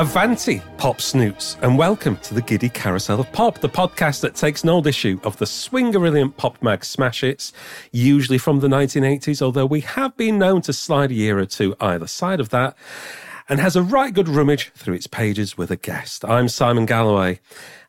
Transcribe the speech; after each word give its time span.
Avanti, 0.00 0.62
pop 0.78 0.98
snoots, 0.98 1.58
and 1.60 1.76
welcome 1.76 2.16
to 2.22 2.32
the 2.32 2.40
Giddy 2.40 2.70
Carousel 2.70 3.20
of 3.20 3.30
Pop, 3.32 3.58
the 3.58 3.68
podcast 3.68 4.22
that 4.22 4.34
takes 4.34 4.62
an 4.62 4.70
old 4.70 4.86
issue 4.86 5.20
of 5.24 5.36
the 5.36 5.44
swingorilliant 5.44 6.38
pop 6.38 6.56
mag 6.62 6.86
smash 6.86 7.20
hits, 7.20 7.52
usually 7.92 8.38
from 8.38 8.60
the 8.60 8.66
1980s, 8.66 9.42
although 9.42 9.66
we 9.66 9.82
have 9.82 10.16
been 10.16 10.38
known 10.38 10.62
to 10.62 10.72
slide 10.72 11.10
a 11.10 11.14
year 11.14 11.38
or 11.38 11.44
two 11.44 11.76
either 11.82 12.06
side 12.06 12.40
of 12.40 12.48
that, 12.48 12.78
and 13.46 13.60
has 13.60 13.76
a 13.76 13.82
right 13.82 14.14
good 14.14 14.26
rummage 14.26 14.72
through 14.74 14.94
its 14.94 15.06
pages 15.06 15.58
with 15.58 15.70
a 15.70 15.76
guest. 15.76 16.24
I'm 16.24 16.48
Simon 16.48 16.86
Galloway, 16.86 17.38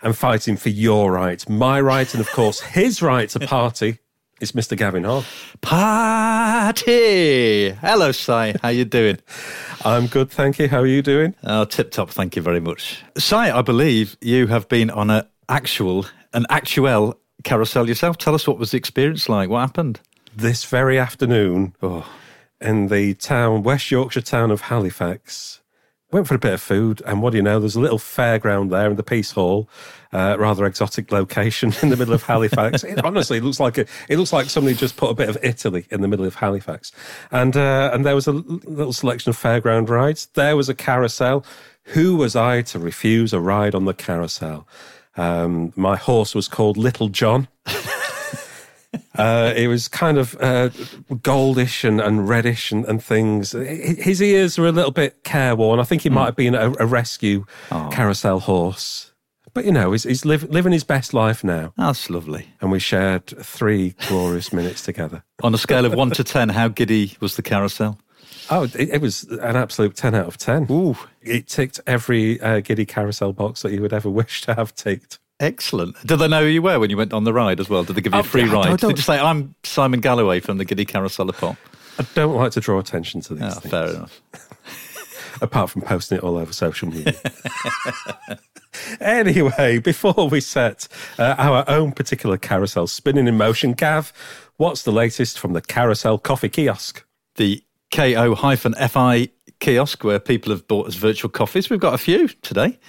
and 0.02 0.14
fighting 0.14 0.58
for 0.58 0.68
your 0.68 1.14
right, 1.14 1.48
my 1.48 1.80
right, 1.80 2.14
and 2.14 2.20
of 2.20 2.30
course 2.32 2.60
his 2.60 3.02
right 3.02 3.30
to 3.30 3.40
party 3.40 4.00
it's 4.42 4.54
Mr. 4.54 4.76
Gavin 4.76 5.04
Hogg. 5.04 5.24
Party! 5.62 6.90
Hello, 7.70 8.12
Si. 8.12 8.56
How 8.62 8.70
you 8.70 8.86
doing? 8.86 9.20
I'm 9.86 10.08
good, 10.08 10.32
thank 10.32 10.58
you. 10.58 10.68
How 10.68 10.80
are 10.80 10.88
you 10.88 11.04
doing? 11.04 11.36
Oh, 11.44 11.66
tip 11.66 11.92
top. 11.92 12.10
Thank 12.10 12.36
you 12.36 12.42
very 12.42 12.60
much. 12.60 13.04
Si, 13.18 13.36
I 13.36 13.62
believe 13.62 14.18
you 14.20 14.48
have 14.48 14.68
been 14.68 14.90
on 14.90 15.12
an 15.12 15.28
actual, 15.48 16.08
an 16.34 16.48
actual 16.50 17.20
carousel 17.44 17.88
yourself. 17.88 18.18
Tell 18.18 18.34
us 18.34 18.48
what 18.48 18.58
was 18.58 18.72
the 18.72 18.78
experience 18.78 19.30
like. 19.30 19.50
What 19.50 19.62
happened? 19.62 20.02
This 20.36 20.66
very 20.66 20.98
afternoon, 20.98 21.76
oh. 21.84 22.10
in 22.60 22.88
the 22.88 23.14
town, 23.14 23.62
West 23.62 23.92
Yorkshire 23.92 24.22
town 24.22 24.50
of 24.50 24.62
Halifax, 24.62 25.62
went 26.12 26.28
for 26.28 26.36
a 26.36 26.40
bit 26.40 26.54
of 26.54 26.62
food, 26.62 27.02
and 27.06 27.22
what 27.22 27.32
do 27.32 27.38
you 27.38 27.44
know? 27.44 27.60
There's 27.60 27.76
a 27.76 27.82
little 27.82 28.00
fairground 28.00 28.72
there 28.72 28.90
in 28.90 28.96
the 28.96 29.04
Peace 29.04 29.32
Hall, 29.32 29.70
uh, 30.14 30.36
rather 30.40 30.66
exotic 30.66 31.12
location 31.12 31.74
in 31.82 31.90
the 31.90 31.98
middle 31.98 32.14
of 32.14 32.24
Halifax. 32.24 32.84
it, 32.84 33.04
honestly, 33.04 33.38
it 33.38 33.44
looks 33.44 33.60
like 33.60 33.78
a, 33.78 33.86
it 34.10 34.18
looks 34.18 34.34
like 34.34 34.50
somebody 34.50 34.76
just 34.76 34.98
put 34.98 35.10
a 35.10 35.14
bit 35.14 35.30
of 35.30 35.38
Italy 35.42 35.86
in 35.90 36.02
the 36.02 36.08
middle 36.08 36.26
of 36.26 36.36
Halifax, 36.36 36.92
and 37.32 37.56
uh, 37.56 37.92
and 37.94 38.06
there 38.06 38.16
was 38.16 38.28
a 38.28 38.34
little 38.34 38.94
selection 38.94 39.30
of 39.30 39.38
fairground 39.38 39.90
rides. 39.90 40.28
There 40.34 40.56
was 40.56 40.70
a 40.70 40.76
carousel. 40.76 41.46
Who 41.86 42.16
was 42.16 42.36
I 42.36 42.62
to 42.64 42.80
refuse 42.80 43.34
a 43.34 43.40
ride 43.40 43.74
on 43.74 43.86
the 43.86 43.94
carousel? 43.94 44.68
Um, 45.18 45.74
my 45.76 45.98
horse 45.98 46.36
was 46.36 46.48
called 46.48 46.78
Little 46.78 47.10
John. 47.10 47.48
Uh, 49.16 49.54
it 49.56 49.68
was 49.68 49.88
kind 49.88 50.18
of 50.18 50.36
uh, 50.42 50.70
goldish 51.10 51.88
and, 51.88 52.02
and 52.02 52.28
reddish 52.28 52.72
and, 52.72 52.84
and, 52.86 53.04
things. 53.04 53.52
His 53.52 54.22
ears 54.22 54.58
were 54.58 54.68
a 54.68 54.72
little 54.72 54.92
bit 54.92 55.24
careworn. 55.24 55.80
I 55.80 55.84
think 55.84 56.02
he 56.02 56.10
might 56.10 56.26
have 56.26 56.36
been 56.36 56.56
a, 56.56 56.74
a 56.80 56.86
rescue 56.86 57.46
carousel 57.70 58.40
horse. 58.40 59.11
But 59.54 59.66
you 59.66 59.72
know, 59.72 59.92
he's, 59.92 60.04
he's 60.04 60.26
live, 60.26 60.44
living 60.50 60.72
his 60.72 60.84
best 60.84 61.14
life 61.14 61.44
now. 61.44 61.74
That's 61.78 62.10
lovely. 62.10 62.48
And 62.62 62.72
we 62.72 62.80
shared 62.80 63.28
three 63.28 63.96
glorious 64.08 64.54
minutes 64.54 64.84
together. 64.84 65.24
On 65.44 65.54
a 65.54 65.58
scale 65.58 65.86
of 65.86 65.94
one 65.94 66.12
to 66.12 66.24
ten, 66.24 66.50
how 66.50 66.68
giddy 66.68 67.18
was 67.20 67.36
the 67.36 67.42
carousel? 67.42 68.00
Oh, 68.50 68.64
it, 68.64 68.76
it, 68.76 69.02
was 69.02 69.24
an 69.24 69.56
absolute 69.56 69.96
10 69.96 70.14
out 70.14 70.26
of 70.26 70.38
10. 70.38 70.68
Ooh. 70.70 70.98
It 71.22 71.48
ticked 71.48 71.80
every 71.88 72.40
uh, 72.42 72.60
giddy 72.60 72.86
carousel 72.86 73.32
box 73.32 73.62
that 73.62 73.72
you 73.72 73.82
would 73.82 73.94
ever 73.94 74.10
wish 74.10 74.42
to 74.42 74.54
have 74.54 74.76
ticked. 74.76 75.20
Excellent. 75.40 75.96
Did 76.06 76.18
they 76.18 76.28
know 76.28 76.42
who 76.42 76.50
you 76.50 76.62
were 76.62 76.80
when 76.80 76.90
you 76.90 76.98
went 76.98 77.14
on 77.14 77.24
the 77.24 77.34
ride 77.34 77.60
as 77.60 77.70
well? 77.70 77.84
Did 77.84 77.96
they 77.96 78.02
give 78.02 78.14
you 78.14 78.20
a 78.20 78.22
oh, 78.22 78.24
free 78.24 78.44
ride? 78.44 78.78
Did 78.78 78.98
you 78.98 78.98
say, 78.98 79.20
I'm 79.20 79.56
Simon 79.64 80.02
Galloway 80.02 80.40
from 80.40 80.58
the 80.58 80.66
Giddy 80.66 80.86
Carousel 80.86 81.30
of 81.30 81.38
Pop? 81.38 81.56
I 81.98 82.06
don't 82.14 82.36
like 82.36 82.52
to 82.54 82.60
draw 82.60 82.80
attention 82.80 83.22
to 83.22 83.36
these 83.36 83.44
oh, 83.44 83.60
things. 83.60 83.72
Fair 83.72 83.88
enough. 83.88 84.22
Apart 85.42 85.72
from 85.72 85.82
posting 85.82 86.20
it 86.20 86.24
all 86.24 86.38
over 86.38 86.54
social 86.54 86.88
media. 86.90 87.16
anyway, 89.02 89.80
before 89.80 90.30
we 90.30 90.40
set 90.40 90.88
uh, 91.18 91.36
our 91.38 91.64
own 91.68 91.92
particular 91.92 92.38
carousel 92.38 92.88
spinning 92.88 93.28
in 93.28 93.38
motion, 93.38 93.74
Gav, 93.74 94.14
what's 94.58 94.84
the 94.84 94.92
latest 94.92 95.40
from 95.40 95.54
the 95.54 95.62
Carousel 95.62 96.20
Coffee 96.20 96.50
Kiosk? 96.50 97.04
The 97.36 97.64
KO-FI 97.92 99.30
kiosk 99.60 100.04
where 100.04 100.20
people 100.20 100.52
have 100.52 100.68
bought 100.68 100.88
us 100.88 100.96
virtual 100.96 101.30
coffees. 101.30 101.70
We've 101.70 101.80
got 101.80 101.94
a 101.94 101.98
few 101.98 102.28
today 102.28 102.80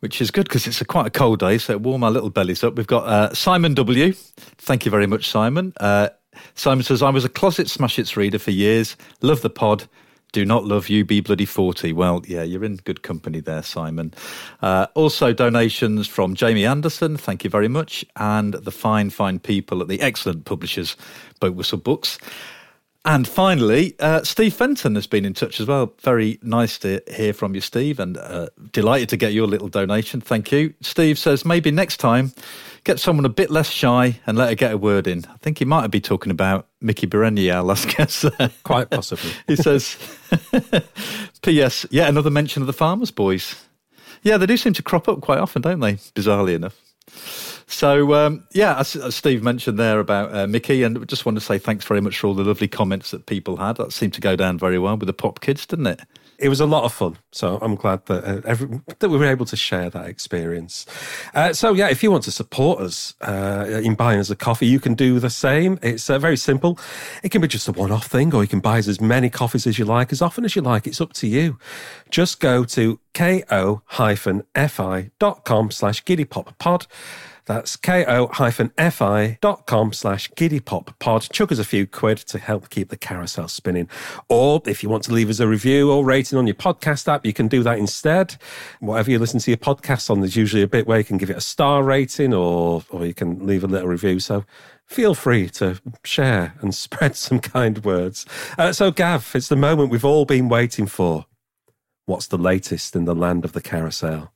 which 0.00 0.20
is 0.20 0.30
good 0.30 0.44
because 0.44 0.66
it's 0.66 0.80
a 0.80 0.84
quite 0.84 1.06
a 1.06 1.10
cold 1.10 1.38
day, 1.38 1.58
so 1.58 1.74
it 1.74 1.82
warm 1.82 2.02
our 2.02 2.10
little 2.10 2.30
bellies 2.30 2.64
up. 2.64 2.74
We've 2.74 2.86
got 2.86 3.06
uh, 3.06 3.34
Simon 3.34 3.74
W. 3.74 4.12
Thank 4.12 4.84
you 4.84 4.90
very 4.90 5.06
much, 5.06 5.28
Simon. 5.28 5.72
Uh, 5.78 6.08
Simon 6.54 6.82
says, 6.82 7.02
I 7.02 7.10
was 7.10 7.24
a 7.24 7.28
closet 7.28 7.68
smash 7.68 7.96
hits 7.96 8.16
reader 8.16 8.38
for 8.38 8.50
years. 8.50 8.96
Love 9.20 9.42
the 9.42 9.50
pod. 9.50 9.86
Do 10.32 10.44
not 10.44 10.64
love 10.64 10.88
you, 10.88 11.04
be 11.04 11.20
bloody 11.20 11.44
40. 11.44 11.92
Well, 11.92 12.22
yeah, 12.26 12.42
you're 12.42 12.64
in 12.64 12.76
good 12.76 13.02
company 13.02 13.40
there, 13.40 13.62
Simon. 13.62 14.14
Uh, 14.62 14.86
also, 14.94 15.32
donations 15.32 16.06
from 16.06 16.34
Jamie 16.34 16.64
Anderson. 16.64 17.16
Thank 17.16 17.44
you 17.44 17.50
very 17.50 17.68
much. 17.68 18.04
And 18.16 18.54
the 18.54 18.70
fine, 18.70 19.10
fine 19.10 19.38
people 19.38 19.80
at 19.82 19.88
the 19.88 20.00
excellent 20.00 20.44
publishers, 20.44 20.96
Boatwhistle 21.40 21.82
Books. 21.82 22.18
And 23.04 23.26
finally, 23.26 23.94
uh, 23.98 24.22
Steve 24.24 24.52
Fenton 24.52 24.94
has 24.94 25.06
been 25.06 25.24
in 25.24 25.32
touch 25.32 25.58
as 25.58 25.66
well. 25.66 25.94
Very 26.02 26.38
nice 26.42 26.78
to 26.80 27.02
hear 27.10 27.32
from 27.32 27.54
you, 27.54 27.62
Steve, 27.62 27.98
and 27.98 28.18
uh, 28.18 28.48
delighted 28.72 29.08
to 29.08 29.16
get 29.16 29.32
your 29.32 29.46
little 29.46 29.68
donation. 29.68 30.20
Thank 30.20 30.52
you. 30.52 30.74
Steve 30.82 31.18
says 31.18 31.46
maybe 31.46 31.70
next 31.70 31.96
time 31.96 32.32
get 32.84 33.00
someone 33.00 33.24
a 33.24 33.30
bit 33.30 33.50
less 33.50 33.68
shy 33.70 34.20
and 34.26 34.36
let 34.36 34.48
her 34.48 34.54
get 34.54 34.72
a 34.72 34.78
word 34.78 35.06
in. 35.06 35.24
I 35.28 35.36
think 35.38 35.58
he 35.58 35.64
might 35.64 35.82
have 35.82 35.90
been 35.90 36.00
talking 36.02 36.30
about 36.30 36.68
Mickey 36.80 37.06
Berenier, 37.06 37.56
our 37.56 37.62
last 37.62 37.88
guest. 37.96 38.24
Quite 38.62 38.90
possibly. 38.90 39.30
he 39.46 39.56
says, 39.56 39.96
P.S. 41.42 41.86
Yet 41.90 42.08
another 42.08 42.30
mention 42.30 42.62
of 42.62 42.66
the 42.66 42.72
Farmers 42.72 43.10
Boys. 43.10 43.54
Yeah, 44.22 44.36
they 44.36 44.46
do 44.46 44.56
seem 44.56 44.72
to 44.74 44.82
crop 44.82 45.08
up 45.08 45.20
quite 45.20 45.38
often, 45.38 45.62
don't 45.62 45.80
they? 45.80 45.94
Bizarrely 45.94 46.54
enough. 46.54 46.78
So, 47.66 48.14
um, 48.14 48.44
yeah, 48.52 48.78
as, 48.78 48.96
as, 48.96 49.14
Steve 49.14 49.42
mentioned 49.42 49.78
there 49.78 50.00
about 50.00 50.34
uh, 50.34 50.46
Mickey, 50.46 50.82
and 50.82 51.06
just 51.08 51.24
want 51.24 51.36
to 51.38 51.40
say 51.40 51.56
thanks 51.56 51.84
very 51.84 52.00
much 52.00 52.18
for 52.18 52.26
all 52.26 52.34
the 52.34 52.44
lovely 52.44 52.66
comments 52.68 53.12
that 53.12 53.26
people 53.26 53.56
had. 53.56 53.76
That 53.76 53.92
seemed 53.92 54.12
to 54.14 54.20
go 54.20 54.34
down 54.34 54.58
very 54.58 54.78
well 54.78 54.96
with 54.96 55.06
the 55.06 55.12
Pop 55.12 55.40
Kids, 55.40 55.66
didn't 55.66 55.86
it? 55.86 56.00
It 56.40 56.48
was 56.48 56.60
a 56.60 56.66
lot 56.66 56.84
of 56.84 56.92
fun. 56.92 57.18
So 57.32 57.58
I'm 57.60 57.74
glad 57.74 58.06
that, 58.06 58.24
uh, 58.24 58.40
every, 58.46 58.80
that 58.98 59.08
we 59.08 59.18
were 59.18 59.26
able 59.26 59.46
to 59.46 59.56
share 59.56 59.90
that 59.90 60.06
experience. 60.06 60.86
Uh, 61.34 61.52
so, 61.52 61.74
yeah, 61.74 61.88
if 61.90 62.02
you 62.02 62.10
want 62.10 62.24
to 62.24 62.32
support 62.32 62.80
us 62.80 63.14
uh, 63.20 63.80
in 63.84 63.94
buying 63.94 64.18
us 64.18 64.30
a 64.30 64.36
coffee, 64.36 64.66
you 64.66 64.80
can 64.80 64.94
do 64.94 65.20
the 65.20 65.28
same. 65.30 65.78
It's 65.82 66.08
uh, 66.08 66.18
very 66.18 66.38
simple. 66.38 66.78
It 67.22 67.28
can 67.30 67.42
be 67.42 67.48
just 67.48 67.68
a 67.68 67.72
one 67.72 67.92
off 67.92 68.06
thing, 68.06 68.34
or 68.34 68.42
you 68.42 68.48
can 68.48 68.60
buy 68.60 68.78
us 68.78 68.88
as 68.88 69.00
many 69.00 69.28
coffees 69.28 69.66
as 69.66 69.78
you 69.78 69.84
like, 69.84 70.12
as 70.12 70.22
often 70.22 70.44
as 70.44 70.56
you 70.56 70.62
like. 70.62 70.86
It's 70.86 71.00
up 71.00 71.12
to 71.14 71.26
you. 71.26 71.58
Just 72.10 72.40
go 72.40 72.64
to 72.64 72.98
ko-fi.com 73.14 73.80
slash 75.70 76.04
giddypoppod 76.04 76.86
that's 77.46 77.76
ko-fi.com 77.76 78.22
slash 79.92 80.30
giddypoppod. 80.30 81.32
Chuck 81.32 81.52
us 81.52 81.58
a 81.58 81.64
few 81.64 81.86
quid 81.86 82.18
to 82.18 82.38
help 82.38 82.70
keep 82.70 82.88
the 82.88 82.96
carousel 82.96 83.48
spinning. 83.48 83.88
Or 84.28 84.62
if 84.66 84.82
you 84.82 84.88
want 84.88 85.04
to 85.04 85.12
leave 85.12 85.30
us 85.30 85.40
a 85.40 85.48
review 85.48 85.90
or 85.90 86.04
rating 86.04 86.38
on 86.38 86.46
your 86.46 86.54
podcast 86.54 87.08
app, 87.08 87.26
you 87.26 87.32
can 87.32 87.48
do 87.48 87.62
that 87.62 87.78
instead. 87.78 88.36
Whatever 88.80 89.10
you 89.10 89.18
listen 89.18 89.40
to 89.40 89.50
your 89.50 89.58
podcast 89.58 90.10
on, 90.10 90.20
there's 90.20 90.36
usually 90.36 90.62
a 90.62 90.68
bit 90.68 90.86
where 90.86 90.98
you 90.98 91.04
can 91.04 91.18
give 91.18 91.30
it 91.30 91.36
a 91.36 91.40
star 91.40 91.82
rating 91.82 92.34
or, 92.34 92.84
or 92.90 93.06
you 93.06 93.14
can 93.14 93.46
leave 93.46 93.64
a 93.64 93.68
little 93.68 93.88
review. 93.88 94.20
So 94.20 94.44
feel 94.86 95.14
free 95.14 95.48
to 95.50 95.80
share 96.04 96.54
and 96.60 96.74
spread 96.86 97.16
some 97.16 97.40
kind 97.40 97.84
words. 97.84 98.26
Uh, 98.58 98.72
so, 98.72 98.90
Gav, 98.90 99.32
it's 99.34 99.48
the 99.48 99.56
moment 99.56 99.90
we've 99.90 100.04
all 100.04 100.24
been 100.24 100.48
waiting 100.48 100.86
for. 100.86 101.26
What's 102.06 102.26
the 102.26 102.38
latest 102.38 102.96
in 102.96 103.04
the 103.04 103.14
land 103.14 103.44
of 103.44 103.52
the 103.52 103.60
carousel? 103.60 104.32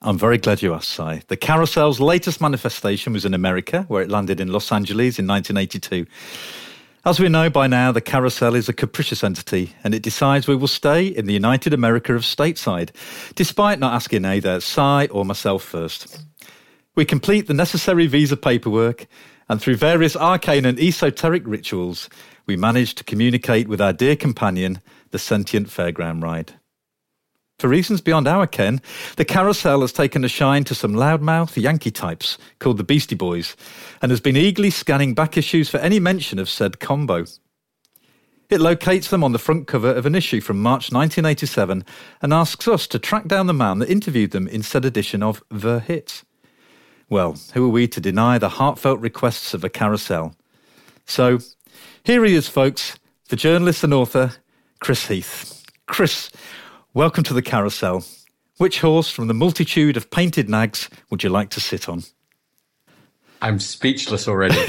I'm 0.00 0.16
very 0.16 0.38
glad 0.38 0.62
you 0.62 0.74
asked, 0.74 0.90
Si. 0.90 1.22
The 1.26 1.36
carousel's 1.36 1.98
latest 1.98 2.40
manifestation 2.40 3.12
was 3.12 3.24
in 3.24 3.34
America, 3.34 3.84
where 3.88 4.02
it 4.02 4.10
landed 4.10 4.38
in 4.38 4.52
Los 4.52 4.70
Angeles 4.70 5.18
in 5.18 5.26
1982. 5.26 6.06
As 7.04 7.18
we 7.18 7.28
know 7.28 7.50
by 7.50 7.66
now, 7.66 7.90
the 7.90 8.00
carousel 8.00 8.54
is 8.54 8.68
a 8.68 8.72
capricious 8.72 9.24
entity, 9.24 9.74
and 9.82 9.94
it 9.94 10.02
decides 10.02 10.46
we 10.46 10.54
will 10.54 10.68
stay 10.68 11.06
in 11.06 11.26
the 11.26 11.32
United 11.32 11.74
America 11.74 12.14
of 12.14 12.22
stateside, 12.22 12.90
despite 13.34 13.80
not 13.80 13.92
asking 13.92 14.24
either 14.24 14.60
Si 14.60 15.08
or 15.08 15.24
myself 15.24 15.64
first. 15.64 16.22
We 16.94 17.04
complete 17.04 17.48
the 17.48 17.54
necessary 17.54 18.06
visa 18.06 18.36
paperwork, 18.36 19.08
and 19.48 19.60
through 19.60 19.76
various 19.76 20.14
arcane 20.14 20.64
and 20.64 20.78
esoteric 20.78 21.42
rituals, 21.44 22.08
we 22.46 22.56
manage 22.56 22.94
to 22.96 23.04
communicate 23.04 23.66
with 23.66 23.80
our 23.80 23.92
dear 23.92 24.14
companion, 24.14 24.80
the 25.10 25.18
sentient 25.18 25.66
fairground 25.66 26.22
ride. 26.22 26.54
For 27.58 27.66
reasons 27.66 28.00
beyond 28.00 28.28
our 28.28 28.46
ken, 28.46 28.80
the 29.16 29.24
carousel 29.24 29.80
has 29.80 29.92
taken 29.92 30.22
a 30.24 30.28
shine 30.28 30.62
to 30.64 30.76
some 30.76 30.94
loudmouth 30.94 31.60
Yankee 31.60 31.90
types 31.90 32.38
called 32.60 32.76
the 32.76 32.84
Beastie 32.84 33.16
Boys 33.16 33.56
and 34.00 34.12
has 34.12 34.20
been 34.20 34.36
eagerly 34.36 34.70
scanning 34.70 35.12
back 35.12 35.36
issues 35.36 35.68
for 35.68 35.78
any 35.78 35.98
mention 35.98 36.38
of 36.38 36.48
said 36.48 36.78
combo. 36.78 37.24
It 38.48 38.60
locates 38.60 39.10
them 39.10 39.24
on 39.24 39.32
the 39.32 39.40
front 39.40 39.66
cover 39.66 39.92
of 39.92 40.06
an 40.06 40.14
issue 40.14 40.40
from 40.40 40.62
March 40.62 40.92
1987 40.92 41.84
and 42.22 42.32
asks 42.32 42.68
us 42.68 42.86
to 42.86 42.98
track 43.00 43.26
down 43.26 43.48
the 43.48 43.52
man 43.52 43.80
that 43.80 43.90
interviewed 43.90 44.30
them 44.30 44.46
in 44.46 44.62
said 44.62 44.84
edition 44.84 45.20
of 45.20 45.42
The 45.50 45.80
Hits. 45.80 46.24
Well, 47.10 47.36
who 47.54 47.66
are 47.66 47.70
we 47.70 47.88
to 47.88 48.00
deny 48.00 48.38
the 48.38 48.50
heartfelt 48.50 49.00
requests 49.00 49.52
of 49.52 49.64
a 49.64 49.68
carousel? 49.68 50.36
So, 51.06 51.40
here 52.04 52.24
he 52.24 52.36
is, 52.36 52.46
folks, 52.46 52.98
the 53.30 53.36
journalist 53.36 53.82
and 53.82 53.92
author, 53.92 54.34
Chris 54.78 55.08
Heath. 55.08 55.64
Chris, 55.86 56.30
Welcome 56.98 57.22
to 57.22 57.32
the 57.32 57.42
carousel. 57.42 58.04
Which 58.56 58.80
horse 58.80 59.08
from 59.08 59.28
the 59.28 59.32
multitude 59.32 59.96
of 59.96 60.10
painted 60.10 60.48
nags 60.48 60.90
would 61.10 61.22
you 61.22 61.28
like 61.28 61.50
to 61.50 61.60
sit 61.60 61.88
on? 61.88 62.02
I'm 63.40 63.60
speechless 63.60 64.26
already. 64.26 64.56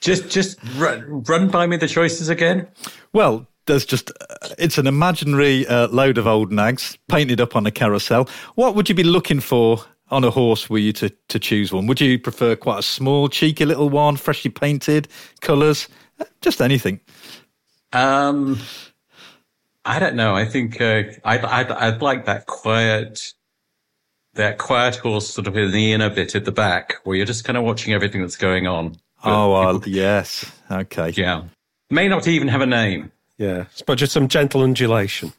just 0.00 0.28
just 0.30 0.56
run, 0.76 1.24
run 1.24 1.48
by 1.48 1.66
me 1.66 1.76
the 1.76 1.88
choices 1.88 2.28
again. 2.28 2.68
Well, 3.12 3.48
there's 3.66 3.84
just 3.84 4.12
it's 4.56 4.78
an 4.78 4.86
imaginary 4.86 5.66
uh, 5.66 5.88
load 5.88 6.16
of 6.16 6.28
old 6.28 6.52
nags 6.52 6.96
painted 7.08 7.40
up 7.40 7.56
on 7.56 7.66
a 7.66 7.72
carousel. 7.72 8.28
What 8.54 8.76
would 8.76 8.88
you 8.88 8.94
be 8.94 9.02
looking 9.02 9.40
for 9.40 9.84
on 10.12 10.22
a 10.22 10.30
horse 10.30 10.70
were 10.70 10.78
you 10.78 10.92
to, 10.92 11.10
to 11.10 11.40
choose 11.40 11.72
one? 11.72 11.88
Would 11.88 12.00
you 12.00 12.20
prefer 12.20 12.54
quite 12.54 12.78
a 12.78 12.84
small, 12.84 13.28
cheeky 13.28 13.64
little 13.64 13.90
one, 13.90 14.14
freshly 14.14 14.52
painted, 14.52 15.08
colours, 15.40 15.88
just 16.40 16.62
anything? 16.62 17.00
Um, 17.92 18.60
I 19.84 19.98
don't 19.98 20.16
know. 20.16 20.34
I 20.34 20.44
think 20.44 20.80
uh, 20.80 21.02
I'd, 21.24 21.44
I'd 21.44 21.70
I'd 21.70 22.02
like 22.02 22.24
that 22.24 22.46
quiet, 22.46 23.34
that 24.34 24.58
quiet 24.58 24.96
horse 24.96 25.28
sort 25.28 25.46
of 25.46 25.56
in 25.56 25.72
the 25.72 25.92
inner 25.92 26.10
bit 26.10 26.34
at 26.34 26.44
the 26.44 26.52
back, 26.52 26.94
where 27.04 27.16
you're 27.16 27.26
just 27.26 27.44
kind 27.44 27.56
of 27.56 27.64
watching 27.64 27.92
everything 27.92 28.20
that's 28.22 28.36
going 28.36 28.66
on. 28.66 28.96
oh, 29.24 29.52
well, 29.52 29.82
yes, 29.86 30.50
okay, 30.70 31.10
yeah. 31.10 31.44
May 31.90 32.08
not 32.08 32.26
even 32.26 32.48
have 32.48 32.62
a 32.62 32.66
name. 32.66 33.12
Yeah, 33.36 33.64
but 33.86 33.96
just 33.96 34.12
some 34.12 34.28
gentle 34.28 34.62
undulation. 34.62 35.32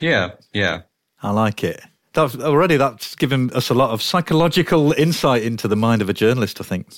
Yeah, 0.00 0.32
yeah. 0.52 0.82
I 1.22 1.30
like 1.30 1.64
it. 1.64 1.80
That's, 2.12 2.36
already, 2.36 2.76
that's 2.76 3.14
given 3.14 3.50
us 3.52 3.70
a 3.70 3.74
lot 3.74 3.90
of 3.90 4.02
psychological 4.02 4.92
insight 4.92 5.42
into 5.42 5.68
the 5.68 5.76
mind 5.76 6.02
of 6.02 6.08
a 6.08 6.12
journalist. 6.12 6.60
I 6.60 6.64
think 6.64 6.88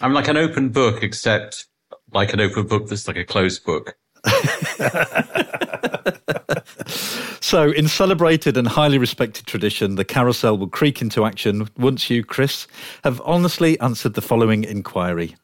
I'm 0.00 0.12
like 0.12 0.28
an 0.28 0.36
open 0.36 0.68
book, 0.70 1.02
except 1.02 1.66
like 2.12 2.32
an 2.32 2.40
open 2.40 2.66
book 2.66 2.88
that's 2.88 3.08
like 3.08 3.16
a 3.16 3.24
closed 3.24 3.64
book. 3.64 3.96
so, 7.40 7.70
in 7.70 7.88
celebrated 7.88 8.56
and 8.56 8.68
highly 8.68 8.98
respected 8.98 9.46
tradition, 9.46 9.94
the 9.94 10.04
carousel 10.04 10.58
will 10.58 10.68
creak 10.68 11.02
into 11.02 11.24
action 11.24 11.68
once 11.76 12.10
you, 12.10 12.24
Chris, 12.24 12.66
have 13.04 13.20
honestly 13.24 13.78
answered 13.80 14.14
the 14.14 14.22
following 14.22 14.64
inquiry: 14.64 15.36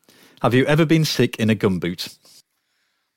Have 0.42 0.54
you 0.54 0.64
ever 0.66 0.84
been 0.84 1.04
sick 1.04 1.36
in 1.36 1.50
a 1.50 1.54
gumboot? 1.54 2.16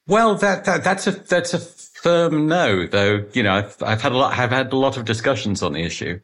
Well, 0.07 0.36
that, 0.36 0.65
that 0.65 0.83
that's 0.83 1.07
a 1.07 1.12
that's 1.12 1.54
a 1.54 1.59
firm 1.59 2.48
no, 2.48 2.88
though. 2.88 3.25
You 3.33 3.44
know, 3.44 3.54
I've, 3.54 3.75
I've 3.83 4.01
had 4.01 4.13
a 4.13 4.18
lot. 4.18 4.38
I've 4.38 4.51
had 4.51 4.71
a 4.71 4.77
lot 4.77 4.98
of 4.98 5.06
discussions 5.06 5.62
on 5.62 5.74
the 5.74 5.83
issue. 5.83 6.19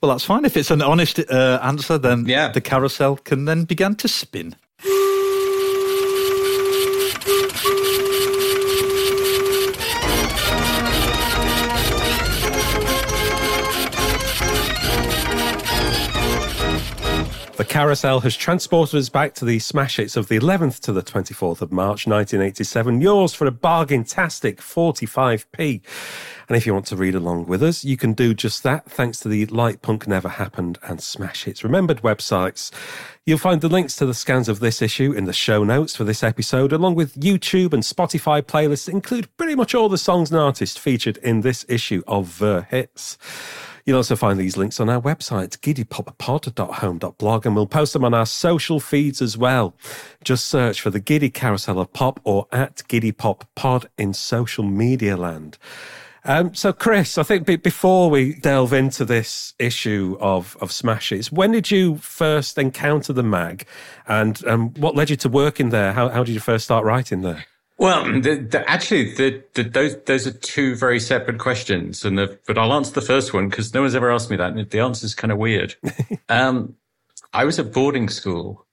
Well, 0.00 0.10
that's 0.10 0.24
fine. 0.24 0.44
If 0.44 0.56
it's 0.56 0.70
an 0.70 0.82
honest 0.82 1.20
uh, 1.20 1.60
answer, 1.62 1.96
then 1.96 2.26
yeah. 2.26 2.48
the 2.48 2.60
carousel 2.60 3.16
can 3.16 3.44
then 3.44 3.64
begin 3.64 3.94
to 3.96 4.08
spin. 4.08 4.56
The 17.62 17.68
carousel 17.68 18.18
has 18.22 18.36
transported 18.36 18.98
us 18.98 19.08
back 19.08 19.34
to 19.34 19.44
the 19.44 19.60
smash 19.60 19.98
hits 19.98 20.16
of 20.16 20.26
the 20.26 20.36
11th 20.36 20.80
to 20.80 20.92
the 20.92 21.00
24th 21.00 21.62
of 21.62 21.70
March 21.70 22.08
1987. 22.08 23.00
Yours 23.00 23.34
for 23.34 23.46
a 23.46 23.52
bargain-tastic 23.52 24.60
45p. 24.60 25.80
And 26.48 26.56
if 26.56 26.66
you 26.66 26.74
want 26.74 26.86
to 26.86 26.96
read 26.96 27.14
along 27.14 27.46
with 27.46 27.62
us, 27.62 27.84
you 27.84 27.96
can 27.96 28.14
do 28.14 28.34
just 28.34 28.64
that 28.64 28.90
thanks 28.90 29.20
to 29.20 29.28
the 29.28 29.46
Like 29.46 29.80
Punk 29.80 30.08
Never 30.08 30.28
Happened 30.28 30.80
and 30.82 31.00
Smash 31.00 31.44
Hits 31.44 31.62
Remembered 31.62 32.02
websites. 32.02 32.72
You'll 33.26 33.38
find 33.38 33.60
the 33.60 33.68
links 33.68 33.94
to 33.94 34.06
the 34.06 34.12
scans 34.12 34.48
of 34.48 34.58
this 34.58 34.82
issue 34.82 35.12
in 35.12 35.26
the 35.26 35.32
show 35.32 35.62
notes 35.62 35.94
for 35.94 36.02
this 36.02 36.24
episode, 36.24 36.72
along 36.72 36.96
with 36.96 37.14
YouTube 37.14 37.72
and 37.72 37.84
Spotify 37.84 38.42
playlists 38.42 38.86
that 38.86 38.92
include 38.92 39.28
pretty 39.36 39.54
much 39.54 39.72
all 39.72 39.88
the 39.88 39.96
songs 39.96 40.32
and 40.32 40.40
artists 40.40 40.76
featured 40.76 41.18
in 41.18 41.42
this 41.42 41.64
issue 41.68 42.02
of 42.08 42.40
The 42.40 42.66
Hits. 42.70 43.18
You'll 43.84 43.96
also 43.96 44.16
find 44.16 44.38
these 44.38 44.56
links 44.56 44.78
on 44.78 44.88
our 44.88 45.00
website, 45.00 45.58
giddypoppod.home.blog, 45.58 47.46
and 47.46 47.56
we'll 47.56 47.66
post 47.66 47.92
them 47.92 48.04
on 48.04 48.14
our 48.14 48.26
social 48.26 48.78
feeds 48.78 49.20
as 49.20 49.36
well. 49.36 49.74
Just 50.22 50.46
search 50.46 50.80
for 50.80 50.90
the 50.90 51.00
Giddy 51.00 51.30
Carousel 51.30 51.80
of 51.80 51.92
Pop 51.92 52.20
or 52.24 52.46
at 52.52 52.82
Giddy 52.88 53.12
Pop 53.12 53.48
Pod 53.54 53.88
in 53.98 54.14
social 54.14 54.64
media 54.64 55.16
land. 55.16 55.58
Um, 56.24 56.54
so, 56.54 56.72
Chris, 56.72 57.18
I 57.18 57.24
think 57.24 57.46
before 57.62 58.08
we 58.08 58.34
delve 58.34 58.72
into 58.72 59.04
this 59.04 59.54
issue 59.58 60.16
of, 60.20 60.56
of 60.60 60.70
Smash 60.70 61.08
Hits, 61.08 61.32
when 61.32 61.50
did 61.50 61.72
you 61.72 61.96
first 61.96 62.58
encounter 62.58 63.12
the 63.12 63.24
mag 63.24 63.66
and 64.06 64.46
um, 64.46 64.70
what 64.74 64.94
led 64.94 65.10
you 65.10 65.16
to 65.16 65.28
working 65.28 65.70
there? 65.70 65.92
How, 65.92 66.08
how 66.10 66.22
did 66.22 66.32
you 66.32 66.40
first 66.40 66.64
start 66.64 66.84
writing 66.84 67.22
there? 67.22 67.44
Well, 67.82 68.04
the, 68.20 68.36
the, 68.36 68.70
actually, 68.70 69.12
the, 69.14 69.42
those 69.54 69.96
those 70.04 70.24
are 70.28 70.30
two 70.30 70.76
very 70.76 71.00
separate 71.00 71.38
questions, 71.38 72.04
and 72.04 72.16
but 72.46 72.56
I'll 72.56 72.72
answer 72.74 72.92
the 72.92 73.00
first 73.00 73.34
one 73.34 73.48
because 73.48 73.74
no 73.74 73.80
one's 73.80 73.96
ever 73.96 74.12
asked 74.12 74.30
me 74.30 74.36
that, 74.36 74.52
and 74.52 74.70
the 74.70 74.78
answer 74.78 75.04
is 75.04 75.16
kind 75.16 75.32
of 75.32 75.38
weird. 75.38 75.74
um, 76.28 76.76
I 77.32 77.44
was 77.44 77.58
at 77.58 77.72
boarding 77.72 78.08
school, 78.08 78.68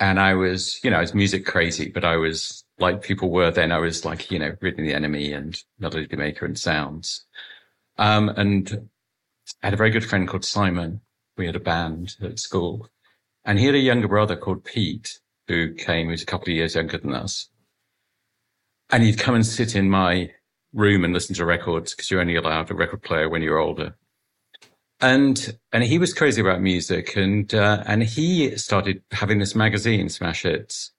and 0.00 0.18
I 0.18 0.32
was, 0.32 0.80
you 0.82 0.88
know, 0.88 0.96
I 0.96 1.02
was 1.02 1.12
music 1.12 1.44
crazy, 1.44 1.90
but 1.90 2.06
I 2.06 2.16
was 2.16 2.64
like 2.78 3.02
people 3.02 3.28
were 3.28 3.50
then. 3.50 3.70
I 3.70 3.80
was 3.80 4.06
like, 4.06 4.30
you 4.30 4.38
know, 4.38 4.56
reading 4.62 4.86
the 4.86 4.94
NME 4.94 5.36
and 5.36 5.62
Melody 5.78 6.16
Maker 6.16 6.46
and 6.46 6.58
Sounds, 6.58 7.26
um, 7.98 8.30
and 8.30 8.88
I 9.62 9.66
had 9.66 9.74
a 9.74 9.76
very 9.76 9.90
good 9.90 10.06
friend 10.06 10.26
called 10.26 10.46
Simon. 10.46 11.02
We 11.36 11.44
had 11.44 11.56
a 11.56 11.60
band 11.60 12.16
at 12.22 12.38
school, 12.38 12.88
and 13.44 13.58
he 13.58 13.66
had 13.66 13.74
a 13.74 13.78
younger 13.78 14.08
brother 14.08 14.36
called 14.36 14.64
Pete 14.64 15.20
who 15.48 15.74
came. 15.74 16.08
Was 16.08 16.22
a 16.22 16.24
couple 16.24 16.48
of 16.48 16.56
years 16.56 16.76
younger 16.76 16.96
than 16.96 17.12
us 17.12 17.50
and 18.90 19.04
you'd 19.04 19.18
come 19.18 19.34
and 19.34 19.46
sit 19.46 19.74
in 19.74 19.90
my 19.90 20.30
room 20.72 21.04
and 21.04 21.12
listen 21.12 21.34
to 21.34 21.44
records 21.44 21.94
because 21.94 22.10
you're 22.10 22.20
only 22.20 22.36
allowed 22.36 22.70
a 22.70 22.74
record 22.74 23.02
player 23.02 23.28
when 23.28 23.42
you're 23.42 23.58
older. 23.58 23.96
And 25.00 25.58
and 25.72 25.84
he 25.84 25.98
was 25.98 26.14
crazy 26.14 26.40
about 26.40 26.62
music, 26.62 27.16
and 27.16 27.52
uh, 27.54 27.82
and 27.86 28.02
he 28.02 28.56
started 28.56 29.02
having 29.10 29.38
this 29.38 29.54
magazine, 29.54 30.08
Smash 30.08 30.42
Hits. 30.42 30.92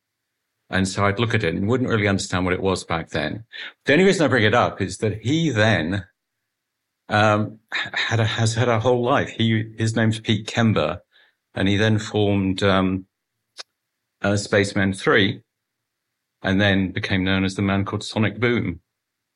And 0.69 0.87
so 0.87 1.05
I'd 1.05 1.19
look 1.19 1.33
at 1.33 1.43
it 1.43 1.55
and 1.55 1.67
wouldn't 1.67 1.89
really 1.89 2.07
understand 2.07 2.45
what 2.45 2.53
it 2.53 2.61
was 2.61 2.83
back 2.83 3.09
then. 3.09 3.45
The 3.85 3.93
only 3.93 4.05
reason 4.05 4.25
I 4.25 4.27
bring 4.27 4.43
it 4.43 4.53
up 4.53 4.81
is 4.81 4.97
that 4.97 5.21
he 5.21 5.49
then 5.49 6.05
um, 7.09 7.59
had 7.71 8.19
a, 8.19 8.25
has 8.25 8.53
had 8.53 8.67
a 8.67 8.79
whole 8.79 9.03
life. 9.03 9.29
He 9.29 9.73
his 9.77 9.95
name's 9.95 10.19
Pete 10.19 10.45
Kember, 10.45 10.99
and 11.55 11.67
he 11.67 11.77
then 11.77 11.97
formed 11.97 12.61
um, 12.63 13.07
uh, 14.21 14.35
Spacemen 14.35 14.93
Three, 14.93 15.41
and 16.43 16.61
then 16.61 16.91
became 16.91 17.23
known 17.23 17.43
as 17.43 17.55
the 17.55 17.61
man 17.61 17.85
called 17.85 18.03
Sonic 18.03 18.39
Boom. 18.39 18.79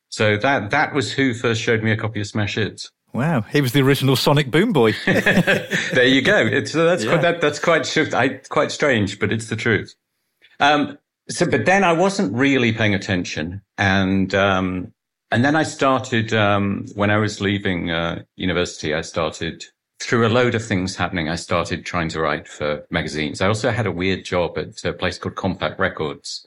So 0.10 0.38
that 0.38 0.72
that 0.72 0.94
was 0.94 1.14
who 1.14 1.34
first 1.34 1.62
showed 1.62 1.84
me 1.84 1.92
a 1.92 1.98
copy 1.98 2.22
of 2.22 2.28
Smash 2.28 2.56
Hits. 2.56 2.92
Wow, 3.14 3.42
he 3.42 3.60
was 3.60 3.74
the 3.74 3.82
original 3.82 4.16
Sonic 4.16 4.50
Boom 4.52 4.72
boy. 4.72 4.94
there 5.06 6.06
you 6.06 6.22
go. 6.22 6.38
It's, 6.38 6.72
so 6.72 6.86
that's 6.86 7.04
yeah. 7.04 7.12
quite, 7.12 7.22
that, 7.22 7.42
that's 7.42 7.60
quite 7.60 8.14
I, 8.14 8.30
quite 8.50 8.72
strange, 8.72 9.20
but 9.20 9.34
it's 9.34 9.48
the 9.48 9.56
truth. 9.56 9.96
Um, 10.60 10.98
so, 11.30 11.46
but 11.46 11.66
then 11.66 11.84
I 11.84 11.94
wasn't 11.94 12.34
really 12.34 12.72
paying 12.72 12.96
attention, 12.96 13.62
and 13.78 14.34
um, 14.34 14.94
and 15.32 15.44
then 15.44 15.56
I 15.56 15.64
started 15.64 16.34
um, 16.34 16.86
when 16.96 17.10
I 17.10 17.18
was 17.18 17.42
leaving 17.42 17.92
uh, 17.92 18.24
university. 18.36 18.94
I 18.94 19.02
started 19.02 19.66
through 20.02 20.26
a 20.26 20.30
load 20.30 20.56
of 20.56 20.66
things 20.66 20.96
happening. 20.96 21.30
I 21.30 21.36
started 21.36 21.86
trying 21.86 22.10
to 22.10 22.22
write 22.22 22.48
for 22.48 22.86
magazines. 22.90 23.42
I 23.42 23.48
also 23.48 23.72
had 23.72 23.86
a 23.86 23.92
weird 23.92 24.26
job 24.26 24.58
at 24.58 24.84
a 24.84 24.94
place 24.94 25.18
called 25.18 25.36
Compact 25.36 25.80
Records, 25.80 26.46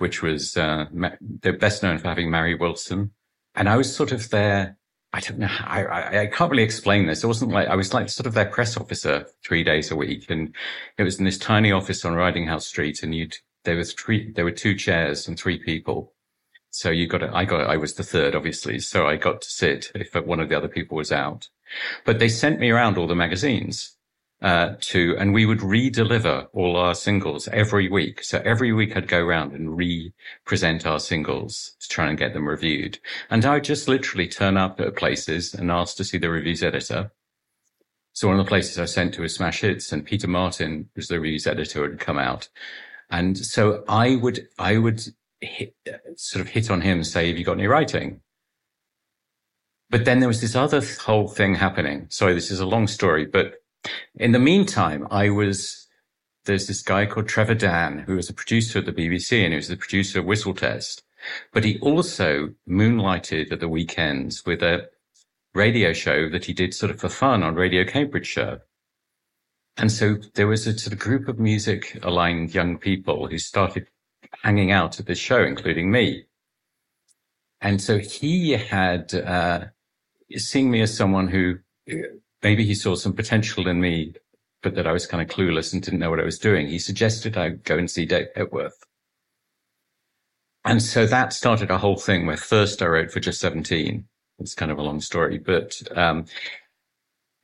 which 0.00 0.22
was 0.22 0.56
uh, 0.56 0.86
they're 1.20 1.52
best 1.52 1.82
known 1.82 1.98
for 1.98 2.08
having 2.08 2.30
Mari 2.30 2.54
Wilson, 2.54 3.10
and 3.54 3.68
I 3.68 3.76
was 3.76 3.94
sort 3.94 4.12
of 4.12 4.30
there. 4.30 4.78
I 5.12 5.20
don't 5.20 5.38
know. 5.38 5.48
I, 5.48 5.84
I, 5.84 6.20
I 6.22 6.26
can't 6.26 6.50
really 6.50 6.62
explain 6.62 7.06
this. 7.06 7.22
It 7.22 7.26
wasn't 7.26 7.50
like 7.50 7.68
I 7.68 7.76
was 7.76 7.92
like 7.92 8.08
sort 8.08 8.26
of 8.26 8.34
their 8.34 8.46
press 8.46 8.76
officer 8.76 9.26
three 9.44 9.62
days 9.62 9.90
a 9.90 9.96
week, 9.96 10.30
and 10.30 10.54
it 10.96 11.02
was 11.02 11.18
in 11.18 11.26
this 11.26 11.36
tiny 11.36 11.70
office 11.70 12.04
on 12.04 12.14
Riding 12.14 12.46
House 12.46 12.66
Street, 12.66 13.02
and 13.02 13.14
you'd 13.14 13.36
there 13.64 13.76
was 13.76 13.92
three 13.92 14.32
there 14.32 14.44
were 14.44 14.50
two 14.52 14.74
chairs 14.74 15.28
and 15.28 15.38
three 15.38 15.58
people. 15.58 16.14
So 16.70 16.90
you 16.90 17.06
got 17.06 17.22
it. 17.22 17.30
I 17.34 17.44
got 17.44 17.68
I 17.68 17.76
was 17.76 17.94
the 17.94 18.02
third, 18.02 18.34
obviously. 18.34 18.78
So 18.78 19.06
I 19.06 19.16
got 19.16 19.42
to 19.42 19.50
sit 19.50 19.92
if 19.94 20.14
one 20.14 20.40
of 20.40 20.48
the 20.48 20.56
other 20.56 20.68
people 20.68 20.96
was 20.96 21.12
out. 21.12 21.48
But 22.06 22.18
they 22.18 22.28
sent 22.28 22.58
me 22.58 22.70
around 22.70 22.96
all 22.96 23.06
the 23.06 23.14
magazines 23.14 23.96
uh, 24.42 24.74
to, 24.80 25.16
and 25.18 25.34
we 25.34 25.44
would 25.44 25.62
re-deliver 25.62 26.48
all 26.52 26.76
our 26.76 26.94
singles 26.94 27.48
every 27.48 27.88
week. 27.90 28.22
So 28.24 28.40
every 28.44 28.72
week 28.72 28.96
I'd 28.96 29.08
go 29.08 29.18
around 29.20 29.52
and 29.52 29.76
re-present 29.76 30.86
our 30.86 30.98
singles 30.98 31.76
to 31.80 31.88
try 31.88 32.08
and 32.08 32.18
get 32.18 32.32
them 32.32 32.48
reviewed. 32.48 32.98
And 33.28 33.44
I'd 33.44 33.64
just 33.64 33.88
literally 33.88 34.28
turn 34.28 34.56
up 34.56 34.80
at 34.80 34.96
places 34.96 35.54
and 35.54 35.70
ask 35.70 35.96
to 35.96 36.04
see 36.04 36.18
the 36.18 36.30
reviews 36.30 36.62
editor. 36.62 37.12
So 38.12 38.28
one 38.28 38.38
of 38.38 38.44
the 38.44 38.48
places 38.48 38.78
I 38.78 38.86
sent 38.86 39.14
to 39.14 39.22
was 39.22 39.34
Smash 39.34 39.60
Hits 39.60 39.92
and 39.92 40.04
Peter 40.04 40.26
Martin 40.26 40.88
was 40.96 41.08
the 41.08 41.20
reviews 41.20 41.46
editor 41.46 41.88
had 41.88 42.00
come 42.00 42.18
out. 42.18 42.48
And 43.10 43.36
so 43.36 43.84
I 43.88 44.16
would, 44.16 44.48
I 44.58 44.78
would 44.78 45.02
hit, 45.40 45.74
sort 46.16 46.40
of 46.40 46.48
hit 46.48 46.70
on 46.70 46.80
him 46.80 46.98
and 46.98 47.06
say, 47.06 47.28
have 47.28 47.38
you 47.38 47.44
got 47.44 47.58
any 47.58 47.66
writing? 47.66 48.20
But 49.90 50.04
then 50.04 50.20
there 50.20 50.28
was 50.28 50.40
this 50.40 50.54
other 50.54 50.82
whole 51.00 51.28
thing 51.28 51.56
happening. 51.56 52.06
Sorry, 52.10 52.32
this 52.32 52.50
is 52.50 52.60
a 52.60 52.66
long 52.66 52.86
story, 52.86 53.26
but 53.26 53.59
in 54.14 54.32
the 54.32 54.38
meantime, 54.38 55.06
I 55.10 55.30
was, 55.30 55.86
there's 56.44 56.66
this 56.66 56.82
guy 56.82 57.06
called 57.06 57.28
Trevor 57.28 57.54
Dann 57.54 58.00
who 58.00 58.16
was 58.16 58.28
a 58.28 58.34
producer 58.34 58.78
at 58.78 58.86
the 58.86 58.92
BBC 58.92 59.42
and 59.42 59.52
he 59.52 59.56
was 59.56 59.68
the 59.68 59.76
producer 59.76 60.20
of 60.20 60.26
Whistle 60.26 60.54
Test. 60.54 61.02
But 61.52 61.64
he 61.64 61.78
also 61.80 62.50
moonlighted 62.68 63.52
at 63.52 63.60
the 63.60 63.68
weekends 63.68 64.44
with 64.46 64.62
a 64.62 64.88
radio 65.54 65.92
show 65.92 66.28
that 66.30 66.44
he 66.44 66.52
did 66.52 66.74
sort 66.74 66.90
of 66.90 67.00
for 67.00 67.08
fun 67.08 67.42
on 67.42 67.54
Radio 67.54 67.84
Cambridgeshire. 67.84 68.62
And 69.76 69.90
so 69.92 70.16
there 70.34 70.46
was 70.46 70.66
a 70.66 70.78
sort 70.78 70.92
of 70.92 70.98
group 70.98 71.28
of 71.28 71.38
music 71.38 71.98
aligned 72.02 72.54
young 72.54 72.78
people 72.78 73.28
who 73.28 73.38
started 73.38 73.86
hanging 74.42 74.70
out 74.70 75.00
at 75.00 75.06
this 75.06 75.18
show, 75.18 75.42
including 75.42 75.90
me. 75.90 76.24
And 77.60 77.80
so 77.80 77.98
he 77.98 78.52
had, 78.52 79.14
uh, 79.14 79.66
seeing 80.36 80.70
me 80.70 80.80
as 80.80 80.96
someone 80.96 81.28
who 81.28 81.58
maybe 82.42 82.64
he 82.64 82.74
saw 82.74 82.94
some 82.94 83.12
potential 83.12 83.68
in 83.68 83.80
me, 83.80 84.14
but 84.62 84.74
that 84.74 84.86
I 84.86 84.92
was 84.92 85.06
kind 85.06 85.22
of 85.22 85.34
clueless 85.34 85.72
and 85.72 85.82
didn't 85.82 86.00
know 86.00 86.10
what 86.10 86.20
I 86.20 86.24
was 86.24 86.38
doing. 86.38 86.68
He 86.68 86.78
suggested 86.78 87.36
I 87.36 87.50
go 87.50 87.76
and 87.76 87.90
see 87.90 88.06
Dave 88.06 88.28
Hepworth. 88.34 88.84
And 90.64 90.82
so 90.82 91.06
that 91.06 91.32
started 91.32 91.70
a 91.70 91.78
whole 91.78 91.96
thing 91.96 92.26
where 92.26 92.36
first 92.36 92.82
I 92.82 92.86
wrote 92.86 93.10
for 93.10 93.20
just 93.20 93.40
17. 93.40 94.04
It's 94.38 94.54
kind 94.54 94.70
of 94.70 94.78
a 94.78 94.82
long 94.82 95.00
story, 95.00 95.38
but, 95.38 95.80
um, 95.96 96.26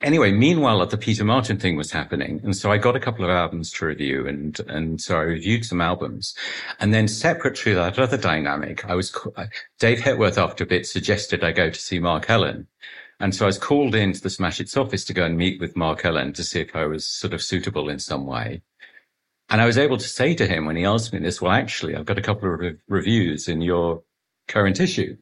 anyway, 0.01 0.33
meanwhile, 0.33 0.85
the 0.87 0.99
Peter 0.99 1.25
Martin 1.25 1.59
thing 1.59 1.77
was 1.77 1.91
happening. 1.91 2.41
And 2.43 2.57
so 2.57 2.71
I 2.71 2.79
got 2.79 2.97
a 2.97 3.01
couple 3.01 3.25
of 3.25 3.31
albums 3.31 3.71
to 3.73 3.87
review 3.87 4.27
and, 4.27 4.59
and 4.69 5.01
so 5.01 5.17
I 5.17 5.23
reviewed 5.23 5.65
some 5.65 5.81
albums. 5.81 6.35
And 6.81 6.93
then 6.93 7.09
separate 7.09 7.57
to 7.57 7.75
that 7.75 7.99
other 7.99 8.17
dynamic, 8.19 8.85
I 8.87 8.95
was, 8.95 9.17
Dave 9.79 10.01
Hepworth 10.01 10.39
after 10.39 10.65
a 10.65 10.67
bit 10.67 10.87
suggested 10.87 11.45
I 11.45 11.53
go 11.53 11.71
to 11.71 11.81
see 11.81 11.99
Mark 11.99 12.29
Ellen. 12.29 12.67
And 13.19 13.35
so 13.35 13.47
I 13.47 13.47
was 13.47 13.59
called 13.59 13.95
into 13.95 14.21
the 14.21 14.31
Smash 14.31 14.59
Hits 14.59 14.77
office 14.77 15.05
to 15.07 15.15
go 15.15 15.25
and 15.25 15.37
meet 15.39 15.61
with 15.61 15.77
Mark 15.77 16.05
Ellen 16.05 16.33
to 16.35 16.45
see 16.45 16.61
if 16.61 16.77
I 16.77 16.87
was 16.87 17.07
sort 17.07 17.33
of 17.33 17.43
suitable 17.43 17.89
in 17.89 17.99
some 17.99 18.27
way. 18.27 18.63
And 19.49 19.61
I 19.61 19.67
was 19.67 19.79
able 19.79 19.97
to 19.97 20.09
say 20.09 20.35
to 20.35 20.47
him 20.47 20.67
when 20.67 20.77
he 20.77 20.85
asked 20.85 21.13
me 21.13 21.21
this, 21.21 21.41
well, 21.41 21.53
actually, 21.53 21.95
I've 21.95 22.05
got 22.05 22.19
a 22.19 22.23
couple 22.23 22.53
of 22.53 22.61
re- 22.61 22.77
reviews 22.89 23.49
in 23.49 23.63
your 23.63 24.03
current 24.49 24.81
issue. 24.81 25.17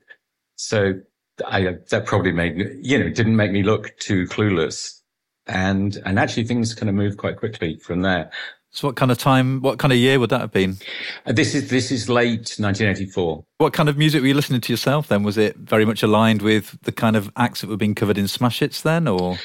So 0.57 1.01
I, 1.47 1.67
uh, 1.67 1.73
that 1.91 2.07
probably 2.07 2.33
made, 2.33 2.79
you 2.81 2.99
know, 2.99 3.11
didn't 3.11 3.37
make 3.37 3.53
me 3.53 3.63
look 3.63 3.97
too 3.99 4.25
clueless. 4.27 5.01
And, 5.47 6.01
and 6.07 6.19
actually 6.19 6.45
things 6.45 6.75
kind 6.75 6.89
of 6.89 6.95
moved 6.95 7.19
quite 7.19 7.37
quickly 7.37 7.77
from 7.77 8.01
there. 8.01 8.31
So 8.75 8.89
what 8.89 8.97
kind 8.97 9.13
of 9.13 9.19
time, 9.19 9.61
what 9.61 9.79
kind 9.79 9.93
of 9.93 9.99
year 9.99 10.19
would 10.19 10.31
that 10.31 10.41
have 10.41 10.51
been? 10.51 10.79
Uh, 11.25 11.33
this 11.33 11.55
is, 11.55 11.71
this 11.71 11.93
is 11.93 12.09
late 12.09 12.57
1984. 12.59 13.45
What 13.59 13.73
kind 13.73 13.89
of 13.89 13.97
music 13.97 14.21
were 14.21 14.27
you 14.27 14.35
listening 14.35 14.61
to 14.63 14.73
yourself 14.73 15.07
then? 15.07 15.23
Was 15.23 15.39
it 15.39 15.55
very 15.57 15.85
much 15.85 16.03
aligned 16.03 16.43
with 16.43 16.77
the 16.83 16.91
kind 16.91 17.15
of 17.15 17.31
acts 17.37 17.61
that 17.61 17.71
were 17.71 17.77
being 17.77 17.95
covered 17.95 18.19
in 18.19 18.27
Smash 18.27 18.59
Hits 18.59 18.83
then 18.83 19.07
or? 19.07 19.39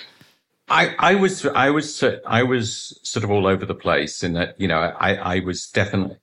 I, 0.67 0.95
I 0.97 1.13
was, 1.13 1.45
I 1.45 1.69
was, 1.69 2.03
I 2.25 2.41
was 2.41 2.99
sort 3.03 3.23
of 3.23 3.29
all 3.29 3.45
over 3.45 3.67
the 3.67 3.75
place 3.75 4.23
in 4.23 4.33
that, 4.33 4.59
you 4.59 4.67
know, 4.67 4.79
I, 4.79 5.13
I 5.13 5.39
was 5.41 5.69
definitely, 5.69 6.17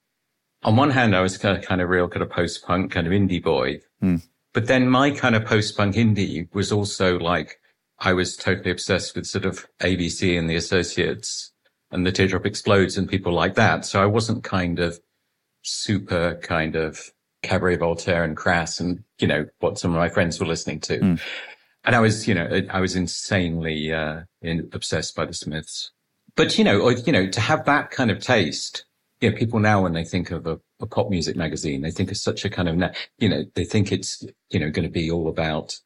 on 0.64 0.75
one 0.75 0.90
hand, 0.90 1.14
I 1.14 1.20
was 1.20 1.38
kind 1.38 1.56
of, 1.56 1.64
kind 1.64 1.80
of 1.80 1.88
real 1.88 2.08
kind 2.08 2.25
of 2.25 2.30
post 2.30 2.64
punk 2.64 2.90
kind 2.90 3.06
of 3.06 3.12
indie 3.12 3.42
boy. 3.42 3.82
Mm. 4.02 4.20
But 4.52 4.66
then 4.66 4.88
my 4.88 5.12
kind 5.12 5.36
of 5.36 5.44
post 5.44 5.76
punk 5.76 5.94
indie 5.94 6.52
was 6.52 6.72
also 6.72 7.20
like, 7.20 7.60
I 8.00 8.14
was 8.14 8.36
totally 8.36 8.72
obsessed 8.72 9.14
with 9.14 9.28
sort 9.28 9.44
of 9.44 9.68
ABC 9.80 10.36
and 10.36 10.50
the 10.50 10.56
Associates 10.56 11.52
and 11.90 12.07
the 12.07 12.12
Teardrop 12.12 12.47
Explodes 12.47 12.97
and 12.97 13.09
people 13.09 13.33
like 13.33 13.55
that. 13.55 13.85
So 13.85 14.02
I 14.02 14.07
wasn't 14.07 14.45
kind 14.45 14.78
of 14.78 15.00
super 15.62 16.37
kind 16.43 16.76
of 16.76 17.12
Cabaret 17.43 17.76
Voltaire 17.76 18.25
and 18.25 18.37
Crass 18.37 18.81
and, 18.81 19.05
you 19.19 19.28
know, 19.28 19.47
what 19.61 19.78
some 19.78 19.93
of 19.93 19.97
my 19.97 20.09
friends 20.09 20.40
were 20.40 20.47
listening 20.47 20.81
to. 20.81 20.99
Mm. 20.99 21.21
And 21.85 21.95
I 21.95 22.00
was, 22.00 22.26
you 22.26 22.35
know, 22.35 22.62
I 22.71 22.81
was 22.81 22.97
insanely, 22.97 23.93
uh, 23.93 24.23
in, 24.43 24.69
obsessed 24.73 25.14
by 25.14 25.25
the 25.25 25.35
Smiths. 25.35 25.93
But, 26.35 26.59
you 26.59 26.64
know, 26.64 26.81
or, 26.81 26.93
you 26.93 27.12
know, 27.12 27.28
to 27.28 27.40
have 27.40 27.64
that 27.66 27.90
kind 27.90 28.11
of 28.11 28.21
taste, 28.21 28.85
you 29.21 29.31
know, 29.31 29.37
people 29.37 29.61
now 29.61 29.83
when 29.83 29.93
they 29.93 30.05
think 30.05 30.31
of 30.31 30.47
a, 30.47 30.59
a 30.81 30.87
pop 30.87 31.09
music 31.09 31.37
magazine, 31.37 31.83
they 31.83 31.93
think 31.93 32.11
of 32.11 32.16
such 32.16 32.45
a 32.45 32.50
kind 32.50 32.69
of, 32.69 32.97
you 33.19 33.28
know, 33.28 33.45
they 33.55 33.64
think 33.64 33.93
it's, 33.93 34.25
you 34.50 34.59
know, 34.59 34.71
going 34.71 34.87
to 34.87 34.93
be 34.93 35.11
all 35.11 35.28
about, 35.28 35.78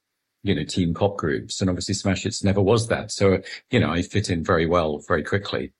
you 0.42 0.54
know, 0.54 0.64
teen 0.64 0.94
pop 0.94 1.18
groups. 1.18 1.60
And 1.60 1.68
obviously 1.68 1.94
Smash 1.94 2.22
Hits 2.22 2.42
never 2.42 2.62
was 2.62 2.88
that. 2.88 3.12
So, 3.12 3.40
you 3.70 3.78
know, 3.78 3.90
I 3.90 4.02
fit 4.02 4.30
in 4.30 4.42
very 4.42 4.66
well, 4.66 4.98
very 5.06 5.22
quickly. 5.22 5.72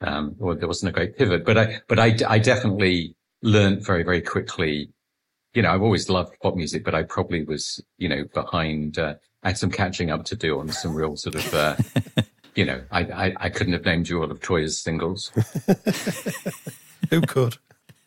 Um, 0.00 0.34
well, 0.38 0.56
there 0.56 0.68
wasn't 0.68 0.90
a 0.90 0.92
great 0.92 1.16
pivot, 1.16 1.44
but 1.44 1.58
I, 1.58 1.80
but 1.88 1.98
I, 1.98 2.16
I 2.28 2.38
definitely 2.38 3.16
learned 3.42 3.84
very, 3.84 4.02
very 4.02 4.20
quickly. 4.20 4.90
You 5.54 5.62
know, 5.62 5.72
I've 5.72 5.82
always 5.82 6.08
loved 6.08 6.36
pop 6.40 6.54
music, 6.54 6.84
but 6.84 6.94
I 6.94 7.02
probably 7.02 7.42
was, 7.44 7.82
you 7.96 8.08
know, 8.08 8.24
behind, 8.32 8.98
uh, 8.98 9.14
I 9.42 9.48
had 9.48 9.58
some 9.58 9.70
catching 9.70 10.10
up 10.10 10.24
to 10.26 10.36
do 10.36 10.60
on 10.60 10.68
some 10.68 10.94
real 10.94 11.16
sort 11.16 11.34
of, 11.34 11.54
uh, 11.54 11.76
you 12.54 12.64
know, 12.64 12.80
I, 12.90 13.00
I, 13.00 13.34
I, 13.38 13.48
couldn't 13.48 13.72
have 13.72 13.84
named 13.84 14.08
you 14.08 14.22
all 14.22 14.30
of 14.30 14.40
Toyah's 14.40 14.80
singles. 14.80 15.32
Who 17.10 17.20
could? 17.22 17.56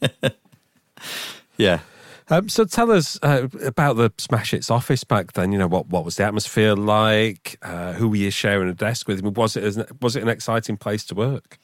yeah. 1.58 1.80
Um, 2.30 2.48
so 2.48 2.64
tell 2.64 2.92
us 2.92 3.20
uh, 3.24 3.48
about 3.66 3.98
the 3.98 4.12
Smash 4.18 4.52
Hits 4.52 4.72
office 4.72 5.04
back 5.04 5.34
then. 5.34 5.52
You 5.52 5.60
know 5.60 5.68
what 5.68 5.88
what 5.88 6.06
was 6.06 6.16
the 6.16 6.24
atmosphere 6.24 6.76
like? 6.76 7.58
Uh, 7.62 7.92
who 7.94 8.08
were 8.08 8.16
you 8.16 8.32
sharing 8.32 8.70
a 8.70 8.74
desk 8.74 9.08
with? 9.08 9.22
was 9.22 9.58
it 9.58 10.02
was 10.02 10.16
it 10.16 10.24
an 10.24 10.30
exciting 10.30 10.78
place 10.78 11.04
to 11.06 11.16
work? 11.16 11.60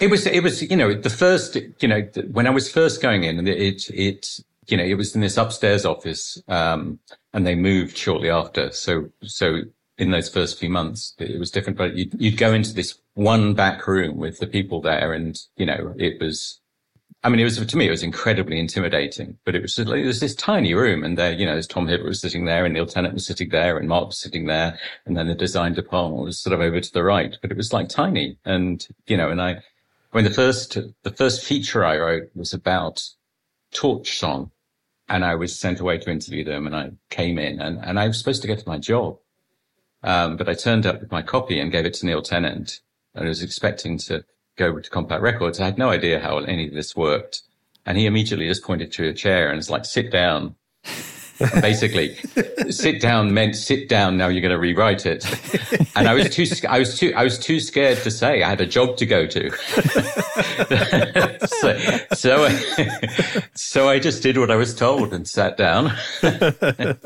It 0.00 0.08
was. 0.08 0.26
It 0.26 0.42
was. 0.42 0.62
You 0.62 0.76
know, 0.76 0.94
the 0.94 1.10
first. 1.10 1.56
You 1.80 1.88
know, 1.88 2.00
when 2.30 2.46
I 2.46 2.50
was 2.50 2.70
first 2.70 3.00
going 3.00 3.24
in, 3.24 3.46
it 3.46 3.88
it 3.90 4.40
you 4.68 4.76
know, 4.76 4.84
it 4.84 4.94
was 4.94 5.14
in 5.14 5.20
this 5.20 5.36
upstairs 5.36 5.84
office, 5.84 6.40
um, 6.48 6.98
and 7.32 7.46
they 7.46 7.54
moved 7.54 7.96
shortly 7.96 8.30
after. 8.30 8.70
So, 8.72 9.10
so 9.22 9.62
in 9.98 10.10
those 10.10 10.28
first 10.28 10.58
few 10.58 10.70
months, 10.70 11.14
it 11.18 11.38
was 11.38 11.50
different, 11.50 11.78
but 11.78 11.94
you'd, 11.94 12.20
you'd 12.20 12.38
go 12.38 12.52
into 12.52 12.72
this 12.72 12.98
one 13.14 13.54
back 13.54 13.86
room 13.86 14.16
with 14.16 14.38
the 14.38 14.46
people 14.46 14.80
there 14.80 15.12
and, 15.12 15.38
you 15.56 15.66
know, 15.66 15.94
it 15.98 16.20
was, 16.20 16.60
I 17.24 17.28
mean, 17.28 17.40
it 17.40 17.44
was, 17.44 17.64
to 17.64 17.76
me, 17.76 17.86
it 17.86 17.90
was 17.90 18.02
incredibly 18.02 18.58
intimidating, 18.58 19.38
but 19.44 19.54
it 19.54 19.62
was, 19.62 19.78
it 19.78 19.86
was 19.86 20.20
this 20.20 20.34
tiny 20.34 20.74
room 20.74 21.04
and 21.04 21.18
there, 21.18 21.32
you 21.32 21.46
know, 21.46 21.60
Tom 21.60 21.86
Hibbert 21.86 22.06
was 22.06 22.20
sitting 22.20 22.46
there 22.46 22.64
and 22.64 22.74
Neil 22.74 22.86
Tennant 22.86 23.14
was 23.14 23.26
sitting 23.26 23.50
there 23.50 23.76
and 23.76 23.88
Mark 23.88 24.08
was 24.08 24.18
sitting 24.18 24.46
there. 24.46 24.78
And 25.06 25.16
then 25.16 25.28
the 25.28 25.34
design 25.34 25.74
department 25.74 26.24
was 26.24 26.38
sort 26.38 26.54
of 26.54 26.60
over 26.60 26.80
to 26.80 26.92
the 26.92 27.04
right, 27.04 27.36
but 27.42 27.50
it 27.50 27.56
was 27.56 27.72
like 27.72 27.88
tiny. 27.88 28.38
And, 28.44 28.86
you 29.06 29.16
know, 29.16 29.30
and 29.30 29.40
I, 29.40 29.62
I 30.12 30.18
mean, 30.18 30.24
the 30.24 30.30
first, 30.30 30.76
the 31.02 31.10
first 31.10 31.44
feature 31.44 31.84
I 31.84 31.98
wrote 31.98 32.30
was 32.34 32.52
about 32.52 33.02
Torch 33.72 34.18
Song. 34.18 34.50
And 35.08 35.24
I 35.24 35.34
was 35.34 35.58
sent 35.58 35.80
away 35.80 35.98
to 35.98 36.10
interview 36.10 36.44
them 36.44 36.66
and 36.66 36.76
I 36.76 36.92
came 37.10 37.38
in 37.38 37.60
and, 37.60 37.78
and 37.82 37.98
I 37.98 38.06
was 38.06 38.18
supposed 38.18 38.40
to 38.42 38.48
get 38.48 38.60
to 38.60 38.68
my 38.68 38.78
job. 38.78 39.18
Um, 40.02 40.36
but 40.36 40.48
I 40.48 40.54
turned 40.54 40.86
up 40.86 41.00
with 41.00 41.10
my 41.10 41.22
copy 41.22 41.58
and 41.58 41.72
gave 41.72 41.84
it 41.84 41.94
to 41.94 42.06
Neil 42.06 42.22
Tennant 42.22 42.80
and 43.14 43.26
I 43.26 43.28
was 43.28 43.42
expecting 43.42 43.98
to 43.98 44.24
go 44.56 44.78
to 44.78 44.90
Compact 44.90 45.22
Records. 45.22 45.60
I 45.60 45.66
had 45.66 45.78
no 45.78 45.90
idea 45.90 46.20
how 46.20 46.38
any 46.38 46.68
of 46.68 46.74
this 46.74 46.96
worked. 46.96 47.42
And 47.84 47.98
he 47.98 48.06
immediately 48.06 48.46
just 48.46 48.62
pointed 48.62 48.92
to 48.92 49.08
a 49.08 49.12
chair 49.12 49.48
and 49.48 49.56
was 49.56 49.70
like, 49.70 49.84
sit 49.84 50.10
down. 50.10 50.54
Basically 51.60 52.14
sit 52.70 53.00
down 53.00 53.34
meant 53.34 53.56
sit 53.56 53.88
down 53.88 54.16
now 54.16 54.28
you're 54.28 54.40
going 54.40 54.52
to 54.52 54.58
rewrite 54.58 55.06
it. 55.06 55.24
And 55.96 56.08
i 56.08 56.14
was 56.14 56.30
too 56.30 56.46
i 56.68 56.78
was 56.78 56.98
too 56.98 57.12
i 57.16 57.24
was 57.24 57.38
too 57.38 57.60
scared 57.60 57.98
to 57.98 58.10
say 58.10 58.42
i 58.42 58.48
had 58.48 58.60
a 58.60 58.66
job 58.66 58.96
to 58.98 59.06
go 59.06 59.26
to. 59.26 59.50
So 61.62 61.78
so 62.14 62.44
I, 62.44 63.42
so 63.54 63.88
I 63.88 63.98
just 63.98 64.22
did 64.22 64.38
what 64.38 64.50
i 64.50 64.56
was 64.56 64.74
told 64.74 65.12
and 65.12 65.28
sat 65.28 65.56
down. 65.56 65.92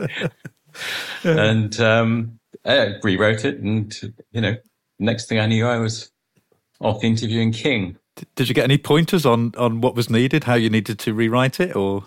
And 1.25 1.81
um 1.81 2.39
I 2.65 2.97
rewrote 3.03 3.45
it 3.45 3.61
and 3.61 3.95
you 4.33 4.41
know 4.41 4.57
next 4.99 5.27
thing 5.27 5.39
i 5.39 5.47
knew 5.47 5.67
i 5.67 5.79
was 5.79 6.11
off 6.81 7.03
interviewing 7.03 7.53
king. 7.53 7.97
Did 8.35 8.49
you 8.49 8.55
get 8.55 8.65
any 8.65 8.79
pointers 8.79 9.27
on 9.27 9.53
on 9.57 9.81
what 9.81 9.95
was 9.95 10.11
needed 10.11 10.45
how 10.45 10.55
you 10.55 10.71
needed 10.71 10.99
to 11.01 11.15
rewrite 11.15 11.61
it 11.61 11.75
or? 11.77 12.05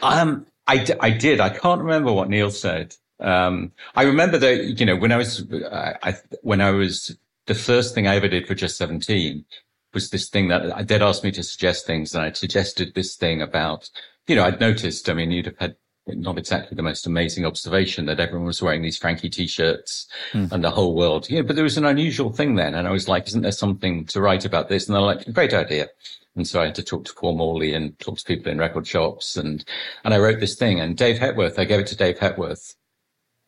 Um 0.00 0.46
I, 0.66 0.78
d- 0.78 0.94
I 1.00 1.10
did. 1.10 1.40
I 1.40 1.50
can't 1.50 1.82
remember 1.82 2.12
what 2.12 2.28
Neil 2.28 2.50
said. 2.50 2.94
Um, 3.20 3.72
I 3.94 4.02
remember 4.02 4.38
that, 4.38 4.78
you 4.80 4.86
know, 4.86 4.96
when 4.96 5.12
I 5.12 5.16
was, 5.16 5.44
I, 5.70 6.14
when 6.42 6.60
I 6.60 6.70
was, 6.70 7.16
the 7.46 7.54
first 7.54 7.94
thing 7.94 8.06
I 8.06 8.16
ever 8.16 8.28
did 8.28 8.46
for 8.46 8.54
just 8.54 8.76
17 8.78 9.44
was 9.92 10.10
this 10.10 10.28
thing 10.28 10.48
that 10.48 10.88
they'd 10.88 11.02
asked 11.02 11.22
me 11.22 11.30
to 11.32 11.42
suggest 11.42 11.86
things 11.86 12.14
and 12.14 12.24
I 12.24 12.32
suggested 12.32 12.94
this 12.94 13.16
thing 13.16 13.42
about, 13.42 13.90
you 14.26 14.34
know, 14.34 14.44
I'd 14.44 14.60
noticed, 14.60 15.08
I 15.08 15.14
mean, 15.14 15.30
you'd 15.30 15.46
have 15.46 15.58
had 15.58 15.76
not 16.06 16.38
exactly 16.38 16.74
the 16.74 16.82
most 16.82 17.06
amazing 17.06 17.46
observation 17.46 18.06
that 18.06 18.20
everyone 18.20 18.46
was 18.46 18.62
wearing 18.62 18.82
these 18.82 18.96
Frankie 18.96 19.30
t-shirts 19.30 20.06
mm. 20.32 20.50
and 20.52 20.62
the 20.62 20.70
whole 20.70 20.94
world. 20.94 21.28
Yeah, 21.30 21.42
but 21.42 21.56
there 21.56 21.64
was 21.64 21.78
an 21.78 21.86
unusual 21.86 22.30
thing 22.30 22.56
then. 22.56 22.74
And 22.74 22.86
I 22.86 22.90
was 22.90 23.08
like, 23.08 23.26
isn't 23.26 23.42
there 23.42 23.52
something 23.52 24.04
to 24.06 24.20
write 24.20 24.44
about 24.44 24.68
this? 24.68 24.86
And 24.86 24.94
they're 24.94 25.02
like, 25.02 25.32
great 25.32 25.54
idea. 25.54 25.88
And 26.36 26.46
so 26.46 26.60
I 26.60 26.66
had 26.66 26.74
to 26.76 26.82
talk 26.82 27.04
to 27.06 27.14
Paul 27.14 27.36
Morley 27.36 27.74
and 27.74 27.98
talk 28.00 28.18
to 28.18 28.24
people 28.24 28.52
in 28.52 28.58
record 28.58 28.86
shops. 28.86 29.36
And, 29.36 29.64
and 30.04 30.12
I 30.12 30.18
wrote 30.18 30.40
this 30.40 30.56
thing 30.56 30.80
and 30.80 30.96
Dave 30.96 31.18
Hepworth, 31.18 31.58
I 31.58 31.64
gave 31.64 31.80
it 31.80 31.86
to 31.88 31.96
Dave 31.96 32.18
Hepworth. 32.18 32.74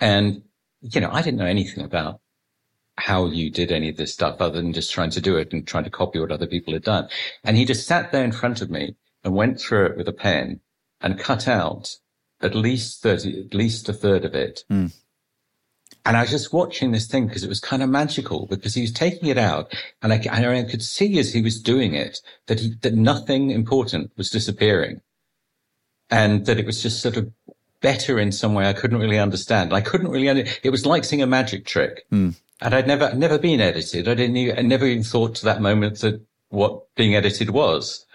And, 0.01 0.43
you 0.81 1.01
know, 1.01 1.11
I 1.11 1.23
didn't 1.23 1.39
know 1.39 1.47
anything 1.47 1.85
about 1.85 2.21
how 2.99 3.27
you 3.27 3.51
did 3.51 3.71
any 3.71 3.91
of 3.91 3.97
this 3.99 4.15
stuff 4.15 4.41
other 4.41 4.63
than 4.63 4.73
just 4.73 4.93
trying 4.93 5.11
to 5.11 5.21
do 5.21 5.37
it 5.37 5.53
and 5.53 5.67
trying 5.67 5.85
to 5.85 5.91
copy 5.91 6.19
what 6.19 6.33
other 6.33 6.47
people 6.47 6.73
had 6.73 6.85
done. 6.85 7.09
And 7.45 7.57
he 7.57 7.67
just 7.67 7.87
sat 7.87 8.13
there 8.13 8.25
in 8.25 8.33
front 8.33 8.63
of 8.63 8.71
me 8.71 8.97
and 9.23 9.35
went 9.35 9.61
through 9.61 9.87
it 9.87 9.97
with 9.99 10.09
a 10.09 10.13
pen 10.13 10.61
and 11.03 11.19
cut 11.19 11.47
out 11.47 11.97
at 12.41 12.55
least 12.55 13.03
30, 13.03 13.47
at 13.47 13.55
least 13.55 13.89
a 13.89 13.93
third 13.93 14.25
of 14.25 14.35
it. 14.35 14.65
Mm. 14.71 14.93
And 16.05 16.17
I 16.17 16.21
was 16.21 16.31
just 16.31 16.53
watching 16.53 16.93
this 16.93 17.09
thing 17.09 17.27
because 17.27 17.43
it 17.43 17.49
was 17.49 17.59
kind 17.59 17.83
of 17.83 17.89
magical 17.89 18.47
because 18.47 18.75
he 18.75 18.83
was 18.83 18.93
taking 18.93 19.29
it 19.29 19.39
out 19.39 19.75
and 20.03 20.13
I, 20.13 20.17
and 20.31 20.47
I 20.47 20.63
could 20.63 20.83
see 20.83 21.19
as 21.19 21.33
he 21.33 21.43
was 21.43 21.61
doing 21.61 21.95
it 21.95 22.21
that 22.47 22.61
he, 22.61 22.75
that 22.83 22.95
nothing 22.95 23.51
important 23.51 24.13
was 24.17 24.31
disappearing 24.31 25.01
and 26.09 26.47
that 26.47 26.61
it 26.61 26.67
was 26.67 26.81
just 26.81 27.03
sort 27.03 27.17
of 27.17 27.33
better 27.81 28.19
in 28.19 28.31
some 28.31 28.55
way 28.55 28.69
I 28.69 28.73
couldn't 28.73 28.99
really 28.99 29.19
understand. 29.19 29.73
I 29.73 29.81
couldn't 29.81 30.09
really, 30.09 30.29
under- 30.29 30.47
it 30.63 30.71
was 30.71 30.87
like 30.87 31.05
seeing 31.05 31.23
a 31.23 31.27
magic 31.27 31.67
trick. 31.67 32.07
Mm. 32.13 32.37
And 32.61 32.75
I'd 32.75 32.87
never, 32.87 33.13
never 33.15 33.39
been 33.39 33.61
edited. 33.61 34.09
I 34.09 34.15
didn't 34.15 34.37
even, 34.37 34.59
I 34.59 34.63
never 34.63 34.87
even 34.87 35.03
thought 35.03 35.35
to 35.37 35.45
that 35.47 35.61
moment 35.61 36.01
that 36.01 36.21
what 36.49 36.95
being 36.95 37.15
edited 37.15 37.51
was. 37.51 38.07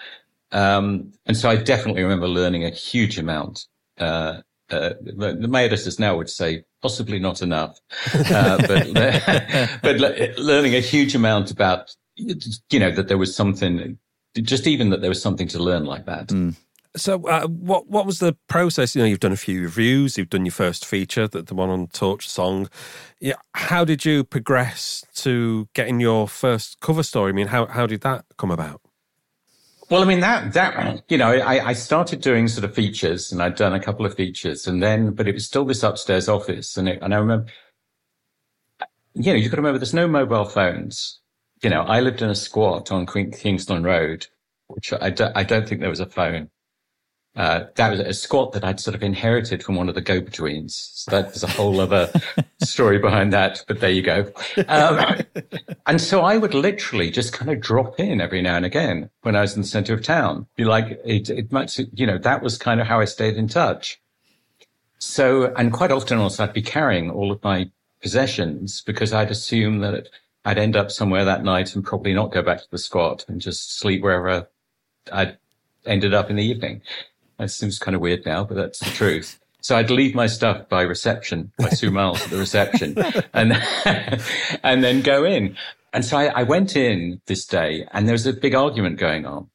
Um, 0.52 1.14
and 1.26 1.38
so 1.38 1.50
I 1.50 1.58
definitely 1.58 2.04
remember 2.04 2.28
learning 2.28 2.66
a 2.66 2.70
huge 2.70 3.18
amount, 3.18 3.66
uh, 4.02 4.42
uh, 4.70 4.94
my 5.16 5.64
editors 5.64 6.00
now 6.00 6.16
would 6.18 6.30
say 6.30 6.64
possibly 6.82 7.20
not 7.20 7.42
enough, 7.42 7.80
uh, 8.14 8.58
but 8.68 8.94
but 9.84 10.38
learning 10.38 10.76
a 10.76 10.80
huge 10.80 11.16
amount 11.16 11.52
about 11.52 11.96
you 12.16 12.80
know 12.80 12.92
that 12.92 13.08
there 13.08 13.18
was 13.18 13.36
something, 13.36 13.98
just 14.36 14.68
even 14.68 14.90
that 14.90 15.02
there 15.02 15.10
was 15.10 15.22
something 15.22 15.48
to 15.50 15.60
learn 15.60 15.86
like 15.86 16.06
that. 16.06 16.28
Mm. 16.28 16.56
So, 16.96 17.26
uh, 17.26 17.48
what 17.48 17.88
what 17.88 18.06
was 18.06 18.20
the 18.20 18.36
process? 18.50 18.96
You 18.96 19.02
know, 19.02 19.08
you've 19.08 19.22
done 19.22 19.32
a 19.32 19.38
few 19.38 19.62
reviews, 19.62 20.18
you've 20.18 20.30
done 20.30 20.46
your 20.46 20.52
first 20.52 20.86
feature, 20.86 21.28
the, 21.28 21.42
the 21.42 21.56
one 21.56 21.70
on 21.70 21.88
Torch 21.88 22.28
Song. 22.28 22.70
Yeah, 23.20 23.36
how 23.54 23.86
did 23.86 24.04
you 24.04 24.24
progress 24.26 25.06
to 25.16 25.70
getting 25.74 26.02
your 26.02 26.28
first 26.28 26.80
cover 26.82 27.04
story? 27.04 27.30
I 27.30 27.34
mean, 27.34 27.48
how 27.48 27.66
how 27.68 27.88
did 27.88 28.02
that 28.02 28.26
come 28.38 28.52
about? 28.52 28.82
Well, 29.92 30.02
I 30.02 30.06
mean 30.06 30.22
that 30.22 30.54
that 30.54 31.04
you 31.10 31.18
know, 31.18 31.34
I, 31.34 31.68
I 31.68 31.74
started 31.74 32.22
doing 32.22 32.48
sort 32.48 32.64
of 32.64 32.74
features, 32.74 33.30
and 33.30 33.44
I'd 33.44 33.56
done 33.56 33.74
a 33.74 33.80
couple 33.80 34.06
of 34.06 34.16
features, 34.16 34.66
and 34.66 34.82
then 34.82 35.12
but 35.12 35.28
it 35.28 35.34
was 35.34 35.46
still 35.46 35.66
this 35.66 35.84
upstairs 35.84 36.30
office, 36.30 36.78
and 36.78 36.88
it, 36.88 37.00
and 37.02 37.14
I 37.14 37.18
remember, 37.18 37.52
you 39.16 39.34
know, 39.34 39.34
you 39.34 39.50
got 39.50 39.58
to 39.58 39.62
remember 39.62 39.80
there's 39.80 39.94
no 39.94 40.08
mobile 40.08 40.46
phones. 40.46 41.20
You 41.62 41.70
know, 41.72 41.82
I 41.82 42.00
lived 42.00 42.22
in 42.22 42.30
a 42.30 42.36
squat 42.36 42.90
on 42.90 43.06
Kingston 43.06 43.84
Road, 43.84 44.28
which 44.68 44.94
I 44.94 45.10
don't, 45.10 45.36
I 45.36 45.44
don't 45.44 45.68
think 45.68 45.82
there 45.82 45.90
was 45.90 46.00
a 46.00 46.06
phone. 46.06 46.50
Uh, 47.34 47.64
that 47.76 47.90
was 47.90 48.02
a 48.02 48.14
squat 48.14 48.52
that 48.52 48.64
I'd 48.64 48.80
sort 48.80 48.94
of 48.94 49.04
inherited 49.04 49.64
from 49.64 49.76
one 49.76 49.88
of 49.88 49.96
the 49.96 50.02
go-betweens. 50.02 50.92
So 50.94 51.12
there's 51.12 51.44
a 51.44 51.48
whole 51.48 51.80
other 51.80 52.12
story 52.62 53.00
behind 53.00 53.32
that, 53.32 53.64
but 53.68 53.80
there 53.80 53.90
you 53.90 54.02
go. 54.02 54.30
Um, 54.68 55.22
and 55.88 56.02
so 56.02 56.22
I 56.22 56.38
would 56.38 56.54
literally 56.54 57.10
just 57.10 57.32
kind 57.32 57.50
of 57.50 57.62
drop 57.62 58.00
in 58.00 58.20
every 58.20 58.42
now 58.42 58.58
and 58.58 58.66
again 58.66 59.10
when 59.22 59.38
I 59.38 59.42
was 59.42 59.56
in 59.56 59.62
the 59.62 59.68
center 59.68 59.94
of 59.94 60.04
town. 60.04 60.46
Be 60.58 60.66
like, 60.66 61.00
it, 61.06 61.30
it 61.30 61.52
much, 61.54 61.80
you 61.94 62.06
know, 62.06 62.18
that 62.18 62.44
was 62.44 62.58
kind 62.58 62.82
of 62.82 62.88
how 62.88 63.00
I 63.00 63.06
stayed 63.06 63.38
in 63.38 63.48
touch. 63.48 64.02
So, 65.00 65.54
and 65.56 65.72
quite 65.72 65.92
often 65.92 66.18
also 66.18 66.44
I'd 66.44 66.54
be 66.54 66.62
carrying 66.62 67.10
all 67.10 67.32
of 67.32 67.42
my 67.44 67.72
possessions 68.02 68.82
because 68.82 69.14
I'd 69.14 69.32
assume 69.32 69.80
that 69.80 70.10
I'd 70.44 70.58
end 70.58 70.76
up 70.76 70.92
somewhere 70.92 71.24
that 71.24 71.44
night 71.44 71.76
and 71.76 71.84
probably 71.84 72.14
not 72.14 72.34
go 72.34 72.42
back 72.42 72.60
to 72.60 72.72
the 72.72 72.78
squat 72.78 73.24
and 73.30 73.40
just 73.40 73.80
sleep 73.80 74.02
wherever 74.02 74.50
I'd 75.12 75.38
ended 75.86 76.14
up 76.14 76.30
in 76.30 76.36
the 76.36 76.44
evening. 76.44 76.82
That 77.42 77.50
seems 77.50 77.80
kind 77.80 77.96
of 77.96 78.02
weird 78.02 78.24
now, 78.24 78.44
but 78.44 78.54
that's 78.54 78.78
the 78.78 78.92
truth. 78.92 79.40
So 79.62 79.76
I'd 79.76 79.90
leave 79.90 80.14
my 80.14 80.28
stuff 80.28 80.70
by 80.70 80.84
reception, 80.84 81.52
by 81.58 81.70
Sue 81.70 81.90
Miles 81.90 82.22
at 82.22 82.30
the 82.30 82.38
reception, 82.38 82.96
and 83.34 83.54
and 84.64 84.84
then 84.84 85.02
go 85.02 85.26
in. 85.26 85.58
And 85.92 86.06
so 86.06 86.18
I, 86.18 86.26
I, 86.28 86.44
went 86.44 86.76
in 86.76 87.20
this 87.26 87.48
day, 87.48 87.88
and 87.94 88.08
there 88.08 88.14
was 88.14 88.28
a 88.28 88.34
big 88.34 88.54
argument 88.54 89.00
going 89.00 89.26
on. 89.26 89.50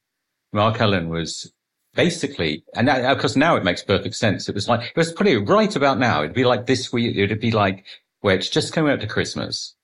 Mark 0.51 0.81
Ellen 0.81 1.07
was 1.07 1.53
basically, 1.95 2.65
and 2.75 2.89
of 2.89 3.19
course 3.19 3.37
now 3.37 3.55
it 3.55 3.63
makes 3.63 3.83
perfect 3.83 4.15
sense. 4.15 4.49
It 4.49 4.55
was 4.55 4.67
like 4.67 4.81
it 4.81 4.97
was 4.97 5.13
pretty 5.13 5.37
right 5.37 5.73
about 5.73 5.97
now. 5.97 6.23
It'd 6.23 6.35
be 6.35 6.43
like 6.43 6.65
this 6.65 6.91
week. 6.91 7.15
It'd 7.15 7.39
be 7.39 7.51
like 7.51 7.85
where 8.19 8.35
it's 8.35 8.49
just 8.49 8.73
coming 8.73 8.91
up 8.91 8.99
to 8.99 9.07
Christmas. 9.07 9.75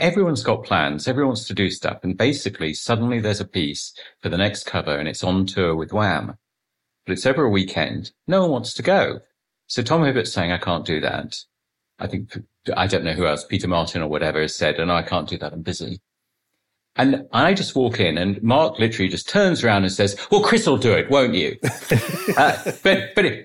Everyone's 0.00 0.42
got 0.42 0.64
plans. 0.64 1.06
Everyone 1.06 1.28
wants 1.28 1.46
to 1.46 1.54
do 1.54 1.70
stuff, 1.70 2.00
and 2.02 2.18
basically 2.18 2.74
suddenly 2.74 3.20
there's 3.20 3.40
a 3.40 3.44
piece 3.44 3.94
for 4.22 4.28
the 4.28 4.38
next 4.38 4.66
cover, 4.66 4.98
and 4.98 5.06
it's 5.06 5.22
on 5.22 5.46
tour 5.46 5.76
with 5.76 5.92
Wham 5.92 6.36
but 7.06 7.12
it's 7.12 7.26
over 7.26 7.44
a 7.44 7.50
weekend. 7.50 8.12
No 8.26 8.42
one 8.42 8.50
wants 8.50 8.74
to 8.74 8.82
go. 8.82 9.20
So 9.66 9.82
Tom 9.82 10.02
Hibbert's 10.02 10.32
saying, 10.32 10.52
I 10.52 10.58
can't 10.58 10.84
do 10.84 11.00
that. 11.00 11.36
I 11.98 12.06
think, 12.06 12.36
I 12.76 12.86
don't 12.86 13.04
know 13.04 13.12
who 13.12 13.26
else, 13.26 13.44
Peter 13.44 13.68
Martin 13.68 14.02
or 14.02 14.08
whatever 14.08 14.40
has 14.40 14.54
said, 14.54 14.78
and 14.78 14.90
I 14.90 15.02
can't 15.02 15.28
do 15.28 15.38
that. 15.38 15.52
I'm 15.52 15.62
busy. 15.62 16.00
And 16.96 17.26
I 17.32 17.54
just 17.54 17.74
walk 17.74 17.98
in 17.98 18.16
and 18.18 18.40
Mark 18.42 18.78
literally 18.78 19.08
just 19.08 19.28
turns 19.28 19.64
around 19.64 19.82
and 19.82 19.92
says, 19.92 20.16
well, 20.30 20.42
Chris 20.42 20.66
will 20.66 20.76
do 20.76 20.92
it, 20.92 21.10
won't 21.10 21.34
you? 21.34 21.58
uh, 22.36 22.56
but, 22.82 23.14
but 23.16 23.24
it, 23.24 23.44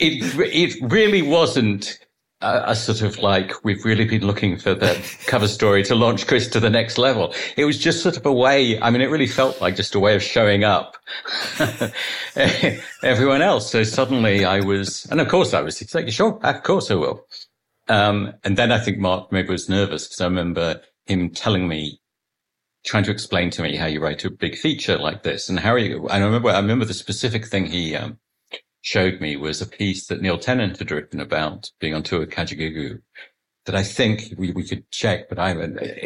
it, 0.00 0.74
it 0.80 0.92
really 0.92 1.22
wasn't 1.22 1.98
a, 2.44 2.74
sort 2.76 3.02
of 3.02 3.18
like 3.18 3.52
we've 3.64 3.84
really 3.84 4.04
been 4.04 4.26
looking 4.26 4.56
for 4.56 4.74
the 4.74 4.94
cover 5.26 5.48
story 5.48 5.82
to 5.84 5.94
launch 5.94 6.26
Chris 6.26 6.48
to 6.48 6.60
the 6.60 6.70
next 6.70 6.98
level. 6.98 7.34
It 7.56 7.64
was 7.64 7.78
just 7.78 8.02
sort 8.02 8.16
of 8.16 8.26
a 8.26 8.32
way. 8.32 8.80
I 8.80 8.90
mean, 8.90 9.00
it 9.00 9.06
really 9.06 9.26
felt 9.26 9.60
like 9.60 9.76
just 9.76 9.94
a 9.94 10.00
way 10.00 10.14
of 10.14 10.22
showing 10.22 10.64
up 10.64 10.96
everyone 13.02 13.42
else. 13.42 13.70
So 13.70 13.82
suddenly 13.82 14.44
I 14.44 14.60
was, 14.60 15.06
and 15.06 15.20
of 15.20 15.28
course 15.28 15.54
I 15.54 15.60
was 15.60 15.94
like, 15.94 16.10
sure, 16.10 16.38
of 16.42 16.62
course 16.62 16.90
I 16.90 16.94
will. 16.94 17.26
Um, 17.88 18.34
and 18.44 18.56
then 18.56 18.72
I 18.72 18.78
think 18.78 18.98
Mark 18.98 19.30
maybe 19.30 19.50
was 19.50 19.68
nervous 19.68 20.06
because 20.06 20.20
I 20.20 20.24
remember 20.26 20.80
him 21.06 21.30
telling 21.30 21.68
me, 21.68 22.00
trying 22.84 23.04
to 23.04 23.10
explain 23.10 23.50
to 23.50 23.62
me 23.62 23.76
how 23.76 23.86
you 23.86 24.00
write 24.00 24.24
a 24.24 24.30
big 24.30 24.56
feature 24.56 24.98
like 24.98 25.22
this 25.22 25.48
and 25.48 25.58
how 25.58 25.74
you, 25.76 26.06
and 26.08 26.22
I 26.22 26.26
remember, 26.26 26.50
I 26.50 26.58
remember 26.58 26.84
the 26.84 26.94
specific 26.94 27.46
thing 27.46 27.66
he, 27.66 27.96
um, 27.96 28.18
showed 28.84 29.18
me 29.18 29.34
was 29.34 29.62
a 29.62 29.66
piece 29.66 30.06
that 30.06 30.20
Neil 30.20 30.38
Tennant 30.38 30.78
had 30.78 30.90
written 30.90 31.18
about 31.18 31.70
being 31.80 31.94
on 31.94 32.02
tour 32.02 32.20
with 32.20 32.30
Kajagoogoo 32.30 33.00
that 33.64 33.74
I 33.74 33.82
think 33.82 34.34
we, 34.36 34.52
we 34.52 34.62
could 34.62 34.90
check, 34.90 35.30
but 35.30 35.38
I, 35.38 35.52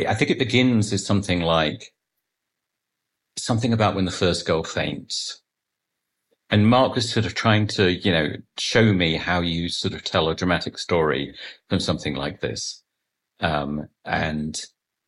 I 0.08 0.14
think 0.14 0.30
it 0.30 0.38
begins 0.38 0.92
is 0.92 1.04
something 1.04 1.40
like 1.40 1.92
something 3.36 3.72
about 3.72 3.96
when 3.96 4.04
the 4.04 4.12
first 4.12 4.46
girl 4.46 4.62
faints. 4.62 5.42
And 6.50 6.68
Mark 6.68 6.94
was 6.94 7.10
sort 7.10 7.26
of 7.26 7.34
trying 7.34 7.66
to, 7.68 7.90
you 7.90 8.12
know, 8.12 8.28
show 8.58 8.92
me 8.92 9.16
how 9.16 9.40
you 9.40 9.68
sort 9.68 9.92
of 9.92 10.04
tell 10.04 10.28
a 10.28 10.36
dramatic 10.36 10.78
story 10.78 11.34
from 11.68 11.80
something 11.80 12.14
like 12.14 12.40
this. 12.40 12.84
Um, 13.40 13.88
and 14.04 14.58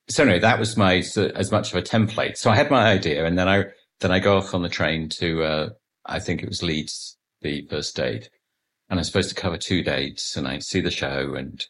so 0.09 0.25
anyway, 0.25 0.41
that 0.41 0.59
was 0.59 0.77
my, 0.77 0.97
as 0.97 1.53
much 1.53 1.73
of 1.73 1.79
a 1.79 1.83
template. 1.83 2.37
So 2.37 2.51
I 2.51 2.57
had 2.57 2.69
my 2.69 2.91
idea 2.91 3.25
and 3.27 3.39
then 3.39 3.49
I, 3.49 3.67
then 4.01 4.11
I 4.11 4.19
go 4.19 4.39
off 4.39 4.55
on 4.55 4.63
the 4.63 4.69
train 4.69 5.09
to, 5.21 5.45
uh, 5.45 5.69
I 6.05 6.19
think 6.19 6.43
it 6.43 6.49
was 6.49 6.65
Leeds 6.65 7.17
the 7.41 7.67
first 7.69 7.97
date. 7.97 8.31
And 8.89 8.99
I'm 8.99 9.05
supposed 9.05 9.29
to 9.29 9.41
cover 9.41 9.57
two 9.57 9.83
dates 9.83 10.37
and 10.37 10.49
I 10.49 10.59
see 10.59 10.81
the 10.81 10.91
show 10.91 11.35
and, 11.35 11.65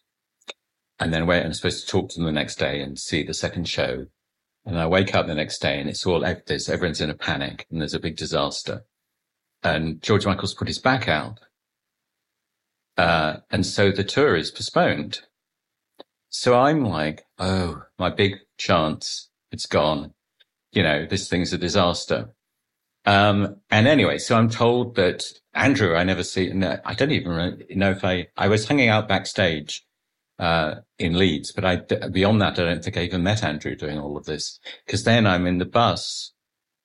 and 0.98 1.12
then 1.12 1.26
wait, 1.26 1.44
I'm 1.44 1.52
supposed 1.52 1.84
to 1.84 1.90
talk 1.90 2.10
to 2.10 2.16
them 2.16 2.26
the 2.26 2.32
next 2.32 2.56
day 2.56 2.80
and 2.80 2.98
see 2.98 3.22
the 3.22 3.34
second 3.34 3.68
show. 3.68 4.06
And 4.64 4.78
I 4.78 4.86
wake 4.86 5.14
up 5.14 5.26
the 5.26 5.34
next 5.34 5.60
day 5.60 5.80
and 5.80 5.88
it's 5.88 6.06
all, 6.06 6.20
there's, 6.20 6.68
everyone's 6.68 7.00
in 7.00 7.10
a 7.10 7.14
panic 7.14 7.66
and 7.70 7.80
there's 7.80 7.94
a 7.94 8.00
big 8.00 8.16
disaster. 8.16 8.84
And 9.62 10.02
George 10.02 10.26
Michael's 10.26 10.54
put 10.54 10.68
his 10.68 10.78
back 10.78 11.08
out. 11.08 11.40
Uh, 12.96 13.38
and 13.50 13.64
so 13.64 13.90
the 13.90 14.04
tour 14.04 14.36
is 14.36 14.50
postponed. 14.50 15.20
So 16.28 16.58
I'm 16.58 16.84
like, 16.84 17.24
oh, 17.38 17.82
my 17.98 18.10
big 18.10 18.36
chance. 18.56 19.28
It's 19.50 19.66
gone. 19.66 20.14
You 20.72 20.82
know, 20.84 21.06
this 21.06 21.28
thing's 21.28 21.52
a 21.52 21.58
disaster. 21.58 22.30
Um, 23.10 23.56
and 23.72 23.88
anyway, 23.88 24.18
so 24.18 24.36
I'm 24.36 24.48
told 24.48 24.94
that 24.94 25.24
Andrew, 25.52 25.96
I 25.96 26.04
never 26.04 26.22
see, 26.22 26.48
I 26.84 26.94
don't 26.94 27.10
even 27.10 27.64
know 27.70 27.90
if 27.90 28.04
I, 28.04 28.28
I 28.36 28.46
was 28.46 28.68
hanging 28.68 28.88
out 28.88 29.08
backstage, 29.08 29.84
uh, 30.38 30.76
in 30.96 31.18
Leeds, 31.18 31.50
but 31.50 31.64
I, 31.64 31.76
beyond 32.08 32.40
that, 32.40 32.60
I 32.60 32.66
don't 32.66 32.84
think 32.84 32.96
I 32.96 33.02
even 33.02 33.24
met 33.24 33.42
Andrew 33.42 33.74
doing 33.74 33.98
all 33.98 34.16
of 34.16 34.26
this. 34.26 34.60
Cause 34.86 35.02
then 35.02 35.26
I'm 35.26 35.44
in 35.48 35.58
the 35.58 35.64
bus 35.64 36.30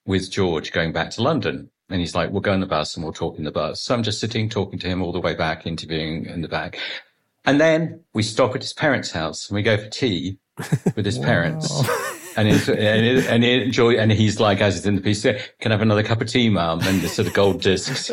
with 0.08 0.32
George 0.32 0.72
going 0.72 0.92
back 0.92 1.12
to 1.12 1.22
London. 1.22 1.70
And 1.90 2.00
he's 2.00 2.16
like, 2.16 2.32
we'll 2.32 2.42
go 2.42 2.54
in 2.54 2.60
the 2.60 2.66
bus 2.66 2.96
and 2.96 3.04
we'll 3.04 3.14
talk 3.14 3.38
in 3.38 3.44
the 3.44 3.52
bus. 3.52 3.84
So 3.84 3.94
I'm 3.94 4.02
just 4.02 4.20
sitting 4.20 4.50
talking 4.50 4.80
to 4.80 4.88
him 4.88 5.04
all 5.04 5.12
the 5.12 5.22
way 5.22 5.36
back, 5.36 5.68
interviewing 5.68 6.26
in 6.26 6.42
the 6.42 6.48
back. 6.48 6.80
And 7.46 7.62
then 7.62 8.04
we 8.14 8.24
stop 8.24 8.56
at 8.56 8.64
his 8.64 8.74
parents' 8.74 9.12
house 9.12 9.48
and 9.48 9.56
we 9.56 9.62
go 9.62 9.78
for 9.78 9.90
tea 9.90 10.40
with 10.96 11.06
his 11.06 11.20
parents. 11.32 11.88
and 12.36 12.48
he's, 12.48 12.68
and, 12.70 12.80
and 12.80 13.44
enjoy, 13.44 13.96
and 13.96 14.12
he's 14.12 14.40
like, 14.40 14.62
as 14.62 14.76
he's 14.76 14.86
in 14.86 14.96
the 14.96 15.02
piece, 15.02 15.22
can 15.24 15.38
I 15.66 15.70
have 15.70 15.82
another 15.82 16.04
cup 16.04 16.22
of 16.22 16.28
tea, 16.28 16.50
mum? 16.50 16.82
And 16.84 17.02
the 17.02 17.08
sort 17.08 17.28
of 17.28 17.34
gold 17.34 17.62
discs. 17.62 18.12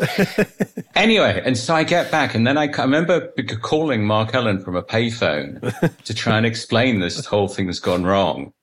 anyway, 0.95 1.41
and 1.45 1.57
so 1.57 1.75
I 1.75 1.83
get 1.83 2.11
back, 2.11 2.33
and 2.35 2.47
then 2.47 2.57
I, 2.57 2.67
I 2.67 2.81
remember 2.81 3.31
calling 3.61 4.05
Mark 4.05 4.33
Ellen 4.33 4.59
from 4.61 4.75
a 4.75 4.83
payphone 4.83 5.61
to 6.03 6.13
try 6.13 6.37
and 6.37 6.45
explain 6.45 6.99
this 6.99 7.25
whole 7.25 7.47
thing 7.47 7.67
that's 7.67 7.79
gone 7.79 8.03
wrong, 8.03 8.53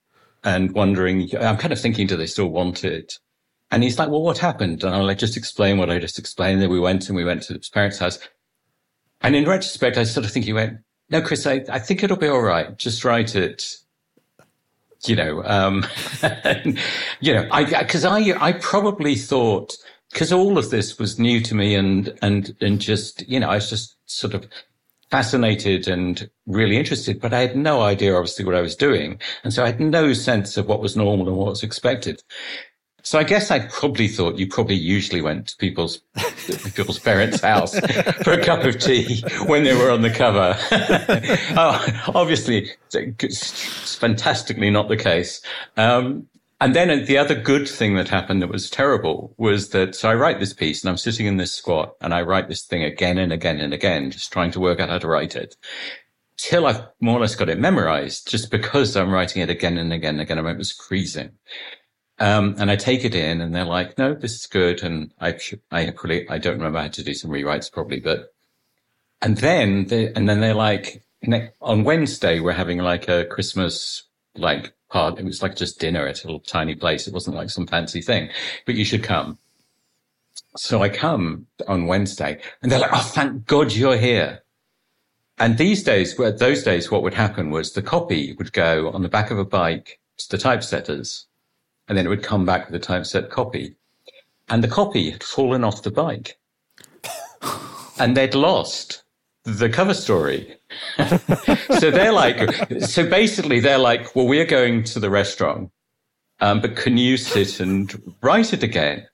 and 0.44 0.73
wondering, 0.73 1.29
I'm 1.37 1.57
kind 1.57 1.73
of 1.73 1.81
thinking, 1.81 2.07
do 2.07 2.16
they 2.16 2.27
still 2.27 2.49
want 2.49 2.85
it? 2.85 3.18
And 3.70 3.83
he's 3.83 3.99
like, 3.99 4.09
well, 4.09 4.23
what 4.23 4.38
happened? 4.38 4.83
And 4.83 4.94
I'm 4.94 5.03
like, 5.03 5.18
just 5.18 5.37
explain 5.37 5.79
what 5.79 5.90
I 5.90 5.99
just 5.99 6.18
explained. 6.18 6.61
Then 6.61 6.70
we 6.70 6.81
went 6.81 7.09
and 7.09 7.16
we 7.16 7.25
went 7.25 7.42
to 7.44 7.55
his 7.55 7.68
parents' 7.68 7.99
house. 7.99 8.18
And 9.20 9.37
in 9.37 9.46
retrospect, 9.46 9.96
I 9.96 10.05
sort 10.05 10.27
of 10.27 10.33
think 10.33 10.44
he 10.44 10.53
went, 10.53 10.79
no, 11.11 11.20
Chris, 11.20 11.46
I, 11.46 11.64
I 11.68 11.79
think 11.79 12.03
it'll 12.03 12.16
be 12.16 12.27
all 12.27 12.42
right. 12.42 12.77
Just 12.79 13.05
write 13.05 13.37
it 13.37 13.64
you 15.05 15.17
know, 15.17 15.43
um, 15.45 15.87
you 17.21 17.35
know, 17.35 17.49
I, 17.51 17.85
cause 17.85 18.05
I, 18.05 18.19
I 18.41 18.53
probably 18.53 19.17
thought, 19.17 19.77
cause 20.13 20.33
all 20.33 20.59
of 20.59 20.71
this 20.71 20.99
was 20.99 21.19
new 21.19 21.41
to 21.41 21.55
me 21.55 21.75
and, 21.75 22.17
and, 22.23 22.55
and 22.61 22.81
just, 22.81 23.27
you 23.29 23.41
know, 23.41 23.49
I 23.49 23.57
was 23.57 23.71
just 23.71 23.97
sort 24.07 24.35
of 24.35 24.47
fascinated 25.11 25.89
and 25.89 26.31
really 26.47 26.77
interested, 26.77 27.21
but 27.21 27.35
I 27.35 27.41
had 27.41 27.57
no 27.57 27.83
idea, 27.83 28.15
obviously, 28.15 28.45
what 28.45 28.55
I 28.55 28.61
was 28.61 28.77
doing. 28.77 29.21
And 29.43 29.53
so 29.53 29.65
I 29.65 29.67
had 29.67 29.81
no 29.81 30.13
sense 30.13 30.57
of 30.57 30.67
what 30.67 30.81
was 30.81 30.97
normal 30.97 31.29
and 31.29 31.37
what 31.37 31.49
was 31.49 31.63
expected. 31.63 32.23
So 33.03 33.19
I 33.19 33.25
guess 33.25 33.51
I 33.51 33.61
probably 33.69 34.09
thought 34.09 34.39
you 34.39 34.47
probably 34.47 34.75
usually 34.75 35.23
went 35.23 35.49
to 35.49 35.57
people's 35.57 36.01
people's 36.75 36.99
parents' 36.99 37.41
house 37.41 37.79
for 38.23 38.33
a 38.33 38.45
cup 38.45 38.65
of 38.65 38.79
tea 38.79 39.23
when 39.47 39.65
they 39.65 39.75
were 39.75 39.91
on 39.91 40.03
the 40.03 40.11
cover. 40.11 40.57
oh, 41.57 42.13
obviously, 42.15 42.71
it's 42.93 43.95
fantastically 43.97 44.71
not 44.71 44.89
the 44.89 44.97
case. 44.97 45.41
Um, 45.77 46.27
and 46.63 46.77
then 46.77 47.07
the 47.07 47.17
other 47.17 47.35
good 47.35 47.67
thing 47.67 47.95
that 47.95 48.09
happened 48.09 48.43
that 48.43 48.51
was 48.51 48.69
terrible 48.69 49.35
was 49.39 49.71
that 49.71 49.95
so 49.95 50.11
I 50.11 50.15
write 50.15 50.41
this 50.41 50.53
piece 50.53 50.83
and 50.83 50.91
I'm 50.91 50.99
sitting 50.99 51.25
in 51.25 51.39
this 51.39 51.55
squat 51.55 51.95
and 52.03 52.13
I 52.13 52.21
write 52.21 52.49
this 52.49 52.65
thing 52.65 52.85
again 52.85 53.17
and 53.17 53.33
again 53.33 53.61
and 53.61 53.73
again, 53.73 54.11
just 54.11 54.31
trying 54.31 54.51
to 54.53 54.61
work 54.61 54.79
out 54.79 54.91
how 54.91 54.99
to 54.99 55.09
write 55.09 55.37
it 55.37 55.57
till 56.41 56.67
I've 56.67 56.83
more 57.01 57.19
or 57.19 57.21
less 57.21 57.35
got 57.35 57.49
it 57.49 57.59
memorized 57.59 58.29
just 58.29 58.51
because 58.51 58.97
I'm 58.97 59.11
writing 59.11 59.43
it 59.43 59.51
again 59.51 59.79
and 59.79 59.93
again 59.93 60.15
and 60.15 60.23
again. 60.23 60.39
I 60.39 60.53
was 60.53 60.73
freezing. 60.73 61.33
Um, 62.21 62.55
and 62.59 62.71
I 62.71 62.77
take 62.77 63.05
it 63.07 63.15
in 63.15 63.41
and 63.41 63.55
they're 63.55 63.65
like, 63.65 63.97
no, 63.97 64.13
this 64.13 64.35
is 64.35 64.47
good. 64.47 64.83
And 64.83 65.11
I, 65.21 65.39
I 65.73 65.91
probably, 65.91 66.29
I 66.29 66.37
don't 66.37 66.59
remember 66.59 66.81
how 66.81 66.89
to 66.89 67.03
do 67.03 67.15
some 67.15 67.31
rewrites 67.31 67.73
probably, 67.73 67.99
but, 67.99 68.35
and 69.23 69.39
then 69.39 69.87
they, 69.87 70.13
and 70.13 70.29
then 70.29 70.41
they're 70.41 70.55
like, 70.55 71.03
on 71.63 71.85
Wednesday, 71.85 72.41
we're 72.41 72.53
having 72.53 72.79
like 72.79 73.09
a 73.09 73.25
Christmas, 73.25 74.05
like 74.37 74.75
part. 74.91 75.19
It 75.19 75.25
was 75.25 75.43
like 75.43 75.57
just 75.57 75.81
dinner 75.81 76.07
at 76.07 76.23
a 76.23 76.27
little 76.27 76.41
tiny 76.41 76.75
place. 76.75 77.07
It 77.07 77.15
wasn't 77.15 77.37
like 77.37 77.49
some 77.49 77.67
fancy 77.67 78.03
thing, 78.03 78.29
but 78.67 78.75
you 78.75 78.85
should 78.85 79.03
come. 79.03 79.39
So 80.57 80.83
I 80.83 80.91
come 80.91 81.47
on 81.69 81.87
Wednesday 81.87 82.41
and 82.63 82.71
they're 82.71 82.81
like, 82.81 82.93
Oh, 82.93 83.11
thank 83.15 83.47
God 83.47 83.73
you're 83.73 83.97
here. 83.97 84.43
And 85.39 85.57
these 85.57 85.83
days, 85.83 86.17
those 86.17 86.63
days, 86.65 86.91
what 86.91 87.03
would 87.03 87.15
happen 87.15 87.51
was 87.51 87.73
the 87.73 87.81
copy 87.81 88.35
would 88.35 88.53
go 88.53 88.91
on 88.91 89.01
the 89.01 89.09
back 89.09 89.31
of 89.31 89.39
a 89.39 89.45
bike 89.45 89.99
to 90.19 90.29
the 90.29 90.37
typesetters 90.37 91.27
and 91.90 91.98
then 91.98 92.07
it 92.07 92.09
would 92.09 92.22
come 92.22 92.46
back 92.46 92.66
with 92.66 92.74
a 92.76 92.79
typeset 92.79 93.31
copy. 93.31 93.74
And 94.48 94.62
the 94.62 94.68
copy 94.68 95.11
had 95.11 95.24
fallen 95.24 95.64
off 95.64 95.83
the 95.83 95.90
bike 95.90 96.38
and 97.98 98.16
they'd 98.16 98.37
lost 98.37 99.03
the 99.42 99.68
cover 99.68 99.92
story. 99.92 100.57
so 101.81 101.90
they're 101.90 102.12
like, 102.12 102.48
so 102.83 103.11
basically 103.11 103.59
they're 103.59 103.76
like, 103.76 104.14
well, 104.14 104.29
we're 104.29 104.44
going 104.44 104.85
to 104.85 105.00
the 105.00 105.11
restaurant, 105.11 105.72
um, 106.38 106.61
but 106.61 106.76
can 106.76 106.96
you 106.96 107.16
sit 107.16 107.59
and 107.59 108.00
write 108.22 108.53
it 108.53 108.62
again? 108.62 109.09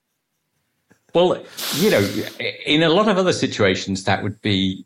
Well, 1.15 1.43
you 1.77 1.89
know, 1.89 2.07
in 2.63 2.83
a 2.83 2.89
lot 2.89 3.07
of 3.07 3.17
other 3.17 3.33
situations, 3.33 4.03
that 4.03 4.21
would 4.21 4.39
be 4.41 4.85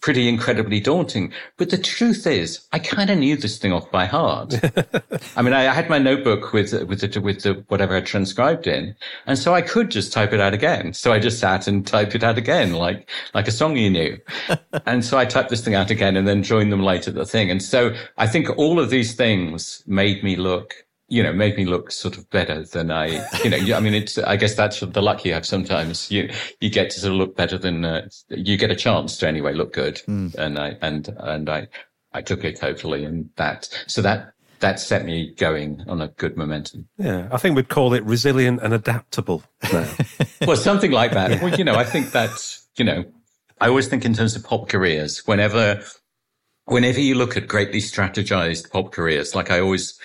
pretty 0.00 0.28
incredibly 0.28 0.80
daunting. 0.80 1.32
But 1.56 1.70
the 1.70 1.78
truth 1.78 2.26
is, 2.26 2.66
I 2.72 2.78
kind 2.78 3.10
of 3.10 3.18
knew 3.18 3.36
this 3.36 3.58
thing 3.58 3.72
off 3.72 3.90
by 3.90 4.06
heart. 4.06 4.54
I 5.36 5.42
mean, 5.42 5.52
I, 5.52 5.68
I, 5.68 5.74
had 5.74 5.90
my 5.90 5.98
notebook 5.98 6.52
with 6.52 6.72
with 6.84 7.00
the, 7.00 7.20
with 7.20 7.42
the 7.42 7.64
whatever 7.68 7.96
I 7.96 8.00
transcribed 8.00 8.66
in, 8.66 8.94
and 9.26 9.38
so 9.38 9.54
I 9.54 9.62
could 9.62 9.90
just 9.90 10.12
type 10.12 10.32
it 10.32 10.40
out 10.40 10.54
again. 10.54 10.92
So 10.94 11.12
I 11.12 11.18
just 11.18 11.38
sat 11.38 11.66
and 11.66 11.86
typed 11.86 12.14
it 12.14 12.24
out 12.24 12.38
again, 12.38 12.72
like 12.72 13.08
like 13.34 13.48
a 13.48 13.52
song 13.52 13.76
you 13.76 13.90
knew. 13.90 14.18
and 14.86 15.04
so 15.04 15.18
I 15.18 15.24
typed 15.24 15.50
this 15.50 15.64
thing 15.64 15.74
out 15.74 15.90
again, 15.90 16.16
and 16.16 16.26
then 16.26 16.42
joined 16.42 16.72
them 16.72 16.82
later 16.82 17.10
the 17.10 17.26
thing. 17.26 17.50
And 17.50 17.62
so 17.62 17.94
I 18.16 18.26
think 18.26 18.48
all 18.56 18.80
of 18.80 18.90
these 18.90 19.14
things 19.14 19.82
made 19.86 20.24
me 20.24 20.36
look 20.36 20.74
you 21.10 21.24
know, 21.24 21.32
made 21.32 21.56
me 21.56 21.64
look 21.64 21.90
sort 21.90 22.16
of 22.16 22.30
better 22.30 22.64
than 22.64 22.92
I, 22.92 23.26
you 23.42 23.50
know, 23.50 23.76
I 23.76 23.80
mean, 23.80 23.94
it's, 23.94 24.16
I 24.16 24.36
guess 24.36 24.54
that's 24.54 24.78
the 24.78 25.02
luck 25.02 25.24
you 25.24 25.32
have 25.34 25.44
sometimes. 25.44 26.08
You, 26.08 26.30
you 26.60 26.70
get 26.70 26.90
to 26.90 27.00
sort 27.00 27.12
of 27.12 27.18
look 27.18 27.36
better 27.36 27.58
than, 27.58 27.84
uh, 27.84 28.08
you 28.28 28.56
get 28.56 28.70
a 28.70 28.76
chance 28.76 29.18
to 29.18 29.28
anyway 29.28 29.52
look 29.52 29.72
good. 29.72 29.96
Mm. 30.06 30.34
And 30.36 30.58
I, 30.58 30.76
and, 30.80 31.08
and 31.18 31.50
I, 31.50 31.66
I 32.12 32.22
took 32.22 32.44
it 32.44 32.60
totally 32.60 33.04
and 33.04 33.28
that, 33.36 33.68
so 33.88 34.00
that, 34.02 34.34
that 34.60 34.78
set 34.78 35.04
me 35.04 35.34
going 35.34 35.82
on 35.88 36.00
a 36.00 36.08
good 36.08 36.36
momentum. 36.36 36.88
Yeah. 36.96 37.28
I 37.32 37.38
think 37.38 37.56
we'd 37.56 37.68
call 37.68 37.92
it 37.92 38.04
resilient 38.04 38.60
and 38.62 38.72
adaptable 38.72 39.42
now. 39.72 39.88
well, 40.46 40.56
something 40.56 40.92
like 40.92 41.12
that. 41.12 41.30
Yeah. 41.30 41.42
Well, 41.42 41.58
you 41.58 41.64
know, 41.64 41.74
I 41.74 41.84
think 41.84 42.12
that's, 42.12 42.68
you 42.76 42.84
know, 42.84 43.04
I 43.60 43.66
always 43.68 43.88
think 43.88 44.04
in 44.04 44.14
terms 44.14 44.36
of 44.36 44.44
pop 44.44 44.68
careers, 44.68 45.26
whenever, 45.26 45.82
whenever 46.66 47.00
you 47.00 47.16
look 47.16 47.36
at 47.36 47.48
greatly 47.48 47.80
strategized 47.80 48.70
pop 48.70 48.92
careers, 48.92 49.34
like 49.34 49.50
I 49.50 49.58
always, 49.58 49.98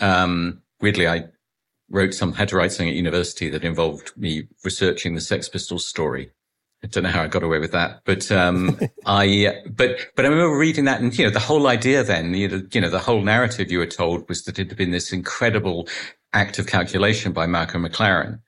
um, 0.00 0.62
weirdly, 0.80 1.08
I 1.08 1.24
wrote 1.90 2.14
some, 2.14 2.32
had 2.32 2.48
to 2.48 2.56
write 2.56 2.72
something 2.72 2.88
at 2.88 2.94
university 2.94 3.48
that 3.50 3.64
involved 3.64 4.12
me 4.16 4.48
researching 4.64 5.14
the 5.14 5.20
Sex 5.20 5.48
Pistols 5.48 5.86
story. 5.86 6.30
I 6.84 6.88
don't 6.88 7.04
know 7.04 7.10
how 7.10 7.22
I 7.22 7.28
got 7.28 7.42
away 7.42 7.58
with 7.58 7.72
that, 7.72 8.02
but 8.04 8.30
um, 8.30 8.78
I, 9.06 9.62
but 9.68 9.98
but 10.14 10.24
I 10.24 10.28
remember 10.28 10.56
reading 10.56 10.84
that, 10.84 11.00
and 11.00 11.16
you 11.16 11.24
know, 11.24 11.30
the 11.30 11.40
whole 11.40 11.66
idea 11.66 12.04
then, 12.04 12.34
you 12.34 12.48
know, 12.48 12.62
you 12.70 12.80
know, 12.80 12.90
the 12.90 12.98
whole 12.98 13.22
narrative 13.22 13.70
you 13.70 13.78
were 13.78 13.86
told 13.86 14.28
was 14.28 14.44
that 14.44 14.58
it 14.58 14.68
had 14.68 14.76
been 14.76 14.90
this 14.90 15.12
incredible 15.12 15.88
act 16.32 16.58
of 16.58 16.66
calculation 16.66 17.32
by 17.32 17.46
Malcolm 17.46 17.86
McLaren. 17.86 18.40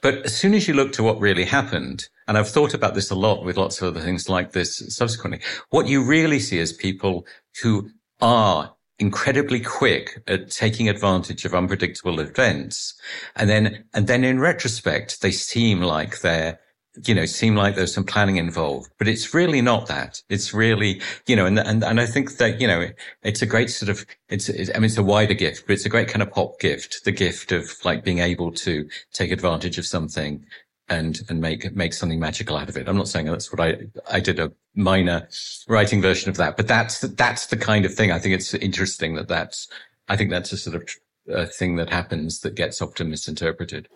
But 0.00 0.24
as 0.24 0.36
soon 0.36 0.52
as 0.52 0.66
you 0.66 0.74
look 0.74 0.92
to 0.92 1.02
what 1.02 1.20
really 1.20 1.44
happened, 1.44 2.08
and 2.26 2.36
I've 2.36 2.48
thought 2.48 2.74
about 2.74 2.94
this 2.94 3.10
a 3.10 3.14
lot 3.14 3.44
with 3.44 3.56
lots 3.56 3.80
of 3.80 3.88
other 3.88 4.04
things 4.04 4.28
like 4.28 4.52
this 4.52 4.82
subsequently, 4.88 5.40
what 5.70 5.86
you 5.86 6.02
really 6.02 6.40
see 6.40 6.58
is 6.58 6.72
people 6.72 7.24
who 7.62 7.90
are 8.20 8.75
incredibly 8.98 9.60
quick 9.60 10.22
at 10.26 10.50
taking 10.50 10.88
advantage 10.88 11.44
of 11.44 11.54
unpredictable 11.54 12.20
events. 12.20 12.94
And 13.34 13.48
then, 13.48 13.84
and 13.92 14.06
then 14.06 14.24
in 14.24 14.40
retrospect, 14.40 15.20
they 15.20 15.32
seem 15.32 15.82
like 15.82 16.20
they're, 16.20 16.58
you 17.04 17.14
know, 17.14 17.26
seem 17.26 17.54
like 17.54 17.74
there's 17.74 17.92
some 17.92 18.04
planning 18.04 18.36
involved, 18.36 18.90
but 18.98 19.06
it's 19.06 19.34
really 19.34 19.60
not 19.60 19.86
that. 19.88 20.22
It's 20.30 20.54
really, 20.54 21.02
you 21.26 21.36
know, 21.36 21.44
and, 21.44 21.58
and, 21.58 21.84
and 21.84 22.00
I 22.00 22.06
think 22.06 22.38
that, 22.38 22.58
you 22.58 22.66
know, 22.66 22.88
it's 23.22 23.42
a 23.42 23.46
great 23.46 23.68
sort 23.68 23.90
of, 23.90 24.06
it's, 24.30 24.48
it's, 24.48 24.70
I 24.74 24.78
mean, 24.78 24.84
it's 24.84 24.96
a 24.96 25.02
wider 25.02 25.34
gift, 25.34 25.66
but 25.66 25.74
it's 25.74 25.84
a 25.84 25.90
great 25.90 26.08
kind 26.08 26.22
of 26.22 26.30
pop 26.30 26.58
gift, 26.58 27.04
the 27.04 27.12
gift 27.12 27.52
of 27.52 27.70
like 27.84 28.02
being 28.02 28.20
able 28.20 28.50
to 28.52 28.88
take 29.12 29.30
advantage 29.30 29.76
of 29.76 29.84
something 29.84 30.46
and 30.88 31.20
and 31.28 31.40
make 31.40 31.74
make 31.74 31.92
something 31.92 32.20
magical 32.20 32.56
out 32.56 32.68
of 32.68 32.76
it. 32.76 32.88
I'm 32.88 32.96
not 32.96 33.08
saying 33.08 33.26
that's 33.26 33.52
what 33.52 33.60
I 33.60 33.86
I 34.10 34.20
did 34.20 34.38
a 34.38 34.52
minor 34.74 35.28
writing 35.68 36.00
version 36.00 36.30
of 36.30 36.36
that, 36.36 36.56
but 36.56 36.68
that's 36.68 37.00
that's 37.00 37.46
the 37.46 37.56
kind 37.56 37.84
of 37.84 37.94
thing. 37.94 38.12
I 38.12 38.18
think 38.18 38.34
it's 38.34 38.54
interesting 38.54 39.14
that 39.14 39.28
that's 39.28 39.68
I 40.08 40.16
think 40.16 40.30
that's 40.30 40.52
a 40.52 40.56
sort 40.56 40.76
of 40.76 40.88
a 41.28 41.46
thing 41.46 41.76
that 41.76 41.90
happens 41.90 42.40
that 42.40 42.54
gets 42.54 42.80
often 42.80 43.10
misinterpreted. 43.10 43.88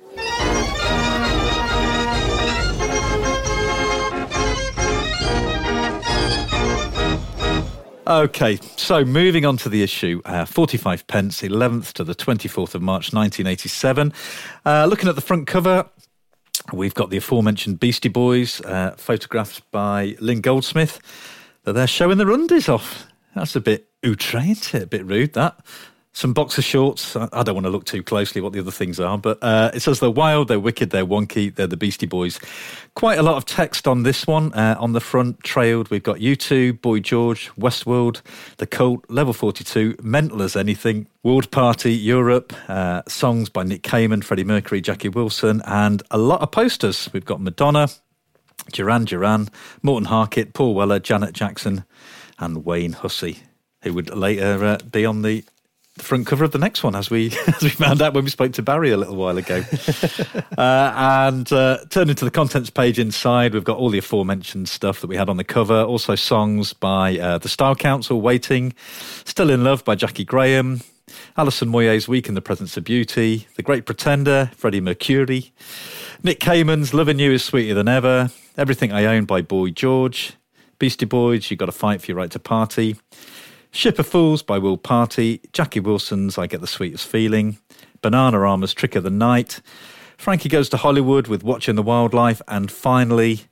Okay, 8.06 8.58
so 8.76 9.04
moving 9.04 9.44
on 9.46 9.56
to 9.58 9.68
the 9.68 9.84
issue, 9.84 10.20
uh, 10.24 10.44
45 10.44 11.06
pence, 11.06 11.42
11th 11.42 11.92
to 11.92 12.02
the 12.02 12.14
24th 12.14 12.74
of 12.74 12.82
March 12.82 13.12
1987. 13.12 14.12
Uh, 14.66 14.86
looking 14.86 15.08
at 15.08 15.14
the 15.14 15.20
front 15.20 15.46
cover, 15.46 15.88
We've 16.72 16.94
got 16.94 17.10
the 17.10 17.16
aforementioned 17.16 17.80
Beastie 17.80 18.08
Boys, 18.08 18.60
uh, 18.62 18.94
photographed 18.96 19.68
by 19.70 20.16
Lynn 20.20 20.40
Goldsmith. 20.40 21.00
That 21.64 21.74
they're 21.74 21.86
showing 21.86 22.18
their 22.18 22.30
undies 22.30 22.68
off. 22.68 23.06
That's 23.34 23.54
a 23.54 23.60
bit 23.60 23.88
outre? 24.04 24.38
A 24.74 24.86
bit 24.86 25.04
rude, 25.04 25.34
that 25.34 25.60
some 26.12 26.32
boxer 26.32 26.62
shorts. 26.62 27.14
I 27.16 27.42
don't 27.42 27.54
want 27.54 27.66
to 27.66 27.70
look 27.70 27.84
too 27.84 28.02
closely 28.02 28.40
what 28.40 28.52
the 28.52 28.58
other 28.58 28.72
things 28.72 28.98
are, 28.98 29.16
but 29.16 29.38
uh, 29.42 29.70
it 29.72 29.80
says 29.80 30.00
they're 30.00 30.10
wild, 30.10 30.48
they're 30.48 30.58
wicked, 30.58 30.90
they're 30.90 31.06
wonky, 31.06 31.54
they're 31.54 31.68
the 31.68 31.76
Beastie 31.76 32.06
Boys. 32.06 32.40
Quite 32.94 33.18
a 33.18 33.22
lot 33.22 33.36
of 33.36 33.44
text 33.44 33.86
on 33.86 34.02
this 34.02 34.26
one. 34.26 34.52
Uh, 34.52 34.76
on 34.78 34.92
the 34.92 35.00
front, 35.00 35.42
trailed, 35.44 35.88
we've 35.90 36.02
got 36.02 36.16
U2, 36.16 36.80
Boy 36.80 36.98
George, 36.98 37.50
Westworld, 37.50 38.22
The 38.56 38.66
Cult, 38.66 39.08
Level 39.08 39.32
42, 39.32 39.96
Mental 40.02 40.42
as 40.42 40.56
Anything, 40.56 41.06
World 41.22 41.50
Party, 41.52 41.92
Europe, 41.92 42.52
uh, 42.68 43.02
songs 43.06 43.48
by 43.48 43.62
Nick 43.62 43.82
Kamen, 43.82 44.24
Freddie 44.24 44.44
Mercury, 44.44 44.80
Jackie 44.80 45.08
Wilson, 45.08 45.62
and 45.64 46.02
a 46.10 46.18
lot 46.18 46.40
of 46.40 46.50
posters. 46.50 47.08
We've 47.12 47.24
got 47.24 47.40
Madonna, 47.40 47.88
Duran 48.72 49.04
Duran, 49.04 49.48
Morten 49.82 50.08
Harket, 50.08 50.54
Paul 50.54 50.74
Weller, 50.74 50.98
Janet 50.98 51.34
Jackson, 51.34 51.84
and 52.38 52.64
Wayne 52.64 52.92
Hussey, 52.94 53.38
who 53.82 53.94
would 53.94 54.14
later 54.14 54.64
uh, 54.64 54.78
be 54.90 55.06
on 55.06 55.22
the 55.22 55.44
the 56.00 56.06
front 56.06 56.26
cover 56.26 56.44
of 56.44 56.50
the 56.50 56.58
next 56.58 56.82
one, 56.82 56.94
as 56.94 57.10
we 57.10 57.26
as 57.46 57.62
we 57.62 57.68
found 57.68 58.02
out 58.02 58.14
when 58.14 58.24
we 58.24 58.30
spoke 58.30 58.52
to 58.54 58.62
Barry 58.62 58.90
a 58.90 58.96
little 58.96 59.16
while 59.16 59.36
ago. 59.38 59.62
uh, 60.58 60.92
and 60.96 61.52
uh, 61.52 61.78
turning 61.90 62.14
to 62.16 62.24
the 62.24 62.30
contents 62.30 62.70
page 62.70 62.98
inside, 62.98 63.54
we've 63.54 63.64
got 63.64 63.78
all 63.78 63.90
the 63.90 63.98
aforementioned 63.98 64.68
stuff 64.68 65.00
that 65.00 65.06
we 65.06 65.16
had 65.16 65.28
on 65.28 65.36
the 65.36 65.44
cover. 65.44 65.82
Also, 65.82 66.14
songs 66.14 66.72
by 66.72 67.18
uh, 67.18 67.38
the 67.38 67.48
Style 67.48 67.74
Council, 67.74 68.20
"Waiting," 68.20 68.74
"Still 69.24 69.50
in 69.50 69.62
Love" 69.62 69.84
by 69.84 69.94
Jaki 69.94 70.26
Graham, 70.26 70.80
Alison 71.36 71.68
Moyet's 71.68 72.08
"Weak 72.08 72.28
in 72.28 72.34
the 72.34 72.42
Presence 72.42 72.76
of 72.76 72.84
Beauty," 72.84 73.46
"The 73.56 73.62
Great 73.62 73.84
Pretender," 73.84 74.50
Freddie 74.56 74.80
Mercury, 74.80 75.52
Nick 76.22 76.40
Kamen's 76.40 76.94
"Loving 76.94 77.18
You 77.18 77.32
Is 77.32 77.44
Sweeter 77.44 77.74
Than 77.74 77.88
Ever," 77.88 78.30
"Everything 78.56 78.92
I 78.92 79.04
Own" 79.04 79.24
by 79.26 79.42
Boy 79.42 79.70
George, 79.70 80.32
Beastie 80.78 81.06
Boys, 81.06 81.50
"You 81.50 81.56
Got 81.56 81.66
to 81.66 81.72
Fight 81.72 82.00
for 82.00 82.06
Your 82.06 82.16
Right 82.16 82.30
to 82.30 82.38
Party." 82.38 82.96
Ship 83.72 83.98
of 84.00 84.06
Fools 84.06 84.42
by 84.42 84.58
World 84.58 84.82
Party, 84.82 85.40
Jackie 85.52 85.78
Wilson's 85.78 86.36
I 86.36 86.48
Get 86.48 86.60
the 86.60 86.66
Sweetest 86.66 87.06
Feeling, 87.06 87.58
Banana 88.02 88.36
Bananarama's 88.36 88.74
Trick 88.74 88.96
of 88.96 89.04
the 89.04 89.10
Night, 89.10 89.60
Frankie 90.18 90.48
Goes 90.48 90.68
to 90.70 90.76
Hollywood 90.76 91.28
with 91.28 91.44
Watching 91.44 91.76
the 91.76 91.82
Wildlife, 91.82 92.42
and 92.48 92.70
finally, 92.70 93.42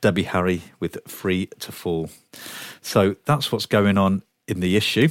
Debbie 0.00 0.24
Harry 0.24 0.62
with 0.80 0.98
Free 1.06 1.46
to 1.60 1.70
Fall. 1.70 2.10
So 2.82 3.14
that's 3.24 3.52
what's 3.52 3.66
going 3.66 3.96
on 3.96 4.22
in 4.48 4.58
the 4.58 4.76
issue. 4.76 5.10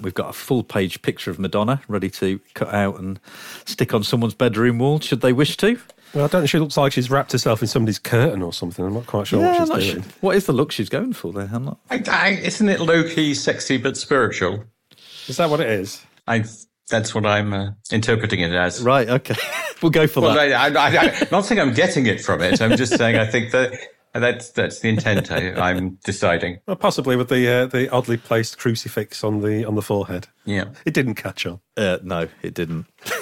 We've 0.00 0.14
got 0.14 0.30
a 0.30 0.34
full 0.34 0.62
page 0.62 1.02
picture 1.02 1.32
of 1.32 1.40
Madonna 1.40 1.82
ready 1.88 2.10
to 2.10 2.38
cut 2.54 2.72
out 2.72 3.00
and 3.00 3.18
stick 3.64 3.92
on 3.92 4.04
someone's 4.04 4.34
bedroom 4.34 4.78
wall 4.78 5.00
should 5.00 5.20
they 5.20 5.32
wish 5.32 5.56
to. 5.58 5.80
Well, 6.14 6.24
I 6.24 6.28
don't 6.28 6.42
know. 6.42 6.46
She 6.46 6.58
looks 6.58 6.76
like 6.76 6.92
she's 6.92 7.10
wrapped 7.10 7.32
herself 7.32 7.62
in 7.62 7.68
somebody's 7.68 7.98
curtain 7.98 8.42
or 8.42 8.52
something. 8.52 8.84
I'm 8.84 8.94
not 8.94 9.06
quite 9.06 9.26
sure 9.26 9.40
yeah, 9.40 9.64
what 9.64 9.82
she's 9.82 9.92
doing. 9.92 10.02
Sure. 10.02 10.12
What 10.20 10.36
is 10.36 10.46
the 10.46 10.52
look 10.52 10.72
she's 10.72 10.88
going 10.88 11.12
for 11.12 11.32
there? 11.32 11.50
I'm 11.52 11.64
not. 11.64 11.78
I, 11.90 12.02
I, 12.08 12.28
isn't 12.30 12.68
it 12.68 12.80
low 12.80 13.04
key, 13.04 13.34
sexy 13.34 13.76
but 13.76 13.96
spiritual? 13.96 14.64
Is 15.28 15.36
that 15.36 15.50
what 15.50 15.60
it 15.60 15.68
is? 15.68 16.04
I 16.26 16.44
That's 16.88 17.14
what 17.14 17.26
I'm 17.26 17.52
uh, 17.52 17.70
interpreting 17.90 18.40
it 18.40 18.52
as. 18.52 18.82
Right. 18.82 19.08
Okay. 19.08 19.36
we'll 19.82 19.90
go 19.90 20.06
for 20.06 20.20
well, 20.20 20.34
that. 20.34 20.76
I, 20.76 21.06
am 21.06 21.28
not 21.30 21.44
saying 21.44 21.60
I'm 21.60 21.74
getting 21.74 22.06
it 22.06 22.20
from 22.20 22.40
it. 22.40 22.60
I'm 22.62 22.76
just 22.76 22.96
saying 22.96 23.16
I 23.16 23.26
think 23.26 23.52
that 23.52 23.72
that's 24.20 24.50
that's 24.50 24.80
the 24.80 24.88
intent. 24.88 25.30
I, 25.30 25.70
am 25.72 25.98
deciding. 26.04 26.60
Well, 26.66 26.76
possibly 26.76 27.16
with 27.16 27.28
the 27.28 27.48
uh, 27.48 27.66
the 27.66 27.88
oddly 27.90 28.16
placed 28.16 28.58
crucifix 28.58 29.22
on 29.24 29.42
the 29.42 29.64
on 29.64 29.74
the 29.74 29.82
forehead. 29.82 30.28
Yeah, 30.44 30.66
it 30.84 30.94
didn't 30.94 31.14
catch 31.14 31.46
on. 31.46 31.60
Uh, 31.76 31.98
no, 32.02 32.28
it 32.42 32.54
didn't. 32.54 32.86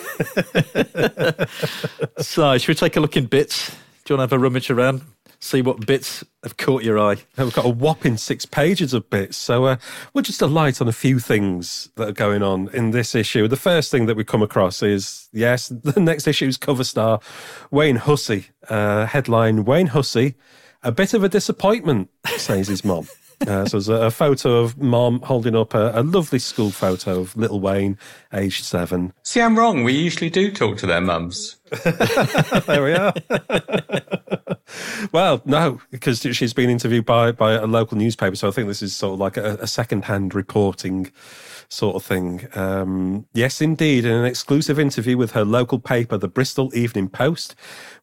so, 2.18 2.58
should 2.58 2.68
we 2.68 2.74
take 2.74 2.96
a 2.96 3.00
look 3.00 3.16
in 3.16 3.26
bits? 3.26 3.70
Do 4.04 4.14
you 4.14 4.18
want 4.18 4.30
to 4.30 4.34
have 4.34 4.40
a 4.40 4.42
rummage 4.42 4.70
around? 4.70 5.02
see 5.44 5.62
what 5.62 5.86
bits 5.86 6.24
have 6.42 6.56
caught 6.56 6.82
your 6.82 6.98
eye. 6.98 7.16
We've 7.36 7.52
got 7.52 7.66
a 7.66 7.70
whopping 7.70 8.16
six 8.16 8.46
pages 8.46 8.94
of 8.94 9.08
bits. 9.10 9.36
So 9.36 9.66
uh, 9.66 9.76
we'll 10.12 10.22
just 10.22 10.42
a 10.42 10.46
light 10.46 10.80
on 10.80 10.88
a 10.88 10.92
few 10.92 11.18
things 11.18 11.90
that 11.96 12.08
are 12.08 12.12
going 12.12 12.42
on 12.42 12.68
in 12.72 12.90
this 12.90 13.14
issue. 13.14 13.46
The 13.46 13.56
first 13.56 13.90
thing 13.90 14.06
that 14.06 14.16
we 14.16 14.24
come 14.24 14.42
across 14.42 14.82
is 14.82 15.28
yes, 15.32 15.68
the 15.84 16.00
next 16.00 16.26
issue's 16.26 16.56
cover 16.56 16.84
star, 16.84 17.20
Wayne 17.70 17.96
Hussey. 17.96 18.46
Uh, 18.68 19.06
headline 19.06 19.64
Wayne 19.64 19.88
Hussey, 19.88 20.34
a 20.82 20.90
bit 20.90 21.12
of 21.12 21.22
a 21.22 21.28
disappointment, 21.28 22.08
says 22.36 22.68
his 22.68 22.84
mom. 22.84 23.06
Uh, 23.46 23.66
so 23.66 23.76
there's 23.76 23.88
a, 23.88 24.06
a, 24.06 24.10
photo 24.10 24.58
of 24.58 24.78
mom 24.78 25.20
holding 25.20 25.54
up 25.54 25.74
a, 25.74 25.92
a, 25.94 26.02
lovely 26.02 26.38
school 26.38 26.70
photo 26.70 27.20
of 27.20 27.36
little 27.36 27.60
Wayne, 27.60 27.98
aged 28.32 28.64
seven. 28.64 29.12
See, 29.22 29.40
I'm 29.40 29.58
wrong. 29.58 29.84
We 29.84 29.92
usually 29.92 30.30
do 30.30 30.50
talk 30.50 30.78
to 30.78 30.86
their 30.86 31.00
mums. 31.00 31.56
there 32.66 32.82
we 32.82 32.92
are. 32.92 33.12
well, 35.12 35.42
no, 35.44 35.80
because 35.90 36.20
she's 36.20 36.54
been 36.54 36.70
interviewed 36.70 37.04
by, 37.04 37.32
by 37.32 37.52
a 37.52 37.66
local 37.66 37.98
newspaper. 37.98 38.36
So 38.36 38.48
I 38.48 38.50
think 38.50 38.68
this 38.68 38.82
is 38.82 38.94
sort 38.94 39.14
of 39.14 39.20
like 39.20 39.36
a, 39.36 39.56
a 39.60 39.66
second 39.66 40.04
hand 40.04 40.34
reporting 40.34 41.10
sort 41.68 41.96
of 41.96 42.04
thing. 42.04 42.46
Um, 42.54 43.26
yes, 43.32 43.60
indeed. 43.60 44.04
In 44.04 44.12
an 44.12 44.24
exclusive 44.24 44.78
interview 44.78 45.16
with 45.16 45.32
her 45.32 45.44
local 45.44 45.78
paper, 45.78 46.16
the 46.16 46.28
Bristol 46.28 46.74
Evening 46.74 47.08
Post, 47.08 47.54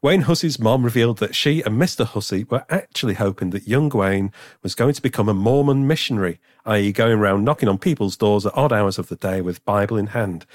Wayne 0.02 0.22
Hussey's 0.22 0.60
mom 0.60 0.84
revealed 0.84 1.20
that 1.20 1.36
she 1.36 1.62
and 1.62 1.82
Mr. 1.82 2.06
Hussey 2.06 2.46
were 2.50 2.66
actually 2.70 3.16
hoping 3.16 3.52
that 3.52 3.68
young 3.68 3.90
Wayne 3.90 4.32
was 4.64 4.76
going 4.76 4.94
to 4.94 5.02
become 5.02 5.30
a 5.30 5.34
Mormon 5.34 5.88
missionary, 5.88 6.40
i.e., 6.66 6.92
going 6.92 7.20
around 7.20 7.44
knocking 7.44 7.70
on 7.70 7.78
people's 7.78 8.18
doors 8.18 8.46
at 8.46 8.56
odd 8.56 8.74
hours 8.74 8.98
of 8.98 9.10
the 9.10 9.16
day 9.16 9.42
with 9.42 9.66
Bible 9.66 9.98
in 9.98 10.08
hand. 10.08 10.46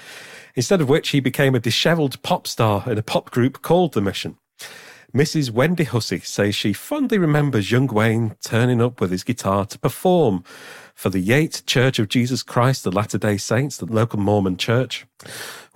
Instead 0.55 0.81
of 0.81 0.89
which, 0.89 1.09
he 1.09 1.19
became 1.19 1.55
a 1.55 1.59
dishevelled 1.59 2.21
pop 2.23 2.47
star 2.47 2.83
in 2.87 2.97
a 2.97 3.03
pop 3.03 3.31
group 3.31 3.61
called 3.61 3.93
The 3.93 4.01
Mission. 4.01 4.37
Mrs. 5.13 5.51
Wendy 5.51 5.85
Hussey 5.85 6.19
says 6.19 6.53
she 6.53 6.73
fondly 6.73 7.17
remembers 7.17 7.71
young 7.71 7.87
Wayne 7.87 8.35
turning 8.43 8.81
up 8.81 8.99
with 8.99 9.09
his 9.09 9.23
guitar 9.23 9.65
to 9.65 9.79
perform 9.79 10.43
for 10.97 11.11
the 11.11 11.19
Yates 11.19 11.61
Church 11.61 11.99
of 11.99 12.09
Jesus 12.09 12.41
Christ 12.41 12.83
the 12.83 12.91
Latter 12.91 13.19
day 13.19 13.37
Saints, 13.37 13.77
the 13.77 13.85
local 13.85 14.19
Mormon 14.19 14.57
church. 14.57 15.05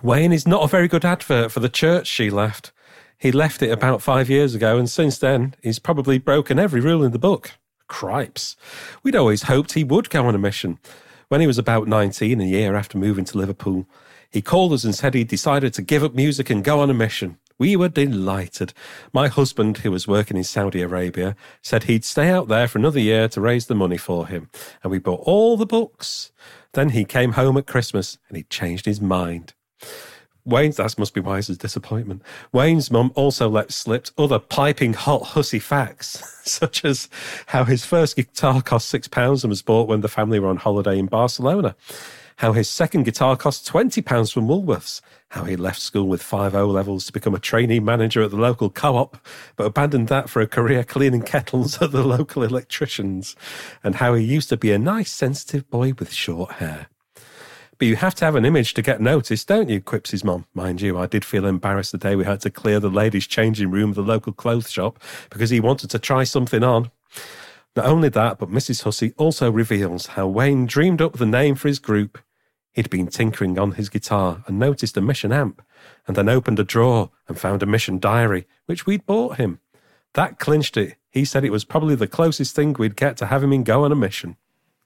Wayne 0.02 0.32
is 0.32 0.48
not 0.48 0.64
a 0.64 0.66
very 0.66 0.88
good 0.88 1.04
advert 1.04 1.52
for 1.52 1.60
the 1.60 1.68
church, 1.68 2.08
she 2.08 2.28
laughed. 2.28 2.72
He 3.16 3.30
left 3.30 3.62
it 3.62 3.70
about 3.70 4.02
five 4.02 4.28
years 4.28 4.52
ago, 4.56 4.78
and 4.78 4.90
since 4.90 5.18
then, 5.18 5.54
he's 5.62 5.78
probably 5.78 6.18
broken 6.18 6.58
every 6.58 6.80
rule 6.80 7.04
in 7.04 7.12
the 7.12 7.20
book. 7.20 7.52
Cripes. 7.86 8.56
We'd 9.04 9.14
always 9.14 9.44
hoped 9.44 9.74
he 9.74 9.84
would 9.84 10.10
go 10.10 10.26
on 10.26 10.34
a 10.34 10.38
mission. 10.38 10.80
When 11.28 11.40
he 11.40 11.46
was 11.46 11.56
about 11.56 11.86
19, 11.86 12.40
a 12.40 12.44
year 12.44 12.74
after 12.74 12.98
moving 12.98 13.24
to 13.26 13.38
Liverpool, 13.38 13.86
he 14.28 14.42
called 14.42 14.72
us 14.72 14.82
and 14.82 14.92
said 14.92 15.14
he'd 15.14 15.28
decided 15.28 15.72
to 15.74 15.82
give 15.82 16.02
up 16.02 16.14
music 16.14 16.50
and 16.50 16.64
go 16.64 16.80
on 16.80 16.90
a 16.90 16.94
mission. 16.94 17.38
We 17.62 17.76
were 17.76 17.88
delighted. 17.88 18.74
My 19.12 19.28
husband, 19.28 19.78
who 19.78 19.92
was 19.92 20.08
working 20.08 20.36
in 20.36 20.42
Saudi 20.42 20.82
Arabia, 20.82 21.36
said 21.62 21.84
he'd 21.84 22.04
stay 22.04 22.28
out 22.28 22.48
there 22.48 22.66
for 22.66 22.78
another 22.78 22.98
year 22.98 23.28
to 23.28 23.40
raise 23.40 23.66
the 23.66 23.76
money 23.76 23.98
for 23.98 24.26
him. 24.26 24.50
And 24.82 24.90
we 24.90 24.98
bought 24.98 25.20
all 25.20 25.56
the 25.56 25.64
books. 25.64 26.32
Then 26.72 26.88
he 26.88 27.04
came 27.04 27.34
home 27.34 27.56
at 27.56 27.68
Christmas 27.68 28.18
and 28.26 28.36
he 28.36 28.42
changed 28.42 28.84
his 28.84 29.00
mind. 29.00 29.54
Wayne's, 30.44 30.76
that 30.76 30.98
must 30.98 31.14
be 31.14 31.20
a 31.20 31.54
disappointment. 31.54 32.22
Wayne's 32.52 32.90
mum 32.90 33.12
also 33.14 33.48
let 33.48 33.72
slip 33.72 34.08
other 34.18 34.38
piping 34.38 34.92
hot 34.92 35.22
Hussey 35.22 35.60
facts, 35.60 36.22
such 36.44 36.84
as 36.84 37.08
how 37.46 37.64
his 37.64 37.84
first 37.84 38.16
guitar 38.16 38.60
cost 38.60 38.88
six 38.88 39.06
pounds 39.06 39.44
and 39.44 39.50
was 39.50 39.62
bought 39.62 39.88
when 39.88 40.00
the 40.00 40.08
family 40.08 40.40
were 40.40 40.48
on 40.48 40.56
holiday 40.56 40.98
in 40.98 41.06
Barcelona 41.06 41.76
how 42.42 42.52
his 42.52 42.68
second 42.68 43.04
guitar 43.04 43.36
cost 43.36 43.70
£20 43.70 44.32
from 44.32 44.48
Woolworths, 44.48 45.00
how 45.28 45.44
he 45.44 45.54
left 45.54 45.80
school 45.80 46.08
with 46.08 46.20
five 46.22 46.56
O 46.56 46.66
levels 46.66 47.06
to 47.06 47.12
become 47.12 47.36
a 47.36 47.38
trainee 47.38 47.78
manager 47.78 48.20
at 48.20 48.32
the 48.32 48.36
local 48.36 48.68
co 48.68 48.96
op, 48.96 49.16
but 49.54 49.64
abandoned 49.64 50.08
that 50.08 50.28
for 50.28 50.42
a 50.42 50.46
career 50.48 50.82
cleaning 50.82 51.22
kettles 51.22 51.80
at 51.82 51.92
the 51.92 52.02
local 52.02 52.42
electricians, 52.42 53.36
and 53.84 53.96
how 53.96 54.14
he 54.14 54.24
used 54.24 54.48
to 54.48 54.56
be 54.56 54.72
a 54.72 54.78
nice, 54.78 55.12
sensitive 55.12 55.70
boy 55.70 55.92
with 55.98 56.12
short 56.12 56.52
hair. 56.52 56.88
But 57.78 57.88
you 57.88 57.96
have 57.96 58.14
to 58.16 58.24
have 58.24 58.36
an 58.36 58.44
image 58.44 58.74
to 58.74 58.82
get 58.82 59.00
noticed, 59.00 59.48
don't 59.48 59.68
you? 59.68 59.80
quips 59.80 60.10
his 60.10 60.24
mom. 60.24 60.46
Mind 60.54 60.80
you, 60.80 60.98
I 60.98 61.06
did 61.06 61.24
feel 61.24 61.46
embarrassed 61.46 61.92
the 61.92 61.98
day 61.98 62.14
we 62.14 62.24
had 62.24 62.40
to 62.42 62.50
clear 62.50 62.78
the 62.78 62.90
ladies' 62.90 63.26
changing 63.26 63.70
room 63.70 63.90
of 63.90 63.96
the 63.96 64.02
local 64.02 64.32
clothes 64.32 64.70
shop 64.70 65.00
because 65.30 65.50
he 65.50 65.60
wanted 65.60 65.90
to 65.90 65.98
try 65.98 66.24
something 66.24 66.62
on. 66.62 66.90
Not 67.74 67.86
only 67.86 68.10
that, 68.10 68.38
but 68.38 68.50
Mrs. 68.50 68.82
Hussey 68.82 69.14
also 69.16 69.50
reveals 69.50 70.08
how 70.08 70.26
Wayne 70.26 70.66
dreamed 70.66 71.00
up 71.00 71.14
the 71.14 71.26
name 71.26 71.54
for 71.54 71.68
his 71.68 71.78
group. 71.78 72.18
He'd 72.72 72.90
been 72.90 73.06
tinkering 73.06 73.58
on 73.58 73.72
his 73.72 73.88
guitar 73.88 74.44
and 74.46 74.58
noticed 74.58 74.96
a 74.96 75.00
mission 75.00 75.32
amp, 75.32 75.62
and 76.06 76.16
then 76.16 76.28
opened 76.28 76.58
a 76.58 76.64
drawer 76.64 77.10
and 77.28 77.38
found 77.38 77.62
a 77.62 77.66
mission 77.66 77.98
diary, 77.98 78.46
which 78.66 78.86
we'd 78.86 79.06
bought 79.06 79.38
him. 79.38 79.60
That 80.14 80.38
clinched 80.38 80.76
it. 80.76 80.96
He 81.10 81.24
said 81.24 81.44
it 81.44 81.50
was 81.50 81.64
probably 81.64 81.94
the 81.94 82.06
closest 82.06 82.54
thing 82.54 82.74
we'd 82.74 82.96
get 82.96 83.16
to 83.18 83.26
having 83.26 83.52
him 83.52 83.64
go 83.64 83.84
on 83.84 83.92
a 83.92 83.96
mission. 83.96 84.36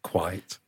Quite. 0.02 0.58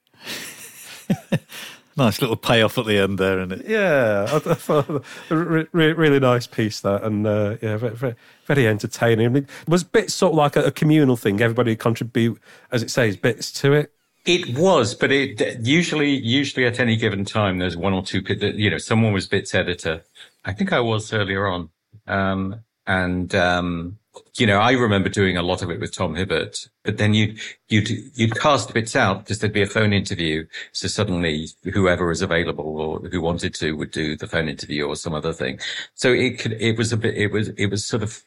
nice 1.99 2.21
little 2.21 2.37
payoff 2.37 2.79
at 2.79 2.87
the 2.87 2.97
end 2.97 3.19
there, 3.19 3.39
isn't 3.41 3.61
it? 3.61 3.67
Yeah, 3.67 4.27
I, 4.31 4.37
I 4.37 4.55
thought 4.55 5.05
re- 5.29 5.67
re- 5.73 5.93
really 5.93 6.21
nice 6.21 6.47
piece 6.47 6.81
that, 6.81 7.03
and 7.03 7.27
uh, 7.27 7.57
yeah, 7.61 7.77
very, 7.77 7.95
very, 7.95 8.15
very 8.47 8.67
entertaining. 8.67 9.37
It 9.37 9.49
was 9.67 9.85
bits 9.85 10.15
sort 10.15 10.33
of 10.33 10.37
like 10.39 10.57
a, 10.57 10.65
a 10.67 10.71
communal 10.71 11.17
thing. 11.17 11.41
Everybody 11.41 11.77
contribute, 11.77 12.41
as 12.73 12.83
it 12.83 12.91
says, 12.91 13.17
bits 13.17 13.53
to 13.61 13.73
it. 13.75 13.93
It 14.25 14.59
was, 14.59 14.95
but 14.95 15.11
it 15.11 15.67
usually, 15.67 16.11
usually 16.11 16.67
at 16.67 16.81
any 16.81 16.97
given 16.97 17.25
time, 17.25 17.59
there's 17.59 17.77
one 17.77 17.93
or 17.93 18.03
two. 18.03 18.23
You 18.29 18.71
know, 18.71 18.79
someone 18.79 19.13
was 19.13 19.27
bits 19.27 19.55
editor. 19.55 20.03
I 20.45 20.53
think 20.53 20.73
I 20.73 20.81
was 20.81 21.13
earlier 21.13 21.47
on, 21.47 21.71
um, 22.07 22.61
and 22.87 23.35
um, 23.35 23.99
you 24.37 24.47
know, 24.47 24.59
I 24.59 24.73
remember 24.73 25.09
doing 25.09 25.37
a 25.37 25.43
lot 25.43 25.63
of 25.63 25.71
it 25.71 25.81
with 25.81 25.95
Tom 25.95 26.15
Hibbert, 26.15 26.69
but 26.85 26.99
then 26.99 27.15
you'd, 27.15 27.39
you'd, 27.69 27.89
you'd 28.15 28.39
cast 28.39 28.73
bits 28.73 28.97
out 28.97 29.21
because 29.21 29.39
there'd 29.39 29.53
be 29.53 29.63
a 29.63 29.67
phone 29.67 29.93
interview. 29.93 30.47
So 30.73 30.89
suddenly 30.89 31.49
whoever 31.73 32.07
was 32.07 32.23
available 32.23 32.81
or 32.81 33.01
who 33.09 33.21
wanted 33.21 33.55
to 33.55 33.73
would 33.73 33.91
do 33.91 34.17
the 34.17 34.27
phone 34.27 34.49
interview 34.49 34.87
or 34.87 34.97
some 34.97 35.15
other 35.15 35.33
thing. 35.33 35.61
So 35.95 36.13
it 36.13 36.39
could, 36.39 36.53
it 36.53 36.79
was 36.79 36.93
a 36.93 36.97
bit, 36.97 37.17
it 37.17 37.33
was, 37.33 37.49
it 37.51 37.67
was 37.67 37.85
sort 37.85 38.03
of, 38.03 38.23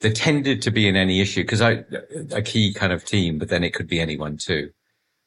there 0.00 0.12
tended 0.12 0.62
to 0.62 0.70
be 0.70 0.88
in 0.88 0.96
any 0.96 1.20
issue 1.20 1.42
because 1.42 1.60
I, 1.60 1.84
a 2.32 2.42
key 2.42 2.72
kind 2.72 2.92
of 2.92 3.04
team, 3.04 3.38
but 3.38 3.48
then 3.48 3.62
it 3.64 3.74
could 3.74 3.86
be 3.88 4.00
anyone 4.00 4.38
too. 4.38 4.70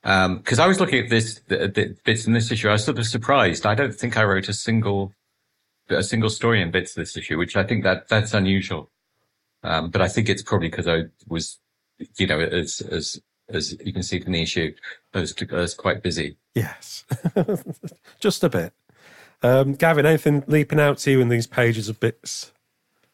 Um, 0.03 0.39
cause 0.39 0.59
I 0.59 0.67
was 0.67 0.79
looking 0.79 1.03
at 1.03 1.09
this, 1.09 1.39
the, 1.47 1.67
the 1.67 1.95
bits 2.03 2.25
in 2.25 2.33
this 2.33 2.51
issue. 2.51 2.69
I 2.69 2.73
was 2.73 2.83
sort 2.83 2.99
of 2.99 3.05
surprised. 3.05 3.65
I 3.65 3.75
don't 3.75 3.95
think 3.95 4.17
I 4.17 4.23
wrote 4.23 4.49
a 4.49 4.53
single, 4.53 5.13
a 5.89 6.03
single 6.03 6.29
story 6.29 6.61
in 6.61 6.71
bits 6.71 6.93
this 6.93 7.15
issue, 7.15 7.37
which 7.37 7.55
I 7.55 7.63
think 7.63 7.83
that 7.83 8.09
that's 8.09 8.33
unusual. 8.33 8.89
Um, 9.63 9.89
but 9.89 10.01
I 10.01 10.07
think 10.07 10.29
it's 10.29 10.41
probably 10.41 10.69
because 10.69 10.87
I 10.87 11.03
was, 11.27 11.59
you 12.17 12.27
know, 12.27 12.39
as, 12.39 12.81
as, 12.81 13.21
as 13.49 13.77
you 13.83 13.93
can 13.93 14.03
see 14.03 14.19
from 14.19 14.33
the 14.33 14.41
issue, 14.41 14.73
I 15.13 15.21
was, 15.21 15.33
I 15.51 15.55
was 15.55 15.73
quite 15.73 16.03
busy. 16.03 16.37
Yes. 16.53 17.05
Just 18.19 18.43
a 18.43 18.49
bit. 18.49 18.73
Um, 19.41 19.73
Gavin, 19.73 20.05
anything 20.05 20.43
leaping 20.47 20.79
out 20.79 20.97
to 20.99 21.11
you 21.11 21.21
in 21.21 21.29
these 21.29 21.47
pages 21.47 21.89
of 21.89 21.99
bits? 21.99 22.51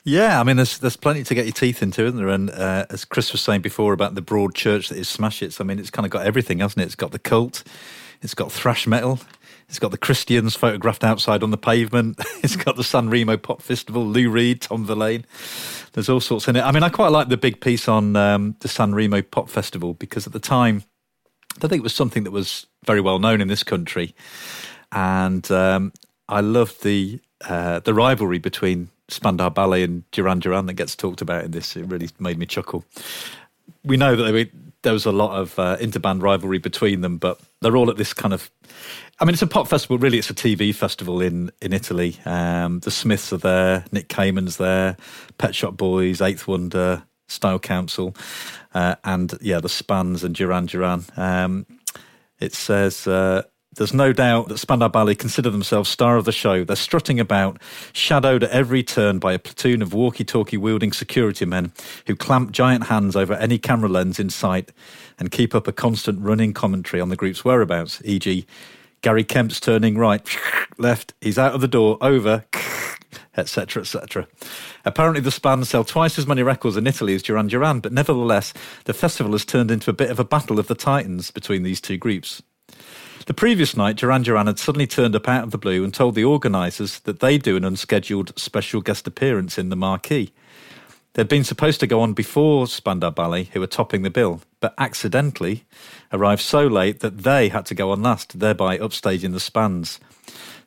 Yeah, 0.03 0.39
I 0.39 0.43
mean, 0.43 0.55
there's 0.55 0.77
there's 0.77 0.95
plenty 0.95 1.23
to 1.23 1.35
get 1.35 1.45
your 1.45 1.53
teeth 1.53 1.83
into, 1.83 2.05
isn't 2.05 2.17
there? 2.17 2.29
And 2.29 2.49
uh, 2.51 2.85
as 2.89 3.03
Chris 3.03 3.31
was 3.31 3.41
saying 3.41 3.61
before 3.61 3.93
about 3.93 4.15
the 4.15 4.21
broad 4.21 4.55
church 4.55 4.89
that 4.89 4.97
is 4.97 5.09
Smash 5.09 5.39
Hits, 5.39 5.59
I 5.59 5.63
mean, 5.65 5.77
it's 5.77 5.89
kind 5.89 6.05
of 6.05 6.11
got 6.11 6.25
everything, 6.25 6.59
hasn't 6.59 6.81
it? 6.81 6.85
It's 6.85 6.95
got 6.95 7.11
the 7.11 7.19
cult, 7.19 7.63
it's 8.21 8.33
got 8.33 8.51
thrash 8.51 8.87
metal, 8.87 9.19
it's 9.69 9.79
got 9.79 9.91
the 9.91 9.97
Christians 9.97 10.55
photographed 10.55 11.03
outside 11.03 11.43
on 11.43 11.51
the 11.51 11.57
pavement, 11.57 12.19
it's 12.43 12.55
got 12.55 12.75
the 12.75 12.83
San 12.83 13.09
Remo 13.09 13.37
Pop 13.37 13.61
Festival, 13.61 14.05
Lou 14.05 14.29
Reed, 14.29 14.61
Tom 14.61 14.85
Verlaine. 14.85 15.25
There's 15.93 16.09
all 16.09 16.19
sorts 16.19 16.47
in 16.47 16.55
it. 16.55 16.61
I 16.61 16.71
mean, 16.71 16.83
I 16.83 16.89
quite 16.89 17.11
like 17.11 17.29
the 17.29 17.37
big 17.37 17.61
piece 17.61 17.87
on 17.87 18.15
um, 18.15 18.55
the 18.59 18.67
San 18.67 18.93
Remo 18.93 19.21
Pop 19.21 19.49
Festival 19.49 19.93
because 19.93 20.27
at 20.27 20.33
the 20.33 20.39
time, 20.39 20.83
I 21.57 21.67
think 21.67 21.79
it 21.79 21.83
was 21.83 21.95
something 21.95 22.23
that 22.23 22.31
was 22.31 22.65
very 22.85 23.01
well 23.01 23.19
known 23.19 23.41
in 23.41 23.47
this 23.47 23.63
country, 23.63 24.15
and 24.91 25.49
um, 25.51 25.93
I 26.27 26.41
loved 26.41 26.83
the 26.83 27.19
uh, 27.47 27.79
the 27.79 27.93
rivalry 27.93 28.39
between 28.39 28.89
Spandau 29.07 29.49
Ballet 29.49 29.83
and 29.83 30.09
Duran 30.11 30.39
Duran 30.39 30.65
that 30.67 30.73
gets 30.73 30.95
talked 30.95 31.21
about 31.21 31.43
in 31.43 31.51
this. 31.51 31.75
It 31.75 31.85
really 31.85 32.09
made 32.19 32.37
me 32.37 32.45
chuckle. 32.45 32.85
We 33.83 33.97
know 33.97 34.15
that 34.15 34.49
there 34.81 34.93
was 34.93 35.05
a 35.05 35.11
lot 35.11 35.39
of 35.39 35.57
uh, 35.59 35.77
interband 35.77 36.21
rivalry 36.21 36.57
between 36.57 37.01
them, 37.01 37.17
but 37.17 37.39
they're 37.61 37.75
all 37.75 37.89
at 37.89 37.97
this 37.97 38.13
kind 38.13 38.33
of. 38.33 38.49
I 39.19 39.25
mean, 39.25 39.33
it's 39.33 39.41
a 39.41 39.47
pop 39.47 39.67
festival. 39.67 39.97
Really, 39.97 40.17
it's 40.17 40.29
a 40.29 40.33
TV 40.33 40.73
festival 40.73 41.21
in 41.21 41.51
in 41.61 41.73
Italy. 41.73 42.17
Um, 42.25 42.79
the 42.79 42.91
Smiths 42.91 43.33
are 43.33 43.37
there, 43.37 43.85
Nick 43.91 44.07
Kamen's 44.07 44.57
there, 44.57 44.95
Pet 45.37 45.53
Shop 45.53 45.75
Boys, 45.75 46.21
Eighth 46.21 46.47
Wonder, 46.47 47.03
Style 47.27 47.59
Council, 47.59 48.15
uh, 48.73 48.95
and 49.03 49.37
yeah, 49.41 49.59
the 49.59 49.69
Spans 49.69 50.23
and 50.23 50.33
Duran 50.35 50.67
Duran. 50.67 51.03
Um, 51.17 51.65
it 52.39 52.53
says. 52.53 53.07
Uh, 53.07 53.43
There's 53.75 53.93
no 53.93 54.13
doubt 54.13 54.47
that 54.47 54.57
Spandau 54.57 54.89
Ballet 54.89 55.15
consider 55.15 55.49
themselves 55.51 55.89
star 55.89 56.17
of 56.17 56.25
the 56.25 56.31
show. 56.31 56.63
They're 56.63 56.75
strutting 56.75 57.19
about, 57.19 57.61
shadowed 57.93 58.43
at 58.43 58.49
every 58.49 58.83
turn 58.83 59.19
by 59.19 59.33
a 59.33 59.39
platoon 59.39 59.81
of 59.81 59.93
walkie-talkie 59.93 60.57
wielding 60.57 60.91
security 60.91 61.45
men 61.45 61.71
who 62.07 62.15
clamp 62.15 62.51
giant 62.51 62.85
hands 62.85 63.15
over 63.15 63.35
any 63.35 63.59
camera 63.59 63.87
lens 63.87 64.19
in 64.19 64.29
sight 64.31 64.71
and 65.19 65.29
keep 65.31 65.53
up 65.53 65.67
a 65.67 65.71
constant 65.71 66.19
running 66.21 66.51
commentary 66.51 66.99
on 66.99 67.09
the 67.09 67.15
group's 67.15 67.45
whereabouts, 67.45 68.01
e.g., 68.03 68.45
Gary 69.01 69.23
Kemp's 69.23 69.59
turning 69.59 69.97
right, 69.97 70.21
left, 70.77 71.13
he's 71.21 71.37
out 71.37 71.53
of 71.53 71.61
the 71.61 71.67
door, 71.67 71.97
over, 72.01 72.45
etc., 73.37 73.81
etc. 73.81 74.27
Apparently, 74.85 75.21
the 75.21 75.31
Span 75.31 75.63
sell 75.63 75.83
twice 75.83 76.19
as 76.19 76.27
many 76.27 76.43
records 76.43 76.77
in 76.77 76.87
Italy 76.87 77.15
as 77.15 77.23
Duran 77.23 77.47
Duran, 77.47 77.79
but 77.79 77.93
nevertheless, 77.93 78.53
the 78.85 78.93
festival 78.93 79.31
has 79.31 79.45
turned 79.45 79.71
into 79.71 79.89
a 79.89 79.93
bit 79.93 80.09
of 80.09 80.19
a 80.19 80.25
battle 80.25 80.59
of 80.59 80.67
the 80.67 80.75
titans 80.75 81.31
between 81.31 81.63
these 81.63 81.81
two 81.81 81.97
groups. 81.97 82.41
The 83.25 83.33
previous 83.33 83.77
night, 83.77 83.97
Duran 83.97 84.23
Duran 84.23 84.47
had 84.47 84.59
suddenly 84.59 84.87
turned 84.87 85.15
up 85.15 85.27
out 85.27 85.43
of 85.43 85.51
the 85.51 85.57
blue 85.57 85.83
and 85.83 85.93
told 85.93 86.15
the 86.15 86.23
organisers 86.23 86.99
that 87.01 87.19
they'd 87.19 87.43
do 87.43 87.55
an 87.55 87.63
unscheduled 87.63 88.37
special 88.39 88.81
guest 88.81 89.07
appearance 89.07 89.57
in 89.57 89.69
the 89.69 89.75
marquee. 89.75 90.33
They'd 91.13 91.27
been 91.27 91.43
supposed 91.43 91.79
to 91.81 91.87
go 91.87 92.01
on 92.01 92.13
before 92.13 92.67
Spandau 92.67 93.11
Ballet, 93.11 93.45
who 93.45 93.59
were 93.59 93.67
topping 93.67 94.03
the 94.03 94.09
bill, 94.09 94.41
but 94.59 94.73
accidentally 94.77 95.65
arrived 96.11 96.41
so 96.41 96.67
late 96.67 96.99
that 96.99 97.19
they 97.19 97.49
had 97.49 97.65
to 97.67 97.75
go 97.75 97.91
on 97.91 98.01
last, 98.01 98.39
thereby 98.39 98.77
upstaging 98.77 99.33
the 99.33 99.39
Spans. 99.39 99.99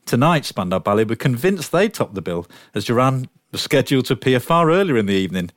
Tonight, 0.06 0.44
Spandau 0.44 0.78
Ballet 0.78 1.04
were 1.04 1.16
convinced 1.16 1.72
they'd 1.72 1.94
top 1.94 2.14
the 2.14 2.22
bill, 2.22 2.46
as 2.74 2.84
Duran 2.84 3.28
was 3.50 3.62
scheduled 3.62 4.06
to 4.06 4.14
appear 4.14 4.40
far 4.40 4.70
earlier 4.70 4.96
in 4.96 5.06
the 5.06 5.14
evening. 5.14 5.50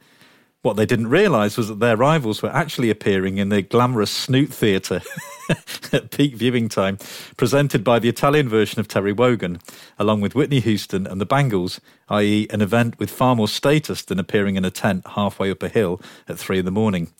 What 0.62 0.78
they 0.78 0.86
didn't 0.86 1.10
realise 1.10 1.58
was 1.58 1.68
that 1.68 1.80
their 1.80 1.96
rivals 1.98 2.42
were 2.42 2.50
actually 2.50 2.90
appearing 2.90 3.38
in 3.38 3.50
the 3.50 3.62
glamorous 3.62 4.10
Snoot 4.10 4.52
Theatre 4.52 5.02
at 5.94 6.10
peak 6.10 6.36
viewing 6.36 6.70
time, 6.70 6.98
presented 7.38 7.84
by 7.84 8.00
the 8.00 8.10
Italian 8.10 8.50
version 8.50 8.80
of 8.80 8.88
Terry 8.88 9.14
Wogan, 9.14 9.60
along 10.00 10.22
with 10.22 10.34
Whitney 10.34 10.60
Houston 10.62 11.06
and 11.06 11.22
the 11.22 11.26
Bangles, 11.26 11.80
i.e., 12.10 12.48
an 12.50 12.62
event 12.62 12.98
with 12.98 13.12
far 13.12 13.36
more 13.36 13.48
status 13.48 14.02
than 14.02 14.20
appearing 14.20 14.56
in 14.56 14.66
a 14.66 14.72
tent 14.72 15.06
halfway 15.10 15.52
up 15.52 15.62
a 15.62 15.70
hill 15.70 16.02
at 16.28 16.40
three 16.40 16.58
in 16.58 16.66
the 16.66 16.72
morning. 16.72 17.12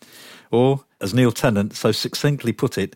Or, 0.50 0.86
as 1.02 1.14
Neil 1.14 1.32
Tennant 1.32 1.76
so 1.76 1.92
succinctly 1.92 2.54
put 2.54 2.78
it, 2.78 2.96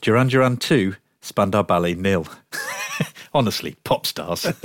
Duran 0.00 0.28
Duran 0.28 0.56
2, 0.56 0.94
Spandau 1.20 1.62
Ballet 1.62 1.94
nil. 1.94 2.26
honestly, 3.34 3.76
pop 3.84 4.06
stars. 4.06 4.44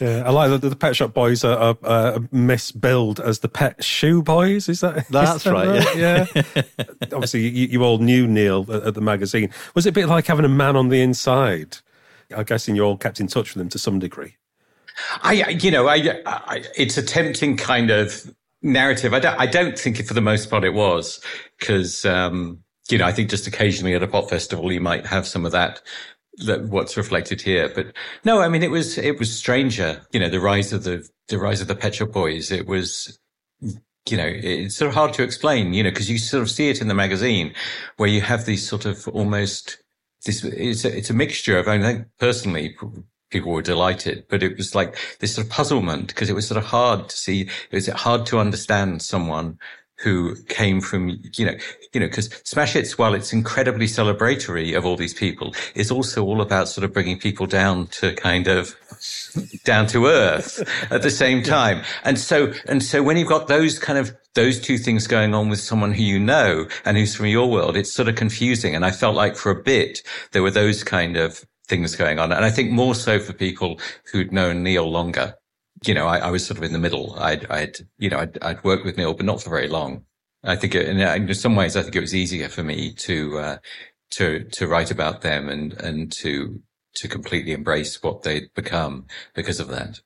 yeah, 0.00 0.22
I 0.24 0.30
like 0.30 0.50
that 0.50 0.60
the, 0.60 0.68
the 0.70 0.76
Pet 0.76 0.96
Shop 0.96 1.12
Boys 1.12 1.44
are, 1.44 1.56
are, 1.56 1.76
are, 1.82 2.18
misbilled 2.32 3.20
as 3.20 3.40
the 3.40 3.48
Pet 3.48 3.82
Shoe 3.82 4.22
Boys. 4.22 4.68
Is 4.68 4.80
that 4.80 5.08
that's 5.08 5.36
is 5.36 5.42
that 5.44 5.52
right? 5.52 5.84
right? 5.84 5.96
Yeah. 5.96 6.26
yeah. 6.34 6.84
Obviously, 7.12 7.48
you, 7.48 7.66
you, 7.68 7.84
all 7.84 7.98
knew 7.98 8.26
Neil 8.26 8.66
at, 8.68 8.82
at, 8.84 8.94
the 8.94 9.00
magazine. 9.00 9.50
Was 9.74 9.86
it 9.86 9.90
a 9.90 9.92
bit 9.92 10.08
like 10.08 10.26
having 10.26 10.44
a 10.44 10.50
man 10.50 10.76
on 10.76 10.88
the 10.88 11.00
inside? 11.00 11.78
I'm 12.34 12.44
guessing 12.44 12.74
you 12.76 12.82
all 12.82 12.96
kept 12.96 13.20
in 13.20 13.26
touch 13.26 13.54
with 13.54 13.60
him 13.60 13.68
to 13.70 13.78
some 13.78 13.98
degree. 13.98 14.36
I, 15.22 15.50
you 15.50 15.70
know, 15.70 15.88
I, 15.88 16.20
I 16.26 16.64
it's 16.76 16.96
a 16.96 17.02
tempting 17.02 17.56
kind 17.56 17.90
of 17.90 18.34
narrative. 18.66 19.14
I 19.14 19.20
don't, 19.20 19.40
I 19.40 19.46
don't 19.46 19.78
think 19.78 20.04
for 20.04 20.14
the 20.14 20.20
most 20.20 20.50
part 20.50 20.64
it 20.64 20.74
was 20.74 21.20
because. 21.58 22.04
Um, 22.04 22.60
you 22.88 22.98
know, 22.98 23.04
I 23.04 23.10
think 23.10 23.30
just 23.30 23.48
occasionally 23.48 23.94
at 23.94 24.02
a 24.04 24.06
pop 24.06 24.30
festival, 24.30 24.70
you 24.70 24.80
might 24.80 25.06
have 25.06 25.26
some 25.26 25.44
of 25.44 25.50
that 25.50 25.82
that 26.44 26.64
what's 26.68 26.96
reflected 26.96 27.40
here. 27.40 27.68
But 27.74 27.92
no, 28.24 28.40
I 28.40 28.48
mean, 28.48 28.62
it 28.62 28.70
was, 28.70 28.98
it 28.98 29.18
was 29.18 29.36
stranger, 29.36 30.02
you 30.12 30.20
know, 30.20 30.28
the 30.28 30.40
rise 30.40 30.72
of 30.72 30.84
the, 30.84 31.08
the 31.28 31.38
rise 31.38 31.60
of 31.60 31.68
the 31.68 31.74
Pet 31.74 31.94
Shop 31.94 32.12
Boys. 32.12 32.52
It 32.52 32.66
was, 32.66 33.18
you 33.60 34.16
know, 34.16 34.30
it's 34.32 34.76
sort 34.76 34.88
of 34.88 34.94
hard 34.94 35.14
to 35.14 35.22
explain, 35.22 35.74
you 35.74 35.82
know, 35.82 35.90
because 35.90 36.10
you 36.10 36.18
sort 36.18 36.42
of 36.42 36.50
see 36.50 36.68
it 36.68 36.80
in 36.80 36.88
the 36.88 36.94
magazine 36.94 37.54
where 37.96 38.08
you 38.08 38.20
have 38.20 38.44
these 38.44 38.66
sort 38.68 38.84
of 38.84 39.08
almost 39.08 39.82
this, 40.24 40.44
it's 40.44 40.84
a, 40.84 40.96
it's 40.96 41.10
a 41.10 41.14
mixture 41.14 41.58
of, 41.58 41.68
I 41.68 41.80
think 41.80 42.06
personally, 42.18 42.76
people 43.30 43.52
were 43.52 43.62
delighted, 43.62 44.24
but 44.28 44.42
it 44.42 44.56
was 44.56 44.74
like 44.74 44.96
this 45.20 45.34
sort 45.34 45.46
of 45.46 45.52
puzzlement 45.52 46.08
because 46.08 46.30
it 46.30 46.34
was 46.34 46.46
sort 46.46 46.58
of 46.58 46.64
hard 46.64 47.08
to 47.08 47.16
see, 47.16 47.42
it 47.42 47.74
was 47.74 47.88
hard 47.88 48.26
to 48.26 48.38
understand 48.38 49.02
someone 49.02 49.58
who 49.98 50.36
came 50.48 50.80
from, 50.80 51.18
you 51.36 51.46
know, 51.46 51.54
you 51.92 52.00
know, 52.00 52.06
because 52.06 52.28
Smash 52.44 52.74
Hits, 52.74 52.98
while 52.98 53.14
it's 53.14 53.32
incredibly 53.32 53.86
celebratory 53.86 54.76
of 54.76 54.84
all 54.84 54.96
these 54.96 55.14
people, 55.14 55.54
is 55.74 55.90
also 55.90 56.22
all 56.22 56.42
about 56.42 56.68
sort 56.68 56.84
of 56.84 56.92
bringing 56.92 57.18
people 57.18 57.46
down 57.46 57.86
to 57.88 58.14
kind 58.14 58.46
of 58.46 58.76
down 59.64 59.86
to 59.86 60.06
earth 60.06 60.62
at 60.90 61.02
the 61.02 61.10
same 61.10 61.42
time. 61.42 61.82
And 62.04 62.18
so, 62.18 62.52
and 62.66 62.82
so 62.82 63.02
when 63.02 63.16
you've 63.16 63.28
got 63.28 63.48
those 63.48 63.78
kind 63.78 63.98
of, 63.98 64.14
those 64.34 64.60
two 64.60 64.76
things 64.76 65.06
going 65.06 65.34
on 65.34 65.48
with 65.48 65.60
someone 65.60 65.92
who 65.92 66.02
you 66.02 66.18
know 66.18 66.68
and 66.84 66.98
who's 66.98 67.14
from 67.14 67.26
your 67.26 67.50
world, 67.50 67.74
it's 67.74 67.90
sort 67.92 68.08
of 68.08 68.16
confusing. 68.16 68.74
And 68.74 68.84
I 68.84 68.90
felt 68.90 69.16
like 69.16 69.34
for 69.34 69.50
a 69.50 69.62
bit, 69.62 70.02
there 70.32 70.42
were 70.42 70.50
those 70.50 70.84
kind 70.84 71.16
of 71.16 71.42
things 71.68 71.96
going 71.96 72.18
on. 72.18 72.32
And 72.32 72.44
I 72.44 72.50
think 72.50 72.70
more 72.70 72.94
so 72.94 73.18
for 73.18 73.32
people 73.32 73.80
who'd 74.12 74.32
known 74.32 74.62
Neil 74.62 74.90
longer 74.90 75.34
you 75.84 75.94
know, 75.94 76.06
I, 76.06 76.18
I, 76.18 76.30
was 76.30 76.46
sort 76.46 76.58
of 76.58 76.64
in 76.64 76.72
the 76.72 76.78
middle. 76.78 77.14
I'd, 77.18 77.50
I'd 77.50 77.76
you 77.98 78.08
know, 78.08 78.18
I'd, 78.18 78.42
I'd, 78.42 78.64
worked 78.64 78.84
with 78.84 78.96
Neil, 78.96 79.14
but 79.14 79.26
not 79.26 79.42
for 79.42 79.50
very 79.50 79.68
long. 79.68 80.04
I 80.42 80.56
think, 80.56 80.74
it, 80.74 80.88
in 80.88 81.34
some 81.34 81.56
ways, 81.56 81.76
I 81.76 81.82
think 81.82 81.96
it 81.96 82.00
was 82.00 82.14
easier 82.14 82.48
for 82.48 82.62
me 82.62 82.92
to, 82.92 83.38
uh, 83.38 83.56
to, 84.12 84.44
to 84.44 84.66
write 84.66 84.90
about 84.90 85.22
them 85.22 85.48
and, 85.48 85.72
and 85.74 86.12
to, 86.20 86.60
to 86.94 87.08
completely 87.08 87.52
embrace 87.52 88.02
what 88.02 88.22
they'd 88.22 88.52
become 88.54 89.06
because 89.34 89.60
of 89.60 89.68
that. 89.68 90.00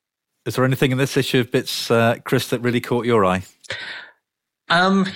Is 0.46 0.57
there 0.57 0.64
anything 0.64 0.92
in 0.92 0.99
this 0.99 1.16
issue 1.16 1.40
of 1.40 1.51
bits, 1.51 1.90
uh, 1.90 2.16
Chris, 2.25 2.49
that 2.49 2.62
really 2.62 2.81
caught 2.81 3.05
your 3.05 3.25
eye? 3.25 3.42
Um, 4.70 5.07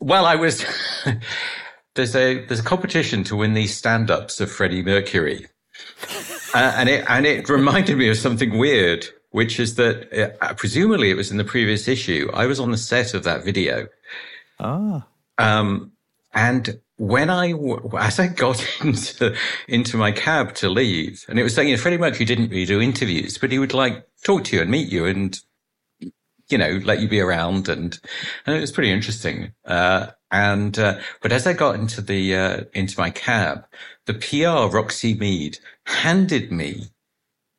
well, 0.00 0.26
I 0.26 0.34
was, 0.34 0.64
there's 1.94 2.14
a, 2.16 2.44
there's 2.46 2.60
a 2.60 2.64
competition 2.64 3.24
to 3.24 3.36
win 3.36 3.54
these 3.54 3.76
stand-ups 3.76 4.40
of 4.40 4.50
Freddie 4.50 4.82
Mercury. 4.82 5.46
uh, 6.54 6.72
and 6.76 6.88
it, 6.88 7.04
and 7.08 7.26
it 7.26 7.48
reminded 7.48 7.96
me 7.98 8.08
of 8.08 8.16
something 8.16 8.58
weird 8.58 9.06
which 9.34 9.58
is 9.58 9.74
that 9.74 10.36
uh, 10.40 10.54
presumably 10.54 11.10
it 11.10 11.16
was 11.16 11.32
in 11.32 11.38
the 11.38 11.44
previous 11.44 11.88
issue. 11.88 12.30
I 12.32 12.46
was 12.46 12.60
on 12.60 12.70
the 12.70 12.76
set 12.76 13.14
of 13.14 13.24
that 13.24 13.44
video. 13.44 13.88
Ah. 14.60 15.04
Um, 15.38 15.90
and 16.32 16.80
when 16.98 17.30
I, 17.30 17.52
as 17.98 18.20
I 18.20 18.28
got 18.28 18.64
into, 18.80 19.34
into 19.66 19.96
my 19.96 20.12
cab 20.12 20.54
to 20.56 20.68
leave, 20.68 21.24
and 21.28 21.36
it 21.36 21.42
was 21.42 21.52
saying, 21.52 21.66
you 21.66 21.74
know, 21.74 21.82
Freddie 21.82 21.98
Mercury 21.98 22.24
didn't 22.24 22.50
really 22.50 22.64
do 22.64 22.80
interviews, 22.80 23.36
but 23.36 23.50
he 23.50 23.58
would 23.58 23.74
like 23.74 24.06
talk 24.22 24.44
to 24.44 24.54
you 24.54 24.62
and 24.62 24.70
meet 24.70 24.88
you 24.88 25.04
and, 25.04 25.36
you 25.98 26.56
know, 26.56 26.80
let 26.84 27.00
you 27.00 27.08
be 27.08 27.18
around. 27.18 27.68
And, 27.68 27.98
and 28.46 28.56
it 28.56 28.60
was 28.60 28.70
pretty 28.70 28.92
interesting. 28.92 29.52
Uh, 29.64 30.12
and, 30.34 30.76
uh, 30.80 30.98
but 31.22 31.30
as 31.30 31.46
I 31.46 31.52
got 31.52 31.76
into 31.76 32.00
the, 32.00 32.34
uh, 32.34 32.64
into 32.74 32.98
my 32.98 33.10
cab, 33.10 33.66
the 34.06 34.14
PR 34.14 34.74
Roxy 34.76 35.14
Mead 35.14 35.60
handed 35.86 36.50
me 36.50 36.88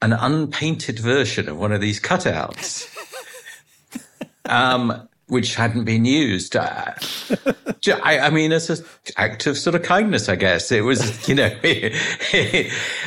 an 0.01 0.11
unpainted 0.11 0.99
version 0.99 1.47
of 1.47 1.57
one 1.57 1.71
of 1.71 1.79
these 1.79 2.01
cutouts. 2.01 2.93
um, 4.45 5.07
which 5.27 5.55
hadn't 5.55 5.85
been 5.85 6.05
used. 6.05 6.55
Uh, 6.55 6.93
I, 8.03 8.19
I, 8.19 8.29
mean, 8.29 8.51
as 8.51 8.69
an 8.69 8.85
act 9.17 9.47
of 9.47 9.57
sort 9.57 9.75
of 9.75 9.81
kindness, 9.81 10.29
I 10.29 10.35
guess 10.35 10.71
it 10.71 10.81
was, 10.81 11.27
you 11.29 11.35
know, 11.35 11.45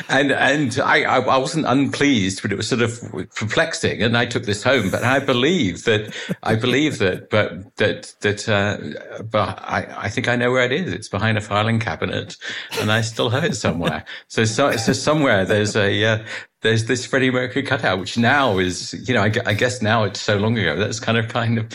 and 0.09 0.31
and 0.31 0.79
I, 0.79 1.03
I 1.03 1.37
wasn't 1.37 1.65
unpleased, 1.65 2.41
but 2.41 2.51
it 2.51 2.55
was 2.55 2.67
sort 2.67 2.81
of 2.81 3.01
perplexing. 3.35 4.01
And 4.03 4.17
I 4.17 4.25
took 4.25 4.43
this 4.43 4.63
home, 4.63 4.89
but 4.89 5.03
I 5.03 5.19
believe 5.19 5.85
that 5.85 6.13
I 6.43 6.55
believe 6.55 6.97
that, 6.99 7.29
but 7.29 7.75
that 7.77 8.13
that, 8.21 8.49
uh, 8.49 9.23
but 9.23 9.59
I, 9.61 9.87
I 9.97 10.09
think 10.09 10.27
I 10.27 10.35
know 10.35 10.51
where 10.51 10.65
it 10.65 10.71
is. 10.71 10.91
It's 10.91 11.09
behind 11.09 11.37
a 11.37 11.41
filing 11.41 11.79
cabinet, 11.79 12.35
and 12.79 12.91
I 12.91 13.01
still 13.01 13.29
have 13.29 13.43
it 13.43 13.55
somewhere. 13.55 14.03
So 14.27 14.43
so, 14.43 14.75
so 14.75 14.93
somewhere 14.93 15.45
there's 15.45 15.75
a 15.75 16.05
uh, 16.05 16.25
there's 16.61 16.85
this 16.85 17.05
Freddie 17.05 17.31
Mercury 17.31 17.63
cutout, 17.63 17.99
which 17.99 18.17
now 18.17 18.57
is, 18.57 18.93
you 19.07 19.13
know, 19.13 19.21
I, 19.21 19.31
I, 19.45 19.53
guess 19.53 19.81
now 19.81 20.03
it's 20.03 20.21
so 20.21 20.37
long 20.37 20.57
ago. 20.57 20.75
That's 20.75 20.99
kind 20.99 21.17
of 21.17 21.29
kind 21.29 21.57
of 21.57 21.67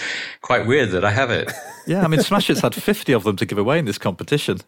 quite 0.43 0.67
weird 0.67 0.91
that 0.91 1.05
I 1.05 1.11
have 1.11 1.31
it. 1.31 1.51
Yeah, 1.87 2.03
I 2.03 2.09
mean, 2.09 2.23
Smash 2.23 2.47
Hits 2.47 2.61
had 2.61 2.75
50 2.75 3.13
of 3.13 3.25
them 3.25 3.37
to 3.37 3.45
give 3.45 3.59
away 3.59 3.79
in 3.79 3.85
this 3.85 3.99
competition. 3.99 4.61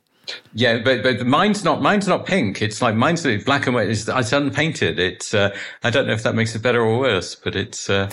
Yeah, 0.53 0.83
but 0.85 1.03
but 1.03 1.27
mine's 1.27 1.65
not 1.65 1.81
mine's 1.81 2.07
not 2.07 2.27
pink. 2.27 2.61
It's 2.61 2.83
like 2.83 2.95
mine's 2.95 3.23
black 3.45 3.67
and 3.67 3.75
white. 3.75 3.89
It's, 3.89 4.07
it's 4.07 4.33
unpainted. 4.33 4.99
It's 4.99 5.33
uh, 5.33 5.57
I 5.83 5.89
don't 5.89 6.07
know 6.07 6.13
if 6.13 6.25
that 6.25 6.35
makes 6.35 6.55
it 6.55 6.61
better 6.61 6.83
or 6.83 6.99
worse, 6.99 7.35
but 7.35 7.57
it's. 7.57 7.89
Uh, 7.89 8.11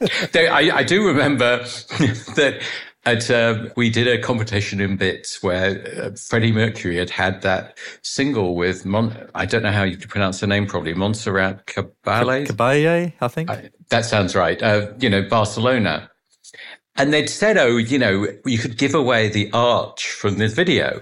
I, 0.34 0.70
I 0.74 0.82
do 0.84 1.06
remember 1.06 1.58
that 2.36 2.60
at, 3.12 3.30
uh, 3.30 3.68
we 3.76 3.90
did 3.90 4.06
a 4.06 4.20
competition 4.20 4.80
in 4.80 4.96
bits 4.96 5.42
where 5.42 5.84
uh, 6.00 6.10
Freddie 6.16 6.52
Mercury 6.52 6.96
had 6.96 7.10
had 7.10 7.42
that 7.42 7.78
single 8.02 8.54
with 8.54 8.84
Mon- 8.84 9.28
I 9.34 9.46
don't 9.46 9.62
know 9.62 9.72
how 9.72 9.82
you 9.82 9.96
pronounce 9.96 10.40
the 10.40 10.46
name 10.46 10.66
probably 10.66 10.94
Montserrat 10.94 11.66
Caballé. 11.66 12.46
Caballé, 12.46 13.12
I 13.20 13.28
think. 13.28 13.50
I, 13.50 13.70
that 13.90 14.04
sounds 14.04 14.34
right. 14.34 14.62
Uh, 14.62 14.92
you 15.00 15.10
know, 15.10 15.22
Barcelona. 15.22 16.10
And 16.96 17.12
they'd 17.12 17.28
said, 17.28 17.56
oh, 17.56 17.76
you 17.76 17.98
know, 17.98 18.26
you 18.44 18.58
could 18.58 18.76
give 18.76 18.94
away 18.94 19.28
the 19.28 19.50
arch 19.52 20.10
from 20.10 20.38
this 20.38 20.52
video. 20.52 21.00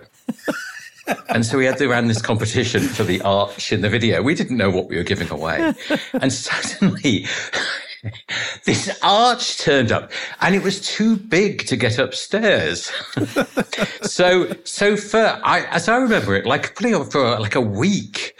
and 1.29 1.47
so 1.47 1.57
we 1.59 1.65
had 1.65 1.79
to 1.79 1.89
run 1.89 2.07
this 2.07 2.21
competition 2.21 2.83
for 2.83 3.05
the 3.05 3.21
arch 3.23 3.73
in 3.73 3.81
the 3.81 3.89
video. 3.89 4.23
We 4.23 4.35
didn't 4.35 4.57
know 4.57 4.71
what 4.71 4.89
we 4.89 4.97
were 4.97 5.05
giving 5.05 5.31
away. 5.31 5.73
and 6.13 6.33
suddenly 6.33 7.27
this 8.65 8.99
arch 9.03 9.59
turned 9.59 9.93
up 9.93 10.11
and 10.41 10.55
it 10.55 10.63
was 10.63 10.81
too 10.81 11.17
big 11.17 11.67
to 11.67 11.77
get 11.77 11.99
upstairs. 11.99 12.91
so, 14.03 14.53
so 14.65 14.97
for, 14.97 15.41
I, 15.45 15.67
as 15.71 15.89
I 15.89 15.97
remember 15.97 16.35
it, 16.35 16.47
like 16.47 16.75
putting 16.75 16.95
up 16.95 17.13
for 17.13 17.39
like 17.39 17.55
a 17.55 17.61
week, 17.61 18.35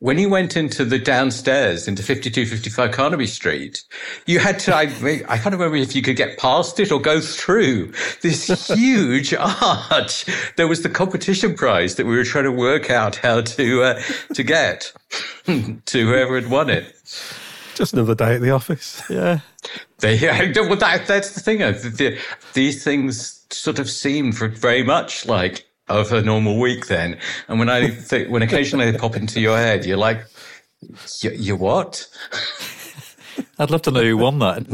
when 0.00 0.16
you 0.16 0.28
went 0.28 0.56
into 0.56 0.84
the 0.84 0.98
downstairs 0.98 1.88
into 1.88 2.02
5255 2.04 2.92
Carnaby 2.92 3.26
Street, 3.26 3.82
you 4.26 4.38
had 4.38 4.60
to, 4.60 4.74
I, 4.74 4.82
I 5.28 5.38
can't 5.38 5.52
remember 5.52 5.76
if 5.76 5.96
you 5.96 6.02
could 6.02 6.14
get 6.14 6.38
past 6.38 6.78
it 6.78 6.92
or 6.92 7.00
go 7.00 7.20
through 7.20 7.92
this 8.22 8.46
huge 8.68 9.34
arch. 9.38 10.24
There 10.56 10.68
was 10.68 10.82
the 10.82 10.88
competition 10.88 11.56
prize 11.56 11.96
that 11.96 12.06
we 12.06 12.16
were 12.16 12.24
trying 12.24 12.44
to 12.44 12.52
work 12.52 12.90
out 12.90 13.16
how 13.16 13.40
to, 13.40 13.82
uh, 13.82 14.02
to 14.34 14.42
get 14.44 14.92
to 15.46 16.06
whoever 16.06 16.40
had 16.40 16.48
won 16.48 16.70
it. 16.70 16.94
Just 17.78 17.92
another 17.92 18.16
day 18.16 18.34
at 18.34 18.40
the 18.40 18.50
office. 18.50 19.00
Yeah. 19.10 19.38
They, 20.00 20.18
well, 20.56 20.76
that, 20.76 21.06
that's 21.06 21.34
the 21.34 21.40
thing. 21.40 21.62
Uh, 21.62 21.70
the, 21.70 22.18
these 22.52 22.82
things 22.82 23.46
sort 23.50 23.78
of 23.78 23.88
seem 23.88 24.32
very 24.32 24.82
much 24.82 25.26
like 25.26 25.64
of 25.88 26.12
a 26.12 26.20
normal 26.20 26.58
week 26.58 26.88
then. 26.88 27.18
And 27.46 27.60
when 27.60 27.68
I 27.68 27.90
think, 27.90 28.30
when 28.30 28.42
occasionally 28.42 28.90
they 28.90 28.98
pop 28.98 29.14
into 29.14 29.40
your 29.40 29.56
head, 29.56 29.86
you're 29.86 29.96
like, 29.96 30.24
you 31.22 31.54
what? 31.54 32.08
I'd 33.60 33.70
love 33.70 33.82
to 33.82 33.92
know 33.92 34.02
who 34.02 34.16
won 34.16 34.40
that. 34.40 34.66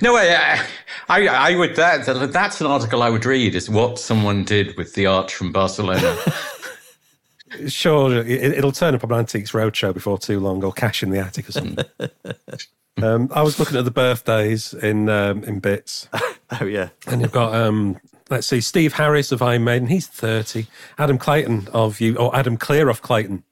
no, 0.00 0.14
I, 0.16 0.64
I, 1.08 1.26
I 1.26 1.56
would, 1.56 1.74
that, 1.74 2.32
that's 2.32 2.60
an 2.60 2.68
article 2.68 3.02
I 3.02 3.10
would 3.10 3.24
read 3.24 3.56
is 3.56 3.68
what 3.68 3.98
someone 3.98 4.44
did 4.44 4.76
with 4.76 4.94
the 4.94 5.06
arch 5.06 5.34
from 5.34 5.50
Barcelona. 5.50 6.16
Sure, 7.68 8.24
it, 8.26 8.62
will 8.62 8.72
turn 8.72 8.94
up 8.94 9.04
on 9.04 9.12
Antiques 9.12 9.52
Roadshow 9.52 9.92
before 9.92 10.18
too 10.18 10.40
long 10.40 10.64
or 10.64 10.72
Cash 10.72 11.02
in 11.02 11.10
the 11.10 11.18
Attic 11.18 11.48
or 11.48 11.52
something. 11.52 11.84
um, 13.02 13.28
I 13.34 13.42
was 13.42 13.58
looking 13.58 13.76
at 13.76 13.84
the 13.84 13.90
birthdays 13.90 14.74
in 14.74 15.08
um, 15.08 15.44
in 15.44 15.60
bits. 15.60 16.08
oh, 16.60 16.64
yeah. 16.64 16.90
And 17.06 17.20
you've 17.20 17.32
got 17.32 17.54
um, 17.54 17.98
let's 18.32 18.46
see, 18.46 18.60
Steve 18.60 18.94
Harris 18.94 19.30
of 19.30 19.42
Iron 19.42 19.64
Maiden, 19.64 19.88
he's 19.88 20.06
30. 20.06 20.66
Adam 20.98 21.18
Clayton 21.18 21.68
of 21.72 22.00
you, 22.00 22.16
or 22.16 22.34
Adam 22.34 22.56
Clear 22.56 22.88
of 22.88 23.02
Clayton 23.02 23.44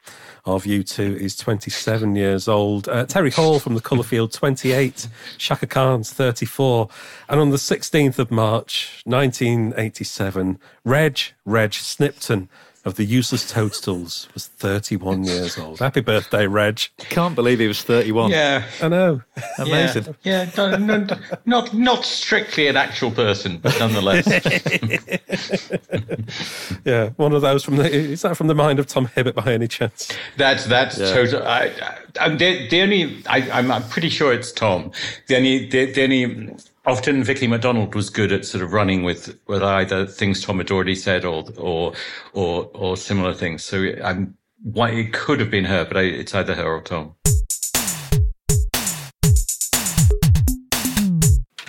of 0.47 0.65
U2 0.65 1.17
is 1.17 1.37
27 1.37 2.17
years 2.17 2.49
old. 2.49 2.89
Uh, 2.89 3.05
Terry 3.05 3.31
Hall 3.31 3.59
from 3.59 3.75
the 3.75 3.83
Colourfield, 3.83 4.33
28. 4.33 5.07
Chaka 5.37 5.67
Khan's 5.67 6.13
34. 6.13 6.89
And 7.29 7.41
on 7.41 7.51
the 7.51 7.59
16th 7.59 8.19
of 8.19 8.31
March, 8.31 9.03
1987, 9.05 10.59
Reg, 10.85 11.21
Reg 11.45 11.75
Snipton 11.75 12.49
of 12.85 12.95
the 12.95 13.05
Useless 13.05 13.51
Toadstools 13.51 14.29
was 14.33 14.47
31 14.47 15.25
years 15.25 15.59
old. 15.59 15.81
Happy 15.81 16.01
birthday, 16.01 16.47
Reg. 16.47 16.81
Can't 16.99 17.35
believe 17.35 17.59
he 17.59 17.69
was 17.69 17.83
31. 17.83 18.31
Yeah. 18.31 18.65
I 18.81 18.89
know. 18.89 19.21
Amazing. 19.59 20.17
Yeah, 20.23 20.45
yeah 20.45 20.51
no, 20.57 20.79
no, 20.79 21.07
not, 21.45 21.75
not 21.75 22.07
strictly 22.07 22.69
an 22.69 22.77
actual 22.77 23.11
person, 23.11 23.59
but 23.59 23.79
nonetheless. 23.79 24.27
yeah, 26.85 27.11
one 27.17 27.35
of 27.35 27.43
those 27.43 27.65
from 27.65 27.77
the, 27.77 27.91
is 27.91 28.23
that 28.23 28.35
from 28.37 28.47
the 28.47 28.55
mind 28.55 28.79
of 28.79 28.87
Tom 28.87 29.11
Hibbert 29.15 29.35
by 29.35 29.53
any 29.53 29.69
chance? 29.69 30.11
That's, 30.39 30.65
that's 30.65 30.99
yeah. 30.99 31.13
total. 31.13 31.43
I, 31.43 31.71
I, 32.19 32.31
the, 32.31 32.67
the 32.69 32.81
only, 32.81 33.23
I, 33.27 33.51
I'm 33.51 33.87
pretty 33.91 34.09
sure 34.09 34.33
it's 34.33 34.53
Tom. 34.53 34.91
The 35.27 35.37
only, 35.37 35.69
the, 35.69 35.93
the 35.93 36.05
only, 36.05 36.55
often 36.87 37.23
Vici 37.23 37.47
MacDonald 37.47 37.95
was 37.95 38.11
good 38.11 38.33
at 38.33 38.45
sort 38.45 38.65
of 38.65 38.73
running 38.73 39.03
with, 39.03 39.39
with 39.47 39.63
either 39.63 40.07
things 40.07 40.43
Tom 40.43 40.59
had 40.59 40.71
already 40.71 40.95
said 40.95 41.25
or, 41.25 41.45
or, 41.57 41.93
or, 42.33 42.71
or 42.75 42.97
similar 42.97 43.35
things. 43.35 43.63
So 43.63 43.93
I'm, 44.03 44.37
why 44.63 44.91
it 44.91 45.13
could 45.13 45.41
have 45.41 45.51
been 45.51 45.65
her, 45.65 45.85
but 45.85 45.97
I, 45.97 46.03
it's 46.03 46.35
either 46.35 46.55
her 46.55 46.77
or 46.77 46.83
Tom. 46.83 47.15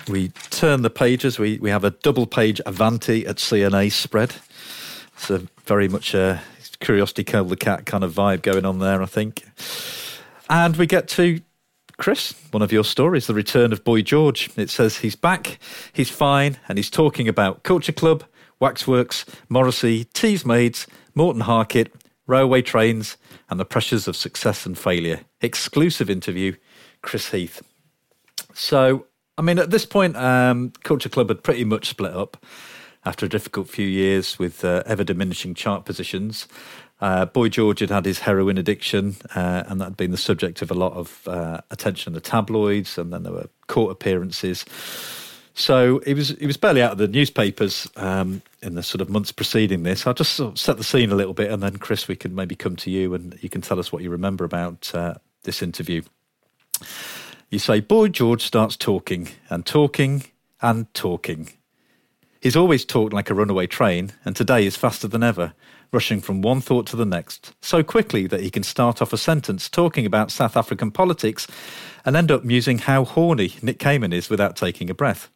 We 0.08 0.28
turn 0.50 0.82
the 0.82 0.90
pages. 0.90 1.38
We, 1.38 1.58
we 1.58 1.70
have 1.70 1.84
a 1.84 1.90
double 1.90 2.26
page 2.26 2.60
Avanti 2.66 3.26
at 3.26 3.38
C&A 3.38 3.88
spread. 3.88 4.34
It's 5.14 5.30
a 5.30 5.46
very 5.64 5.88
much 5.88 6.14
a 6.14 6.42
curiosity 6.80 7.22
kill 7.22 7.44
the 7.44 7.56
cat 7.56 7.86
kind 7.86 8.02
of 8.02 8.12
vibe 8.12 8.42
going 8.42 8.64
on 8.64 8.78
there, 8.80 9.00
I 9.00 9.06
think. 9.06 9.44
And 10.50 10.76
we 10.76 10.86
get 10.86 11.08
to 11.08 11.40
Chris, 12.02 12.34
one 12.50 12.62
of 12.62 12.72
your 12.72 12.82
stories, 12.82 13.28
The 13.28 13.32
Return 13.32 13.72
of 13.72 13.84
Boy 13.84 14.02
George. 14.02 14.50
It 14.56 14.70
says 14.70 14.96
he's 14.96 15.14
back, 15.14 15.60
he's 15.92 16.10
fine, 16.10 16.58
and 16.66 16.76
he's 16.76 16.90
talking 16.90 17.28
about 17.28 17.62
Culture 17.62 17.92
Club, 17.92 18.24
Waxworks, 18.58 19.24
Morrissey, 19.48 20.02
Teasmades, 20.12 20.88
Morten 21.14 21.42
Harket, 21.42 21.92
railway 22.26 22.60
trains, 22.60 23.16
and 23.48 23.60
the 23.60 23.64
pressures 23.64 24.08
of 24.08 24.16
success 24.16 24.66
and 24.66 24.76
failure. 24.76 25.20
Exclusive 25.42 26.10
interview, 26.10 26.56
Chris 27.02 27.30
Heath. 27.30 27.62
So, 28.52 29.06
I 29.38 29.42
mean, 29.42 29.60
at 29.60 29.70
this 29.70 29.86
point, 29.86 30.16
um, 30.16 30.72
Culture 30.82 31.08
Club 31.08 31.28
had 31.28 31.44
pretty 31.44 31.64
much 31.64 31.88
split 31.90 32.14
up 32.14 32.36
after 33.04 33.26
a 33.26 33.28
difficult 33.28 33.68
few 33.68 33.86
years 33.86 34.40
with 34.40 34.64
uh, 34.64 34.82
ever 34.86 35.04
diminishing 35.04 35.54
chart 35.54 35.84
positions. 35.84 36.48
Uh, 37.02 37.24
Boy 37.24 37.48
George 37.48 37.80
had 37.80 37.90
had 37.90 38.04
his 38.04 38.20
heroin 38.20 38.56
addiction, 38.58 39.16
uh, 39.34 39.64
and 39.66 39.80
that 39.80 39.86
had 39.86 39.96
been 39.96 40.12
the 40.12 40.16
subject 40.16 40.62
of 40.62 40.70
a 40.70 40.74
lot 40.74 40.92
of 40.92 41.26
uh, 41.26 41.60
attention 41.72 42.10
in 42.10 42.14
the 42.14 42.20
tabloids, 42.20 42.96
and 42.96 43.12
then 43.12 43.24
there 43.24 43.32
were 43.32 43.48
court 43.66 43.90
appearances. 43.90 44.64
So 45.52 46.00
he 46.06 46.14
was 46.14 46.28
he 46.38 46.46
was 46.46 46.56
barely 46.56 46.80
out 46.80 46.92
of 46.92 46.98
the 46.98 47.08
newspapers 47.08 47.90
um, 47.96 48.40
in 48.62 48.76
the 48.76 48.84
sort 48.84 49.00
of 49.00 49.10
months 49.10 49.32
preceding 49.32 49.82
this. 49.82 50.06
I'll 50.06 50.14
just 50.14 50.34
sort 50.34 50.52
of 50.52 50.60
set 50.60 50.76
the 50.76 50.84
scene 50.84 51.10
a 51.10 51.16
little 51.16 51.34
bit, 51.34 51.50
and 51.50 51.60
then 51.60 51.76
Chris, 51.78 52.06
we 52.06 52.14
can 52.14 52.36
maybe 52.36 52.54
come 52.54 52.76
to 52.76 52.90
you, 52.90 53.14
and 53.14 53.36
you 53.42 53.48
can 53.48 53.62
tell 53.62 53.80
us 53.80 53.90
what 53.90 54.04
you 54.04 54.10
remember 54.10 54.44
about 54.44 54.94
uh, 54.94 55.14
this 55.42 55.60
interview. 55.60 56.02
You 57.50 57.58
say 57.58 57.80
Boy 57.80 58.08
George 58.10 58.42
starts 58.42 58.76
talking 58.76 59.28
and 59.50 59.66
talking 59.66 60.22
and 60.60 60.92
talking. 60.94 61.48
He's 62.40 62.56
always 62.56 62.84
talked 62.84 63.12
like 63.12 63.28
a 63.28 63.34
runaway 63.34 63.66
train, 63.66 64.12
and 64.24 64.36
today 64.36 64.66
is 64.66 64.76
faster 64.76 65.08
than 65.08 65.24
ever 65.24 65.52
rushing 65.92 66.22
from 66.22 66.40
one 66.40 66.60
thought 66.60 66.86
to 66.86 66.96
the 66.96 67.04
next, 67.04 67.52
so 67.60 67.82
quickly 67.82 68.26
that 68.26 68.40
he 68.40 68.50
can 68.50 68.62
start 68.62 69.02
off 69.02 69.12
a 69.12 69.18
sentence 69.18 69.68
talking 69.68 70.06
about 70.06 70.30
South 70.30 70.56
African 70.56 70.90
politics 70.90 71.46
and 72.04 72.16
end 72.16 72.30
up 72.30 72.44
musing 72.44 72.78
how 72.78 73.04
horny 73.04 73.54
Nick 73.60 73.78
Kamen 73.78 74.14
is 74.14 74.30
without 74.30 74.56
taking 74.56 74.88
a 74.88 74.94
breath. 74.94 75.30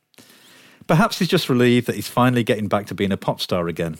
Perhaps 0.86 1.18
he's 1.18 1.28
just 1.28 1.50
relieved 1.50 1.86
that 1.86 1.96
he's 1.96 2.08
finally 2.08 2.42
getting 2.42 2.68
back 2.68 2.86
to 2.86 2.94
being 2.94 3.12
a 3.12 3.16
pop 3.18 3.40
star 3.40 3.68
again. 3.68 3.98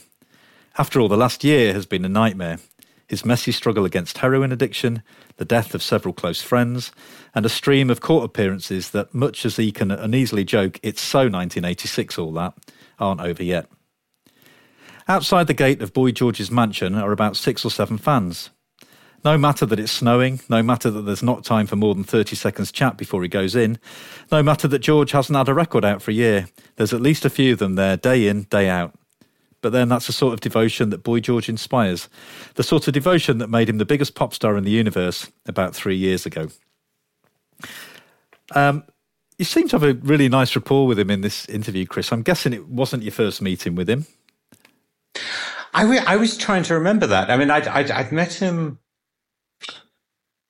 After 0.78 0.98
all, 1.00 1.08
the 1.08 1.16
last 1.16 1.44
year 1.44 1.74
has 1.74 1.84
been 1.84 2.04
a 2.04 2.08
nightmare. 2.08 2.58
His 3.06 3.24
messy 3.24 3.52
struggle 3.52 3.84
against 3.84 4.18
heroin 4.18 4.50
addiction, 4.50 5.02
the 5.36 5.44
death 5.44 5.74
of 5.74 5.82
several 5.82 6.14
close 6.14 6.42
friends, 6.42 6.90
and 7.34 7.44
a 7.44 7.50
stream 7.50 7.90
of 7.90 8.00
court 8.00 8.24
appearances 8.24 8.90
that, 8.90 9.14
much 9.14 9.44
as 9.44 9.56
he 9.56 9.72
can 9.72 9.90
uneasily 9.90 10.44
joke, 10.44 10.80
it's 10.82 11.02
so 11.02 11.20
1986 11.20 12.18
all 12.18 12.32
that, 12.32 12.54
aren't 12.98 13.20
over 13.20 13.42
yet. 13.42 13.68
Outside 15.08 15.46
the 15.46 15.54
gate 15.54 15.82
of 15.82 15.92
Boy 15.92 16.10
George's 16.10 16.50
mansion 16.50 16.96
are 16.96 17.12
about 17.12 17.36
six 17.36 17.64
or 17.64 17.70
seven 17.70 17.96
fans. 17.96 18.50
No 19.24 19.38
matter 19.38 19.64
that 19.64 19.78
it's 19.78 19.92
snowing, 19.92 20.40
no 20.48 20.62
matter 20.62 20.90
that 20.90 21.02
there's 21.02 21.22
not 21.22 21.44
time 21.44 21.66
for 21.66 21.76
more 21.76 21.94
than 21.94 22.04
30 22.04 22.34
seconds 22.34 22.72
chat 22.72 22.96
before 22.96 23.22
he 23.22 23.28
goes 23.28 23.54
in, 23.54 23.78
no 24.32 24.42
matter 24.42 24.66
that 24.68 24.80
George 24.80 25.12
hasn't 25.12 25.36
had 25.36 25.48
a 25.48 25.54
record 25.54 25.84
out 25.84 26.02
for 26.02 26.10
a 26.10 26.14
year, 26.14 26.48
there's 26.76 26.92
at 26.92 27.00
least 27.00 27.24
a 27.24 27.30
few 27.30 27.52
of 27.52 27.58
them 27.58 27.76
there 27.76 27.96
day 27.96 28.26
in, 28.26 28.42
day 28.44 28.68
out. 28.68 28.94
But 29.62 29.70
then 29.70 29.88
that's 29.88 30.06
the 30.06 30.12
sort 30.12 30.34
of 30.34 30.40
devotion 30.40 30.90
that 30.90 31.02
Boy 31.02 31.20
George 31.20 31.48
inspires, 31.48 32.08
the 32.54 32.62
sort 32.62 32.86
of 32.86 32.94
devotion 32.94 33.38
that 33.38 33.48
made 33.48 33.68
him 33.68 33.78
the 33.78 33.84
biggest 33.84 34.14
pop 34.14 34.34
star 34.34 34.56
in 34.56 34.64
the 34.64 34.70
universe 34.70 35.30
about 35.46 35.74
three 35.74 35.96
years 35.96 36.26
ago. 36.26 36.48
Um, 38.54 38.84
you 39.38 39.44
seem 39.44 39.68
to 39.68 39.78
have 39.78 39.82
a 39.82 39.94
really 39.94 40.28
nice 40.28 40.54
rapport 40.54 40.86
with 40.86 40.98
him 40.98 41.10
in 41.10 41.20
this 41.20 41.48
interview, 41.48 41.86
Chris. 41.86 42.12
I'm 42.12 42.22
guessing 42.22 42.52
it 42.52 42.68
wasn't 42.68 43.02
your 43.02 43.12
first 43.12 43.40
meeting 43.40 43.74
with 43.74 43.88
him. 43.88 44.06
I, 45.76 45.82
w- 45.82 46.00
I 46.06 46.16
was 46.16 46.38
trying 46.38 46.62
to 46.64 46.74
remember 46.74 47.06
that. 47.08 47.30
I 47.30 47.36
mean, 47.36 47.50
I'd, 47.50 47.68
I'd, 47.68 47.90
I'd 47.90 48.10
met 48.10 48.32
him. 48.32 48.78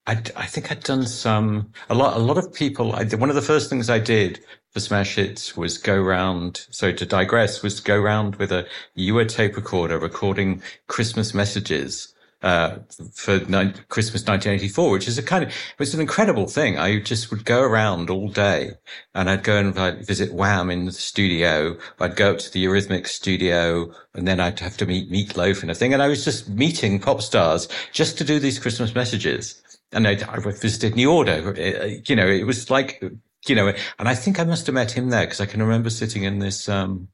I'd, 0.06 0.30
I 0.36 0.46
think 0.46 0.70
I'd 0.70 0.84
done 0.84 1.04
some, 1.04 1.72
a 1.90 1.94
lot, 1.96 2.16
a 2.16 2.20
lot 2.20 2.38
of 2.38 2.54
people. 2.54 2.94
I, 2.94 3.04
one 3.06 3.28
of 3.28 3.34
the 3.34 3.42
first 3.42 3.68
things 3.68 3.90
I 3.90 3.98
did 3.98 4.38
for 4.70 4.78
Smash 4.78 5.16
Hits 5.16 5.56
was 5.56 5.78
go 5.78 6.00
round. 6.00 6.64
So 6.70 6.92
to 6.92 7.04
digress 7.04 7.60
was 7.64 7.80
go 7.80 7.98
round 7.98 8.36
with 8.36 8.52
a 8.52 8.68
Uher 8.96 9.28
tape 9.28 9.56
recorder 9.56 9.98
recording 9.98 10.62
Christmas 10.86 11.34
messages 11.34 12.14
uh, 12.42 12.78
for 13.14 13.38
ni- 13.38 13.72
Christmas 13.88 14.22
1984, 14.26 14.90
which 14.90 15.08
is 15.08 15.18
a 15.18 15.22
kind 15.22 15.42
of, 15.44 15.50
it 15.50 15.78
was 15.78 15.94
an 15.94 16.00
incredible 16.00 16.46
thing. 16.46 16.78
I 16.78 17.00
just 17.00 17.30
would 17.30 17.44
go 17.44 17.62
around 17.62 18.10
all 18.10 18.28
day 18.28 18.72
and 19.14 19.30
I'd 19.30 19.42
go 19.42 19.56
and 19.56 19.78
I'd 19.78 20.06
visit 20.06 20.32
Wham 20.32 20.70
in 20.70 20.84
the 20.84 20.92
studio. 20.92 21.76
I'd 21.98 22.16
go 22.16 22.32
up 22.32 22.38
to 22.38 22.52
the 22.52 22.64
Eurythmics 22.64 23.08
studio 23.08 23.90
and 24.14 24.28
then 24.28 24.40
I'd 24.40 24.60
have 24.60 24.76
to 24.78 24.86
meet 24.86 25.10
Meat 25.10 25.36
Loaf 25.36 25.62
and 25.62 25.70
a 25.70 25.74
thing. 25.74 25.92
And 25.92 26.02
I 26.02 26.08
was 26.08 26.24
just 26.24 26.48
meeting 26.48 27.00
pop 27.00 27.22
stars 27.22 27.68
just 27.92 28.18
to 28.18 28.24
do 28.24 28.38
these 28.38 28.58
Christmas 28.58 28.94
messages. 28.94 29.62
And 29.92 30.06
I, 30.06 30.18
I 30.28 30.38
visited 30.38 30.94
New 30.94 31.10
Order. 31.10 31.54
Uh, 31.56 31.86
you 32.06 32.16
know, 32.16 32.26
it 32.28 32.44
was 32.44 32.70
like, 32.70 33.02
you 33.48 33.54
know, 33.54 33.72
and 33.98 34.08
I 34.08 34.14
think 34.14 34.38
I 34.38 34.44
must 34.44 34.66
have 34.66 34.74
met 34.74 34.90
him 34.90 35.08
there 35.10 35.24
because 35.24 35.40
I 35.40 35.46
can 35.46 35.62
remember 35.62 35.90
sitting 35.90 36.24
in 36.24 36.40
this, 36.40 36.68
um, 36.68 37.08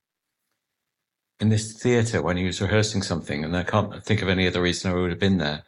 in 1.42 1.50
this 1.50 1.74
theatre 1.82 2.22
when 2.22 2.38
he 2.38 2.46
was 2.46 2.62
rehearsing 2.62 3.02
something, 3.02 3.44
and 3.44 3.54
I 3.54 3.64
can't 3.64 4.02
think 4.06 4.22
of 4.22 4.28
any 4.28 4.46
other 4.46 4.62
reason 4.62 4.90
I 4.90 4.94
would 4.94 5.10
have 5.10 5.20
been 5.26 5.38
there. 5.38 5.64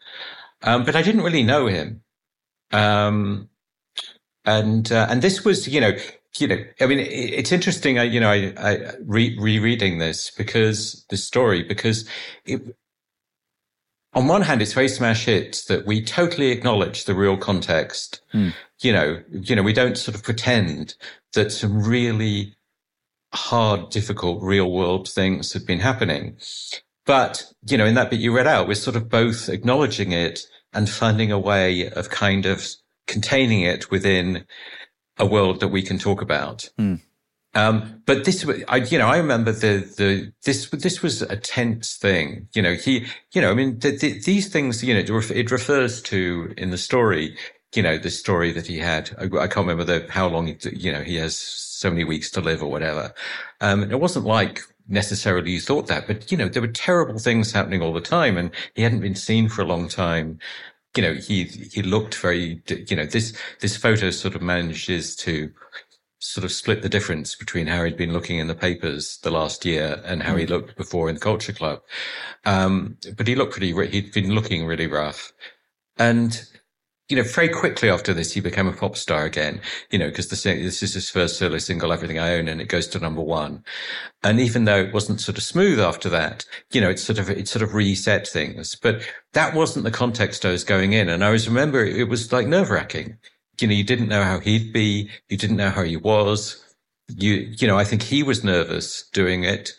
Um, 0.63 0.85
but 0.87 0.97
I 0.97 1.03
didn't 1.03 1.25
really 1.29 1.43
know 1.43 1.67
him. 1.67 2.03
Um, 2.73 3.51
And, 4.47 4.93
uh, 4.93 5.07
and 5.09 5.23
this 5.23 5.43
was, 5.45 5.67
you 5.67 5.81
know, 5.81 5.97
you 6.39 6.47
know, 6.47 6.61
I 6.83 6.87
mean, 6.87 6.99
it's 7.01 7.53
interesting. 7.53 7.99
I, 7.99 8.03
you 8.05 8.21
know, 8.21 8.31
I, 8.31 8.53
I 8.59 8.93
re- 9.01 9.39
rereading 9.39 9.99
this 9.99 10.31
because 10.37 11.07
the 11.09 11.17
story, 11.17 11.63
because 11.63 12.05
it, 12.45 12.61
on 14.13 14.29
one 14.29 14.43
hand, 14.43 14.61
it's 14.61 14.75
very 14.75 14.89
smash 14.89 15.25
hits 15.25 15.65
that 15.65 15.87
we 15.87 16.05
totally 16.05 16.51
acknowledge 16.51 17.05
the 17.05 17.15
real 17.15 17.39
context. 17.39 18.21
Mm. 18.35 18.53
You 18.81 18.93
know, 18.93 19.23
you 19.31 19.57
know, 19.57 19.63
we 19.63 19.73
don't 19.73 19.97
sort 19.97 20.15
of 20.15 20.23
pretend 20.23 20.95
that 21.33 21.51
some 21.53 21.83
really 21.83 22.55
hard, 23.35 23.91
difficult 23.91 24.43
real 24.43 24.71
world 24.71 25.09
things 25.09 25.53
have 25.53 25.67
been 25.67 25.81
happening. 25.81 26.37
But, 27.07 27.45
you 27.69 27.77
know, 27.77 27.85
in 27.85 27.95
that 27.95 28.11
bit 28.11 28.21
you 28.21 28.35
read 28.35 28.47
out, 28.47 28.67
we're 28.67 28.75
sort 28.75 28.97
of 28.97 29.09
both 29.09 29.49
acknowledging 29.49 30.13
it 30.13 30.41
and 30.73 30.89
finding 30.89 31.31
a 31.31 31.39
way 31.39 31.91
of 31.91 32.11
kind 32.11 32.47
of 32.47 32.67
containing 33.07 33.61
it 33.61 33.91
within 33.91 34.47
a 35.19 35.27
world 35.27 35.61
that 35.61 35.69
we 35.69 35.83
can 35.83 35.99
talk 35.99 36.23
about. 36.23 36.71
Mm. 36.79 37.01
Um, 37.57 38.03
but 38.05 38.25
this, 38.25 38.45
I, 38.67 38.77
you 38.77 38.99
know, 38.99 39.07
I 39.07 39.19
remember 39.19 39.53
the, 39.53 39.89
the, 39.97 40.33
this, 40.45 40.69
this 40.71 41.03
was 41.03 41.23
a 41.23 41.37
tense 41.37 41.97
thing. 41.97 42.49
You 42.53 42.63
know, 42.63 42.75
he, 42.75 43.07
you 43.33 43.41
know, 43.41 43.51
I 43.51 43.55
mean, 43.55 43.79
the, 43.79 43.97
the, 43.97 44.21
these 44.21 44.49
things, 44.49 44.83
you 44.83 44.93
know, 44.93 45.01
it 45.01 45.51
refers 45.51 46.03
to 46.03 46.53
in 46.57 46.71
the 46.71 46.79
story, 46.79 47.37
you 47.77 47.83
know, 47.83 47.99
the 47.99 48.11
story 48.11 48.53
that 48.53 48.67
he 48.67 48.79
had. 48.79 49.11
I, 49.19 49.25
I 49.25 49.47
can't 49.47 49.67
remember 49.67 49.85
the, 49.85 50.07
how 50.11 50.29
long, 50.29 50.57
you 50.73 50.93
know, 50.93 51.03
he 51.03 51.17
has 51.17 51.37
so 51.37 51.91
many 51.91 52.05
weeks 52.05 52.31
to 52.31 52.41
live 52.41 52.63
or 52.63 52.71
whatever. 52.71 53.15
Um, 53.61 53.91
it 53.91 54.01
wasn't 54.01 54.27
like 54.27 54.61
necessarily 54.89 55.53
you 55.53 55.61
thought 55.61 55.87
that, 55.87 56.07
but 56.07 56.31
you 56.31 56.39
know, 56.39 56.49
there 56.49 56.63
were 56.63 56.69
terrible 56.69 57.19
things 57.19 57.53
happening 57.53 57.83
all 57.83 57.93
the 57.93 58.01
time 58.01 58.37
and 58.37 58.51
he 58.75 58.83
hadn't 58.83 59.01
been 59.01 59.15
seen 59.15 59.49
for 59.49 59.63
a 59.63 59.67
long 59.67 59.89
time 59.89 60.39
you 60.97 61.03
know, 61.03 61.15
he, 61.15 61.45
he 61.45 61.83
looked 61.83 62.15
very, 62.15 62.63
you 62.69 62.97
know, 62.97 63.05
this, 63.05 63.37
this 63.61 63.77
photo 63.77 64.11
sort 64.11 64.35
of 64.35 64.43
manages 64.43 65.17
to 65.17 65.53
sort 66.19 66.45
of 66.45 66.53
split 66.53 66.83
the 66.83 66.89
difference 66.89 67.35
between 67.35 67.67
how 67.67 67.85
he'd 67.85 67.97
been 67.97 68.13
looking 68.13 68.39
in 68.39 68.47
the 68.47 68.55
papers 68.55 69.19
the 69.23 69.31
last 69.31 69.65
year 69.65 70.01
and 70.05 70.23
how 70.23 70.37
he 70.37 70.47
mm. 70.47 70.51
looked 70.51 70.77
before 70.77 71.09
in 71.09 71.17
the 71.17 71.21
culture 71.21 71.53
club. 71.53 71.81
Um, 72.47 72.97
but 73.17 73.27
he 73.27 73.35
looked 73.35 73.53
pretty, 73.53 73.75
he'd 73.89 74.13
been 74.13 74.35
looking 74.35 74.67
really 74.67 74.87
rough. 74.87 75.33
And 75.99 76.43
you 77.15 77.23
know, 77.23 77.29
very 77.29 77.49
quickly 77.49 77.89
after 77.89 78.13
this, 78.13 78.33
he 78.33 78.41
became 78.41 78.67
a 78.67 78.73
pop 78.73 78.97
star 78.97 79.25
again, 79.25 79.61
you 79.93 80.01
know, 80.01 80.09
because 80.09 80.31
this 80.31 80.45
is 80.45 80.81
his 80.81 81.09
first 81.09 81.39
solo 81.39 81.59
single, 81.59 81.93
Everything 81.93 82.19
I 82.19 82.35
Own, 82.35 82.49
and 82.49 82.61
it 82.61 82.67
goes 82.67 82.89
to 82.89 82.99
number 82.99 83.21
one. 83.21 83.63
And 84.25 84.41
even 84.41 84.65
though 84.65 84.81
it 84.81 84.93
wasn't 84.93 85.21
sort 85.21 85.39
of 85.39 85.45
smooth 85.45 85.79
after 85.79 86.09
that, 86.09 86.45
you 86.73 86.81
know, 86.81 86.91
it 86.91 86.99
sort 86.99 87.21
of, 87.21 87.31
it 87.31 87.47
sort 87.47 87.63
of 87.63 87.73
reset 87.73 88.27
things. 88.27 88.75
But 88.75 89.09
that 89.33 89.55
wasn't 89.55 89.85
the 89.85 89.93
context 89.93 90.45
I 90.45 90.51
was 90.51 90.65
going 90.65 90.93
in. 90.93 91.09
And 91.09 91.23
I 91.23 91.29
always 91.29 91.47
remember 91.47 91.85
it 91.85 92.09
was 92.09 92.33
like 92.33 92.49
nerve 92.49 92.71
wracking. 92.71 93.17
You 93.61 93.69
know, 93.69 93.75
you 93.75 93.85
didn't 93.85 94.09
know 94.09 94.25
how 94.25 94.41
he'd 94.41 94.73
be. 94.73 95.09
You 95.29 95.37
didn't 95.37 95.59
know 95.59 95.71
how 95.71 95.85
he 95.85 95.97
was. 95.97 96.65
You, 97.07 97.55
you 97.57 97.69
know, 97.69 97.79
I 97.79 97.85
think 97.85 98.03
he 98.03 98.25
was 98.25 98.43
nervous 98.43 99.09
doing 99.13 99.45
it 99.45 99.73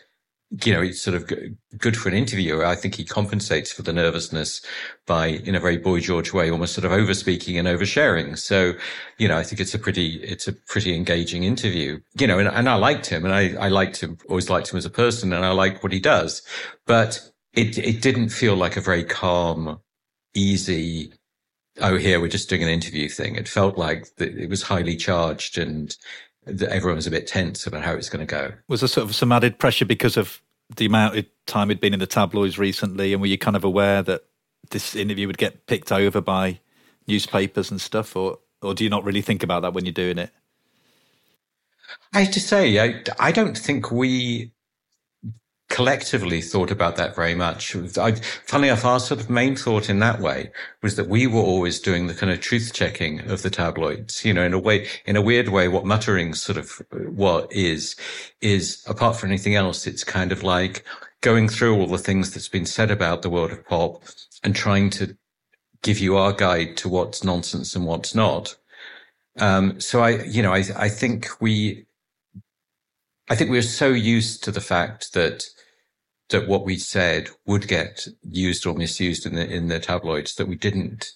you 0.50 0.72
know, 0.72 0.80
it's 0.80 1.00
sort 1.00 1.16
of 1.16 1.28
good 1.76 1.96
for 1.96 2.08
an 2.08 2.14
interviewer. 2.14 2.64
I 2.64 2.76
think 2.76 2.94
he 2.94 3.04
compensates 3.04 3.72
for 3.72 3.82
the 3.82 3.92
nervousness 3.92 4.64
by, 5.04 5.26
in 5.26 5.56
a 5.56 5.60
very 5.60 5.76
boy 5.76 6.00
George 6.00 6.32
way, 6.32 6.50
almost 6.50 6.74
sort 6.74 6.84
of 6.84 6.92
over 6.92 7.14
speaking 7.14 7.58
and 7.58 7.66
oversharing. 7.66 8.38
So, 8.38 8.74
you 9.18 9.26
know, 9.26 9.36
I 9.36 9.42
think 9.42 9.60
it's 9.60 9.74
a 9.74 9.78
pretty, 9.78 10.22
it's 10.22 10.46
a 10.46 10.52
pretty 10.52 10.94
engaging 10.94 11.42
interview, 11.42 12.00
you 12.18 12.26
know, 12.28 12.38
and, 12.38 12.48
and 12.48 12.68
I 12.68 12.76
liked 12.76 13.06
him 13.06 13.24
and 13.24 13.34
I, 13.34 13.54
I 13.56 13.68
liked 13.68 14.00
him, 14.00 14.18
always 14.28 14.48
liked 14.48 14.70
him 14.70 14.78
as 14.78 14.84
a 14.84 14.90
person 14.90 15.32
and 15.32 15.44
I 15.44 15.50
like 15.50 15.82
what 15.82 15.92
he 15.92 16.00
does, 16.00 16.42
but 16.86 17.28
it, 17.52 17.76
it 17.78 18.00
didn't 18.00 18.28
feel 18.28 18.54
like 18.54 18.76
a 18.76 18.80
very 18.80 19.04
calm, 19.04 19.80
easy, 20.32 21.12
oh, 21.80 21.96
here 21.96 22.20
we're 22.20 22.28
just 22.28 22.48
doing 22.48 22.62
an 22.62 22.68
interview 22.68 23.08
thing. 23.08 23.34
It 23.34 23.48
felt 23.48 23.76
like 23.76 24.06
it 24.18 24.48
was 24.48 24.62
highly 24.62 24.96
charged 24.96 25.58
and 25.58 25.96
everyone 26.46 26.96
was 26.96 27.06
a 27.06 27.10
bit 27.10 27.26
tense 27.26 27.66
about 27.66 27.82
how 27.82 27.92
it's 27.92 28.08
going 28.08 28.26
to 28.26 28.30
go. 28.30 28.52
Was 28.68 28.80
there 28.80 28.88
sort 28.88 29.08
of 29.08 29.14
some 29.14 29.32
added 29.32 29.58
pressure 29.58 29.84
because 29.84 30.16
of 30.16 30.40
the 30.74 30.86
amount 30.86 31.16
of 31.16 31.26
time 31.46 31.68
he'd 31.68 31.80
been 31.80 31.94
in 31.94 32.00
the 32.00 32.06
tabloids 32.06 32.58
recently, 32.58 33.12
and 33.12 33.20
were 33.20 33.28
you 33.28 33.38
kind 33.38 33.56
of 33.56 33.64
aware 33.64 34.02
that 34.02 34.24
this 34.70 34.96
interview 34.96 35.26
would 35.26 35.38
get 35.38 35.66
picked 35.66 35.92
over 35.92 36.20
by 36.20 36.60
newspapers 37.06 37.70
and 37.70 37.80
stuff, 37.80 38.16
or 38.16 38.38
or 38.62 38.74
do 38.74 38.84
you 38.84 38.90
not 38.90 39.04
really 39.04 39.22
think 39.22 39.42
about 39.42 39.62
that 39.62 39.74
when 39.74 39.84
you're 39.84 39.92
doing 39.92 40.18
it? 40.18 40.30
I 42.12 42.20
have 42.22 42.32
to 42.32 42.40
say, 42.40 42.80
I, 42.80 43.02
I 43.18 43.32
don't 43.32 43.56
think 43.56 43.90
we 43.90 44.52
collectively 45.68 46.40
thought 46.40 46.70
about 46.70 46.96
that 46.96 47.16
very 47.16 47.34
much. 47.34 47.74
I, 47.98 48.12
funnily 48.46 48.68
enough, 48.68 48.84
our 48.84 49.00
sort 49.00 49.20
of 49.20 49.28
main 49.28 49.56
thought 49.56 49.90
in 49.90 49.98
that 49.98 50.20
way 50.20 50.50
was 50.82 50.96
that 50.96 51.08
we 51.08 51.26
were 51.26 51.40
always 51.40 51.80
doing 51.80 52.06
the 52.06 52.14
kind 52.14 52.32
of 52.32 52.40
truth 52.40 52.72
checking 52.72 53.20
of 53.28 53.42
the 53.42 53.50
tabloids. 53.50 54.24
You 54.24 54.32
know, 54.32 54.44
in 54.44 54.52
a 54.52 54.58
way, 54.58 54.86
in 55.06 55.16
a 55.16 55.22
weird 55.22 55.48
way, 55.48 55.68
what 55.68 55.84
muttering 55.84 56.34
sort 56.34 56.56
of 56.56 56.82
what 56.92 57.52
is, 57.52 57.96
is 58.40 58.84
apart 58.86 59.16
from 59.16 59.30
anything 59.30 59.54
else, 59.54 59.86
it's 59.86 60.04
kind 60.04 60.30
of 60.30 60.42
like 60.42 60.84
going 61.20 61.48
through 61.48 61.76
all 61.76 61.88
the 61.88 61.98
things 61.98 62.32
that's 62.32 62.48
been 62.48 62.66
said 62.66 62.90
about 62.90 63.22
the 63.22 63.30
world 63.30 63.50
of 63.50 63.66
pop 63.66 64.02
and 64.44 64.54
trying 64.54 64.90
to 64.90 65.16
give 65.82 65.98
you 65.98 66.16
our 66.16 66.32
guide 66.32 66.76
to 66.76 66.88
what's 66.88 67.24
nonsense 67.24 67.74
and 67.74 67.86
what's 67.86 68.14
not. 68.14 68.56
Um, 69.38 69.80
so 69.80 70.00
I, 70.00 70.22
you 70.24 70.42
know, 70.42 70.52
I, 70.52 70.64
I 70.76 70.88
think 70.88 71.28
we, 71.40 71.86
I 73.28 73.34
think 73.34 73.50
we're 73.50 73.62
so 73.62 73.88
used 73.88 74.44
to 74.44 74.52
the 74.52 74.60
fact 74.60 75.12
that 75.14 75.44
that 76.30 76.48
what 76.48 76.64
we 76.64 76.76
said 76.76 77.28
would 77.46 77.68
get 77.68 78.06
used 78.22 78.66
or 78.66 78.74
misused 78.74 79.26
in 79.26 79.34
the 79.34 79.48
in 79.48 79.68
the 79.68 79.80
tabloids 79.80 80.34
that 80.36 80.48
we 80.48 80.56
didn't 80.56 81.12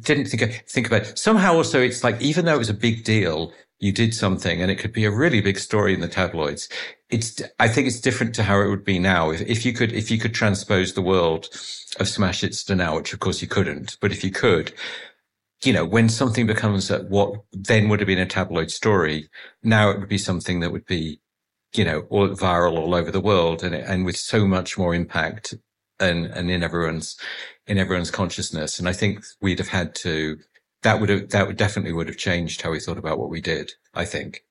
didn't 0.00 0.26
think 0.26 0.64
think 0.68 0.86
about. 0.86 1.18
Somehow, 1.18 1.54
also, 1.54 1.80
it's 1.80 2.02
like 2.04 2.20
even 2.20 2.44
though 2.44 2.54
it 2.54 2.58
was 2.58 2.70
a 2.70 2.74
big 2.74 3.04
deal, 3.04 3.52
you 3.78 3.92
did 3.92 4.14
something, 4.14 4.62
and 4.62 4.70
it 4.70 4.78
could 4.78 4.92
be 4.92 5.04
a 5.04 5.10
really 5.10 5.40
big 5.40 5.58
story 5.58 5.94
in 5.94 6.00
the 6.00 6.08
tabloids. 6.08 6.68
It's 7.10 7.42
I 7.58 7.68
think 7.68 7.86
it's 7.86 8.00
different 8.00 8.34
to 8.36 8.42
how 8.42 8.60
it 8.60 8.68
would 8.68 8.84
be 8.84 8.98
now. 8.98 9.30
If 9.30 9.42
if 9.42 9.66
you 9.66 9.72
could 9.72 9.92
if 9.92 10.10
you 10.10 10.18
could 10.18 10.34
transpose 10.34 10.94
the 10.94 11.02
world 11.02 11.48
of 12.00 12.08
Smash 12.08 12.40
Hits 12.42 12.64
to 12.64 12.74
now, 12.74 12.96
which 12.96 13.12
of 13.12 13.20
course 13.20 13.42
you 13.42 13.48
couldn't, 13.48 13.98
but 14.00 14.12
if 14.12 14.24
you 14.24 14.30
could, 14.30 14.72
you 15.64 15.72
know, 15.72 15.84
when 15.84 16.08
something 16.08 16.46
becomes 16.46 16.90
what 16.90 17.42
then 17.52 17.88
would 17.88 18.00
have 18.00 18.06
been 18.06 18.18
a 18.18 18.26
tabloid 18.26 18.70
story, 18.70 19.28
now 19.62 19.90
it 19.90 19.98
would 19.98 20.08
be 20.08 20.18
something 20.18 20.60
that 20.60 20.72
would 20.72 20.86
be 20.86 21.20
you 21.74 21.84
know, 21.84 22.06
all 22.10 22.28
viral 22.28 22.78
all 22.78 22.94
over 22.94 23.10
the 23.10 23.20
world 23.20 23.62
and, 23.62 23.74
and 23.74 24.04
with 24.04 24.16
so 24.16 24.46
much 24.46 24.76
more 24.76 24.94
impact 24.94 25.54
and, 25.98 26.26
and 26.26 26.50
in 26.50 26.62
everyone's, 26.62 27.16
in 27.66 27.78
everyone's 27.78 28.10
consciousness. 28.10 28.78
And 28.78 28.88
I 28.88 28.92
think 28.92 29.24
we'd 29.40 29.58
have 29.58 29.68
had 29.68 29.94
to, 29.96 30.38
that 30.82 31.00
would 31.00 31.08
have, 31.08 31.30
that 31.30 31.46
would 31.46 31.56
definitely 31.56 31.92
would 31.92 32.08
have 32.08 32.16
changed 32.16 32.62
how 32.62 32.70
we 32.70 32.80
thought 32.80 32.98
about 32.98 33.18
what 33.18 33.30
we 33.30 33.40
did, 33.40 33.72
I 33.94 34.04
think. 34.04 34.44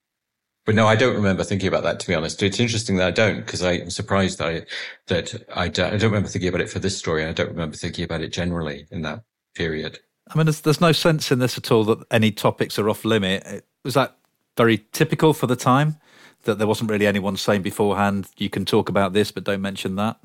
But 0.64 0.76
no, 0.76 0.86
I 0.86 0.94
don't 0.94 1.16
remember 1.16 1.42
thinking 1.42 1.68
about 1.68 1.82
that, 1.82 1.98
to 2.00 2.06
be 2.06 2.14
honest. 2.14 2.42
It's 2.42 2.60
interesting 2.60 2.96
that 2.96 3.08
I 3.08 3.10
don't, 3.10 3.44
because 3.44 3.62
I'm 3.62 3.90
surprised 3.90 4.38
that 4.38 4.48
I, 4.48 4.62
that 5.08 5.34
I 5.54 5.68
don't, 5.68 5.92
I 5.92 5.96
don't 5.96 6.10
remember 6.10 6.28
thinking 6.28 6.48
about 6.48 6.60
it 6.60 6.70
for 6.70 6.78
this 6.78 6.96
story. 6.96 7.22
And 7.22 7.30
I 7.30 7.32
don't 7.32 7.50
remember 7.50 7.76
thinking 7.76 8.04
about 8.04 8.20
it 8.20 8.32
generally 8.32 8.86
in 8.90 9.02
that 9.02 9.24
period. 9.54 9.98
I 10.28 10.36
mean, 10.36 10.46
there's, 10.46 10.60
there's 10.60 10.80
no 10.80 10.92
sense 10.92 11.32
in 11.32 11.40
this 11.40 11.58
at 11.58 11.72
all 11.72 11.84
that 11.84 12.06
any 12.10 12.30
topics 12.30 12.78
are 12.78 12.88
off 12.88 13.04
limit. 13.04 13.66
Was 13.84 13.94
that 13.94 14.16
very 14.56 14.86
typical 14.92 15.34
for 15.34 15.48
the 15.48 15.56
time? 15.56 15.96
That 16.44 16.58
there 16.58 16.66
wasn't 16.66 16.90
really 16.90 17.06
anyone 17.06 17.36
saying 17.36 17.62
beforehand 17.62 18.28
you 18.36 18.50
can 18.50 18.64
talk 18.64 18.88
about 18.88 19.12
this 19.12 19.30
but 19.30 19.44
don't 19.44 19.62
mention 19.62 19.96
that? 19.96 20.18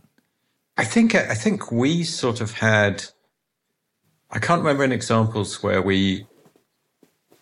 I 0.78 0.86
think 0.86 1.16
I 1.16 1.34
think 1.34 1.72
we 1.72 2.04
sort 2.04 2.42
of 2.42 2.52
had 2.52 3.06
I 4.30 4.40
can't 4.40 4.62
remember 4.62 4.84
any 4.84 4.96
examples 4.96 5.64
where 5.64 5.82
we 5.82 6.28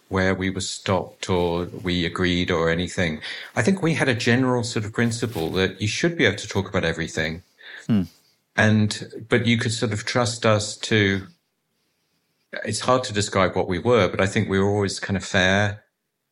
where 0.10 0.36
we 0.36 0.50
were 0.50 0.62
stopped 0.62 1.30
or 1.30 1.66
we 1.84 2.06
agreed 2.06 2.52
or 2.52 2.70
anything. 2.70 3.22
I 3.56 3.64
think 3.64 3.82
we 3.82 3.96
had 3.96 4.08
a 4.08 4.14
general 4.14 4.64
sort 4.64 4.86
of 4.86 4.94
principle 4.94 5.50
that 5.52 5.82
you 5.82 5.88
should 5.88 6.18
be 6.18 6.26
able 6.26 6.38
to 6.38 6.48
talk 6.48 6.70
about 6.70 6.86
everything. 6.86 7.42
Hmm. 7.88 8.04
And 8.56 9.26
but 9.28 9.46
you 9.46 9.58
could 9.58 9.74
sort 9.74 9.92
of 9.92 10.06
trust 10.06 10.46
us 10.46 10.78
to 10.78 11.28
it's 12.64 12.80
hard 12.80 13.04
to 13.06 13.14
describe 13.14 13.56
what 13.56 13.68
we 13.68 13.80
were, 13.80 14.08
but 14.08 14.22
I 14.22 14.28
think 14.28 14.48
we 14.48 14.60
were 14.60 14.70
always 14.70 15.00
kind 15.00 15.18
of 15.18 15.26
fair 15.26 15.84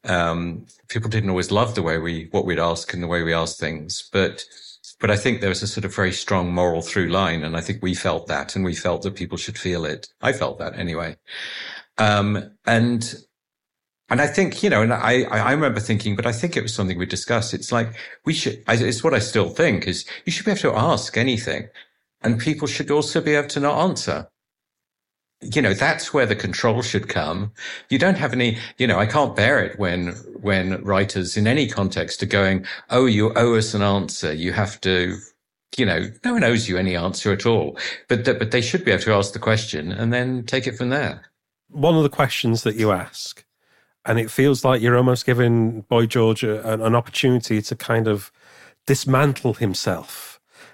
um, 0.05 0.65
people 0.89 1.09
didn't 1.09 1.29
always 1.29 1.51
love 1.51 1.75
the 1.75 1.81
way 1.81 1.97
we, 1.97 2.27
what 2.31 2.45
we'd 2.45 2.59
ask 2.59 2.93
and 2.93 3.01
the 3.01 3.07
way 3.07 3.23
we 3.23 3.33
asked 3.33 3.59
things, 3.59 4.09
but, 4.11 4.43
but 4.99 5.09
I 5.09 5.15
think 5.15 5.39
there 5.39 5.49
was 5.49 5.63
a 5.63 5.67
sort 5.67 5.85
of 5.85 5.95
very 5.95 6.11
strong 6.11 6.53
moral 6.53 6.81
through 6.81 7.07
line. 7.07 7.43
And 7.43 7.55
I 7.55 7.61
think 7.61 7.81
we 7.81 7.93
felt 7.93 8.27
that 8.27 8.55
and 8.55 8.63
we 8.63 8.75
felt 8.75 9.01
that 9.03 9.15
people 9.15 9.37
should 9.37 9.57
feel 9.57 9.85
it. 9.85 10.07
I 10.21 10.33
felt 10.33 10.59
that 10.59 10.77
anyway. 10.77 11.17
Um, 11.97 12.51
and, 12.65 13.15
and 14.09 14.21
I 14.21 14.27
think, 14.27 14.61
you 14.61 14.69
know, 14.69 14.81
and 14.81 14.93
I, 14.93 15.23
I 15.23 15.51
remember 15.51 15.79
thinking, 15.79 16.15
but 16.15 16.25
I 16.25 16.31
think 16.31 16.55
it 16.55 16.61
was 16.61 16.73
something 16.73 16.97
we 16.97 17.05
discussed. 17.05 17.53
It's 17.53 17.71
like 17.71 17.93
we 18.25 18.33
should, 18.33 18.63
it's 18.67 19.03
what 19.03 19.13
I 19.13 19.19
still 19.19 19.49
think 19.49 19.87
is 19.87 20.05
you 20.25 20.31
should 20.31 20.45
be 20.45 20.51
able 20.51 20.61
to 20.61 20.75
ask 20.75 21.17
anything 21.17 21.69
and 22.21 22.39
people 22.39 22.67
should 22.67 22.91
also 22.91 23.21
be 23.21 23.35
able 23.35 23.49
to 23.49 23.59
not 23.59 23.81
answer 23.81 24.27
you 25.43 25.61
know, 25.61 25.73
that's 25.73 26.13
where 26.13 26.25
the 26.25 26.35
control 26.35 26.81
should 26.81 27.09
come. 27.09 27.51
You 27.89 27.99
don't 27.99 28.17
have 28.17 28.33
any, 28.33 28.57
you 28.77 28.87
know, 28.87 28.99
I 28.99 29.05
can't 29.05 29.35
bear 29.35 29.63
it 29.63 29.79
when, 29.79 30.09
when 30.41 30.83
writers 30.83 31.37
in 31.37 31.47
any 31.47 31.67
context 31.67 32.21
are 32.23 32.27
going, 32.27 32.65
Oh, 32.89 33.05
you 33.05 33.33
owe 33.35 33.55
us 33.55 33.73
an 33.73 33.81
answer. 33.81 34.33
You 34.33 34.53
have 34.53 34.79
to, 34.81 35.17
you 35.77 35.85
know, 35.85 36.09
no 36.23 36.33
one 36.33 36.43
owes 36.43 36.67
you 36.67 36.77
any 36.77 36.95
answer 36.95 37.31
at 37.31 37.45
all, 37.45 37.77
but, 38.07 38.25
th- 38.25 38.39
but 38.39 38.51
they 38.51 38.61
should 38.61 38.85
be 38.85 38.91
able 38.91 39.03
to 39.03 39.13
ask 39.13 39.33
the 39.33 39.39
question 39.39 39.91
and 39.91 40.13
then 40.13 40.43
take 40.43 40.67
it 40.67 40.77
from 40.77 40.89
there. 40.89 41.23
One 41.69 41.95
of 41.95 42.03
the 42.03 42.09
questions 42.09 42.63
that 42.63 42.75
you 42.75 42.91
ask 42.91 43.43
and 44.05 44.19
it 44.19 44.29
feels 44.29 44.65
like 44.65 44.81
you're 44.81 44.97
almost 44.97 45.25
giving 45.25 45.81
Boy 45.81 46.05
George 46.05 46.43
an, 46.43 46.81
an 46.81 46.95
opportunity 46.95 47.61
to 47.61 47.75
kind 47.75 48.07
of 48.07 48.31
dismantle 48.85 49.53
himself 49.53 50.32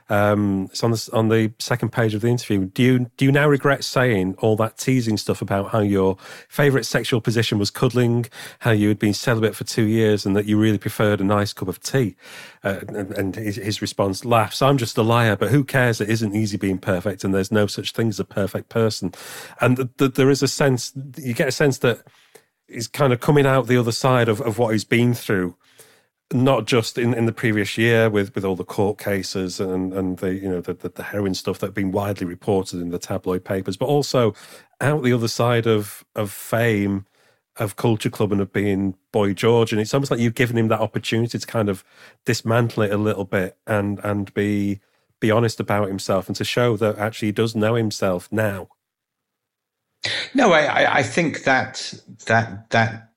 um, 0.09 0.69
it's 0.71 0.83
on 0.83 0.91
the 0.91 1.09
on 1.13 1.29
the 1.29 1.53
second 1.59 1.91
page 1.91 2.13
of 2.13 2.21
the 2.21 2.27
interview. 2.27 2.65
Do 2.65 2.83
you 2.83 3.11
do 3.17 3.25
you 3.25 3.31
now 3.31 3.47
regret 3.47 3.83
saying 3.83 4.35
all 4.39 4.55
that 4.57 4.77
teasing 4.77 5.17
stuff 5.17 5.41
about 5.41 5.69
how 5.69 5.79
your 5.79 6.17
favourite 6.47 6.85
sexual 6.85 7.21
position 7.21 7.59
was 7.59 7.69
cuddling, 7.69 8.25
how 8.59 8.71
you 8.71 8.87
had 8.87 8.99
been 8.99 9.13
celibate 9.13 9.55
for 9.55 9.63
two 9.63 9.85
years, 9.85 10.25
and 10.25 10.35
that 10.35 10.45
you 10.45 10.59
really 10.59 10.79
preferred 10.79 11.21
a 11.21 11.23
nice 11.23 11.53
cup 11.53 11.67
of 11.67 11.79
tea? 11.79 12.15
Uh, 12.63 12.79
and, 12.87 13.11
and 13.13 13.35
his, 13.35 13.55
his, 13.55 13.81
response 13.81 14.25
laughs. 14.25 14.61
I'm 14.61 14.77
just 14.77 14.97
a 14.97 15.03
liar, 15.03 15.35
but 15.37 15.49
who 15.49 15.63
cares? 15.63 16.01
It 16.01 16.09
isn't 16.09 16.35
easy 16.35 16.57
being 16.57 16.79
perfect, 16.79 17.23
and 17.23 17.33
there's 17.33 17.51
no 17.51 17.67
such 17.67 17.91
thing 17.91 18.09
as 18.09 18.19
a 18.19 18.25
perfect 18.25 18.69
person. 18.69 19.13
And 19.61 19.77
th- 19.77 19.89
th- 19.97 20.13
there 20.15 20.29
is 20.29 20.43
a 20.43 20.47
sense 20.47 20.91
you 21.17 21.33
get 21.33 21.47
a 21.47 21.53
sense 21.53 21.77
that 21.79 22.01
he's 22.67 22.87
kind 22.87 23.13
of 23.13 23.19
coming 23.19 23.45
out 23.45 23.67
the 23.67 23.77
other 23.77 23.91
side 23.91 24.29
of, 24.29 24.41
of 24.41 24.57
what 24.57 24.73
he's 24.73 24.85
been 24.85 25.13
through 25.13 25.55
not 26.31 26.65
just 26.65 26.97
in, 26.97 27.13
in 27.13 27.25
the 27.25 27.31
previous 27.31 27.77
year 27.77 28.09
with, 28.09 28.35
with 28.35 28.45
all 28.45 28.55
the 28.55 28.63
court 28.63 28.99
cases 28.99 29.59
and, 29.59 29.93
and 29.93 30.17
the 30.19 30.35
you 30.35 30.47
know 30.47 30.61
the, 30.61 30.73
the, 30.73 30.89
the 30.89 31.03
heroin 31.03 31.33
stuff 31.33 31.59
that 31.59 31.67
had 31.67 31.73
been 31.73 31.91
widely 31.91 32.25
reported 32.25 32.79
in 32.79 32.89
the 32.89 32.99
tabloid 32.99 33.43
papers, 33.43 33.77
but 33.77 33.85
also 33.87 34.33
out 34.79 35.03
the 35.03 35.13
other 35.13 35.27
side 35.27 35.65
of 35.65 36.05
of 36.15 36.31
fame 36.31 37.05
of 37.57 37.75
Culture 37.75 38.09
Club 38.09 38.31
and 38.31 38.39
of 38.39 38.53
being 38.53 38.95
Boy 39.11 39.33
George. 39.33 39.71
And 39.71 39.81
it's 39.81 39.93
almost 39.93 40.11
like 40.11 40.19
you've 40.19 40.35
given 40.35 40.57
him 40.57 40.69
that 40.69 40.79
opportunity 40.79 41.37
to 41.37 41.47
kind 41.47 41.67
of 41.67 41.83
dismantle 42.25 42.83
it 42.83 42.93
a 42.93 42.97
little 42.97 43.25
bit 43.25 43.57
and 43.65 43.99
and 44.03 44.33
be 44.33 44.79
be 45.19 45.31
honest 45.31 45.59
about 45.59 45.87
himself 45.87 46.27
and 46.27 46.35
to 46.35 46.45
show 46.45 46.77
that 46.77 46.97
actually 46.97 47.29
he 47.29 47.33
does 47.33 47.55
know 47.55 47.75
himself 47.75 48.29
now. 48.31 48.69
No, 50.33 50.53
I, 50.53 50.99
I 50.99 51.03
think 51.03 51.43
that 51.43 51.93
that 52.27 52.69
that 52.69 53.08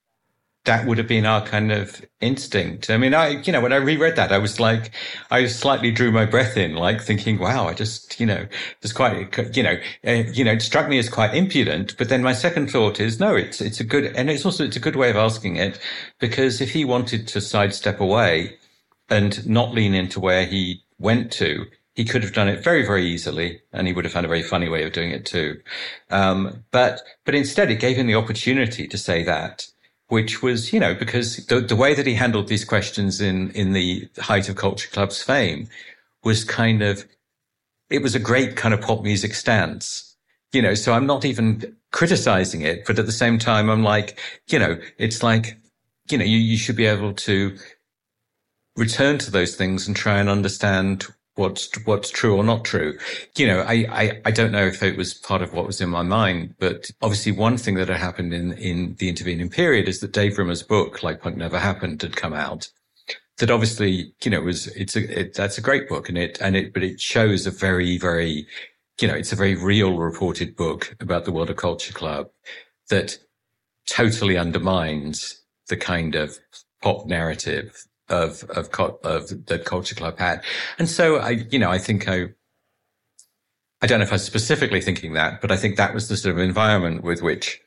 that 0.65 0.87
would 0.87 0.97
have 0.99 1.09
been 1.09 1.27
our 1.27 1.45
kind 1.45 1.73
of 1.73 2.05
instinct. 2.21 2.89
I 2.89 2.97
mean, 2.97 3.15
I, 3.15 3.41
you 3.41 3.53
know, 3.53 3.61
when 3.61 3.73
I 3.73 3.77
reread 3.77 4.15
that, 4.15 4.31
I 4.31 4.39
was 4.39 4.61
like, 4.61 4.93
I 5.31 5.47
slightly 5.47 5.91
drew 5.91 6.13
my 6.13 6.25
breath 6.25 6.57
in, 6.57 6.77
like 6.77 7.01
thinking, 7.01 7.39
wow, 7.39 7.67
I 7.67 7.75
just, 7.75 8.21
you 8.21 8.27
know, 8.27 8.47
it's 8.81 8.93
quite, 8.93 9.57
you 9.57 9.63
know, 9.65 9.77
uh, 10.07 10.11
you 10.33 10.45
know, 10.45 10.53
it 10.53 10.63
struck 10.63 10.89
me 10.89 10.99
as 10.99 11.09
quite 11.09 11.35
impudent. 11.35 11.97
But 11.99 12.09
then 12.09 12.23
my 12.23 12.33
second 12.33 12.71
thought 12.71 13.01
is, 13.01 13.19
no, 13.19 13.35
it's, 13.35 13.61
it's 13.61 13.81
a 13.81 13.85
good, 13.85 14.05
and 14.17 14.31
it's 14.31 14.45
also, 14.45 14.65
it's 14.65 14.77
a 14.77 14.81
good 14.81 14.97
way 14.97 15.11
of 15.11 15.17
asking 15.17 15.57
it 15.57 15.81
because 16.21 16.61
if 16.61 16.71
he 16.71 16.85
wanted 16.85 17.27
to 17.29 17.41
sidestep 17.41 17.99
away 17.99 18.57
and 19.11 19.45
not 19.47 19.75
lean 19.75 19.95
into 19.95 20.21
where 20.21 20.47
he 20.47 20.85
went 20.99 21.33
to, 21.33 21.67
he 21.95 22.05
could 22.05 22.23
have 22.23 22.33
done 22.33 22.49
it 22.49 22.65
very, 22.65 22.87
very 22.87 23.05
easily, 23.05 23.61
and 23.73 23.87
he 23.87 23.93
would 23.93 24.07
have 24.07 24.13
found 24.13 24.25
a 24.25 24.29
very 24.29 24.43
funny 24.43 24.69
way 24.69 24.83
of 24.85 24.93
doing 24.93 25.11
it 25.11 25.27
too. 25.27 25.61
Um, 26.09 26.65
but, 26.71 27.03
but 27.27 27.35
instead, 27.35 27.71
it 27.71 27.81
gave 27.81 27.97
him 27.97 28.07
the 28.07 28.15
opportunity 28.15 28.89
to 28.89 28.97
say 28.97 29.23
that 29.25 29.67
which 30.13 30.43
was, 30.43 30.75
you 30.75 30.79
know, 30.79 30.95
because 30.95 31.47
the, 31.47 31.59
the 31.59 31.75
way 31.75 31.95
that 31.95 32.07
he 32.07 32.13
handled 32.13 32.47
these 32.47 32.67
questions 32.67 33.19
in, 33.19 33.51
in 33.53 33.73
the 33.73 34.07
height 34.19 34.47
of 34.51 34.57
Culture 34.57 34.91
Club's 34.91 35.23
fame 35.23 35.67
was 36.23 36.45
kind 36.45 36.83
of, 36.83 37.07
it 37.89 38.03
was 38.03 38.15
a 38.15 38.19
great 38.19 38.55
kind 38.55 38.75
of 38.75 38.83
pop 38.83 39.03
music 39.03 39.33
stance, 39.33 40.15
you 40.53 40.61
know, 40.61 40.75
so 40.75 40.93
I'm 40.93 41.07
not 41.07 41.25
even 41.25 41.75
criticizing 41.93 42.61
it, 42.61 42.85
but 42.85 42.99
at 42.99 43.07
the 43.07 43.11
same 43.11 43.39
time, 43.39 43.71
I'm 43.71 43.83
like, 43.83 44.19
you 44.49 44.59
know, 44.59 44.79
it's 44.99 45.23
like, 45.23 45.57
you 46.11 46.19
know, 46.19 46.27
you, 46.27 46.37
you 46.37 46.59
should 46.59 46.77
be 46.77 46.85
able 46.85 47.15
to 47.15 47.57
return 48.77 49.17
to 49.17 49.31
those 49.31 49.57
things 49.57 49.87
and 49.87 49.97
try 49.97 50.21
and 50.21 50.29
understand 50.29 51.07
what's 51.35 51.71
what's 51.87 52.11
true 52.11 52.37
or 52.37 52.45
not 52.45 52.65
true. 52.65 52.99
You 53.37 53.47
know, 53.47 53.61
I, 53.61 53.87
I, 53.91 54.21
I 54.27 54.31
don't 54.31 54.53
know 54.53 54.67
if 54.67 54.83
it 54.83 54.97
was 54.97 55.15
part 55.15 55.43
of 55.43 55.53
what 55.53 55.67
was 55.67 55.81
in 55.81 55.89
my 55.89 56.03
mind, 56.03 56.55
but 56.59 56.91
obviously 57.01 57.33
one 57.33 57.57
thing 57.57 57.75
that 57.77 57.89
had 57.89 57.99
happened 57.99 58.35
in 58.35 58.53
in 58.55 58.97
the 58.99 59.09
intervening 59.09 59.49
period 59.49 59.89
is 59.89 60.01
that 60.01 60.13
Dave 60.13 60.39
Rimmer's 60.39 60.63
book, 60.63 61.03
Like 61.03 61.21
Punk 61.21 61.37
Never 61.37 61.59
Happened, 61.59 62.03
had 62.03 62.17
come 62.17 62.33
out. 62.35 62.69
That 63.39 63.51
obviously, 63.51 64.13
you 64.23 64.31
know, 64.31 64.39
it 64.39 64.45
was 64.45 64.67
it's 64.69 64.95
a 64.95 65.21
it, 65.21 65.35
that's 65.35 65.59
a 65.59 65.63
great 65.63 65.89
book, 65.89 66.09
and 66.09 66.19
it 66.19 66.39
and 66.41 66.57
it 66.57 66.73
but 66.73 66.83
it 66.83 67.01
shows 67.01 67.47
a 67.47 67.51
very 67.51 67.99
very, 67.99 68.47
you 69.01 69.09
know, 69.09 69.15
it's 69.15 69.33
a 69.33 69.37
very 69.37 69.55
real 69.55 69.97
reported 69.97 70.55
book 70.55 70.95
about 71.01 71.25
the 71.25 71.33
World 71.33 71.51
of 71.51 71.57
Culture 71.57 71.95
Club 71.95 72.29
that 72.91 73.19
totally 73.89 74.37
undermines 74.37 75.43
the 75.69 75.77
kind 75.77 76.15
of 76.15 76.39
pop 76.83 77.07
narrative 77.07 77.87
of 78.13 78.45
of 78.51 78.71
of 79.05 79.47
that 79.47 79.65
Culture 79.65 79.97
Club 79.97 80.19
had, 80.19 80.45
and 80.79 80.89
so 80.89 81.17
I, 81.17 81.31
you 81.51 81.59
know, 81.59 81.71
I 81.71 81.79
think 81.79 82.09
I. 82.09 82.29
I 83.83 83.87
don't 83.89 83.99
know 83.99 84.05
if 84.05 84.13
I 84.13 84.15
was 84.15 84.25
specifically 84.25 84.81
thinking 84.81 85.15
that, 85.15 85.41
but 85.41 85.51
I 85.51 85.57
think 85.57 85.77
that 85.77 85.93
was 85.93 86.09
the 86.09 86.17
sort 86.17 86.37
of 86.37 86.41
environment 86.41 87.03
with 87.05 87.21
which 87.23 87.61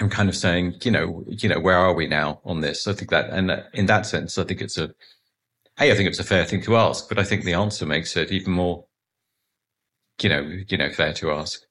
I'm 0.00 0.10
kind 0.10 0.28
of 0.28 0.36
saying, 0.36 0.76
you 0.84 0.90
know, 0.90 1.24
you 1.28 1.48
know, 1.48 1.58
where 1.60 1.78
are 1.78 1.94
we 1.94 2.06
now 2.06 2.40
on 2.44 2.60
this? 2.60 2.86
I 2.86 2.92
think 2.92 3.10
that, 3.10 3.30
and 3.30 3.64
in 3.72 3.86
that 3.86 4.06
sense, 4.06 4.36
I 4.38 4.44
think 4.44 4.60
it's 4.60 4.76
a, 4.78 4.94
hey, 5.78 5.92
I 5.92 5.96
think 5.96 6.08
it's 6.08 6.18
a 6.20 6.24
fair 6.24 6.44
thing 6.44 6.62
to 6.62 6.76
ask, 6.76 7.08
but 7.08 7.18
I 7.18 7.24
think 7.24 7.44
the 7.44 7.54
answer 7.54 7.86
makes 7.86 8.16
it 8.16 8.32
even 8.32 8.52
more, 8.52 8.86
you 10.22 10.28
know, 10.30 10.42
you 10.68 10.78
know, 10.78 10.90
fair 10.90 11.14
to 11.14 11.32
ask. 11.32 11.65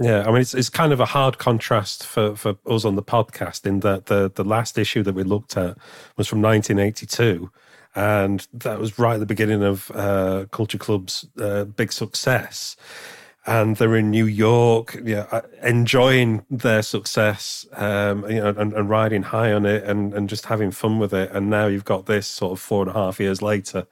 Yeah, 0.00 0.24
I 0.24 0.26
mean, 0.26 0.42
it's 0.42 0.52
it's 0.52 0.68
kind 0.68 0.92
of 0.92 1.00
a 1.00 1.06
hard 1.06 1.38
contrast 1.38 2.04
for, 2.06 2.36
for 2.36 2.56
us 2.66 2.84
on 2.84 2.96
the 2.96 3.02
podcast 3.02 3.64
in 3.64 3.80
that 3.80 4.06
the 4.06 4.30
the 4.34 4.44
last 4.44 4.76
issue 4.76 5.02
that 5.02 5.14
we 5.14 5.22
looked 5.22 5.56
at 5.56 5.78
was 6.18 6.28
from 6.28 6.42
1982, 6.42 7.50
and 7.94 8.46
that 8.52 8.78
was 8.78 8.98
right 8.98 9.14
at 9.14 9.20
the 9.20 9.26
beginning 9.26 9.62
of 9.62 9.90
uh, 9.94 10.44
Culture 10.52 10.76
Club's 10.78 11.26
uh, 11.40 11.64
big 11.64 11.92
success. 11.92 12.76
And 13.48 13.76
they're 13.76 13.94
in 13.96 14.10
New 14.10 14.26
York, 14.26 14.98
yeah, 15.04 15.26
uh, 15.30 15.42
enjoying 15.62 16.44
their 16.50 16.82
success, 16.82 17.64
um, 17.74 18.28
you 18.28 18.40
know, 18.40 18.48
and, 18.48 18.72
and 18.72 18.90
riding 18.90 19.22
high 19.22 19.52
on 19.52 19.64
it, 19.64 19.84
and, 19.84 20.12
and 20.14 20.28
just 20.28 20.46
having 20.46 20.72
fun 20.72 20.98
with 20.98 21.14
it. 21.14 21.30
And 21.30 21.48
now 21.48 21.68
you've 21.68 21.84
got 21.84 22.06
this 22.06 22.26
sort 22.26 22.52
of 22.52 22.60
four 22.60 22.82
and 22.82 22.90
a 22.90 22.94
half 22.94 23.20
years 23.20 23.42
later, 23.42 23.86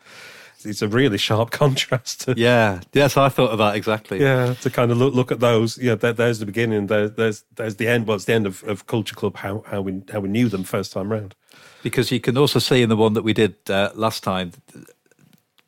it's 0.65 0.83
a 0.83 0.89
really 0.89 1.19
sharp 1.19 1.51
contrast. 1.63 2.23
To, 2.23 2.35
yeah, 2.37 2.81
yes, 2.93 3.17
I 3.17 3.29
thought 3.29 3.51
of 3.51 3.59
that 3.59 3.77
exactly. 3.77 4.21
Yeah, 4.21 4.55
to 4.55 4.71
kind 4.71 4.91
of 4.91 4.99
look 4.99 5.15
look 5.15 5.33
at 5.33 5.41
those. 5.41 5.79
Yeah, 5.79 5.95
there, 5.95 6.13
there's 6.13 6.39
the 6.39 6.47
beginning. 6.47 6.87
There, 6.87 7.09
there's 7.09 7.45
there's 7.55 7.77
the 7.77 7.89
end. 7.89 8.07
Well, 8.07 8.17
it's 8.17 8.25
the 8.25 8.35
end 8.35 8.47
of, 8.47 8.63
of 8.65 8.87
Culture 8.87 9.15
Club. 9.15 9.37
How 9.37 9.65
how 9.67 9.81
we 9.83 10.03
how 10.13 10.21
we 10.21 10.29
knew 10.29 10.49
them 10.49 10.65
first 10.65 10.93
time 10.93 11.11
round. 11.11 11.35
Because 11.83 12.11
you 12.11 12.21
can 12.21 12.39
also 12.39 12.59
see 12.59 12.83
in 12.83 12.89
the 12.89 12.97
one 12.97 13.13
that 13.13 13.23
we 13.23 13.35
did 13.35 13.57
uh, 13.69 13.91
last 13.95 14.23
time, 14.23 14.53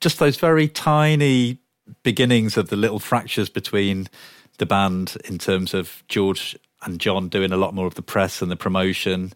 just 0.00 0.18
those 0.18 0.36
very 0.38 0.66
tiny 0.66 1.58
beginnings 2.02 2.56
of 2.56 2.68
the 2.68 2.76
little 2.76 2.98
fractures 2.98 3.48
between 3.48 4.08
the 4.58 4.66
band 4.66 5.16
in 5.26 5.38
terms 5.38 5.74
of 5.74 6.02
George 6.08 6.56
and 6.82 7.00
John 7.00 7.28
doing 7.28 7.52
a 7.52 7.56
lot 7.56 7.74
more 7.74 7.86
of 7.86 7.94
the 7.94 8.02
press 8.02 8.42
and 8.42 8.50
the 8.50 8.56
promotion, 8.56 9.32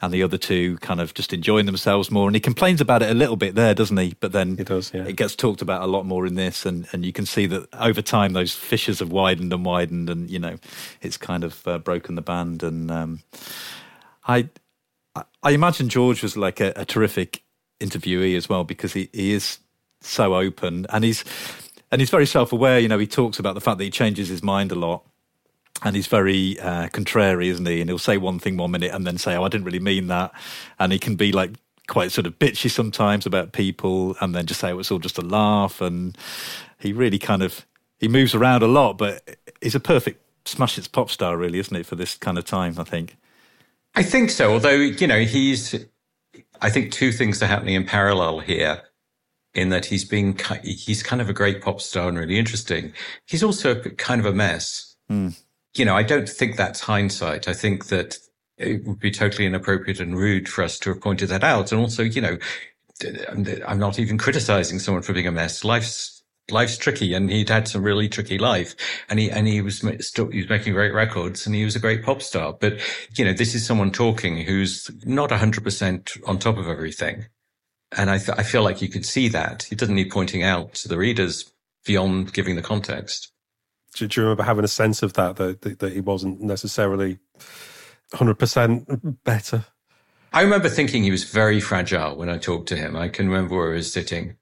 and 0.00 0.12
the 0.12 0.22
other 0.22 0.38
two 0.38 0.76
kind 0.78 1.00
of 1.00 1.14
just 1.14 1.32
enjoying 1.32 1.66
themselves 1.66 2.10
more. 2.10 2.28
And 2.28 2.36
he 2.36 2.40
complains 2.40 2.80
about 2.80 3.02
it 3.02 3.10
a 3.10 3.14
little 3.14 3.36
bit 3.36 3.54
there, 3.54 3.74
doesn't 3.74 3.96
he? 3.96 4.14
But 4.20 4.32
then 4.32 4.56
he 4.56 4.64
does, 4.64 4.92
yeah. 4.92 5.04
it 5.04 5.16
gets 5.16 5.34
talked 5.34 5.62
about 5.62 5.82
a 5.82 5.86
lot 5.86 6.04
more 6.04 6.26
in 6.26 6.34
this, 6.34 6.66
and, 6.66 6.86
and 6.92 7.04
you 7.04 7.12
can 7.12 7.26
see 7.26 7.46
that 7.46 7.68
over 7.74 8.02
time 8.02 8.32
those 8.32 8.54
fissures 8.54 8.98
have 8.98 9.10
widened 9.10 9.52
and 9.52 9.64
widened, 9.64 10.10
and 10.10 10.30
you 10.30 10.38
know 10.38 10.56
it's 11.00 11.16
kind 11.16 11.44
of 11.44 11.66
uh, 11.66 11.78
broken 11.78 12.14
the 12.14 12.22
band. 12.22 12.62
And 12.62 12.90
um, 12.90 13.20
I 14.26 14.48
I 15.42 15.50
imagine 15.50 15.88
George 15.88 16.22
was 16.22 16.36
like 16.36 16.60
a, 16.60 16.72
a 16.76 16.84
terrific 16.84 17.42
interviewee 17.80 18.36
as 18.36 18.48
well 18.48 18.64
because 18.64 18.92
he, 18.92 19.08
he 19.12 19.32
is 19.32 19.58
so 20.00 20.34
open 20.34 20.86
and 20.90 21.04
he's 21.04 21.24
and 21.90 22.00
he's 22.00 22.10
very 22.10 22.26
self 22.26 22.52
aware. 22.52 22.78
You 22.78 22.88
know, 22.88 22.98
he 22.98 23.06
talks 23.06 23.38
about 23.38 23.54
the 23.54 23.60
fact 23.60 23.78
that 23.78 23.84
he 23.84 23.90
changes 23.90 24.28
his 24.28 24.42
mind 24.42 24.72
a 24.72 24.74
lot 24.74 25.04
and 25.82 25.96
he's 25.96 26.06
very 26.06 26.58
uh, 26.60 26.88
contrary, 26.88 27.48
isn't 27.48 27.66
he? 27.66 27.80
And 27.80 27.90
he'll 27.90 27.98
say 27.98 28.16
one 28.16 28.38
thing 28.38 28.56
one 28.56 28.70
minute 28.70 28.92
and 28.92 29.06
then 29.06 29.18
say, 29.18 29.36
"Oh, 29.36 29.44
I 29.44 29.48
didn't 29.48 29.64
really 29.64 29.80
mean 29.80 30.06
that," 30.08 30.32
and 30.78 30.92
he 30.92 30.98
can 30.98 31.16
be 31.16 31.32
like 31.32 31.52
quite 31.88 32.10
sort 32.12 32.26
of 32.26 32.38
bitchy 32.38 32.70
sometimes 32.70 33.26
about 33.26 33.52
people, 33.52 34.16
and 34.20 34.34
then 34.34 34.46
just 34.46 34.60
say 34.60 34.68
oh, 34.68 34.72
it 34.72 34.76
was 34.76 34.90
all 34.90 34.98
just 34.98 35.18
a 35.18 35.22
laugh. 35.22 35.80
And 35.80 36.16
he 36.78 36.92
really 36.92 37.18
kind 37.18 37.42
of 37.42 37.66
he 37.98 38.08
moves 38.08 38.34
around 38.34 38.62
a 38.62 38.68
lot, 38.68 38.98
but 38.98 39.38
he's 39.60 39.74
a 39.74 39.80
perfect 39.80 40.22
smash 40.46 40.76
hits 40.76 40.88
pop 40.88 41.10
star, 41.10 41.36
really, 41.36 41.58
isn't 41.58 41.76
it, 41.76 41.86
for 41.86 41.96
this 41.96 42.16
kind 42.16 42.38
of 42.38 42.44
time? 42.44 42.76
I 42.78 42.84
think. 42.84 43.16
I 43.94 44.02
think 44.02 44.30
so. 44.30 44.52
Although 44.52 44.76
you 44.76 45.06
know, 45.06 45.20
he's. 45.20 45.86
I 46.62 46.70
think 46.70 46.90
two 46.90 47.12
things 47.12 47.42
are 47.42 47.46
happening 47.46 47.74
in 47.74 47.84
parallel 47.84 48.40
here. 48.40 48.82
In 49.54 49.70
that 49.70 49.86
he's 49.86 50.04
being, 50.04 50.38
he's 50.64 51.02
kind 51.02 51.22
of 51.22 51.30
a 51.30 51.32
great 51.32 51.62
pop 51.62 51.80
star 51.80 52.10
and 52.10 52.18
really 52.18 52.38
interesting. 52.38 52.92
He's 53.26 53.42
also 53.42 53.80
kind 53.80 54.20
of 54.20 54.26
a 54.26 54.32
mess. 54.34 54.96
Mm 55.10 55.34
you 55.78 55.84
know, 55.84 55.96
I 55.96 56.02
don't 56.02 56.28
think 56.28 56.56
that's 56.56 56.80
hindsight. 56.80 57.48
I 57.48 57.52
think 57.52 57.86
that 57.86 58.18
it 58.58 58.84
would 58.86 58.98
be 58.98 59.10
totally 59.10 59.46
inappropriate 59.46 60.00
and 60.00 60.16
rude 60.16 60.48
for 60.48 60.64
us 60.64 60.78
to 60.80 60.90
have 60.90 61.00
pointed 61.00 61.28
that 61.28 61.44
out. 61.44 61.72
And 61.72 61.80
also, 61.80 62.02
you 62.02 62.20
know, 62.20 62.38
I'm 63.68 63.78
not 63.78 63.98
even 63.98 64.18
criticizing 64.18 64.78
someone 64.78 65.02
for 65.02 65.12
being 65.12 65.26
a 65.26 65.32
mess. 65.32 65.64
Life's 65.64 66.22
life's 66.50 66.78
tricky, 66.78 67.12
and 67.12 67.30
he'd 67.30 67.48
had 67.48 67.68
some 67.68 67.82
really 67.82 68.08
tricky 68.08 68.38
life, 68.38 68.74
and 69.10 69.18
he 69.18 69.30
and 69.30 69.46
he 69.46 69.60
was 69.60 69.84
still 70.00 70.28
he 70.28 70.38
was 70.38 70.48
making 70.48 70.72
great 70.72 70.94
records, 70.94 71.46
and 71.46 71.54
he 71.54 71.64
was 71.64 71.76
a 71.76 71.80
great 71.80 72.02
pop 72.02 72.22
star. 72.22 72.54
But 72.54 72.80
you 73.16 73.24
know, 73.24 73.32
this 73.34 73.54
is 73.54 73.66
someone 73.66 73.90
talking 73.90 74.38
who's 74.38 74.90
not 75.04 75.30
hundred 75.30 75.64
percent 75.64 76.16
on 76.26 76.38
top 76.38 76.56
of 76.56 76.68
everything, 76.68 77.26
and 77.96 78.10
I 78.10 78.18
th- 78.18 78.38
I 78.38 78.42
feel 78.42 78.62
like 78.62 78.80
you 78.80 78.88
could 78.88 79.04
see 79.04 79.28
that. 79.28 79.70
It 79.70 79.78
doesn't 79.78 79.94
need 79.94 80.10
pointing 80.10 80.42
out 80.42 80.74
to 80.74 80.88
the 80.88 80.98
readers 80.98 81.52
beyond 81.84 82.32
giving 82.32 82.56
the 82.56 82.62
context 82.62 83.32
do, 83.96 84.06
do, 84.06 84.20
you 84.20 84.24
remember 84.24 84.42
having 84.42 84.64
a 84.64 84.68
sense 84.68 85.02
of 85.02 85.14
that, 85.14 85.36
that 85.36 85.62
that, 85.62 85.78
that 85.80 85.92
he 85.92 86.00
wasn't 86.00 86.40
necessarily 86.40 87.18
100% 88.12 89.16
better. 89.24 89.64
I 90.32 90.42
remember 90.42 90.68
thinking 90.68 91.02
he 91.02 91.10
was 91.10 91.24
very 91.24 91.60
fragile 91.60 92.16
when 92.16 92.28
I 92.28 92.38
talked 92.38 92.68
to 92.68 92.76
him. 92.76 92.96
I 92.96 93.08
can 93.08 93.28
remember 93.28 93.56
where 93.56 93.72
I 93.72 93.76
was 93.76 93.92
sitting 93.92 94.36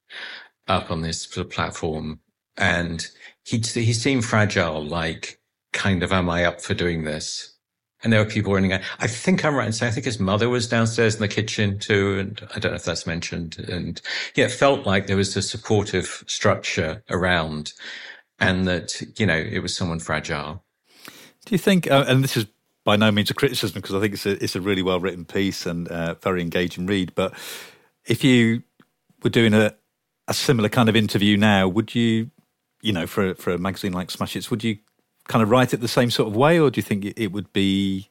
up 0.67 0.91
on 0.91 1.03
this 1.03 1.27
platform 1.27 2.21
and 2.57 3.07
he, 3.45 3.59
he 3.59 3.93
seemed 3.93 4.25
fragile, 4.25 4.83
like 4.83 5.41
kind 5.73 6.03
of, 6.03 6.13
am 6.13 6.31
I 6.31 6.45
up 6.45 6.61
for 6.61 6.75
doing 6.75 7.05
this? 7.05 7.55
And 8.03 8.13
there 8.13 8.23
were 8.23 8.31
people 8.31 8.53
running 8.53 8.73
out. 8.73 8.83
I 8.99 9.07
think 9.07 9.45
I'm 9.45 9.55
right 9.55 9.67
in 9.67 9.73
saying, 9.73 9.91
I 9.91 9.95
think 9.95 10.05
his 10.05 10.21
mother 10.21 10.49
was 10.51 10.69
downstairs 10.69 11.15
in 11.15 11.23
the 11.23 11.29
kitchen 11.29 11.79
too. 11.79 12.19
And 12.19 12.49
I 12.55 12.59
don't 12.59 12.73
know 12.73 12.77
if 12.77 12.85
that's 12.85 13.07
mentioned. 13.07 13.59
And 13.69 14.01
yeah, 14.35 14.45
it 14.45 14.53
felt 14.53 14.87
like 14.87 15.07
there 15.07 15.17
was 15.17 15.35
a 15.37 15.43
supportive 15.43 16.23
structure 16.27 17.03
around 17.09 17.73
and 18.39 18.67
that, 18.67 19.01
you 19.19 19.27
know, 19.27 19.37
it 19.37 19.61
was 19.61 19.77
someone 19.77 20.01
fragile. 20.01 20.65
Do 21.45 21.55
you 21.55 21.59
think, 21.59 21.91
uh, 21.91 22.05
and 22.09 22.25
this 22.25 22.37
is 22.37 22.47
by 22.85 22.97
no 22.97 23.11
means 23.11 23.31
a 23.31 23.35
criticism 23.35 23.81
because 23.81 23.95
I 23.95 24.01
think 24.01 24.15
it's 24.15 24.27
a, 24.27 24.43
it's 24.43 24.57
a 24.57 24.61
really 24.61 24.83
well 24.83 25.01
written 25.01 25.25
piece 25.25 25.67
and 25.67 25.89
uh, 25.89 26.15
very 26.15 26.43
engaging 26.43 26.87
read, 26.87 27.15
but 27.15 27.33
if 28.07 28.23
you 28.23 28.63
were 29.23 29.31
doing 29.31 29.55
a, 29.55 29.75
a 30.29 30.35
similar 30.35 30.69
kind 30.69 30.89
of 30.89 30.97
interview 30.97 31.37
now, 31.37 31.69
would 31.69 31.95
you, 31.95 32.31
you 32.83 32.93
know, 32.93 33.07
for, 33.07 33.35
for 33.35 33.53
a 33.53 33.59
magazine 33.59 33.93
like 33.93 34.11
Smash 34.11 34.35
Hits, 34.35 34.51
would 34.51 34.65
you 34.65 34.79
kind 35.29 35.43
of 35.43 35.51
write 35.51 35.73
it 35.73 35.81
the 35.81 35.89
same 35.89 36.11
sort 36.11 36.29
of 36.29 36.37
way, 36.37 36.59
or 36.59 36.71
do 36.71 36.79
you 36.79 36.83
think 36.83 37.15
it 37.17 37.33
would 37.33 37.53
be 37.53 38.09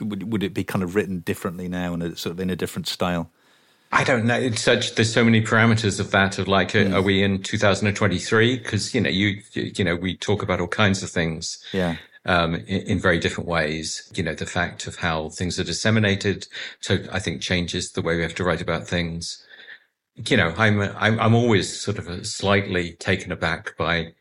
would 0.00 0.32
would 0.32 0.42
it 0.42 0.54
be 0.54 0.64
kind 0.64 0.82
of 0.82 0.94
written 0.94 1.20
differently 1.20 1.68
now 1.68 1.94
and 1.94 2.18
sort 2.18 2.32
of 2.32 2.40
in 2.40 2.50
a 2.50 2.56
different 2.56 2.88
style? 2.88 3.30
I 3.92 4.04
don't 4.04 4.24
know. 4.24 4.34
It's 4.34 4.62
such 4.62 4.94
there's 4.94 5.12
so 5.12 5.22
many 5.22 5.42
parameters 5.42 6.00
of 6.00 6.10
that. 6.12 6.38
Of 6.38 6.48
like, 6.48 6.72
mm. 6.72 6.94
are 6.94 7.02
we 7.02 7.22
in 7.22 7.42
2023? 7.42 8.58
Because 8.58 8.94
you 8.94 9.00
know, 9.02 9.10
you 9.10 9.42
you 9.52 9.84
know, 9.84 9.94
we 9.94 10.16
talk 10.16 10.42
about 10.42 10.60
all 10.60 10.68
kinds 10.68 11.02
of 11.02 11.10
things. 11.10 11.62
Yeah. 11.72 11.96
Um, 12.24 12.54
in, 12.54 12.82
in, 12.82 13.00
very 13.00 13.18
different 13.18 13.48
ways. 13.48 14.08
You 14.14 14.22
know, 14.22 14.32
the 14.32 14.46
fact 14.46 14.86
of 14.86 14.94
how 14.94 15.30
things 15.30 15.58
are 15.58 15.64
disseminated. 15.64 16.46
So 16.80 16.98
I 17.10 17.18
think 17.18 17.42
changes 17.42 17.90
the 17.90 18.00
way 18.00 18.14
we 18.14 18.22
have 18.22 18.36
to 18.36 18.44
write 18.44 18.62
about 18.62 18.86
things. 18.86 19.44
You 20.28 20.36
know, 20.36 20.54
I'm, 20.56 20.80
I'm, 20.80 21.18
I'm 21.18 21.34
always 21.34 21.80
sort 21.80 21.98
of 21.98 22.24
slightly 22.24 22.92
taken 22.92 23.32
aback 23.32 23.76
by 23.76 24.12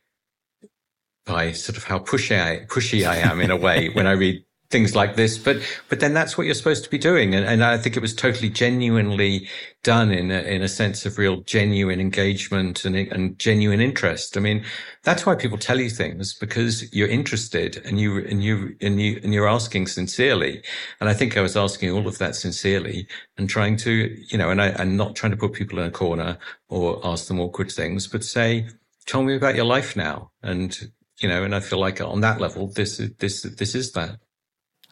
by 1.26 1.52
sort 1.52 1.78
of 1.78 1.84
how 1.84 2.00
pushy 2.00 2.42
I, 2.42 2.66
pushy 2.66 3.08
I 3.08 3.18
am 3.18 3.40
in 3.40 3.52
a 3.52 3.58
way 3.58 3.90
when 3.94 4.08
I 4.08 4.14
read 4.14 4.44
things 4.72 4.96
like 4.96 5.16
this. 5.16 5.38
But, 5.38 5.58
but 5.90 6.00
then 6.00 6.14
that's 6.14 6.38
what 6.38 6.46
you're 6.46 6.56
supposed 6.56 6.84
to 6.84 6.90
be 6.90 6.98
doing. 6.98 7.36
And, 7.36 7.46
and 7.46 7.64
I 7.64 7.78
think 7.78 7.96
it 7.96 8.02
was 8.02 8.16
totally 8.16 8.50
genuinely 8.50 9.48
done 9.84 10.12
in 10.12 10.32
a, 10.32 10.40
in 10.40 10.62
a 10.62 10.68
sense 10.68 11.06
of 11.06 11.18
real 11.18 11.42
genuine 11.42 12.00
engagement 12.00 12.86
and, 12.86 12.96
and 12.96 13.38
genuine 13.38 13.82
interest. 13.82 14.38
I 14.38 14.40
mean, 14.40 14.64
that's 15.04 15.26
why 15.26 15.36
people 15.36 15.58
tell 15.58 15.80
you 15.80 15.90
things 15.90 16.34
because 16.34 16.92
you're 16.94 17.08
interested 17.08 17.82
and 17.86 18.00
you, 18.00 18.20
and 18.20 18.44
you, 18.44 18.76
and 18.82 19.02
you, 19.02 19.20
and 19.24 19.34
you're 19.34 19.50
asking 19.50 19.88
sincerely. 19.88 20.64
And 21.00 21.10
I 21.10 21.14
think 21.14 21.38
I 21.38 21.42
was 21.42 21.58
asking 21.58 21.92
all 21.92 22.08
of 22.08 22.18
that 22.20 22.36
sincerely 22.36 23.08
and 23.38 23.50
trying 23.50 23.78
to, 23.78 24.16
you 24.30 24.38
know, 24.38 24.50
and 24.50 24.62
I, 24.62 24.68
and 24.70 24.98
not 24.98 25.16
trying 25.16 25.32
to 25.32 25.38
put 25.38 25.54
people 25.54 25.80
in 25.80 25.86
a 25.86 25.92
corner 25.92 26.38
or 26.70 27.00
ask 27.04 27.28
them 27.28 27.40
awkward 27.40 27.72
things, 27.72 28.08
but 28.08 28.24
say, 28.24 28.68
tell 29.06 29.24
me 29.24 29.36
about 29.36 29.56
your 29.56 29.66
life 29.66 29.96
now. 29.96 30.32
And 30.42 30.92
you 31.22 31.30
know, 31.30 31.44
and 31.44 31.56
I 31.56 31.60
feel 31.60 31.80
like 31.80 32.02
on 32.02 32.22
that 32.22 32.42
level, 32.42 32.68
this 32.68 32.98
this 33.20 33.44
this 33.44 33.76
is 33.76 33.92
that. 33.94 34.18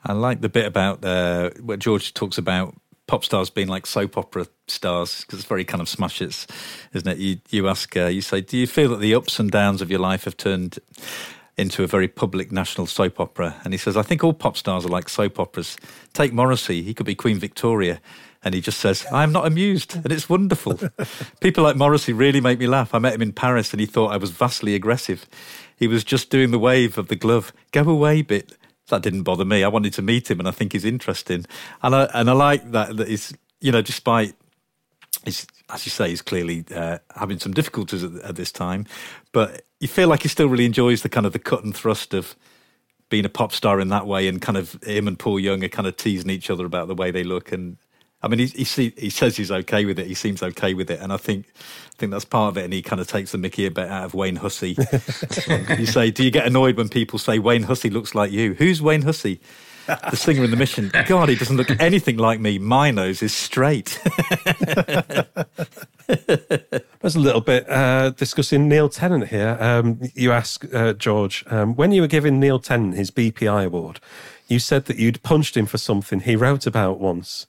I 0.05 0.13
like 0.13 0.41
the 0.41 0.49
bit 0.49 0.65
about 0.65 1.03
uh, 1.03 1.51
what 1.61 1.79
George 1.79 2.13
talks 2.13 2.37
about 2.37 2.75
pop 3.09 3.25
stars 3.25 3.49
being 3.49 3.67
like 3.67 3.87
soap 3.87 4.17
opera 4.17 4.45
stars 4.67 5.21
because 5.21 5.39
it's 5.39 5.47
very 5.47 5.65
kind 5.65 5.81
of 5.81 5.89
smash 5.89 6.21
isn't 6.21 6.47
it? 6.93 7.17
You 7.17 7.37
you 7.49 7.67
ask, 7.67 7.97
uh, 7.97 8.05
you 8.05 8.21
say, 8.21 8.41
do 8.41 8.57
you 8.57 8.67
feel 8.67 8.89
that 8.89 8.99
the 8.99 9.15
ups 9.15 9.39
and 9.39 9.49
downs 9.49 9.81
of 9.81 9.89
your 9.89 9.99
life 9.99 10.25
have 10.25 10.37
turned 10.37 10.77
into 11.57 11.83
a 11.83 11.87
very 11.87 12.07
public 12.07 12.51
national 12.51 12.85
soap 12.85 13.19
opera? 13.19 13.59
And 13.63 13.73
he 13.73 13.77
says, 13.77 13.97
I 13.97 14.03
think 14.03 14.23
all 14.23 14.33
pop 14.33 14.55
stars 14.55 14.85
are 14.85 14.89
like 14.89 15.09
soap 15.09 15.39
operas. 15.39 15.75
Take 16.13 16.33
Morrissey, 16.33 16.83
he 16.83 16.93
could 16.93 17.07
be 17.07 17.15
Queen 17.15 17.39
Victoria. 17.39 17.99
And 18.43 18.53
he 18.53 18.61
just 18.61 18.79
says, 18.79 19.05
I'm 19.11 19.33
not 19.33 19.45
amused. 19.45 19.95
And 19.95 20.11
it's 20.11 20.29
wonderful. 20.29 20.79
People 21.41 21.63
like 21.63 21.75
Morrissey 21.75 22.13
really 22.13 22.39
make 22.39 22.59
me 22.59 22.67
laugh. 22.67 22.93
I 22.93 22.99
met 22.99 23.13
him 23.13 23.21
in 23.21 23.33
Paris 23.33 23.73
and 23.73 23.81
he 23.81 23.85
thought 23.85 24.13
I 24.13 24.17
was 24.17 24.31
vastly 24.31 24.75
aggressive. 24.75 25.25
He 25.75 25.87
was 25.87 26.03
just 26.05 26.29
doing 26.29 26.51
the 26.51 26.59
wave 26.59 26.97
of 26.97 27.09
the 27.09 27.17
glove. 27.17 27.51
Go 27.71 27.81
away 27.89 28.21
bit. 28.21 28.55
That 28.89 29.01
didn't 29.01 29.23
bother 29.23 29.45
me. 29.45 29.63
I 29.63 29.67
wanted 29.67 29.93
to 29.93 30.01
meet 30.01 30.29
him, 30.29 30.39
and 30.39 30.47
I 30.47 30.51
think 30.51 30.73
he's 30.73 30.85
interesting. 30.85 31.45
And 31.81 31.95
I 31.95 32.03
and 32.13 32.29
I 32.29 32.33
like 32.33 32.71
that 32.71 32.97
that 32.97 33.07
he's 33.07 33.33
you 33.61 33.71
know 33.71 33.81
despite 33.81 34.33
he's 35.25 35.47
as 35.69 35.85
you 35.85 35.91
say 35.91 36.09
he's 36.09 36.21
clearly 36.21 36.65
uh, 36.75 36.97
having 37.15 37.39
some 37.39 37.53
difficulties 37.53 38.03
at, 38.03 38.13
at 38.21 38.35
this 38.35 38.51
time, 38.51 38.85
but 39.31 39.63
you 39.79 39.87
feel 39.87 40.09
like 40.09 40.23
he 40.23 40.27
still 40.27 40.47
really 40.47 40.65
enjoys 40.65 41.01
the 41.01 41.09
kind 41.09 41.25
of 41.25 41.33
the 41.33 41.39
cut 41.39 41.63
and 41.63 41.75
thrust 41.75 42.13
of 42.13 42.35
being 43.09 43.25
a 43.25 43.29
pop 43.29 43.51
star 43.51 43.79
in 43.79 43.89
that 43.89 44.05
way, 44.05 44.27
and 44.27 44.41
kind 44.41 44.57
of 44.57 44.81
him 44.83 45.07
and 45.07 45.17
Paul 45.17 45.39
Young 45.39 45.63
are 45.63 45.69
kind 45.69 45.87
of 45.87 45.97
teasing 45.97 46.29
each 46.29 46.49
other 46.49 46.65
about 46.65 46.87
the 46.87 46.95
way 46.95 47.11
they 47.11 47.23
look, 47.23 47.51
and 47.51 47.77
I 48.21 48.27
mean, 48.27 48.39
he, 48.39 48.47
he, 48.47 48.93
he 48.97 49.09
says 49.09 49.37
he's 49.37 49.51
okay 49.51 49.85
with 49.85 49.97
it. 49.97 50.07
He 50.07 50.13
seems 50.13 50.43
okay 50.43 50.73
with 50.73 50.91
it, 50.91 50.99
and 50.99 51.13
I 51.13 51.17
think 51.17 51.45
I 51.57 51.95
think 51.97 52.11
that's 52.11 52.25
part 52.25 52.49
of 52.49 52.57
it. 52.57 52.65
And 52.65 52.73
he 52.73 52.81
kind 52.81 52.99
of 52.99 53.07
takes 53.07 53.31
the 53.31 53.37
Mickey 53.37 53.65
a 53.65 53.71
bit 53.71 53.89
out 53.89 54.03
of 54.03 54.13
Wayne 54.13 54.37
Hussey. 54.37 54.75
you 55.77 55.85
say, 55.85 56.11
do 56.11 56.23
you 56.23 56.31
get 56.31 56.45
annoyed 56.45 56.75
when 56.75 56.89
people 56.89 57.17
say 57.17 57.39
Wayne 57.39 57.63
Hussey 57.63 57.89
looks 57.89 58.13
like 58.13 58.31
you? 58.31 58.55
Who's 58.55 58.81
Wayne 58.81 59.03
Hussey? 59.03 59.39
The 59.87 60.15
singer 60.15 60.43
in 60.43 60.51
the 60.51 60.57
Mission. 60.57 60.91
God, 61.07 61.29
he 61.29 61.35
doesn't 61.35 61.57
look 61.57 61.71
anything 61.81 62.17
like 62.17 62.39
me. 62.39 62.59
My 62.59 62.91
nose 62.91 63.23
is 63.23 63.33
straight. 63.33 63.99
There's 66.07 67.15
a 67.15 67.19
little 67.19 67.41
bit 67.41 67.67
uh, 67.67 68.11
discussing 68.11 68.69
Neil 68.69 68.89
Tennant 68.89 69.29
here. 69.29 69.57
Um, 69.59 69.99
you 70.13 70.31
ask 70.31 70.63
uh, 70.75 70.93
George 70.93 71.43
um, 71.47 71.75
when 71.75 71.91
you 71.91 72.01
were 72.01 72.07
giving 72.07 72.39
Neil 72.39 72.59
Tennant 72.59 72.95
his 72.95 73.09
BPI 73.09 73.65
award. 73.65 73.99
You 74.47 74.59
said 74.59 74.85
that 74.85 74.97
you'd 74.97 75.23
punched 75.23 75.57
him 75.57 75.65
for 75.65 75.79
something 75.79 76.19
he 76.19 76.35
wrote 76.35 76.67
about 76.67 76.99
once. 76.99 77.47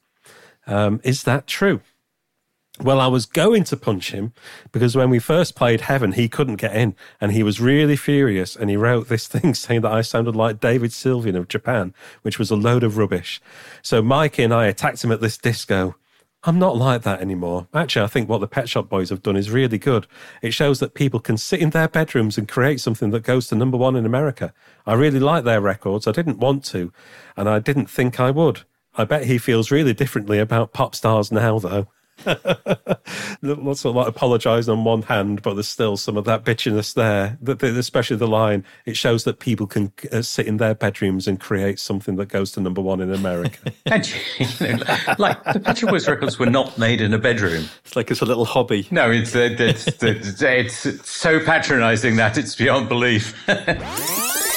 Um, 0.70 1.00
is 1.02 1.24
that 1.24 1.46
true? 1.46 1.80
Well, 2.82 3.00
I 3.00 3.08
was 3.08 3.26
going 3.26 3.64
to 3.64 3.76
punch 3.76 4.12
him 4.12 4.32
because 4.72 4.96
when 4.96 5.10
we 5.10 5.18
first 5.18 5.54
played 5.54 5.82
Heaven, 5.82 6.12
he 6.12 6.30
couldn't 6.30 6.56
get 6.56 6.74
in 6.74 6.94
and 7.20 7.32
he 7.32 7.42
was 7.42 7.60
really 7.60 7.96
furious. 7.96 8.56
And 8.56 8.70
he 8.70 8.76
wrote 8.76 9.08
this 9.08 9.28
thing 9.34 9.52
saying 9.52 9.82
that 9.82 9.92
I 9.92 10.00
sounded 10.00 10.34
like 10.34 10.60
David 10.60 10.92
Sylvian 10.92 11.36
of 11.36 11.48
Japan, 11.48 11.92
which 12.22 12.38
was 12.38 12.50
a 12.50 12.56
load 12.56 12.82
of 12.82 12.96
rubbish. 12.96 13.40
So 13.82 14.00
Mikey 14.00 14.44
and 14.44 14.54
I 14.54 14.66
attacked 14.66 15.04
him 15.04 15.12
at 15.12 15.20
this 15.20 15.36
disco. 15.36 15.96
I'm 16.42 16.58
not 16.58 16.74
like 16.74 17.02
that 17.02 17.20
anymore. 17.20 17.68
Actually, 17.74 18.04
I 18.04 18.08
think 18.08 18.30
what 18.30 18.38
the 18.38 18.48
Pet 18.48 18.66
Shop 18.66 18.88
Boys 18.88 19.10
have 19.10 19.22
done 19.22 19.36
is 19.36 19.50
really 19.50 19.76
good. 19.76 20.06
It 20.40 20.54
shows 20.54 20.80
that 20.80 20.94
people 20.94 21.20
can 21.20 21.36
sit 21.36 21.60
in 21.60 21.70
their 21.70 21.88
bedrooms 21.88 22.38
and 22.38 22.48
create 22.48 22.80
something 22.80 23.10
that 23.10 23.24
goes 23.24 23.48
to 23.48 23.56
number 23.56 23.76
one 23.76 23.94
in 23.94 24.06
America. 24.06 24.54
I 24.86 24.94
really 24.94 25.20
like 25.20 25.44
their 25.44 25.60
records. 25.60 26.06
I 26.06 26.12
didn't 26.12 26.38
want 26.38 26.64
to, 26.66 26.94
and 27.36 27.46
I 27.46 27.58
didn't 27.58 27.90
think 27.90 28.18
I 28.18 28.30
would. 28.30 28.62
I 28.96 29.04
bet 29.04 29.24
he 29.24 29.38
feels 29.38 29.70
really 29.70 29.94
differently 29.94 30.38
about 30.38 30.72
pop 30.72 30.94
stars 30.94 31.30
now, 31.30 31.58
though. 31.58 31.88
Lots 33.42 33.84
of 33.84 33.94
like 33.94 34.08
apologising 34.08 34.72
on 34.72 34.84
one 34.84 35.02
hand, 35.02 35.42
but 35.42 35.54
there's 35.54 35.68
still 35.68 35.96
some 35.96 36.16
of 36.16 36.24
that 36.24 36.44
bitchiness 36.44 36.94
there. 36.94 37.38
Especially 37.62 38.16
the 38.16 38.26
line, 38.26 38.64
it 38.84 38.96
shows 38.96 39.24
that 39.24 39.38
people 39.38 39.66
can 39.66 39.92
uh, 40.12 40.22
sit 40.22 40.46
in 40.46 40.58
their 40.58 40.74
bedrooms 40.74 41.26
and 41.26 41.40
create 41.40 41.78
something 41.78 42.16
that 42.16 42.26
goes 42.26 42.52
to 42.52 42.60
number 42.60 42.80
one 42.80 43.00
in 43.00 43.12
America. 43.12 43.72
and, 43.86 44.06
you 44.38 44.76
know, 44.76 44.84
like 45.18 45.42
the 45.44 45.60
Pet 45.60 45.80
Boys 45.82 46.08
records 46.08 46.38
were 46.38 46.46
not 46.46 46.76
made 46.76 47.00
in 47.00 47.14
a 47.14 47.18
bedroom. 47.18 47.64
It's 47.84 47.96
like 47.96 48.10
it's 48.10 48.20
a 48.20 48.26
little 48.26 48.44
hobby. 48.44 48.86
No, 48.90 49.10
it's 49.10 49.34
uh, 49.34 49.56
it's, 49.58 49.86
it's, 50.02 50.42
it's 50.42 51.10
so 51.10 51.40
patronising 51.40 52.16
that 52.16 52.36
it's 52.36 52.54
beyond 52.54 52.88
belief. 52.88 53.34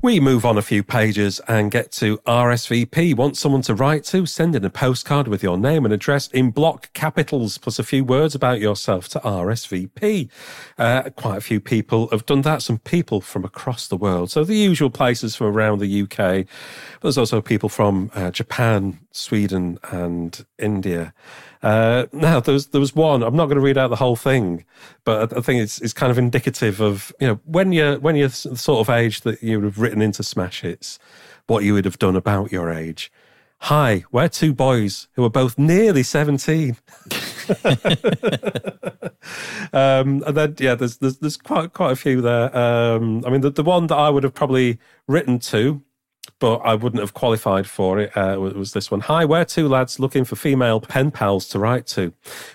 We 0.00 0.20
move 0.20 0.44
on 0.44 0.56
a 0.56 0.62
few 0.62 0.84
pages 0.84 1.40
and 1.48 1.72
get 1.72 1.90
to 1.92 2.18
RSVP. 2.18 3.16
Want 3.16 3.36
someone 3.36 3.62
to 3.62 3.74
write 3.74 4.04
to? 4.04 4.26
Send 4.26 4.54
in 4.54 4.64
a 4.64 4.70
postcard 4.70 5.26
with 5.26 5.42
your 5.42 5.58
name 5.58 5.84
and 5.84 5.92
address 5.92 6.28
in 6.28 6.52
block 6.52 6.92
capitals 6.92 7.58
plus 7.58 7.80
a 7.80 7.82
few 7.82 8.04
words 8.04 8.36
about 8.36 8.60
yourself 8.60 9.08
to 9.08 9.18
RSVP. 9.20 10.30
Uh, 10.78 11.10
quite 11.16 11.38
a 11.38 11.40
few 11.40 11.58
people 11.58 12.08
have 12.10 12.26
done 12.26 12.42
that. 12.42 12.62
Some 12.62 12.78
people 12.78 13.20
from 13.20 13.44
across 13.44 13.88
the 13.88 13.96
world. 13.96 14.30
So 14.30 14.44
the 14.44 14.54
usual 14.54 14.90
places 14.90 15.34
from 15.34 15.48
around 15.48 15.80
the 15.80 16.02
UK. 16.02 16.16
But 16.16 17.02
there's 17.02 17.18
also 17.18 17.40
people 17.40 17.68
from 17.68 18.12
uh, 18.14 18.30
Japan, 18.30 19.00
Sweden, 19.10 19.80
and 19.90 20.46
India. 20.60 21.12
Uh, 21.62 22.06
now, 22.12 22.40
there 22.40 22.54
was, 22.54 22.68
there 22.68 22.80
was 22.80 22.94
one. 22.94 23.22
I'm 23.22 23.36
not 23.36 23.46
going 23.46 23.56
to 23.56 23.62
read 23.62 23.78
out 23.78 23.88
the 23.88 23.96
whole 23.96 24.16
thing, 24.16 24.64
but 25.04 25.36
I, 25.36 25.40
think 25.40 25.62
it's 25.62 25.80
it's 25.80 25.92
kind 25.92 26.10
of 26.10 26.18
indicative 26.18 26.80
of 26.80 27.12
you 27.20 27.26
know 27.26 27.40
when 27.44 27.72
you're 27.72 27.98
when 27.98 28.16
you're 28.16 28.28
the 28.28 28.56
sort 28.56 28.80
of 28.80 28.90
age 28.90 29.22
that 29.22 29.42
you 29.42 29.58
would 29.58 29.64
have 29.64 29.78
written 29.78 30.02
into 30.02 30.22
smash 30.22 30.60
hits, 30.62 30.98
what 31.46 31.64
you 31.64 31.74
would 31.74 31.84
have 31.84 31.98
done 31.98 32.16
about 32.16 32.52
your 32.52 32.70
age. 32.70 33.10
Hi, 33.62 34.04
we're 34.12 34.28
two 34.28 34.54
boys 34.54 35.08
who 35.14 35.24
are 35.24 35.30
both 35.30 35.58
nearly 35.58 36.04
17. 36.04 36.76
um, 39.72 40.22
and 40.24 40.36
then, 40.36 40.54
yeah, 40.60 40.76
there's, 40.76 40.98
there's, 40.98 41.18
there's 41.18 41.36
quite, 41.36 41.72
quite 41.72 41.90
a 41.90 41.96
few 41.96 42.20
there. 42.20 42.56
Um, 42.56 43.24
I 43.26 43.30
mean, 43.30 43.40
the, 43.40 43.50
the 43.50 43.64
one 43.64 43.88
that 43.88 43.96
I 43.96 44.10
would 44.10 44.22
have 44.22 44.32
probably 44.32 44.78
written 45.08 45.40
to 45.40 45.82
but 46.38 46.58
I 46.58 46.74
wouldn't 46.74 47.00
have 47.00 47.14
qualified 47.14 47.66
for 47.66 47.98
it. 47.98 48.16
Uh, 48.16 48.38
was 48.38 48.72
this 48.72 48.90
one? 48.90 49.00
Hi, 49.00 49.24
we're 49.24 49.44
two 49.44 49.68
lads 49.68 49.98
looking 49.98 50.24
for 50.24 50.36
female 50.36 50.80
pen 50.80 51.10
pals 51.10 51.48
to 51.48 51.58
write 51.58 51.86
to. 51.88 52.12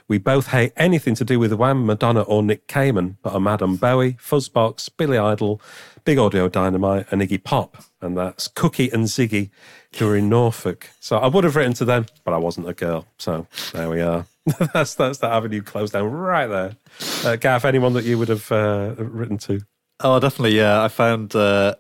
We 0.08 0.18
both 0.18 0.48
hate 0.48 0.74
anything 0.78 1.16
to 1.16 1.26
do 1.26 1.40
with 1.40 1.54
Wham, 1.54 1.86
Madonna, 1.86 2.22
or 2.22 2.44
Nick 2.44 2.68
Kamen, 2.68 3.18
but 3.22 3.34
are 3.34 3.40
mad 3.40 3.62
on 3.62 3.76
Bowie, 3.76 4.14
Fuzzbox, 4.14 4.90
Billy 4.96 5.18
Idol, 5.18 5.62
Big 6.06 6.18
Audio 6.18 6.48
Dynamite, 6.48 7.08
and 7.12 7.22
Iggy 7.22 7.44
Pop. 7.44 7.78
and 8.02 8.18
that's 8.18 8.48
Cookie 8.48 8.90
and 8.92 9.06
Ziggy, 9.06 9.50
who 9.98 10.10
are 10.10 10.18
in 10.18 10.30
Norfolk. 10.30 10.90
So 11.00 11.18
I 11.18 11.28
would 11.28 11.44
have 11.44 11.56
written 11.56 11.74
to 11.76 11.86
them, 11.86 12.06
but 12.24 12.34
I 12.34 12.38
wasn't 12.38 12.70
a 12.70 12.74
girl. 12.74 13.08
So 13.18 13.48
there 13.74 13.90
we 13.90 14.02
are. 14.02 14.26
that's 14.74 14.96
that's 14.96 15.20
that 15.20 15.32
avenue 15.32 15.62
closed 15.62 15.94
down 15.94 16.12
right 16.12 16.48
there. 16.48 16.76
Uh, 17.24 17.38
Gav, 17.38 17.64
anyone 17.64 17.94
that 17.94 18.04
you 18.04 18.18
would 18.18 18.28
have 18.28 18.52
uh, 18.52 18.96
written 18.98 19.38
to? 19.40 19.62
Oh, 20.02 20.20
definitely. 20.20 20.58
Yeah, 20.58 20.84
I 20.84 20.90
found 20.90 21.34
uh, 21.34 21.76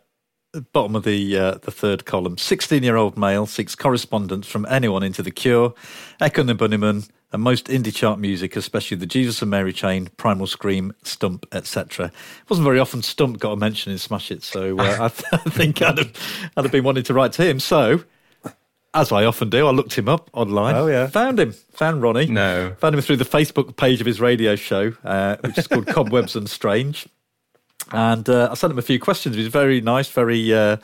bottom 0.61 0.95
of 0.95 1.03
the 1.03 1.37
uh, 1.37 1.51
the 1.61 1.71
third 1.71 2.05
column. 2.05 2.37
Sixteen-year-old 2.37 3.17
male 3.17 3.45
seeks 3.45 3.75
correspondence 3.75 4.47
from 4.47 4.65
anyone 4.69 5.03
into 5.03 5.21
the 5.21 5.31
Cure, 5.31 5.73
Echo 6.21 6.41
and 6.41 6.49
the 6.49 6.55
Bunnymen, 6.55 7.09
and 7.31 7.41
most 7.41 7.65
indie 7.65 7.93
chart 7.93 8.19
music, 8.19 8.55
especially 8.55 8.95
the 8.97 9.05
Jesus 9.05 9.41
and 9.41 9.49
Mary 9.49 9.73
Chain, 9.73 10.09
Primal 10.17 10.47
Scream, 10.47 10.93
Stump, 11.03 11.47
etc. 11.51 12.05
It 12.05 12.49
wasn't 12.49 12.65
very 12.65 12.79
often 12.79 13.01
Stump 13.01 13.39
got 13.39 13.51
a 13.51 13.57
mention 13.57 13.91
in 13.91 13.97
Smash 13.97 14.29
Hits, 14.29 14.45
so 14.45 14.77
uh, 14.77 14.97
I, 15.01 15.07
th- 15.07 15.25
I, 15.33 15.49
think 15.49 15.81
I'd 15.81 15.97
have, 15.97 16.51
I'd 16.55 16.65
have 16.65 16.71
been 16.71 16.83
wanting 16.83 17.03
to 17.03 17.13
write 17.13 17.33
to 17.33 17.43
him. 17.43 17.59
So, 17.59 18.03
as 18.93 19.11
I 19.11 19.25
often 19.25 19.49
do, 19.49 19.67
I 19.67 19.71
looked 19.71 19.93
him 19.93 20.07
up 20.07 20.29
online. 20.33 20.75
Oh 20.75 20.87
yeah, 20.87 21.07
found 21.07 21.39
him, 21.39 21.53
found 21.71 22.03
Ronnie. 22.03 22.27
No, 22.27 22.75
found 22.79 22.93
him 22.93 23.01
through 23.01 23.17
the 23.17 23.25
Facebook 23.25 23.75
page 23.75 23.99
of 23.99 24.05
his 24.05 24.21
radio 24.21 24.55
show, 24.55 24.93
uh, 25.03 25.37
which 25.37 25.57
is 25.57 25.67
called 25.67 25.87
Cobwebs 25.87 26.35
and 26.35 26.47
Strange. 26.47 27.07
And 27.91 28.27
uh, 28.29 28.49
I 28.51 28.55
sent 28.55 28.71
him 28.71 28.79
a 28.79 28.83
few 28.83 28.99
questions. 28.99 29.35
He 29.35 29.43
was 29.43 29.51
very 29.51 29.81
nice, 29.81 30.09
very 30.09 30.53
uh, 30.53 30.77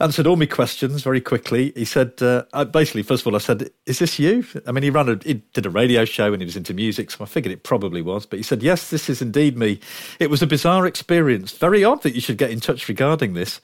answered 0.00 0.26
all 0.26 0.36
my 0.36 0.46
questions 0.46 1.02
very 1.02 1.20
quickly. 1.20 1.72
He 1.76 1.84
said, 1.84 2.20
uh, 2.20 2.44
I, 2.52 2.64
basically, 2.64 3.02
first 3.02 3.22
of 3.22 3.28
all, 3.28 3.36
I 3.36 3.38
said, 3.38 3.70
"Is 3.86 4.00
this 4.00 4.18
you?" 4.18 4.44
I 4.66 4.72
mean, 4.72 4.82
he 4.82 4.90
ran 4.90 5.08
a, 5.08 5.18
he 5.24 5.34
did 5.54 5.64
a 5.64 5.70
radio 5.70 6.04
show 6.04 6.32
and 6.32 6.42
he 6.42 6.46
was 6.46 6.56
into 6.56 6.74
music, 6.74 7.10
so 7.10 7.24
I 7.24 7.26
figured 7.26 7.52
it 7.52 7.62
probably 7.62 8.02
was. 8.02 8.26
But 8.26 8.38
he 8.38 8.42
said, 8.42 8.62
"Yes, 8.62 8.90
this 8.90 9.08
is 9.08 9.22
indeed 9.22 9.56
me." 9.56 9.80
It 10.18 10.28
was 10.28 10.42
a 10.42 10.46
bizarre 10.46 10.86
experience. 10.86 11.52
Very 11.52 11.84
odd 11.84 12.02
that 12.02 12.14
you 12.14 12.20
should 12.20 12.38
get 12.38 12.50
in 12.50 12.60
touch 12.60 12.88
regarding 12.88 13.34
this. 13.34 13.60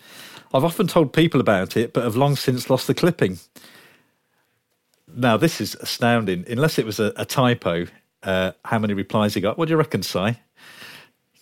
I've 0.54 0.64
often 0.64 0.86
told 0.86 1.12
people 1.12 1.40
about 1.40 1.76
it, 1.76 1.92
but 1.92 2.04
have 2.04 2.16
long 2.16 2.36
since 2.36 2.70
lost 2.70 2.86
the 2.86 2.94
clipping. 2.94 3.38
Now, 5.14 5.36
this 5.36 5.60
is 5.60 5.74
astounding. 5.76 6.44
Unless 6.48 6.78
it 6.78 6.86
was 6.86 7.00
a, 7.00 7.12
a 7.16 7.24
typo, 7.24 7.86
uh, 8.22 8.52
how 8.64 8.78
many 8.78 8.94
replies 8.94 9.34
he 9.34 9.40
got? 9.40 9.58
What 9.58 9.68
do 9.68 9.72
you 9.72 9.78
reckon, 9.78 10.02
Si? 10.02 10.36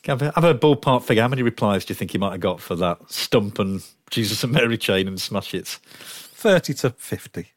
Have 0.06 0.22
a, 0.22 0.32
have 0.34 0.44
a 0.44 0.54
ballpark 0.54 1.02
figure. 1.02 1.22
How 1.22 1.28
many 1.28 1.42
replies 1.42 1.84
do 1.84 1.92
you 1.92 1.96
think 1.96 2.12
he 2.12 2.18
might 2.18 2.32
have 2.32 2.40
got 2.40 2.60
for 2.60 2.76
that 2.76 3.10
stump 3.10 3.58
and 3.58 3.82
Jesus 4.10 4.44
and 4.44 4.52
Mary 4.52 4.78
chain 4.78 5.08
and 5.08 5.20
smash 5.20 5.52
hits? 5.52 5.76
30 5.76 6.74
to 6.74 6.90
50. 6.90 7.52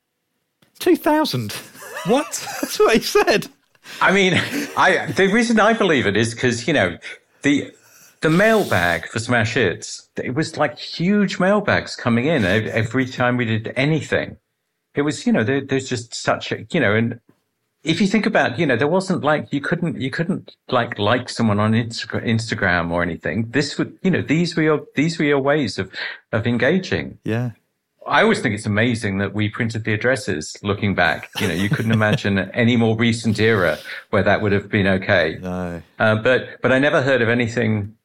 2,000. 0.80 1.52
What? 2.06 2.48
That's 2.62 2.80
what 2.80 2.96
he 2.96 3.02
said. 3.02 3.48
I 4.02 4.12
mean, 4.12 4.34
I 4.78 5.12
the 5.12 5.28
reason 5.28 5.60
I 5.60 5.74
believe 5.74 6.06
it 6.06 6.16
is 6.16 6.34
because, 6.34 6.68
you 6.68 6.74
know, 6.74 6.98
the 7.42 7.72
the 8.22 8.30
mailbag 8.30 9.08
for 9.08 9.20
Smash 9.20 9.54
Hits, 9.54 10.10
it 10.18 10.36
was 10.36 10.58
like 10.58 10.78
huge 10.78 11.40
mailbags 11.40 11.96
coming 11.96 12.26
in 12.26 12.44
every 12.46 13.06
time 13.06 13.38
we 13.38 13.46
did 13.46 13.72
anything. 13.76 14.38
It 14.96 15.04
was, 15.04 15.26
you 15.26 15.32
know, 15.32 15.44
there, 15.44 15.62
there's 15.62 15.88
just 15.88 16.14
such 16.14 16.52
a, 16.52 16.66
you 16.72 16.80
know, 16.80 16.94
and 16.94 17.20
if 17.84 18.02
you 18.02 18.08
think 18.08 18.26
about, 18.26 18.60
you 18.60 18.66
know, 18.66 18.76
there 18.76 18.88
wasn't 18.88 19.24
like 19.24 19.54
you 19.54 19.62
couldn't 19.62 20.00
you 20.00 20.12
couldn't 20.12 20.56
like 20.70 21.00
like 21.00 21.30
someone 21.30 21.60
on 21.60 21.74
Instagram 21.74 22.92
or 22.92 23.02
anything. 23.02 23.50
This 23.50 23.78
would, 23.78 23.98
you 24.02 24.12
know, 24.12 24.22
these 24.22 24.56
were 24.56 24.64
your 24.64 24.86
these 24.96 25.18
were 25.18 25.26
your 25.26 25.40
ways 25.40 25.80
of 25.80 25.92
of 26.32 26.46
engaging. 26.46 27.20
Yeah. 27.24 27.52
I 28.06 28.24
always 28.24 28.42
think 28.42 28.56
it's 28.56 28.66
amazing 28.66 29.20
that 29.20 29.34
we 29.34 29.50
printed 29.50 29.84
the 29.84 29.94
addresses. 29.94 30.58
Looking 30.64 30.96
back, 30.96 31.30
you 31.40 31.48
know, 31.48 31.54
you 31.54 31.70
couldn't 31.70 31.92
imagine 31.92 32.40
any 32.54 32.76
more 32.76 32.98
recent 32.98 33.40
era 33.40 33.78
where 34.10 34.24
that 34.24 34.42
would 34.42 34.52
have 34.52 34.68
been 34.68 34.88
okay. 34.88 35.38
No. 35.42 35.82
Uh, 36.00 36.16
but 36.16 36.62
but 36.62 36.72
I 36.72 36.80
never 36.80 37.02
heard 37.02 37.22
of 37.22 37.30
anything 37.30 37.96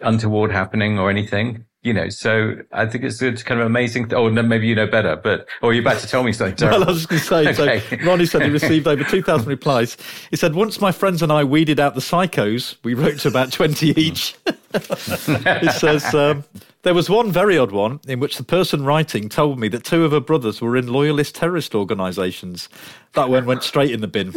untoward 0.00 0.50
happening 0.50 0.98
or 0.98 1.10
anything 1.10 1.64
you 1.86 1.92
know, 1.92 2.08
so 2.08 2.56
I 2.72 2.84
think 2.86 3.04
it's, 3.04 3.22
it's 3.22 3.44
kind 3.44 3.60
of 3.60 3.66
amazing. 3.66 4.12
Oh, 4.12 4.28
no, 4.28 4.42
maybe 4.42 4.66
you 4.66 4.74
know 4.74 4.88
better, 4.88 5.14
but, 5.14 5.46
or 5.62 5.72
you're 5.72 5.82
about 5.82 6.00
to 6.00 6.08
tell 6.08 6.24
me 6.24 6.32
something. 6.32 6.68
well, 6.68 6.82
I 6.82 6.86
was 6.88 7.06
just 7.06 7.28
going 7.28 7.46
to 7.46 7.54
say, 7.54 7.78
okay. 7.78 7.96
so 7.96 8.04
Ronnie 8.04 8.26
said 8.26 8.42
he 8.42 8.50
received 8.50 8.88
over 8.88 9.04
2,000 9.04 9.46
replies. 9.46 9.96
He 10.30 10.36
said, 10.36 10.56
once 10.56 10.80
my 10.80 10.90
friends 10.90 11.22
and 11.22 11.30
I 11.30 11.44
weeded 11.44 11.78
out 11.78 11.94
the 11.94 12.00
psychos, 12.00 12.74
we 12.82 12.94
wrote 12.94 13.20
to 13.20 13.28
about 13.28 13.52
20 13.52 13.90
each. 13.90 14.34
he 14.72 15.70
says, 15.70 16.12
um, 16.12 16.42
there 16.86 16.94
was 16.94 17.10
one 17.10 17.32
very 17.32 17.58
odd 17.58 17.72
one 17.72 17.98
in 18.06 18.20
which 18.20 18.36
the 18.36 18.44
person 18.44 18.84
writing 18.84 19.28
told 19.28 19.58
me 19.58 19.66
that 19.66 19.82
two 19.82 20.04
of 20.04 20.12
her 20.12 20.20
brothers 20.20 20.60
were 20.60 20.76
in 20.76 20.86
loyalist 20.86 21.34
terrorist 21.34 21.74
organisations. 21.74 22.68
That 23.14 23.28
one 23.28 23.44
went 23.44 23.64
straight 23.64 23.90
in 23.90 24.02
the 24.02 24.06
bin. 24.06 24.32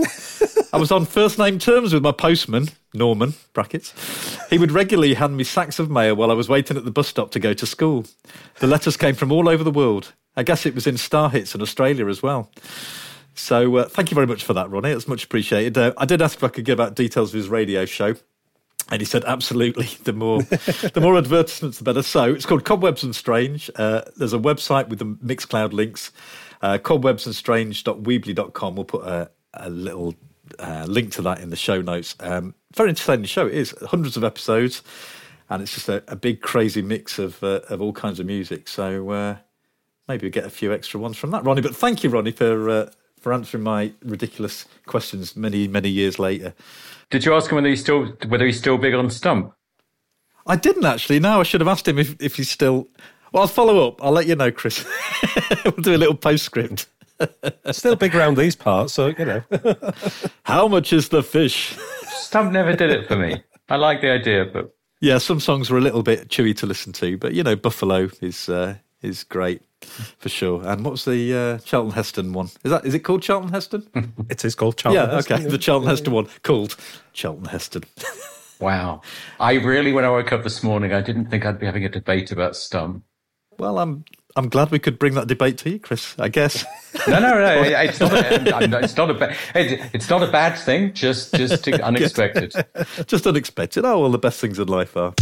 I 0.73 0.77
was 0.77 0.91
on 0.91 1.05
first 1.05 1.37
name 1.37 1.59
terms 1.59 1.93
with 1.93 2.01
my 2.01 2.11
postman, 2.11 2.69
Norman, 2.91 3.35
brackets. 3.53 3.93
He 4.49 4.57
would 4.57 4.71
regularly 4.71 5.13
hand 5.13 5.37
me 5.37 5.43
sacks 5.43 5.77
of 5.77 5.91
mail 5.91 6.15
while 6.15 6.31
I 6.31 6.33
was 6.33 6.49
waiting 6.49 6.75
at 6.75 6.85
the 6.85 6.91
bus 6.91 7.07
stop 7.07 7.29
to 7.31 7.39
go 7.39 7.53
to 7.53 7.67
school. 7.67 8.07
The 8.55 8.65
letters 8.65 8.97
came 8.97 9.13
from 9.13 9.31
all 9.31 9.47
over 9.47 9.63
the 9.63 9.69
world. 9.69 10.13
I 10.35 10.41
guess 10.41 10.65
it 10.65 10.73
was 10.73 10.87
in 10.87 10.97
Star 10.97 11.29
Hits 11.29 11.53
in 11.53 11.61
Australia 11.61 12.07
as 12.07 12.23
well. 12.23 12.49
So 13.35 13.75
uh, 13.75 13.89
thank 13.89 14.09
you 14.09 14.15
very 14.15 14.25
much 14.25 14.43
for 14.43 14.53
that, 14.55 14.71
Ronnie. 14.71 14.89
It's 14.89 15.07
much 15.07 15.23
appreciated. 15.23 15.77
Uh, 15.77 15.93
I 15.99 16.05
did 16.05 16.19
ask 16.19 16.39
if 16.39 16.43
I 16.43 16.47
could 16.47 16.65
give 16.65 16.79
out 16.79 16.95
details 16.95 17.29
of 17.29 17.35
his 17.35 17.47
radio 17.47 17.85
show. 17.85 18.15
And 18.91 19.01
he 19.01 19.05
said, 19.05 19.23
absolutely. 19.25 19.89
The 20.03 20.13
more, 20.13 20.41
the 20.41 20.99
more 21.01 21.17
advertisements, 21.17 21.77
the 21.77 21.83
better. 21.83 22.01
So 22.01 22.23
it's 22.33 22.45
called 22.45 22.65
Cobwebs 22.65 23.03
and 23.03 23.15
Strange. 23.15 23.69
Uh, 23.75 24.01
there's 24.17 24.33
a 24.33 24.39
website 24.39 24.87
with 24.89 24.97
the 24.99 25.05
Mixcloud 25.05 25.71
links, 25.73 26.11
uh, 26.61 26.79
cobwebsandstrange.weebly.com. 26.79 28.75
We'll 28.75 28.85
put 28.85 29.05
a, 29.05 29.29
a 29.53 29.69
little 29.69 30.15
uh, 30.57 30.85
link 30.87 31.11
to 31.13 31.21
that 31.23 31.41
in 31.41 31.51
the 31.51 31.55
show 31.55 31.81
notes. 31.81 32.15
Um, 32.19 32.55
very 32.73 32.89
entertaining 32.89 33.25
show. 33.25 33.45
It 33.45 33.53
is 33.53 33.75
hundreds 33.87 34.17
of 34.17 34.23
episodes, 34.23 34.81
and 35.49 35.61
it's 35.61 35.73
just 35.73 35.89
a, 35.89 36.03
a 36.07 36.15
big, 36.15 36.41
crazy 36.41 36.81
mix 36.81 37.19
of 37.19 37.43
uh, 37.43 37.61
of 37.69 37.81
all 37.81 37.93
kinds 37.93 38.19
of 38.19 38.25
music. 38.25 38.67
So 38.67 39.11
uh, 39.11 39.37
maybe 40.07 40.25
we 40.25 40.31
get 40.31 40.45
a 40.45 40.49
few 40.49 40.73
extra 40.73 40.99
ones 40.99 41.17
from 41.17 41.31
that, 41.31 41.43
Ronnie. 41.43 41.61
But 41.61 41.75
thank 41.75 42.03
you, 42.03 42.09
Ronnie, 42.09 42.31
for 42.31 42.69
uh, 42.69 42.89
for 43.19 43.33
answering 43.33 43.63
my 43.63 43.93
ridiculous 44.03 44.65
questions 44.85 45.35
many, 45.35 45.67
many 45.67 45.89
years 45.89 46.19
later. 46.19 46.53
Did 47.09 47.25
you 47.25 47.33
ask 47.33 47.49
him 47.51 47.55
whether 47.55 47.67
he's 47.67 47.81
still 47.81 48.05
whether 48.27 48.45
he's 48.45 48.57
still 48.59 48.77
big 48.77 48.93
on 48.93 49.09
Stump? 49.09 49.53
I 50.45 50.55
didn't 50.55 50.85
actually. 50.85 51.19
No, 51.19 51.39
I 51.39 51.43
should 51.43 51.61
have 51.61 51.67
asked 51.67 51.87
him 51.87 51.97
if, 51.97 52.15
if 52.21 52.35
he's 52.35 52.49
still. 52.49 52.87
Well, 53.31 53.41
I'll 53.41 53.47
follow 53.47 53.87
up. 53.87 54.03
I'll 54.03 54.11
let 54.11 54.27
you 54.27 54.35
know, 54.35 54.51
Chris. 54.51 54.85
we'll 55.65 55.73
do 55.73 55.95
a 55.95 55.97
little 55.97 56.15
postscript. 56.15 56.87
still 57.71 57.95
big 57.95 58.15
around 58.15 58.37
these 58.37 58.55
parts, 58.55 58.93
so 58.93 59.07
you 59.17 59.25
know. 59.25 59.43
How 60.43 60.67
much 60.67 60.93
is 60.93 61.09
the 61.09 61.23
fish? 61.23 61.77
Stump 62.07 62.51
never 62.51 62.75
did 62.75 62.91
it 62.91 63.07
for 63.07 63.15
me. 63.15 63.43
I 63.69 63.75
like 63.75 64.01
the 64.01 64.11
idea, 64.11 64.45
but 64.45 64.75
yeah, 65.01 65.17
some 65.17 65.39
songs 65.39 65.69
were 65.69 65.77
a 65.77 65.81
little 65.81 66.03
bit 66.03 66.29
chewy 66.29 66.55
to 66.57 66.65
listen 66.65 66.93
to, 66.93 67.17
but 67.17 67.33
you 67.33 67.43
know, 67.43 67.55
Buffalo 67.55 68.09
is 68.21 68.49
uh, 68.49 68.75
is 69.01 69.23
great 69.23 69.61
for 70.17 70.29
sure. 70.29 70.61
And 70.65 70.85
what's 70.85 71.05
the 71.05 71.33
uh, 71.33 71.57
Charlton 71.59 71.93
Heston 71.93 72.33
one? 72.33 72.47
Is 72.63 72.71
that 72.71 72.85
is 72.85 72.93
it 72.93 72.99
called 72.99 73.21
Charlton 73.21 73.51
Heston? 73.51 73.87
it 74.29 74.43
is 74.43 74.55
called 74.55 74.77
Charlton. 74.77 75.03
Yeah, 75.03 75.15
Heston, 75.15 75.41
okay. 75.41 75.45
The 75.45 75.57
Charlton 75.57 75.89
Heston 75.89 76.13
one 76.13 76.27
called 76.43 76.75
Charlton 77.13 77.45
Heston. 77.45 77.83
wow, 78.59 79.01
I 79.39 79.53
really, 79.53 79.91
when 79.91 80.05
I 80.05 80.09
woke 80.09 80.31
up 80.31 80.43
this 80.43 80.63
morning, 80.63 80.93
I 80.93 81.01
didn't 81.01 81.29
think 81.29 81.45
I'd 81.45 81.59
be 81.59 81.65
having 81.65 81.85
a 81.85 81.89
debate 81.89 82.31
about 82.31 82.55
Stump. 82.55 83.03
Well, 83.57 83.79
I'm 83.79 84.05
I'm 84.35 84.49
glad 84.49 84.71
we 84.71 84.79
could 84.79 84.99
bring 84.99 85.15
that 85.15 85.27
debate 85.27 85.57
to 85.59 85.69
you, 85.71 85.79
Chris. 85.79 86.15
I 86.19 86.29
guess. 86.29 86.65
no, 87.07 87.19
no, 87.19 87.33
no. 87.33 87.61
It's 87.61 87.99
not. 87.99 88.13
A, 88.13 88.83
it's 88.83 88.97
not 88.97 89.09
a 89.09 89.13
bad. 89.13 89.37
It's 89.55 90.09
not 90.09 90.23
a 90.23 90.31
bad 90.31 90.57
thing. 90.57 90.93
Just, 90.93 91.33
just 91.33 91.67
unexpected. 91.67 92.53
just 93.07 93.27
unexpected. 93.27 93.85
Oh 93.85 93.99
well, 93.99 94.11
the 94.11 94.17
best 94.17 94.39
things 94.39 94.59
in 94.59 94.67
life 94.67 94.95
are. 94.95 95.13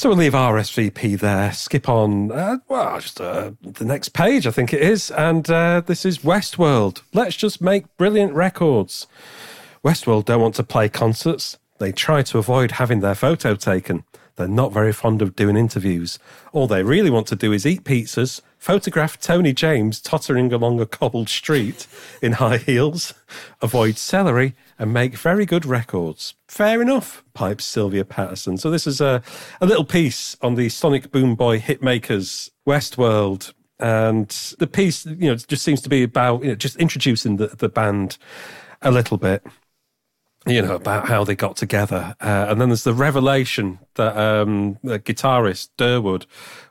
So 0.00 0.08
we'll 0.08 0.16
leave 0.16 0.32
RSVP 0.32 1.20
there, 1.20 1.52
skip 1.52 1.86
on, 1.86 2.32
uh, 2.32 2.56
well, 2.68 2.98
just 3.00 3.20
uh, 3.20 3.50
the 3.60 3.84
next 3.84 4.14
page, 4.14 4.46
I 4.46 4.50
think 4.50 4.72
it 4.72 4.80
is. 4.80 5.10
And 5.10 5.50
uh, 5.50 5.82
this 5.84 6.06
is 6.06 6.20
Westworld. 6.20 7.02
Let's 7.12 7.36
just 7.36 7.60
make 7.60 7.84
brilliant 7.98 8.32
records. 8.32 9.06
Westworld 9.84 10.24
don't 10.24 10.40
want 10.40 10.54
to 10.54 10.62
play 10.62 10.88
concerts. 10.88 11.58
They 11.80 11.92
try 11.92 12.22
to 12.22 12.38
avoid 12.38 12.70
having 12.70 13.00
their 13.00 13.14
photo 13.14 13.54
taken. 13.54 14.04
They're 14.36 14.48
not 14.48 14.72
very 14.72 14.94
fond 14.94 15.20
of 15.20 15.36
doing 15.36 15.58
interviews. 15.58 16.18
All 16.54 16.66
they 16.66 16.82
really 16.82 17.10
want 17.10 17.26
to 17.26 17.36
do 17.36 17.52
is 17.52 17.66
eat 17.66 17.84
pizzas, 17.84 18.40
photograph 18.56 19.20
Tony 19.20 19.52
James 19.52 20.00
tottering 20.00 20.50
along 20.50 20.80
a 20.80 20.86
cobbled 20.86 21.28
street 21.28 21.86
in 22.22 22.32
high 22.32 22.56
heels, 22.56 23.12
avoid 23.60 23.98
celery, 23.98 24.54
and 24.80 24.94
make 24.94 25.14
very 25.14 25.44
good 25.44 25.66
records. 25.66 26.34
Fair 26.48 26.80
enough, 26.80 27.22
pipes 27.34 27.66
Sylvia 27.66 28.02
Patterson. 28.02 28.56
So 28.56 28.70
this 28.70 28.86
is 28.86 28.98
a, 28.98 29.22
a 29.60 29.66
little 29.66 29.84
piece 29.84 30.38
on 30.40 30.54
the 30.54 30.70
Sonic 30.70 31.12
Boom 31.12 31.34
Boy 31.36 31.60
hitmakers 31.60 32.48
Westworld. 32.66 33.52
And 33.78 34.30
the 34.58 34.66
piece, 34.66 35.04
you 35.04 35.28
know, 35.28 35.34
just 35.34 35.62
seems 35.62 35.82
to 35.82 35.90
be 35.90 36.02
about, 36.02 36.42
you 36.42 36.48
know, 36.48 36.54
just 36.54 36.76
introducing 36.76 37.36
the, 37.36 37.48
the 37.48 37.68
band 37.68 38.16
a 38.80 38.90
little 38.90 39.18
bit 39.18 39.46
you 40.46 40.62
know, 40.62 40.74
about 40.74 41.06
how 41.06 41.22
they 41.22 41.34
got 41.34 41.54
together. 41.56 42.14
Uh, 42.18 42.46
and 42.48 42.60
then 42.60 42.70
there's 42.70 42.84
the 42.84 42.94
revelation 42.94 43.78
that 43.96 44.16
um, 44.16 44.78
the 44.82 44.98
guitarist 44.98 45.68
Derwood 45.76 46.24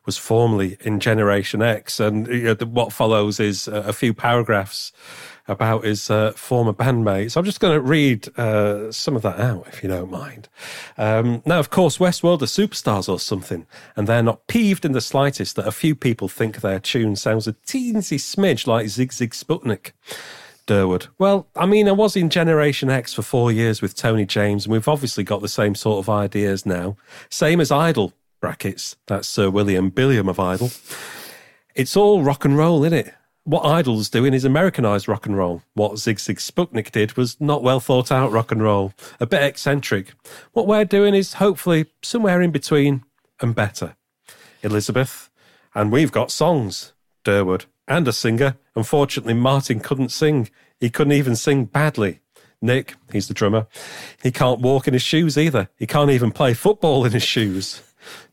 was 0.07 0.17
formerly 0.17 0.75
in 0.81 0.99
Generation 0.99 1.61
X. 1.61 1.99
And 1.99 2.25
you 2.27 2.43
know, 2.45 2.53
the, 2.55 2.65
what 2.65 2.91
follows 2.91 3.39
is 3.39 3.67
a, 3.67 3.75
a 3.75 3.93
few 3.93 4.11
paragraphs 4.11 4.91
about 5.49 5.83
his 5.83 6.09
uh, 6.09 6.31
former 6.33 6.71
bandmates. 6.71 7.35
I'm 7.35 7.43
just 7.43 7.59
going 7.59 7.73
to 7.73 7.81
read 7.81 8.29
uh, 8.37 8.91
some 8.91 9.15
of 9.15 9.23
that 9.23 9.39
out, 9.39 9.67
if 9.67 9.83
you 9.83 9.89
don't 9.89 10.11
mind. 10.11 10.47
Um, 10.97 11.41
now, 11.45 11.59
of 11.59 11.69
course, 11.69 11.97
Westworld 11.97 12.41
are 12.41 12.45
superstars 12.45 13.09
or 13.09 13.19
something, 13.19 13.65
and 13.95 14.07
they're 14.07 14.23
not 14.23 14.47
peeved 14.47 14.85
in 14.85 14.93
the 14.93 15.01
slightest 15.01 15.55
that 15.55 15.67
a 15.67 15.71
few 15.71 15.95
people 15.95 16.27
think 16.27 16.61
their 16.61 16.79
tune 16.79 17.15
sounds 17.15 17.47
a 17.47 17.53
teensy 17.53 18.17
smidge 18.17 18.67
like 18.67 18.85
Sigue 18.85 19.11
Sigue 19.11 19.33
Sputnik. 19.33 19.91
Derwood. 20.67 21.07
Well, 21.17 21.47
I 21.55 21.65
mean, 21.65 21.87
I 21.87 21.93
was 21.93 22.15
in 22.15 22.29
Generation 22.29 22.91
X 22.91 23.11
for 23.15 23.23
four 23.23 23.51
years 23.51 23.81
with 23.81 23.95
Tony 23.95 24.27
James, 24.27 24.65
and 24.65 24.71
we've 24.71 24.87
obviously 24.87 25.23
got 25.23 25.41
the 25.41 25.47
same 25.47 25.73
sort 25.73 25.97
of 25.97 26.09
ideas 26.09 26.63
now. 26.63 26.95
Same 27.27 27.59
as 27.59 27.71
Idol, 27.71 28.13
brackets. 28.39 28.95
That's 29.07 29.27
Sir 29.27 29.49
William 29.49 29.89
Billiam 29.89 30.29
of 30.29 30.39
Idol. 30.39 30.69
It's 31.73 31.97
all 31.97 32.21
rock 32.21 32.45
and 32.45 32.55
roll, 32.55 32.83
isn't 32.83 33.07
it? 33.07 33.13
What 33.49 33.65
Idol's 33.65 34.11
doing 34.11 34.35
is 34.35 34.45
Americanized 34.45 35.07
rock 35.07 35.25
and 35.25 35.35
roll. 35.35 35.63
What 35.73 35.93
Sigue 35.93 36.19
Sigue 36.19 36.37
Sputnik 36.37 36.91
did 36.91 37.17
was 37.17 37.41
not 37.41 37.63
well 37.63 37.79
thought 37.79 38.11
out 38.11 38.31
rock 38.31 38.51
and 38.51 38.61
roll, 38.61 38.93
a 39.19 39.25
bit 39.25 39.41
eccentric. 39.41 40.13
What 40.53 40.67
we're 40.67 40.85
doing 40.85 41.15
is 41.15 41.33
hopefully 41.33 41.87
somewhere 42.03 42.43
in 42.43 42.51
between 42.51 43.03
and 43.41 43.55
better. 43.55 43.95
Elizabeth, 44.61 45.31
and 45.73 45.91
we've 45.91 46.11
got 46.11 46.29
songs, 46.29 46.93
Derwood, 47.25 47.65
and 47.87 48.07
a 48.07 48.13
singer. 48.13 48.55
Unfortunately, 48.75 49.33
Martin 49.33 49.79
couldn't 49.79 50.09
sing. 50.09 50.51
He 50.79 50.91
couldn't 50.91 51.13
even 51.13 51.35
sing 51.35 51.65
badly. 51.65 52.19
Nick, 52.61 52.97
he's 53.11 53.29
the 53.29 53.33
drummer, 53.33 53.65
he 54.21 54.31
can't 54.31 54.61
walk 54.61 54.87
in 54.87 54.93
his 54.93 55.01
shoes 55.01 55.39
either. 55.39 55.69
He 55.75 55.87
can't 55.87 56.11
even 56.11 56.29
play 56.29 56.53
football 56.53 57.03
in 57.03 57.13
his 57.13 57.23
shoes. 57.23 57.81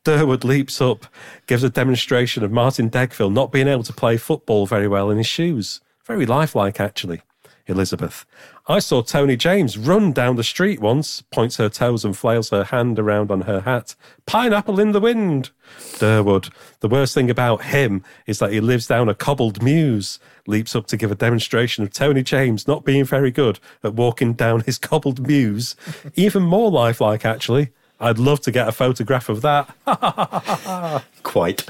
Derwood 0.04 0.44
leaps 0.44 0.80
up, 0.80 1.06
gives 1.46 1.62
a 1.62 1.70
demonstration 1.70 2.44
of 2.44 2.52
Martin 2.52 2.90
Degville 2.90 3.32
not 3.32 3.52
being 3.52 3.68
able 3.68 3.82
to 3.84 3.92
play 3.92 4.16
football 4.16 4.66
very 4.66 4.88
well 4.88 5.10
in 5.10 5.18
his 5.18 5.26
shoes. 5.26 5.80
Very 6.04 6.26
lifelike, 6.26 6.80
actually. 6.80 7.22
Elizabeth. 7.66 8.24
I 8.68 8.78
saw 8.78 9.02
Tony 9.02 9.36
James 9.36 9.76
run 9.76 10.12
down 10.12 10.36
the 10.36 10.44
street 10.44 10.80
once, 10.80 11.22
points 11.22 11.56
her 11.56 11.68
toes 11.68 12.04
and 12.04 12.16
flails 12.16 12.50
her 12.50 12.64
hand 12.64 12.98
around 12.98 13.30
on 13.30 13.42
her 13.42 13.60
hat. 13.60 13.94
Pineapple 14.24 14.78
in 14.78 14.92
the 14.92 15.00
wind. 15.00 15.50
Derwood. 15.98 16.50
The 16.80 16.88
worst 16.88 17.14
thing 17.14 17.30
about 17.30 17.64
him 17.64 18.04
is 18.26 18.38
that 18.38 18.52
he 18.52 18.60
lives 18.60 18.86
down 18.86 19.08
a 19.08 19.14
cobbled 19.14 19.62
mews. 19.62 20.18
Leaps 20.46 20.76
up 20.76 20.86
to 20.88 20.96
give 20.96 21.10
a 21.10 21.16
demonstration 21.16 21.82
of 21.82 21.92
Tony 21.92 22.22
James 22.22 22.68
not 22.68 22.84
being 22.84 23.04
very 23.04 23.30
good 23.30 23.58
at 23.82 23.94
walking 23.94 24.34
down 24.34 24.60
his 24.60 24.78
cobbled 24.78 25.26
mews. 25.26 25.74
Even 26.14 26.42
more 26.42 26.70
lifelike, 26.70 27.24
actually. 27.24 27.70
I'd 28.00 28.18
love 28.18 28.40
to 28.42 28.50
get 28.50 28.68
a 28.68 28.72
photograph 28.72 29.28
of 29.28 29.42
that. 29.42 31.02
Quite. 31.22 31.66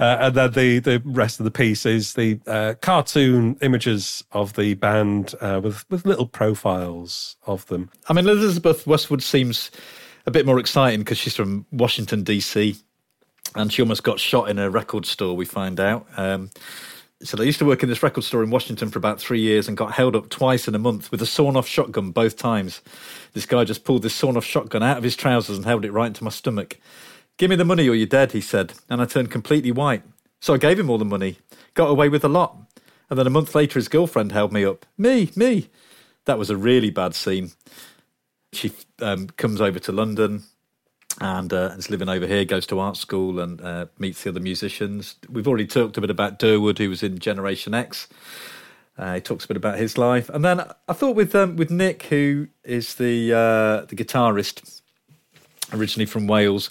Uh, 0.00 0.16
and 0.20 0.34
then 0.34 0.52
the, 0.52 0.78
the 0.80 1.02
rest 1.04 1.38
of 1.38 1.44
the 1.44 1.50
piece 1.50 1.86
is 1.86 2.14
the 2.14 2.40
uh, 2.48 2.74
cartoon 2.80 3.56
images 3.60 4.24
of 4.32 4.54
the 4.54 4.74
band 4.74 5.34
uh, 5.40 5.60
with, 5.62 5.88
with 5.90 6.04
little 6.04 6.26
profiles 6.26 7.36
of 7.46 7.64
them. 7.66 7.88
I 8.08 8.12
mean, 8.12 8.28
Elizabeth 8.28 8.84
Westwood 8.84 9.22
seems 9.22 9.70
a 10.26 10.32
bit 10.32 10.44
more 10.44 10.58
exciting 10.58 11.00
because 11.00 11.18
she's 11.18 11.36
from 11.36 11.66
Washington, 11.70 12.24
D.C., 12.24 12.76
and 13.54 13.72
she 13.72 13.82
almost 13.82 14.02
got 14.02 14.18
shot 14.18 14.48
in 14.48 14.58
a 14.58 14.70
record 14.70 15.04
store, 15.06 15.36
we 15.36 15.44
find 15.44 15.78
out. 15.78 16.06
Um, 16.16 16.50
so 17.22 17.36
they 17.36 17.44
used 17.44 17.58
to 17.60 17.64
work 17.64 17.82
in 17.82 17.88
this 17.88 18.02
record 18.02 18.24
store 18.24 18.42
in 18.42 18.50
Washington 18.50 18.90
for 18.90 18.98
about 18.98 19.20
three 19.20 19.40
years 19.40 19.68
and 19.68 19.76
got 19.76 19.92
held 19.92 20.16
up 20.16 20.28
twice 20.30 20.66
in 20.66 20.74
a 20.74 20.78
month 20.78 21.10
with 21.12 21.22
a 21.22 21.26
sawn 21.26 21.56
off 21.56 21.68
shotgun 21.68 22.10
both 22.10 22.36
times. 22.36 22.80
This 23.32 23.46
guy 23.46 23.64
just 23.64 23.84
pulled 23.84 24.02
this 24.02 24.14
sawn 24.14 24.36
off 24.36 24.44
shotgun 24.44 24.82
out 24.82 24.98
of 24.98 25.04
his 25.04 25.16
trousers 25.16 25.56
and 25.56 25.64
held 25.64 25.84
it 25.84 25.92
right 25.92 26.08
into 26.08 26.24
my 26.24 26.30
stomach. 26.30 26.78
Give 27.38 27.48
me 27.50 27.56
the 27.56 27.64
money 27.64 27.88
or 27.88 27.94
you're 27.94 28.06
dead, 28.06 28.32
he 28.32 28.40
said, 28.40 28.74
and 28.88 29.00
I 29.00 29.06
turned 29.06 29.30
completely 29.30 29.72
white. 29.72 30.02
So 30.40 30.54
I 30.54 30.58
gave 30.58 30.78
him 30.78 30.90
all 30.90 30.98
the 30.98 31.04
money, 31.04 31.38
got 31.74 31.86
away 31.86 32.08
with 32.08 32.24
a 32.24 32.28
lot. 32.28 32.56
And 33.08 33.18
then 33.18 33.26
a 33.26 33.30
month 33.30 33.54
later, 33.54 33.78
his 33.78 33.88
girlfriend 33.88 34.32
held 34.32 34.52
me 34.52 34.64
up. 34.64 34.86
Me, 34.96 35.30
me. 35.36 35.68
That 36.24 36.38
was 36.38 36.50
a 36.50 36.56
really 36.56 36.90
bad 36.90 37.14
scene. 37.14 37.52
She 38.52 38.72
um, 39.00 39.28
comes 39.28 39.60
over 39.60 39.78
to 39.78 39.92
London 39.92 40.42
and 41.20 41.52
uh, 41.52 41.74
is 41.76 41.90
living 41.90 42.08
over 42.08 42.26
here, 42.26 42.44
goes 42.44 42.66
to 42.68 42.78
art 42.78 42.96
school 42.96 43.38
and 43.38 43.60
uh, 43.60 43.86
meets 43.98 44.22
the 44.22 44.30
other 44.30 44.40
musicians. 44.40 45.16
We've 45.28 45.48
already 45.48 45.66
talked 45.66 45.96
a 45.96 46.00
bit 46.00 46.10
about 46.10 46.38
Derwood, 46.38 46.78
who 46.78 46.88
was 46.88 47.02
in 47.02 47.18
Generation 47.18 47.74
X. 47.74 48.08
Uh, 48.98 49.14
he 49.14 49.20
talks 49.20 49.44
a 49.44 49.48
bit 49.48 49.56
about 49.56 49.78
his 49.78 49.96
life, 49.96 50.28
and 50.28 50.44
then 50.44 50.60
I 50.88 50.92
thought 50.92 51.16
with 51.16 51.34
um, 51.34 51.56
with 51.56 51.70
Nick, 51.70 52.04
who 52.04 52.48
is 52.62 52.96
the 52.96 53.32
uh, 53.32 53.86
the 53.86 53.96
guitarist 53.96 54.82
originally 55.72 56.06
from 56.06 56.26
Wales. 56.26 56.68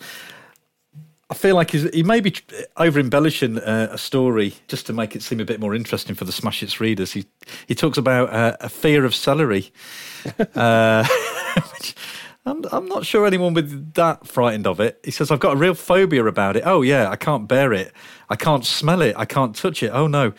I 1.30 1.34
feel 1.34 1.56
like 1.56 1.72
he 1.72 2.04
may 2.04 2.20
be 2.20 2.36
over 2.76 3.00
embellishing 3.00 3.58
uh, 3.58 3.88
a 3.90 3.98
story 3.98 4.54
just 4.68 4.86
to 4.88 4.94
make 4.94 5.16
it 5.16 5.24
seem 5.24 5.40
a 5.40 5.46
bit 5.46 5.62
more 5.62 5.74
interesting 5.74 6.14
for 6.14 6.26
the 6.26 6.32
Smash 6.34 6.60
Hits 6.60 6.82
readers. 6.82 7.14
He 7.14 7.26
he 7.68 7.74
talks 7.74 7.98
about 7.98 8.32
uh, 8.34 8.58
a 8.60 8.70
fear 8.70 9.06
of 9.06 9.16
celery, 9.16 9.72
uh, 10.56 11.08
I'm, 12.46 12.66
I'm 12.72 12.88
not 12.88 13.06
sure 13.06 13.26
anyone 13.26 13.54
with 13.54 13.94
that 13.94 14.28
frightened 14.28 14.68
of 14.68 14.80
it. 14.80 15.00
He 15.04 15.12
says 15.12 15.32
I've 15.32 15.40
got 15.40 15.54
a 15.54 15.58
real 15.58 15.74
phobia 15.76 16.26
about 16.26 16.58
it. 16.58 16.64
Oh 16.66 16.82
yeah, 16.82 17.10
I 17.10 17.16
can't 17.16 17.48
bear 17.48 17.72
it. 17.72 17.94
I 18.30 18.36
can't 18.36 18.66
smell 18.66 19.02
it. 19.02 19.16
I 19.18 19.26
can't 19.26 19.56
touch 19.56 19.84
it. 19.84 19.92
Oh 19.94 20.08
no, 20.08 20.34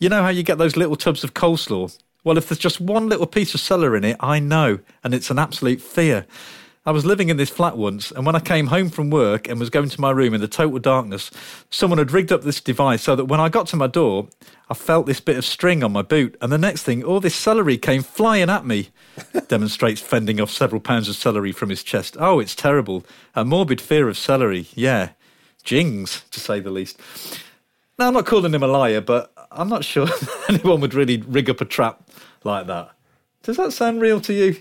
you 0.00 0.08
know 0.08 0.22
how 0.22 0.30
you 0.30 0.42
get 0.42 0.58
those 0.58 0.76
little 0.76 0.96
tubs 0.96 1.22
of 1.22 1.34
coleslaw? 1.34 1.96
Well, 2.24 2.38
if 2.38 2.48
there's 2.48 2.58
just 2.58 2.80
one 2.80 3.08
little 3.08 3.26
piece 3.26 3.54
of 3.54 3.60
celery 3.60 3.98
in 3.98 4.04
it, 4.04 4.16
I 4.18 4.40
know, 4.40 4.80
and 5.04 5.14
it's 5.14 5.30
an 5.30 5.38
absolute 5.38 5.80
fear. 5.80 6.26
I 6.86 6.92
was 6.92 7.04
living 7.04 7.28
in 7.28 7.36
this 7.36 7.50
flat 7.50 7.76
once, 7.76 8.10
and 8.10 8.24
when 8.24 8.34
I 8.34 8.40
came 8.40 8.68
home 8.68 8.88
from 8.88 9.10
work 9.10 9.46
and 9.46 9.60
was 9.60 9.68
going 9.68 9.90
to 9.90 10.00
my 10.00 10.10
room 10.10 10.32
in 10.32 10.40
the 10.40 10.48
total 10.48 10.78
darkness, 10.78 11.30
someone 11.68 11.98
had 11.98 12.10
rigged 12.10 12.32
up 12.32 12.42
this 12.42 12.60
device 12.60 13.02
so 13.02 13.14
that 13.14 13.26
when 13.26 13.38
I 13.38 13.50
got 13.50 13.66
to 13.68 13.76
my 13.76 13.86
door, 13.86 14.28
I 14.70 14.74
felt 14.74 15.04
this 15.04 15.20
bit 15.20 15.36
of 15.36 15.44
string 15.44 15.84
on 15.84 15.92
my 15.92 16.00
boot, 16.00 16.36
and 16.40 16.50
the 16.50 16.56
next 16.56 16.82
thing, 16.82 17.04
all 17.04 17.20
this 17.20 17.34
celery 17.34 17.76
came 17.76 18.02
flying 18.02 18.48
at 18.48 18.64
me. 18.64 18.88
Demonstrates 19.48 20.00
fending 20.00 20.40
off 20.40 20.50
several 20.50 20.80
pounds 20.80 21.10
of 21.10 21.16
celery 21.16 21.52
from 21.52 21.68
his 21.68 21.82
chest. 21.82 22.16
Oh, 22.18 22.40
it's 22.40 22.54
terrible. 22.54 23.04
A 23.34 23.44
morbid 23.44 23.82
fear 23.82 24.08
of 24.08 24.16
celery. 24.16 24.66
Yeah. 24.74 25.10
Jings, 25.62 26.24
to 26.30 26.40
say 26.40 26.60
the 26.60 26.70
least. 26.70 26.98
Now, 28.00 28.08
I'm 28.08 28.14
not 28.14 28.24
calling 28.24 28.54
him 28.54 28.62
a 28.62 28.66
liar, 28.66 29.02
but 29.02 29.30
I'm 29.52 29.68
not 29.68 29.84
sure 29.84 30.08
anyone 30.48 30.80
would 30.80 30.94
really 30.94 31.18
rig 31.18 31.50
up 31.50 31.60
a 31.60 31.66
trap 31.66 32.08
like 32.44 32.66
that. 32.66 32.92
Does 33.42 33.58
that 33.58 33.74
sound 33.74 34.00
real 34.00 34.22
to 34.22 34.32
you? 34.32 34.56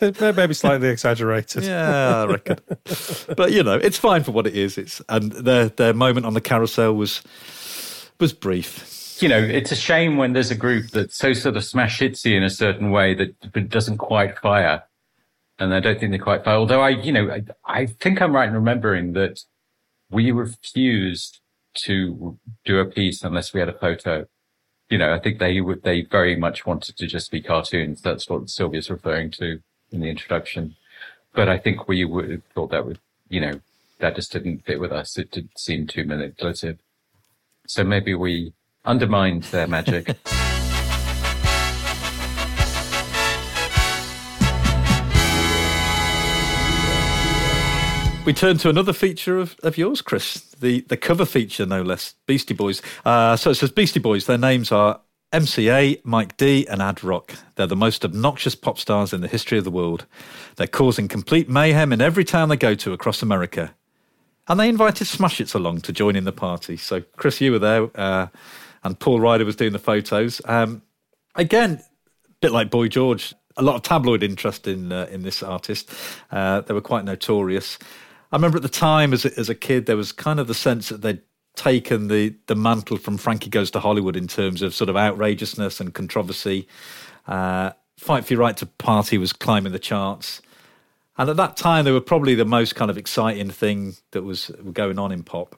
Maybe 0.20 0.52
slightly 0.52 0.88
exaggerated. 0.88 1.62
Yeah, 1.62 2.22
I 2.22 2.26
reckon. 2.26 2.58
but 3.36 3.52
you 3.52 3.62
know, 3.62 3.76
it's 3.76 3.96
fine 3.96 4.24
for 4.24 4.32
what 4.32 4.48
it 4.48 4.56
is. 4.56 4.76
It's 4.76 5.00
and 5.08 5.30
their 5.30 5.68
their 5.68 5.94
moment 5.94 6.26
on 6.26 6.34
the 6.34 6.40
carousel 6.40 6.94
was 6.94 7.22
was 8.18 8.32
brief. 8.32 9.22
You 9.22 9.28
know, 9.28 9.38
it's 9.38 9.70
a 9.70 9.76
shame 9.76 10.16
when 10.16 10.32
there's 10.32 10.50
a 10.50 10.56
group 10.56 10.88
that's 10.88 11.16
so 11.16 11.32
sort 11.34 11.56
of 11.56 11.64
smash 11.64 12.00
hitsy 12.00 12.36
in 12.36 12.42
a 12.42 12.50
certain 12.50 12.90
way 12.90 13.14
that 13.14 13.68
doesn't 13.68 13.98
quite 13.98 14.36
fire. 14.40 14.82
And 15.60 15.72
I 15.72 15.78
don't 15.78 16.00
think 16.00 16.10
they 16.10 16.18
quite 16.18 16.42
fire. 16.42 16.56
Although 16.56 16.80
I, 16.80 16.88
you 16.88 17.12
know, 17.12 17.30
I, 17.30 17.44
I 17.64 17.86
think 17.86 18.20
I'm 18.20 18.34
right 18.34 18.48
in 18.48 18.54
remembering 18.54 19.12
that 19.12 19.44
we 20.10 20.32
refused 20.32 21.38
to 21.74 22.38
do 22.64 22.78
a 22.78 22.84
piece 22.84 23.22
unless 23.22 23.52
we 23.52 23.60
had 23.60 23.68
a 23.68 23.78
photo 23.78 24.26
you 24.92 24.98
know, 24.98 25.14
I 25.14 25.18
think 25.18 25.38
they 25.38 25.58
would, 25.62 25.84
they 25.84 26.02
very 26.02 26.36
much 26.36 26.66
wanted 26.66 26.98
to 26.98 27.06
just 27.06 27.30
be 27.30 27.40
cartoons. 27.40 28.02
That's 28.02 28.28
what 28.28 28.50
Sylvia's 28.50 28.90
referring 28.90 29.30
to 29.30 29.60
in 29.90 30.00
the 30.00 30.10
introduction. 30.10 30.76
But 31.32 31.48
I 31.48 31.56
think 31.56 31.88
we 31.88 32.04
would 32.04 32.30
have 32.30 32.42
thought 32.54 32.70
that 32.72 32.84
would, 32.84 32.98
you 33.30 33.40
know, 33.40 33.60
that 34.00 34.16
just 34.16 34.32
didn't 34.32 34.66
fit 34.66 34.80
with 34.80 34.92
us. 34.92 35.16
It 35.16 35.30
did 35.30 35.48
seem 35.56 35.86
too 35.86 36.04
manipulative. 36.04 36.78
So 37.66 37.84
maybe 37.84 38.14
we 38.14 38.52
undermined 38.84 39.44
their 39.44 39.66
magic. 39.66 40.14
We 48.24 48.32
turn 48.32 48.56
to 48.58 48.68
another 48.68 48.92
feature 48.92 49.36
of, 49.38 49.56
of 49.64 49.76
yours, 49.76 50.00
Chris, 50.00 50.42
the, 50.60 50.82
the 50.82 50.96
cover 50.96 51.24
feature, 51.24 51.66
no 51.66 51.82
less, 51.82 52.14
Beastie 52.28 52.54
Boys. 52.54 52.80
Uh, 53.04 53.34
so 53.34 53.50
it 53.50 53.56
says 53.56 53.72
Beastie 53.72 53.98
Boys, 53.98 54.26
their 54.26 54.38
names 54.38 54.70
are 54.70 55.00
MCA, 55.32 56.00
Mike 56.04 56.36
D, 56.36 56.64
and 56.68 56.80
Ad 56.80 57.02
Rock. 57.02 57.34
They're 57.56 57.66
the 57.66 57.74
most 57.74 58.04
obnoxious 58.04 58.54
pop 58.54 58.78
stars 58.78 59.12
in 59.12 59.22
the 59.22 59.28
history 59.28 59.58
of 59.58 59.64
the 59.64 59.72
world. 59.72 60.06
They're 60.54 60.68
causing 60.68 61.08
complete 61.08 61.48
mayhem 61.48 61.92
in 61.92 62.00
every 62.00 62.24
town 62.24 62.48
they 62.48 62.56
go 62.56 62.76
to 62.76 62.92
across 62.92 63.22
America. 63.22 63.74
And 64.46 64.60
they 64.60 64.68
invited 64.68 65.08
Smash 65.08 65.38
Hits 65.38 65.54
along 65.54 65.80
to 65.80 65.92
join 65.92 66.14
in 66.14 66.22
the 66.22 66.32
party. 66.32 66.76
So, 66.76 67.00
Chris, 67.16 67.40
you 67.40 67.50
were 67.50 67.58
there, 67.58 67.90
uh, 67.96 68.28
and 68.84 69.00
Paul 69.00 69.18
Rider 69.18 69.44
was 69.44 69.56
doing 69.56 69.72
the 69.72 69.80
photos. 69.80 70.40
Um, 70.44 70.82
again, 71.34 71.82
a 72.28 72.32
bit 72.40 72.52
like 72.52 72.70
Boy 72.70 72.86
George, 72.86 73.34
a 73.56 73.62
lot 73.62 73.74
of 73.74 73.82
tabloid 73.82 74.22
interest 74.22 74.68
in 74.68 74.92
uh, 74.92 75.08
in 75.10 75.22
this 75.22 75.42
artist. 75.42 75.90
Uh, 76.30 76.60
they 76.60 76.72
were 76.72 76.80
quite 76.80 77.04
notorious. 77.04 77.78
I 78.32 78.36
remember 78.36 78.56
at 78.56 78.62
the 78.62 78.68
time 78.68 79.12
as 79.12 79.24
a, 79.26 79.38
as 79.38 79.50
a 79.50 79.54
kid, 79.54 79.86
there 79.86 79.96
was 79.96 80.10
kind 80.10 80.40
of 80.40 80.46
the 80.46 80.54
sense 80.54 80.88
that 80.88 81.02
they'd 81.02 81.20
taken 81.54 82.08
the 82.08 82.34
the 82.46 82.54
mantle 82.54 82.96
from 82.96 83.18
Frankie 83.18 83.50
Goes 83.50 83.70
to 83.72 83.80
Hollywood 83.80 84.16
in 84.16 84.26
terms 84.26 84.62
of 84.62 84.74
sort 84.74 84.88
of 84.88 84.96
outrageousness 84.96 85.80
and 85.80 85.92
controversy. 85.92 86.66
Uh, 87.26 87.72
Fight 87.98 88.24
for 88.24 88.32
Your 88.32 88.40
Right 88.40 88.56
to 88.56 88.66
Party 88.66 89.18
was 89.18 89.32
climbing 89.32 89.72
the 89.72 89.78
charts. 89.78 90.42
And 91.18 91.28
at 91.28 91.36
that 91.36 91.56
time, 91.56 91.84
they 91.84 91.92
were 91.92 92.00
probably 92.00 92.34
the 92.34 92.46
most 92.46 92.74
kind 92.74 92.90
of 92.90 92.96
exciting 92.96 93.50
thing 93.50 93.96
that 94.12 94.22
was 94.22 94.50
going 94.72 94.98
on 94.98 95.12
in 95.12 95.22
pop. 95.22 95.54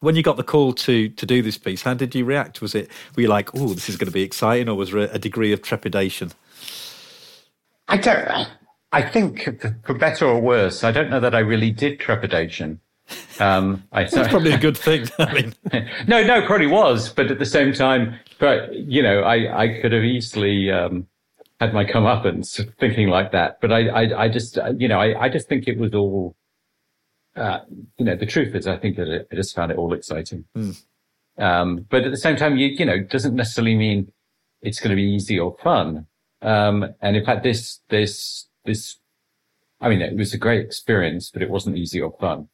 When 0.00 0.16
you 0.16 0.22
got 0.22 0.38
the 0.38 0.42
call 0.42 0.72
to 0.72 1.10
to 1.10 1.26
do 1.26 1.42
this 1.42 1.58
piece, 1.58 1.82
how 1.82 1.92
did 1.92 2.14
you 2.14 2.24
react? 2.24 2.62
Was 2.62 2.74
it 2.74 2.90
were 3.14 3.22
you 3.22 3.28
like, 3.28 3.54
"Oh, 3.54 3.74
this 3.74 3.90
is 3.90 3.96
going 3.96 4.06
to 4.06 4.12
be 4.12 4.22
exciting," 4.22 4.70
or 4.70 4.74
was 4.74 4.90
there 4.90 5.10
a 5.12 5.18
degree 5.18 5.52
of 5.52 5.60
trepidation? 5.60 6.32
I 7.88 7.98
don't. 7.98 8.48
I 8.92 9.02
think, 9.02 9.62
for 9.84 9.94
better 9.94 10.26
or 10.26 10.40
worse, 10.40 10.82
I 10.82 10.90
don't 10.90 11.10
know 11.10 11.20
that 11.20 11.34
I 11.34 11.40
really 11.40 11.70
did 11.70 12.00
trepidation. 12.00 12.80
Um, 13.38 13.84
I, 13.92 14.04
That's 14.04 14.28
probably 14.30 14.52
a 14.52 14.58
good 14.58 14.76
thing. 14.76 15.08
I 15.18 15.32
mean, 15.32 15.54
no, 16.06 16.22
no, 16.22 16.44
probably 16.46 16.66
was, 16.66 17.08
but 17.08 17.30
at 17.30 17.38
the 17.38 17.46
same 17.46 17.72
time, 17.72 18.18
but 18.38 18.74
you 18.74 19.02
know, 19.02 19.22
I, 19.22 19.62
I 19.62 19.80
could 19.80 19.92
have 19.92 20.04
easily 20.04 20.70
um, 20.70 21.06
had 21.60 21.74
my 21.74 21.84
comeuppance 21.84 22.72
thinking 22.78 23.08
like 23.08 23.32
that. 23.32 23.60
But 23.60 23.72
I, 23.72 23.88
I, 23.88 24.24
I 24.24 24.28
just, 24.28 24.58
you 24.78 24.88
know, 24.88 24.98
I, 24.98 25.24
I 25.24 25.28
just 25.28 25.48
think 25.48 25.68
it 25.68 25.78
was 25.78 25.94
all, 25.94 26.34
uh, 27.36 27.60
you 27.98 28.04
know, 28.04 28.16
the 28.16 28.26
truth 28.26 28.54
is, 28.54 28.66
I 28.66 28.76
think 28.76 28.96
that 28.96 29.26
I 29.30 29.34
just 29.34 29.54
found 29.54 29.70
it 29.70 29.78
all 29.78 29.92
exciting. 29.92 30.44
Mm. 30.56 30.82
Um, 31.38 31.86
but 31.88 32.04
at 32.04 32.10
the 32.10 32.16
same 32.16 32.36
time, 32.36 32.56
you, 32.56 32.68
you 32.68 32.84
know, 32.84 33.00
doesn't 33.00 33.34
necessarily 33.34 33.76
mean 33.76 34.10
it's 34.62 34.80
going 34.80 34.90
to 34.90 34.96
be 34.96 35.04
easy 35.04 35.38
or 35.38 35.56
fun. 35.62 36.06
Um, 36.42 36.94
and 37.00 37.16
in 37.16 37.24
fact, 37.24 37.42
this, 37.42 37.80
this, 37.88 38.46
this, 38.70 38.96
I 39.80 39.88
mean, 39.88 40.00
it 40.00 40.16
was 40.16 40.32
a 40.32 40.38
great 40.38 40.64
experience, 40.64 41.30
but 41.30 41.42
it 41.42 41.50
wasn't 41.50 41.76
easy 41.76 42.00
or 42.00 42.16
fun. 42.20 42.48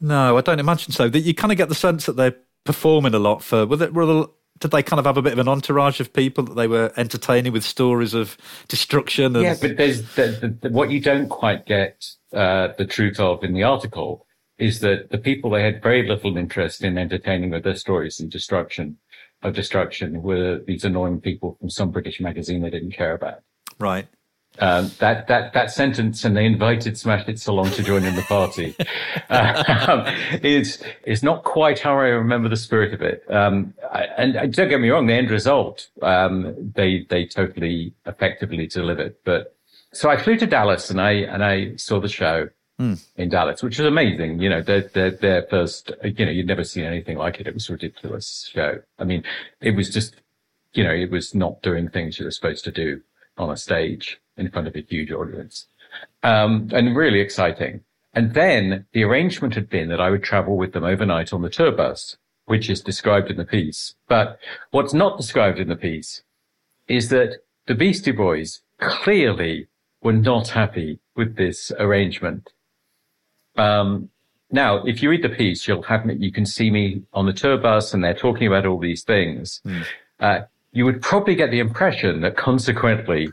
No, 0.00 0.38
I 0.38 0.40
don't 0.40 0.60
imagine 0.60 0.92
so. 0.92 1.08
That 1.08 1.20
you 1.20 1.34
kind 1.34 1.52
of 1.52 1.58
get 1.58 1.68
the 1.68 1.74
sense 1.74 2.06
that 2.06 2.16
they're 2.16 2.36
performing 2.64 3.14
a 3.14 3.18
lot 3.18 3.42
for. 3.42 3.66
Were, 3.66 3.90
were 3.90 4.26
did 4.60 4.70
they 4.70 4.82
kind 4.82 4.98
of 4.98 5.06
have 5.06 5.16
a 5.16 5.22
bit 5.22 5.32
of 5.32 5.38
an 5.38 5.48
entourage 5.48 6.00
of 6.00 6.12
people 6.12 6.44
that 6.44 6.54
they 6.54 6.66
were 6.66 6.92
entertaining 6.96 7.52
with 7.52 7.64
stories 7.64 8.14
of 8.14 8.36
destruction? 8.68 9.36
And... 9.36 9.44
Yeah, 9.44 9.56
but 9.60 9.76
there's 9.76 10.02
the, 10.14 10.56
the, 10.60 10.70
what 10.70 10.90
you 10.90 11.00
don't 11.00 11.28
quite 11.28 11.66
get 11.66 12.06
uh, 12.32 12.68
the 12.76 12.86
truth 12.86 13.20
of 13.20 13.44
in 13.44 13.54
the 13.54 13.62
article 13.62 14.26
is 14.58 14.80
that 14.80 15.10
the 15.10 15.18
people 15.18 15.50
they 15.50 15.62
had 15.62 15.82
very 15.82 16.08
little 16.08 16.36
interest 16.36 16.82
in 16.82 16.98
entertaining 16.98 17.50
with 17.50 17.62
their 17.62 17.76
stories 17.76 18.18
and 18.18 18.30
destruction 18.30 18.98
of 19.42 19.54
destruction 19.54 20.22
were 20.22 20.60
these 20.66 20.84
annoying 20.84 21.20
people 21.20 21.56
from 21.60 21.70
some 21.70 21.90
British 21.92 22.20
magazine 22.20 22.62
they 22.62 22.70
didn't 22.70 22.92
care 22.92 23.14
about. 23.14 23.40
Right. 23.78 24.08
Um, 24.60 24.90
that 24.98 25.28
that 25.28 25.52
that 25.52 25.70
sentence, 25.70 26.24
and 26.24 26.36
they 26.36 26.44
invited 26.44 26.98
Smash 26.98 27.26
Hits 27.26 27.46
along 27.46 27.70
to 27.72 27.82
join 27.82 28.04
in 28.04 28.16
the 28.16 28.22
party, 28.22 28.74
um, 29.30 30.04
is 30.42 30.82
is 31.04 31.22
not 31.22 31.44
quite 31.44 31.78
how 31.78 31.92
I 31.92 32.08
remember 32.08 32.48
the 32.48 32.56
spirit 32.56 32.92
of 32.92 33.02
it. 33.02 33.24
Um, 33.30 33.74
I, 33.92 34.04
and 34.16 34.52
don't 34.52 34.68
get 34.68 34.80
me 34.80 34.90
wrong, 34.90 35.06
the 35.06 35.14
end 35.14 35.30
result 35.30 35.88
um, 36.02 36.72
they 36.74 37.06
they 37.08 37.26
totally 37.26 37.94
effectively 38.06 38.66
delivered. 38.66 39.14
But 39.24 39.56
so 39.92 40.10
I 40.10 40.16
flew 40.16 40.36
to 40.38 40.46
Dallas 40.46 40.90
and 40.90 41.00
I 41.00 41.12
and 41.12 41.44
I 41.44 41.76
saw 41.76 42.00
the 42.00 42.08
show 42.08 42.48
mm. 42.80 43.02
in 43.16 43.28
Dallas, 43.28 43.62
which 43.62 43.78
was 43.78 43.86
amazing. 43.86 44.40
You 44.40 44.48
know, 44.48 44.62
their 44.62 44.82
their 44.82 45.10
their 45.10 45.42
first, 45.48 45.92
you 46.02 46.24
know, 46.24 46.32
you'd 46.32 46.46
never 46.46 46.64
seen 46.64 46.84
anything 46.84 47.16
like 47.16 47.40
it. 47.40 47.46
It 47.46 47.54
was 47.54 47.68
a 47.68 47.72
ridiculous 47.72 48.50
show. 48.52 48.80
I 48.98 49.04
mean, 49.04 49.24
it 49.60 49.76
was 49.76 49.90
just, 49.90 50.16
you 50.72 50.84
know, 50.84 50.92
it 50.92 51.10
was 51.10 51.34
not 51.34 51.62
doing 51.62 51.88
things 51.88 52.18
you 52.18 52.24
were 52.24 52.30
supposed 52.30 52.64
to 52.64 52.72
do 52.72 53.02
on 53.38 53.50
a 53.50 53.56
stage 53.56 54.20
in 54.36 54.50
front 54.50 54.68
of 54.68 54.76
a 54.76 54.80
huge 54.80 55.10
audience. 55.10 55.66
Um, 56.22 56.68
and 56.72 56.96
really 56.96 57.20
exciting. 57.20 57.80
And 58.14 58.34
then 58.34 58.86
the 58.92 59.04
arrangement 59.04 59.54
had 59.54 59.68
been 59.68 59.88
that 59.88 60.00
I 60.00 60.10
would 60.10 60.22
travel 60.22 60.56
with 60.56 60.72
them 60.72 60.84
overnight 60.84 61.32
on 61.32 61.42
the 61.42 61.50
tour 61.50 61.72
bus, 61.72 62.16
which 62.46 62.70
is 62.70 62.80
described 62.80 63.30
in 63.30 63.36
the 63.36 63.44
piece. 63.44 63.94
But 64.08 64.38
what's 64.70 64.94
not 64.94 65.16
described 65.16 65.58
in 65.58 65.68
the 65.68 65.76
piece 65.76 66.22
is 66.88 67.10
that 67.10 67.42
the 67.66 67.74
Beastie 67.74 68.12
Boys 68.12 68.62
clearly 68.80 69.68
were 70.02 70.12
not 70.12 70.48
happy 70.48 71.00
with 71.14 71.36
this 71.36 71.70
arrangement. 71.78 72.52
Um, 73.56 74.10
now, 74.50 74.84
if 74.84 75.02
you 75.02 75.10
read 75.10 75.22
the 75.22 75.28
piece, 75.28 75.68
you'll 75.68 75.82
have 75.82 76.08
you 76.18 76.32
can 76.32 76.46
see 76.46 76.70
me 76.70 77.02
on 77.12 77.26
the 77.26 77.32
tour 77.32 77.58
bus, 77.58 77.92
and 77.92 78.02
they're 78.02 78.14
talking 78.14 78.46
about 78.46 78.64
all 78.64 78.78
these 78.78 79.02
things. 79.02 79.60
Mm. 79.66 79.86
Uh, 80.20 80.40
you 80.72 80.84
would 80.84 81.02
probably 81.02 81.34
get 81.34 81.50
the 81.50 81.60
impression 81.60 82.20
that 82.20 82.36
consequently 82.36 83.30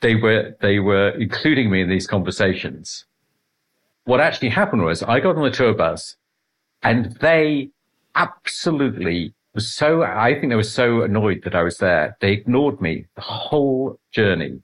they 0.00 0.14
were 0.14 0.56
they 0.60 0.78
were 0.78 1.10
including 1.10 1.70
me 1.70 1.82
in 1.82 1.88
these 1.88 2.06
conversations. 2.06 3.06
What 4.04 4.20
actually 4.20 4.50
happened 4.50 4.84
was 4.84 5.02
I 5.02 5.20
got 5.20 5.36
on 5.36 5.42
the 5.42 5.50
tour 5.50 5.74
bus 5.74 6.16
and 6.82 7.12
they 7.20 7.70
absolutely 8.14 9.34
were 9.54 9.60
so 9.60 10.02
I 10.02 10.34
think 10.34 10.50
they 10.50 10.56
were 10.56 10.62
so 10.62 11.02
annoyed 11.02 11.42
that 11.44 11.54
I 11.54 11.62
was 11.62 11.78
there. 11.78 12.16
They 12.20 12.32
ignored 12.32 12.80
me 12.80 13.06
the 13.14 13.22
whole 13.22 13.98
journey 14.12 14.60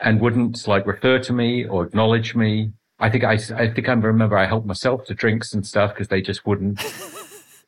and 0.00 0.20
wouldn't 0.20 0.66
like 0.66 0.86
refer 0.86 1.18
to 1.20 1.32
me 1.32 1.64
or 1.64 1.84
acknowledge 1.84 2.34
me. 2.34 2.72
I 2.98 3.10
think 3.10 3.24
I, 3.24 3.38
I 3.56 3.72
think 3.72 3.88
I 3.88 3.92
remember 3.92 4.36
I 4.36 4.46
helped 4.46 4.66
myself 4.66 5.04
to 5.06 5.14
drinks 5.14 5.52
and 5.52 5.66
stuff 5.66 5.94
because 5.94 6.08
they 6.08 6.20
just 6.20 6.46
wouldn't. 6.46 6.80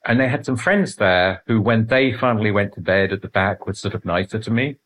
and 0.06 0.20
they 0.20 0.28
had 0.28 0.46
some 0.46 0.56
friends 0.56 0.96
there 0.96 1.42
who, 1.46 1.60
when 1.60 1.86
they 1.86 2.12
finally 2.12 2.52
went 2.52 2.74
to 2.74 2.80
bed 2.80 3.12
at 3.12 3.22
the 3.22 3.28
back, 3.28 3.66
were 3.66 3.74
sort 3.74 3.94
of 3.94 4.04
nicer 4.04 4.38
to 4.38 4.50
me. 4.52 4.76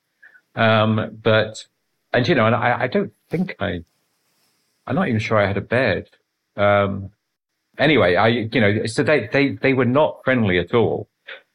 Um, 0.54 1.18
but, 1.22 1.66
and 2.12 2.26
you 2.26 2.34
know, 2.34 2.46
and 2.46 2.54
I, 2.54 2.82
I 2.82 2.86
don't 2.86 3.12
think 3.28 3.54
I, 3.60 3.84
I'm 4.86 4.94
not 4.94 5.08
even 5.08 5.20
sure 5.20 5.38
I 5.38 5.46
had 5.46 5.58
a 5.58 5.60
bed. 5.60 6.08
Um, 6.56 7.10
anyway, 7.78 8.16
I, 8.16 8.28
you 8.28 8.60
know, 8.60 8.86
so 8.86 9.02
they, 9.02 9.28
they, 9.30 9.50
they 9.50 9.74
were 9.74 9.84
not 9.84 10.24
friendly 10.24 10.58
at 10.58 10.72
all. 10.74 11.06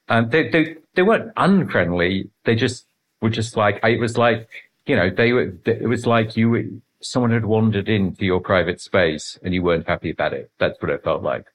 And 0.08 0.30
they, 0.30 0.48
they, 0.50 0.78
they 0.94 1.02
weren't 1.02 1.32
unfriendly. 1.36 2.30
They 2.44 2.56
just 2.56 2.86
were 3.20 3.32
just 3.32 3.58
like, 3.58 3.80
it 3.84 4.00
was 4.00 4.16
like, 4.16 4.48
you 4.86 4.96
know, 4.96 5.10
they 5.10 5.34
were, 5.34 5.52
it 5.66 5.90
was 5.90 6.06
like 6.06 6.38
you 6.38 6.82
someone 7.02 7.32
had 7.32 7.46
wandered 7.46 7.90
into 7.90 8.26
your 8.26 8.40
private 8.40 8.80
space 8.80 9.40
and 9.44 9.54
you 9.54 9.64
weren't 9.64 9.88
happy 9.88 10.12
about 10.12 10.34
it. 10.34 10.52
That's 10.60 10.80
what 10.82 10.92
it 10.92 11.04
felt 11.04 11.24
like. 11.24 11.46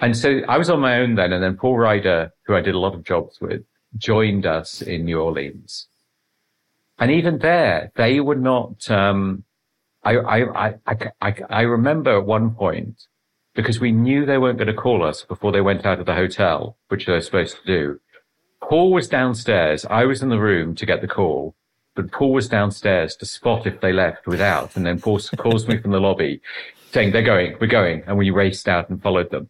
And 0.00 0.16
so 0.16 0.40
I 0.48 0.58
was 0.58 0.70
on 0.70 0.80
my 0.80 0.98
own 0.98 1.16
then. 1.16 1.32
And 1.32 1.42
then 1.42 1.56
Paul 1.56 1.76
Rider, 1.76 2.32
who 2.44 2.54
I 2.54 2.60
did 2.60 2.74
a 2.74 2.78
lot 2.78 2.94
of 2.94 3.04
jobs 3.04 3.40
with, 3.40 3.62
joined 3.96 4.46
us 4.46 4.82
in 4.82 5.04
New 5.04 5.20
Orleans. 5.20 5.88
And 6.98 7.10
even 7.10 7.38
there, 7.38 7.92
they 7.96 8.20
were 8.20 8.36
not, 8.36 8.90
um, 8.90 9.44
I, 10.04 10.16
I, 10.18 10.74
I, 10.86 10.96
I, 11.20 11.34
I 11.48 11.60
remember 11.62 12.16
at 12.18 12.26
one 12.26 12.54
point, 12.54 13.06
because 13.54 13.80
we 13.80 13.92
knew 13.92 14.24
they 14.24 14.38
weren't 14.38 14.58
going 14.58 14.68
to 14.68 14.74
call 14.74 15.04
us 15.04 15.22
before 15.22 15.52
they 15.52 15.60
went 15.60 15.84
out 15.84 15.98
of 15.98 16.06
the 16.06 16.14
hotel, 16.14 16.76
which 16.88 17.06
they 17.06 17.12
were 17.12 17.20
supposed 17.20 17.56
to 17.56 17.66
do. 17.66 18.00
Paul 18.60 18.92
was 18.92 19.08
downstairs. 19.08 19.84
I 19.86 20.04
was 20.04 20.22
in 20.22 20.28
the 20.28 20.40
room 20.40 20.74
to 20.76 20.86
get 20.86 21.00
the 21.00 21.08
call, 21.08 21.54
but 21.94 22.12
Paul 22.12 22.32
was 22.32 22.48
downstairs 22.48 23.16
to 23.16 23.26
spot 23.26 23.66
if 23.66 23.80
they 23.80 23.92
left 23.92 24.26
without. 24.26 24.76
And 24.76 24.86
then 24.86 25.00
Paul 25.00 25.20
calls 25.36 25.66
me 25.66 25.78
from 25.78 25.90
the 25.90 26.00
lobby 26.00 26.40
saying, 26.92 27.12
they're 27.12 27.22
going, 27.22 27.56
we're 27.60 27.66
going. 27.66 28.04
And 28.06 28.16
we 28.16 28.30
raced 28.30 28.68
out 28.68 28.90
and 28.90 29.02
followed 29.02 29.30
them. 29.30 29.48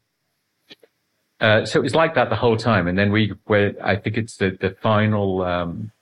Uh, 1.41 1.65
so 1.65 1.79
it 1.79 1.83
was 1.83 1.95
like 1.95 2.15
that 2.15 2.31
the 2.31 2.37
whole 2.37 2.57
time. 2.57 2.89
And 2.89 2.99
then 2.99 3.13
we 3.13 3.33
were, 3.47 3.73
I 3.83 3.97
think 3.97 4.17
it's 4.17 4.37
the, 4.37 4.57
the 4.61 4.77
final, 4.83 5.43
um, 5.43 5.93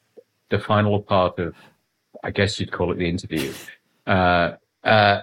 the 0.48 0.58
final 0.58 1.02
part 1.02 1.38
of, 1.38 1.54
I 2.24 2.30
guess 2.30 2.58
you'd 2.58 2.72
call 2.72 2.90
it 2.92 2.98
the 2.98 3.08
interview, 3.08 3.52
uh, 4.06 4.52
uh, 4.82 5.20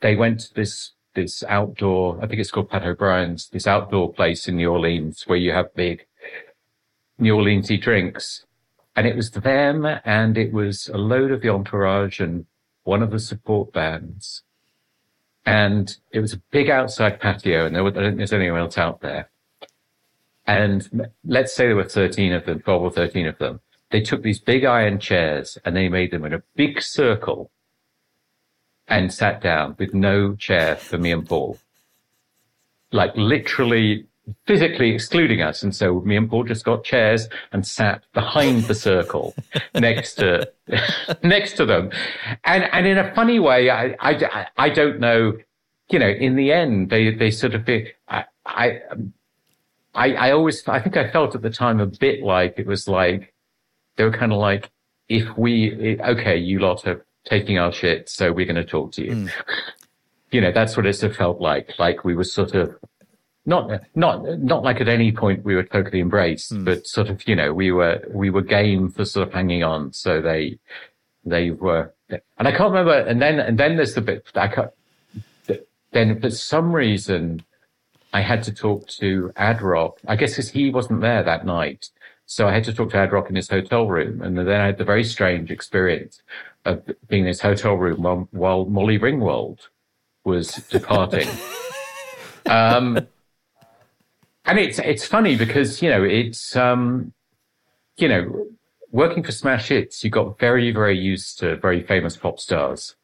they 0.00 0.16
went 0.16 0.40
to 0.40 0.54
this, 0.54 0.92
this 1.14 1.42
outdoor, 1.44 2.18
I 2.22 2.26
think 2.26 2.40
it's 2.40 2.50
called 2.50 2.68
Pat 2.68 2.84
O'Brien's, 2.84 3.48
this 3.48 3.66
outdoor 3.66 4.12
place 4.12 4.48
in 4.48 4.56
New 4.56 4.70
Orleans 4.70 5.22
where 5.26 5.38
you 5.38 5.52
have 5.52 5.74
big 5.74 6.06
New 7.18 7.34
Orleansy 7.34 7.80
drinks. 7.80 8.44
And 8.96 9.06
it 9.06 9.16
was 9.16 9.30
them 9.30 9.86
and 10.04 10.36
it 10.36 10.52
was 10.52 10.88
a 10.88 10.98
load 10.98 11.32
of 11.32 11.40
the 11.40 11.48
entourage 11.48 12.20
and 12.20 12.46
one 12.84 13.02
of 13.02 13.10
the 13.10 13.18
support 13.18 13.72
bands. 13.72 14.42
And 15.46 15.96
it 16.12 16.20
was 16.20 16.32
a 16.32 16.42
big 16.50 16.70
outside 16.70 17.18
patio 17.18 17.66
and 17.66 17.74
there 17.74 17.82
was, 17.82 17.94
I 17.96 18.00
don't 18.00 18.10
think 18.10 18.18
there's 18.18 18.32
anyone 18.32 18.60
else 18.60 18.78
out 18.78 19.00
there. 19.00 19.30
And 20.46 21.08
let's 21.24 21.54
say 21.54 21.66
there 21.66 21.76
were 21.76 21.84
13 21.84 22.32
of 22.32 22.44
them, 22.44 22.60
12 22.60 22.82
or 22.82 22.90
13 22.90 23.26
of 23.26 23.38
them 23.38 23.60
they 23.94 24.00
took 24.00 24.24
these 24.24 24.40
big 24.40 24.64
iron 24.64 24.98
chairs 24.98 25.56
and 25.64 25.76
they 25.76 25.88
made 25.88 26.10
them 26.10 26.24
in 26.24 26.32
a 26.32 26.42
big 26.56 26.82
circle 26.82 27.52
and 28.88 29.14
sat 29.14 29.40
down 29.40 29.76
with 29.78 29.94
no 29.94 30.34
chair 30.34 30.74
for 30.74 30.98
me 30.98 31.12
and 31.12 31.28
Paul. 31.28 31.58
Like 32.90 33.16
literally 33.16 34.06
physically 34.48 34.92
excluding 34.92 35.42
us. 35.42 35.62
And 35.62 35.76
so 35.76 36.00
me 36.00 36.16
and 36.16 36.28
Paul 36.28 36.42
just 36.42 36.64
got 36.64 36.82
chairs 36.82 37.28
and 37.52 37.64
sat 37.64 38.02
behind 38.12 38.64
the 38.64 38.74
circle 38.74 39.32
next 39.76 40.14
to, 40.16 40.50
next 41.22 41.52
to 41.58 41.64
them. 41.64 41.92
And, 42.42 42.64
and 42.72 42.88
in 42.88 42.98
a 42.98 43.14
funny 43.14 43.38
way, 43.38 43.70
I, 43.70 43.94
I, 44.00 44.46
I 44.56 44.70
don't 44.70 44.98
know, 44.98 45.34
you 45.88 46.00
know, 46.00 46.08
in 46.08 46.34
the 46.34 46.50
end, 46.50 46.90
they, 46.90 47.14
they 47.14 47.30
sort 47.30 47.54
of, 47.54 47.68
I, 48.08 48.24
I, 48.44 48.80
I, 49.94 50.14
I 50.14 50.30
always, 50.32 50.66
I 50.66 50.80
think 50.80 50.96
I 50.96 51.10
felt 51.10 51.34
at 51.34 51.42
the 51.42 51.50
time 51.50 51.80
a 51.80 51.86
bit 51.86 52.22
like 52.22 52.58
it 52.58 52.66
was 52.66 52.88
like, 52.88 53.32
they 53.96 54.04
were 54.04 54.10
kind 54.10 54.32
of 54.32 54.38
like, 54.38 54.70
if 55.08 55.36
we, 55.36 56.00
okay, 56.00 56.36
you 56.36 56.58
lot 56.58 56.86
are 56.86 57.04
taking 57.24 57.58
our 57.58 57.72
shit, 57.72 58.08
so 58.08 58.32
we're 58.32 58.46
going 58.46 58.56
to 58.56 58.64
talk 58.64 58.92
to 58.92 59.04
you. 59.04 59.12
Mm. 59.12 59.30
You 60.30 60.40
know, 60.40 60.52
that's 60.52 60.76
what 60.76 60.86
it 60.86 60.94
sort 60.94 61.12
of 61.12 61.16
felt 61.16 61.40
like. 61.40 61.78
Like 61.78 62.04
we 62.04 62.14
were 62.14 62.24
sort 62.24 62.54
of 62.54 62.76
not, 63.46 63.82
not, 63.94 64.40
not 64.40 64.64
like 64.64 64.80
at 64.80 64.88
any 64.88 65.12
point 65.12 65.44
we 65.44 65.54
were 65.54 65.62
totally 65.62 66.00
embraced, 66.00 66.52
mm. 66.52 66.64
but 66.64 66.86
sort 66.86 67.08
of, 67.08 67.28
you 67.28 67.36
know, 67.36 67.52
we 67.52 67.70
were, 67.70 68.02
we 68.08 68.30
were 68.30 68.42
game 68.42 68.90
for 68.90 69.04
sort 69.04 69.28
of 69.28 69.34
hanging 69.34 69.62
on. 69.62 69.92
So 69.92 70.20
they, 70.20 70.58
they 71.24 71.50
were, 71.50 71.94
and 72.08 72.48
I 72.48 72.50
can't 72.50 72.72
remember. 72.72 72.98
And 72.98 73.22
then, 73.22 73.38
and 73.38 73.58
then 73.58 73.76
there's 73.76 73.94
the 73.94 74.00
bit 74.00 74.26
I 74.34 74.48
can't, 74.48 74.70
then 75.92 76.20
for 76.20 76.30
some 76.30 76.72
reason, 76.72 77.44
I 78.14 78.20
had 78.20 78.44
to 78.44 78.52
talk 78.52 78.86
to 79.00 79.32
Ad 79.36 79.60
Rock. 79.60 79.98
I 80.06 80.14
guess 80.14 80.30
because 80.30 80.50
he 80.50 80.70
wasn't 80.70 81.00
there 81.00 81.24
that 81.24 81.44
night. 81.44 81.90
So 82.26 82.46
I 82.46 82.54
had 82.54 82.62
to 82.64 82.72
talk 82.72 82.90
to 82.90 82.96
Ad 82.96 83.12
Rock 83.12 83.28
in 83.28 83.34
his 83.34 83.50
hotel 83.50 83.88
room. 83.88 84.22
And 84.22 84.38
then 84.38 84.48
I 84.48 84.66
had 84.66 84.78
the 84.78 84.84
very 84.84 85.02
strange 85.02 85.50
experience 85.50 86.22
of 86.64 86.88
being 87.08 87.22
in 87.22 87.28
his 87.28 87.40
hotel 87.40 87.74
room 87.74 88.02
while, 88.02 88.28
while 88.30 88.64
Molly 88.66 89.00
Ringwald 89.00 89.68
was 90.24 90.54
departing. 90.70 91.28
um, 92.46 93.06
and 94.44 94.58
it's, 94.60 94.78
it's 94.78 95.04
funny 95.04 95.36
because, 95.36 95.82
you 95.82 95.90
know, 95.90 96.04
it's, 96.04 96.54
um, 96.54 97.12
you 97.96 98.06
know, 98.06 98.46
working 98.92 99.24
for 99.24 99.32
Smash 99.32 99.68
Hits, 99.68 100.04
you 100.04 100.10
got 100.10 100.38
very, 100.38 100.70
very 100.70 100.96
used 100.96 101.40
to 101.40 101.56
very 101.56 101.82
famous 101.82 102.16
pop 102.16 102.38
stars. 102.38 102.94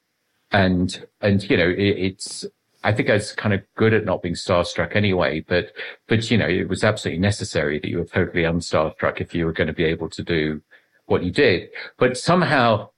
And, 0.53 1.05
and, 1.21 1.43
you 1.51 1.57
know, 1.57 1.69
it, 1.69 1.99
it's, 1.99 2.47
I 2.83 2.93
think 2.93 3.11
I 3.11 3.15
was 3.15 3.33
kind 3.33 3.55
of 3.55 3.61
good 3.77 3.93
at 3.93 4.05
not 4.05 4.23
being 4.23 4.35
starstruck 4.35 4.97
anyway, 4.97 5.41
but, 5.41 5.73
but, 6.09 6.31
you 6.31 6.39
know, 6.39 6.49
it 6.49 6.69
was 6.69 6.83
absolutely 6.83 7.21
necessary 7.21 7.79
that 7.79 7.89
you 7.89 7.99
were 7.99 8.05
totally 8.05 8.43
unstarstruck 8.43 9.21
if 9.21 9.35
you 9.35 9.45
were 9.45 9.53
going 9.53 9.67
to 9.67 9.75
be 9.75 9.85
able 9.85 10.09
to 10.11 10.23
do 10.23 10.63
what 11.07 11.23
you 11.23 11.31
did. 11.31 11.69
But 11.99 12.17
somehow, 12.17 12.89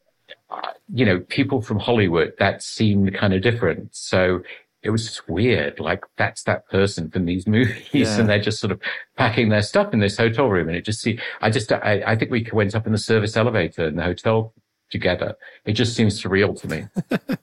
uh, 0.51 0.73
you 0.93 1.05
know, 1.05 1.21
people 1.21 1.63
from 1.63 1.81
Hollywood, 1.81 2.35
that 2.39 2.63
seemed 2.63 3.15
kind 3.15 3.35
of 3.35 3.43
different. 3.43 3.95
So 3.97 4.43
it 4.83 4.91
was 4.91 5.05
just 5.05 5.29
weird. 5.29 5.81
Like 5.81 6.05
that's 6.17 6.45
that 6.45 6.69
person 6.69 7.11
from 7.11 7.25
these 7.25 7.47
movies 7.49 7.89
yeah. 7.93 8.21
and 8.21 8.29
they're 8.29 8.41
just 8.41 8.61
sort 8.61 8.73
of 8.73 8.81
packing 9.17 9.49
their 9.49 9.63
stuff 9.63 9.93
in 9.93 10.01
this 10.01 10.17
hotel 10.17 10.49
room. 10.49 10.69
And 10.69 10.77
it 10.77 10.85
just 10.85 11.01
see, 11.01 11.19
I 11.41 11.51
just, 11.51 11.73
I, 11.73 12.03
I 12.07 12.17
think 12.17 12.31
we 12.31 12.47
went 12.53 12.75
up 12.75 12.87
in 12.87 12.93
the 12.93 12.99
service 12.99 13.37
elevator 13.37 13.89
in 13.89 13.97
the 13.97 14.05
hotel 14.05 14.55
together. 14.91 15.35
It 15.65 15.73
just 15.73 15.97
seems 15.97 16.23
surreal 16.23 16.61
to 16.61 16.69
me. 16.69 16.85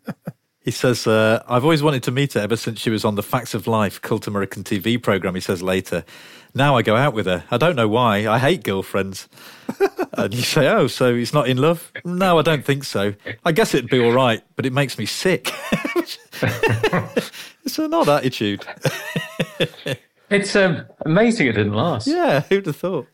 He 0.62 0.72
says, 0.72 1.08
uh, 1.08 1.42
I've 1.48 1.64
always 1.64 1.82
wanted 1.82 2.04
to 2.04 2.12
meet 2.12 2.34
her 2.34 2.42
ever 2.42 2.58
since 2.58 2.80
she 2.80 2.90
was 2.90 3.06
on 3.06 3.16
the 3.16 3.24
Facts 3.24 3.54
of 3.54 3.66
Life 3.66 4.02
cult 4.02 4.28
American 4.28 4.64
TV 4.64 5.02
program. 5.02 5.34
He 5.34 5.42
says 5.42 5.64
later, 5.64 6.04
now 6.54 6.76
I 6.76 6.82
go 6.82 6.96
out 6.96 7.14
with 7.14 7.28
her. 7.28 7.46
I 7.50 7.58
don't 7.58 7.76
know 7.76 7.88
why. 7.88 8.28
I 8.28 8.40
hate 8.40 8.64
girlfriends. 8.64 9.30
and 10.14 10.34
you 10.34 10.42
say, 10.42 10.68
oh, 10.68 10.88
so 10.88 11.16
he's 11.16 11.34
not 11.34 11.48
in 11.48 11.58
love? 11.58 11.92
No, 12.04 12.40
I 12.40 12.42
don't 12.42 12.66
think 12.66 12.84
so. 12.84 13.14
I 13.46 13.52
guess 13.54 13.74
it'd 13.74 13.90
be 13.90 14.04
all 14.04 14.12
right, 14.12 14.42
but 14.58 14.66
it 14.66 14.74
makes 14.74 14.98
me 14.98 15.06
sick. 15.06 15.54
it's 15.94 17.80
an 17.80 17.94
odd 17.94 18.10
attitude. 18.10 18.66
it's 20.30 20.56
um, 20.56 20.86
amazing 21.06 21.48
it 21.48 21.54
didn't 21.54 21.74
last. 21.74 22.08
Yeah, 22.08 22.42
who'd 22.42 22.66
have 22.66 22.76
thought? 22.76 23.08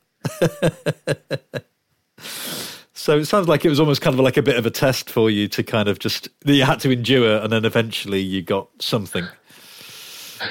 So 2.98 3.18
it 3.18 3.26
sounds 3.26 3.50
like 3.50 3.66
it 3.66 3.70
was 3.70 3.80
almost 3.80 4.02
kind 4.02 4.14
of 4.14 4.22
like 4.22 4.38
a 4.38 4.42
bit 4.42 4.56
of 4.56 4.66
a 4.66 4.72
test 4.72 5.10
for 5.10 5.30
you 5.30 5.50
to 5.50 5.64
kind 5.64 5.90
of 5.90 6.00
just 6.00 6.30
you 6.46 6.64
had 6.64 6.80
to 6.80 6.92
endure, 6.92 7.42
and 7.42 7.52
then 7.52 7.66
eventually 7.66 8.22
you 8.22 8.42
got 8.42 8.70
something. 8.80 9.28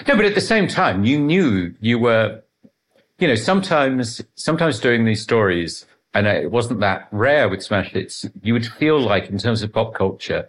No, 0.06 0.14
but 0.14 0.26
at 0.26 0.34
the 0.34 0.42
same 0.42 0.68
time, 0.68 1.04
you 1.04 1.18
knew 1.18 1.74
you 1.80 1.98
were, 1.98 2.42
you 3.18 3.28
know, 3.28 3.34
sometimes 3.34 4.22
sometimes 4.34 4.78
doing 4.78 5.06
these 5.06 5.22
stories, 5.22 5.86
and 6.12 6.26
it 6.26 6.50
wasn't 6.50 6.80
that 6.80 7.08
rare 7.12 7.48
with 7.48 7.62
Smash 7.62 7.92
Hits. 7.92 8.26
You 8.42 8.52
would 8.52 8.66
feel 8.66 9.00
like, 9.00 9.30
in 9.30 9.38
terms 9.38 9.62
of 9.62 9.72
pop 9.72 9.94
culture, 9.94 10.46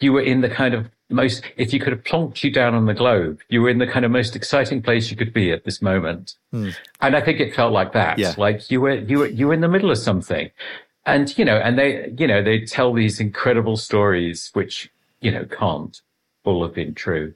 you 0.00 0.12
were 0.12 0.22
in 0.22 0.42
the 0.42 0.50
kind 0.50 0.74
of 0.74 0.90
most. 1.08 1.42
If 1.56 1.72
you 1.72 1.80
could 1.80 1.94
have 1.94 2.04
plonked 2.04 2.44
you 2.44 2.50
down 2.50 2.74
on 2.74 2.84
the 2.84 2.94
globe, 2.94 3.40
you 3.48 3.62
were 3.62 3.70
in 3.70 3.78
the 3.78 3.86
kind 3.86 4.04
of 4.04 4.10
most 4.10 4.36
exciting 4.36 4.82
place 4.82 5.10
you 5.10 5.16
could 5.16 5.32
be 5.32 5.50
at 5.50 5.64
this 5.64 5.80
moment. 5.80 6.34
Hmm. 6.50 6.70
And 7.00 7.16
I 7.16 7.22
think 7.22 7.40
it 7.40 7.54
felt 7.54 7.72
like 7.72 7.94
that. 7.94 8.18
Yeah. 8.18 8.34
Like 8.36 8.70
you 8.70 8.82
were 8.82 8.96
you 8.96 9.20
were 9.20 9.28
you 9.28 9.46
were 9.46 9.54
in 9.54 9.62
the 9.62 9.68
middle 9.68 9.90
of 9.90 9.96
something 9.96 10.50
and 11.08 11.36
you 11.38 11.44
know, 11.44 11.56
and 11.56 11.78
they, 11.78 12.12
you 12.18 12.26
know, 12.26 12.42
they 12.42 12.64
tell 12.64 12.92
these 12.92 13.18
incredible 13.18 13.76
stories, 13.76 14.50
which 14.52 14.90
you 15.20 15.30
know 15.30 15.44
can't 15.46 16.00
all 16.44 16.62
have 16.62 16.74
been 16.74 16.94
true. 16.94 17.34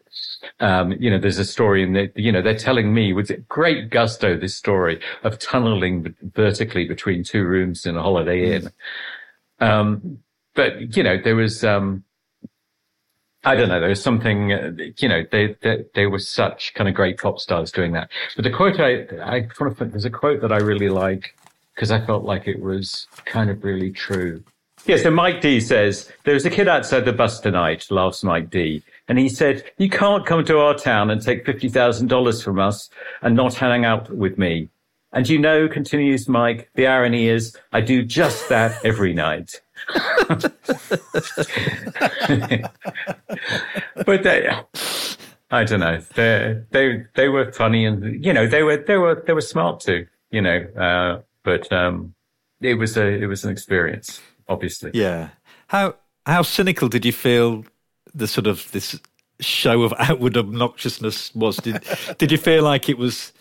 Um, 0.61 0.93
you 0.93 1.11
know, 1.11 1.19
there's 1.19 1.39
a 1.39 1.45
story 1.45 1.83
in 1.83 1.93
the, 1.93 2.11
you 2.17 2.33
know, 2.33 2.41
they're 2.41 2.57
telling 2.57 2.95
me 2.95 3.13
with 3.13 3.31
great 3.49 3.91
gusto 3.91 4.37
this 4.37 4.55
story 4.55 5.01
of 5.23 5.39
tunneling 5.39 6.15
vertically 6.35 6.87
between 6.87 7.23
two 7.23 7.45
rooms 7.45 7.85
in 7.85 7.97
a 7.97 8.03
Holiday 8.03 8.57
Inn. 8.57 8.71
Um, 9.61 10.19
but 10.55 10.97
you 10.97 11.03
know, 11.03 11.19
there 11.23 11.37
was, 11.37 11.63
um, 11.63 12.05
I 13.45 13.55
don't 13.55 13.69
know. 13.69 13.81
There 13.81 13.89
was 13.89 14.03
something, 14.03 14.53
uh, 14.53 14.73
you 14.99 15.09
know, 15.09 15.25
they, 15.31 15.57
they, 15.63 15.85
they 15.95 16.07
were 16.07 16.19
such 16.19 16.75
kind 16.75 16.89
of 16.89 16.95
great 16.95 17.19
pop 17.19 17.39
stars 17.39 17.73
doing 17.73 17.93
that. 17.93 18.09
But 18.37 18.45
the 18.45 18.51
quote 18.51 18.81
I, 18.81 19.05
I 19.23 19.49
want 19.61 19.77
to, 19.79 19.85
there's 19.85 20.05
a 20.05 20.11
quote 20.11 20.41
that 20.43 20.53
I 20.53 20.59
really 20.59 20.89
like 20.89 21.37
because 21.83 21.91
I 21.91 22.07
felt 22.07 22.23
like 22.23 22.47
it 22.47 22.63
was 22.63 23.09
kind 23.25 23.51
of 23.51 23.65
really 23.65 23.91
true. 23.91 24.45
Yeah, 24.87 24.99
so 24.99 25.11
Mike 25.11 25.41
D 25.41 25.59
says, 25.59 26.09
there 26.23 26.35
was 26.35 26.47
a 26.47 26.51
kid 26.51 26.69
outside 26.69 27.05
the 27.05 27.13
bus 27.13 27.41
tonight, 27.41 27.91
laughs 27.91 28.23
Mike 28.23 28.51
D. 28.51 28.85
And 29.09 29.19
he 29.19 29.29
said, 29.29 29.65
you 29.79 29.91
can't 29.91 30.25
come 30.25 30.45
to 30.45 30.61
our 30.61 30.75
town 30.75 31.11
and 31.11 31.21
take 31.21 31.45
$50,000 31.45 32.45
from 32.45 32.61
us 32.61 32.89
and 33.21 33.35
not 33.35 33.55
hang 33.55 33.85
out 33.85 34.15
with 34.15 34.39
me. 34.39 34.69
And 35.13 35.29
you 35.29 35.41
know, 35.41 35.67
continues 35.67 36.29
Mike, 36.29 36.71
the 36.77 36.87
irony 36.87 37.27
is 37.27 37.57
I 37.73 37.81
do 37.81 38.05
just 38.05 38.49
that 38.49 38.79
every 38.85 39.13
night. 39.13 39.61
but 44.07 44.23
they, 44.23 44.49
I 45.51 45.65
don't 45.65 45.81
know. 45.81 46.01
They, 46.15 46.63
they, 46.71 47.07
they 47.17 47.29
were 47.29 47.51
funny 47.51 47.85
and, 47.87 48.25
you 48.25 48.33
know, 48.33 48.47
they 48.47 48.63
were, 48.63 48.77
they 48.77 48.99
were, 48.99 49.25
they 49.27 49.33
were 49.33 49.41
smart 49.41 49.81
too, 49.81 50.07
you 50.31 50.43
know, 50.43 50.65
uh, 50.79 51.23
but 51.45 51.71
um, 51.73 52.15
it 52.61 52.75
was 52.75 52.97
a 52.97 53.07
it 53.07 53.27
was 53.27 53.45
an 53.45 53.51
experience, 53.51 54.21
obviously. 54.49 54.91
Yeah. 54.95 55.31
How 55.69 55.97
how 56.27 56.43
cynical 56.43 56.89
did 56.89 57.05
you 57.05 57.13
feel 57.13 57.65
the 58.15 58.27
sort 58.27 58.47
of 58.47 58.71
this 58.73 58.99
show 59.41 59.83
of 59.83 59.93
outward 59.99 60.35
obnoxiousness 60.35 61.35
was? 61.35 61.57
Did 61.57 61.83
did 62.19 62.33
you 62.33 62.39
feel 62.39 62.63
like 62.63 62.89
it 62.89 62.99
was 62.99 63.33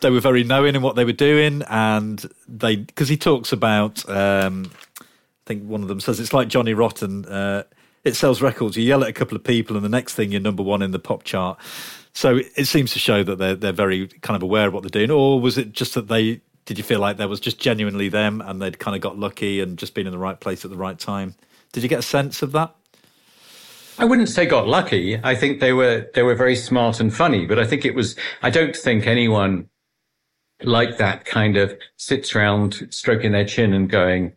they 0.00 0.10
were 0.10 0.20
very 0.20 0.44
knowing 0.44 0.74
in 0.74 0.82
what 0.82 0.96
they 0.96 1.04
were 1.04 1.12
doing, 1.12 1.62
and 1.68 2.24
they 2.48 2.76
because 2.76 3.08
he 3.08 3.16
talks 3.16 3.52
about 3.52 4.08
um, 4.08 4.70
I 5.00 5.46
think 5.46 5.64
one 5.64 5.82
of 5.82 5.88
them 5.88 6.00
says 6.00 6.20
it's 6.20 6.32
like 6.32 6.48
Johnny 6.48 6.74
Rotten. 6.74 7.24
Uh, 7.26 7.64
it 8.02 8.14
sells 8.14 8.42
records. 8.42 8.76
You 8.76 8.84
yell 8.84 9.02
at 9.02 9.08
a 9.08 9.14
couple 9.14 9.36
of 9.36 9.44
people, 9.44 9.76
and 9.76 9.84
the 9.84 9.88
next 9.88 10.14
thing 10.14 10.30
you're 10.30 10.40
number 10.40 10.62
one 10.62 10.82
in 10.82 10.90
the 10.90 10.98
pop 10.98 11.24
chart. 11.24 11.58
So 12.12 12.40
it 12.54 12.66
seems 12.66 12.92
to 12.92 12.98
show 12.98 13.22
that 13.24 13.38
they're 13.38 13.54
they're 13.54 13.72
very 13.72 14.08
kind 14.08 14.36
of 14.36 14.42
aware 14.42 14.68
of 14.68 14.74
what 14.74 14.82
they're 14.82 14.90
doing, 14.90 15.10
or 15.10 15.40
was 15.40 15.56
it 15.56 15.72
just 15.72 15.94
that 15.94 16.08
they 16.08 16.40
did 16.64 16.78
you 16.78 16.84
feel 16.84 17.00
like 17.00 17.16
there 17.16 17.28
was 17.28 17.40
just 17.40 17.58
genuinely 17.58 18.08
them 18.08 18.40
and 18.40 18.60
they'd 18.60 18.78
kind 18.78 18.94
of 18.94 19.00
got 19.00 19.18
lucky 19.18 19.60
and 19.60 19.78
just 19.78 19.94
been 19.94 20.06
in 20.06 20.12
the 20.12 20.18
right 20.18 20.38
place 20.38 20.64
at 20.64 20.70
the 20.70 20.76
right 20.76 20.98
time? 20.98 21.34
Did 21.72 21.82
you 21.82 21.88
get 21.88 21.98
a 21.98 22.02
sense 22.02 22.42
of 22.42 22.52
that? 22.52 22.74
I 23.98 24.04
wouldn't 24.04 24.28
say 24.28 24.46
got 24.46 24.66
lucky. 24.66 25.20
I 25.22 25.34
think 25.34 25.60
they 25.60 25.72
were 25.72 26.10
they 26.14 26.22
were 26.22 26.34
very 26.34 26.56
smart 26.56 26.98
and 26.98 27.14
funny, 27.14 27.46
but 27.46 27.58
I 27.58 27.66
think 27.66 27.84
it 27.84 27.94
was 27.94 28.16
I 28.42 28.50
don't 28.50 28.74
think 28.74 29.06
anyone 29.06 29.68
like 30.62 30.98
that 30.98 31.24
kind 31.24 31.56
of 31.56 31.76
sits 31.96 32.34
around 32.34 32.86
stroking 32.90 33.32
their 33.32 33.44
chin 33.44 33.72
and 33.72 33.88
going, 33.88 34.32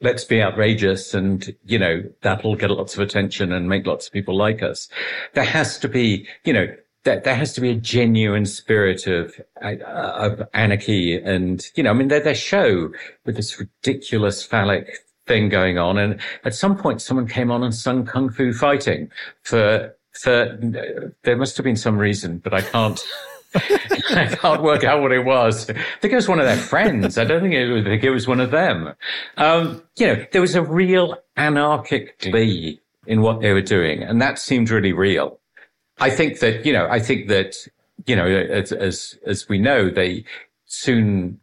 let's 0.00 0.24
be 0.24 0.42
outrageous 0.42 1.14
and, 1.14 1.54
you 1.64 1.78
know, 1.78 2.02
that'll 2.22 2.56
get 2.56 2.70
lots 2.70 2.94
of 2.94 3.00
attention 3.00 3.52
and 3.52 3.68
make 3.68 3.86
lots 3.86 4.06
of 4.06 4.12
people 4.12 4.36
like 4.36 4.62
us. 4.62 4.88
There 5.34 5.44
has 5.44 5.78
to 5.78 5.88
be, 5.88 6.26
you 6.44 6.52
know, 6.52 6.66
that 7.04 7.24
there 7.24 7.34
has 7.34 7.52
to 7.52 7.60
be 7.60 7.70
a 7.70 7.74
genuine 7.74 8.46
spirit 8.46 9.06
of 9.06 9.34
uh, 9.62 9.76
of 9.84 10.42
anarchy 10.54 11.16
and 11.16 11.70
you 11.74 11.82
know 11.82 11.90
i 11.90 11.92
mean 11.92 12.08
their, 12.08 12.20
their 12.20 12.34
show 12.34 12.90
with 13.24 13.36
this 13.36 13.58
ridiculous 13.58 14.42
phallic 14.42 14.98
thing 15.26 15.48
going 15.48 15.78
on 15.78 15.98
and 15.98 16.20
at 16.44 16.54
some 16.54 16.76
point 16.76 17.00
someone 17.00 17.26
came 17.26 17.50
on 17.50 17.62
and 17.62 17.74
sung 17.74 18.04
kung 18.04 18.28
fu 18.28 18.52
fighting 18.52 19.10
for 19.42 19.94
for 20.12 20.58
there 21.22 21.36
must 21.36 21.56
have 21.56 21.64
been 21.64 21.76
some 21.76 21.98
reason 21.98 22.38
but 22.38 22.52
i 22.52 22.60
can't 22.60 23.04
I 23.54 24.34
can't 24.40 24.62
work 24.62 24.82
out 24.82 25.02
what 25.02 25.12
it 25.12 25.26
was. 25.26 25.68
I 25.68 25.74
think 26.00 26.12
it 26.12 26.16
was 26.16 26.28
one 26.28 26.38
of 26.38 26.46
their 26.46 26.56
friends. 26.56 27.18
I 27.18 27.24
don't 27.24 27.42
think 27.42 27.52
it 27.52 27.70
was, 27.70 27.84
think 27.84 28.02
it 28.02 28.10
was 28.10 28.26
one 28.26 28.40
of 28.40 28.50
them. 28.50 28.94
Um, 29.36 29.82
you 29.96 30.06
know, 30.06 30.24
there 30.32 30.40
was 30.40 30.54
a 30.54 30.62
real 30.62 31.18
anarchic 31.36 32.18
glee 32.20 32.80
in 33.06 33.20
what 33.20 33.40
they 33.40 33.52
were 33.52 33.60
doing, 33.60 34.02
and 34.02 34.22
that 34.22 34.38
seemed 34.38 34.70
really 34.70 34.94
real. 34.94 35.38
I 36.02 36.10
think 36.10 36.40
that, 36.40 36.66
you 36.66 36.72
know, 36.72 36.88
I 36.90 36.98
think 36.98 37.28
that, 37.28 37.54
you 38.06 38.16
know, 38.16 38.26
as, 38.26 38.72
as, 38.72 39.16
as 39.24 39.48
we 39.48 39.58
know, 39.58 39.88
they 39.88 40.24
soon 40.66 41.38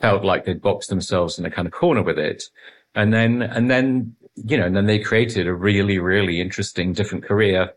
felt 0.00 0.24
like 0.24 0.44
they'd 0.44 0.62
boxed 0.62 0.90
themselves 0.90 1.40
in 1.40 1.44
a 1.44 1.50
kind 1.50 1.66
of 1.66 1.72
corner 1.72 2.00
with 2.00 2.16
it. 2.16 2.44
And 2.94 3.12
then, 3.12 3.42
and 3.42 3.68
then, 3.68 4.14
you 4.36 4.56
know, 4.56 4.64
and 4.64 4.76
then 4.76 4.86
they 4.86 5.00
created 5.00 5.48
a 5.48 5.52
really, 5.52 5.98
really 5.98 6.40
interesting 6.40 6.92
different 6.92 7.24
career, 7.24 7.72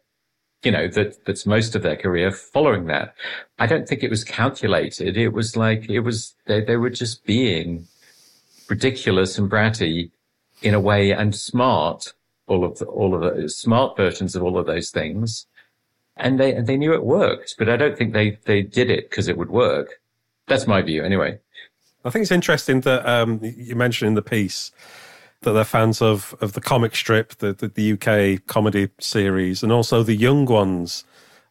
you 0.61 0.71
know, 0.71 0.87
that, 0.89 1.25
that's 1.25 1.47
most 1.47 1.75
of 1.75 1.81
their 1.81 1.97
career 1.97 2.31
following 2.31 2.85
that. 2.85 3.15
I 3.57 3.65
don't 3.65 3.87
think 3.87 4.03
it 4.03 4.11
was 4.11 4.23
calculated. 4.23 5.17
It 5.17 5.29
was 5.29 5.57
like, 5.57 5.89
it 5.89 6.01
was, 6.01 6.35
they, 6.45 6.61
they 6.61 6.77
were 6.77 6.91
just 6.91 7.25
being 7.25 7.87
ridiculous 8.69 9.39
and 9.39 9.49
bratty 9.49 10.11
in 10.61 10.75
a 10.75 10.79
way 10.79 11.09
and 11.09 11.35
smart, 11.35 12.13
all 12.45 12.63
of 12.63 12.77
the, 12.77 12.85
all 12.85 13.15
of 13.15 13.35
the 13.35 13.49
smart 13.49 13.97
versions 13.97 14.35
of 14.35 14.43
all 14.43 14.59
of 14.59 14.67
those 14.67 14.91
things 14.91 15.47
and 16.17 16.39
they 16.39 16.53
they 16.61 16.77
knew 16.77 16.93
it 16.93 17.03
worked, 17.03 17.55
but 17.57 17.69
I 17.69 17.77
don't 17.77 17.97
think 17.97 18.13
they 18.13 18.37
they 18.45 18.61
did 18.61 18.89
it 18.89 19.09
because 19.09 19.27
it 19.27 19.37
would 19.37 19.49
work. 19.49 19.99
That's 20.47 20.67
my 20.67 20.81
view, 20.81 21.03
anyway. 21.03 21.39
I 22.05 22.09
think 22.09 22.23
it's 22.23 22.31
interesting 22.31 22.81
that 22.81 23.05
um, 23.07 23.39
you 23.41 23.75
mentioned 23.75 24.09
in 24.09 24.15
the 24.15 24.21
piece 24.21 24.71
that 25.41 25.53
they're 25.53 25.63
fans 25.63 26.01
of 26.01 26.35
of 26.41 26.53
the 26.53 26.61
comic 26.61 26.95
strip, 26.95 27.35
the, 27.37 27.53
the, 27.53 27.67
the 27.67 27.93
UK 27.93 28.45
comedy 28.47 28.89
series, 28.99 29.63
and 29.63 29.71
also 29.71 30.03
the 30.03 30.15
young 30.15 30.45
ones 30.45 31.05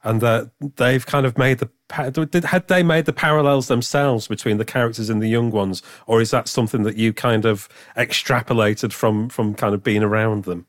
and 0.04 0.20
that 0.20 0.50
they've 0.76 1.06
kind 1.06 1.24
of 1.26 1.38
made 1.38 1.58
the 1.58 1.70
had 1.90 2.68
they 2.68 2.82
made 2.82 3.04
the 3.04 3.12
parallels 3.12 3.68
themselves 3.68 4.26
between 4.26 4.56
the 4.56 4.64
characters 4.64 5.10
and 5.10 5.22
the 5.22 5.28
young 5.28 5.50
ones, 5.50 5.82
or 6.06 6.20
is 6.20 6.30
that 6.30 6.48
something 6.48 6.82
that 6.84 6.96
you 6.96 7.12
kind 7.12 7.44
of 7.44 7.68
extrapolated 7.96 8.92
from 8.92 9.28
from 9.28 9.54
kind 9.54 9.74
of 9.74 9.82
being 9.82 10.02
around 10.02 10.44
them? 10.44 10.66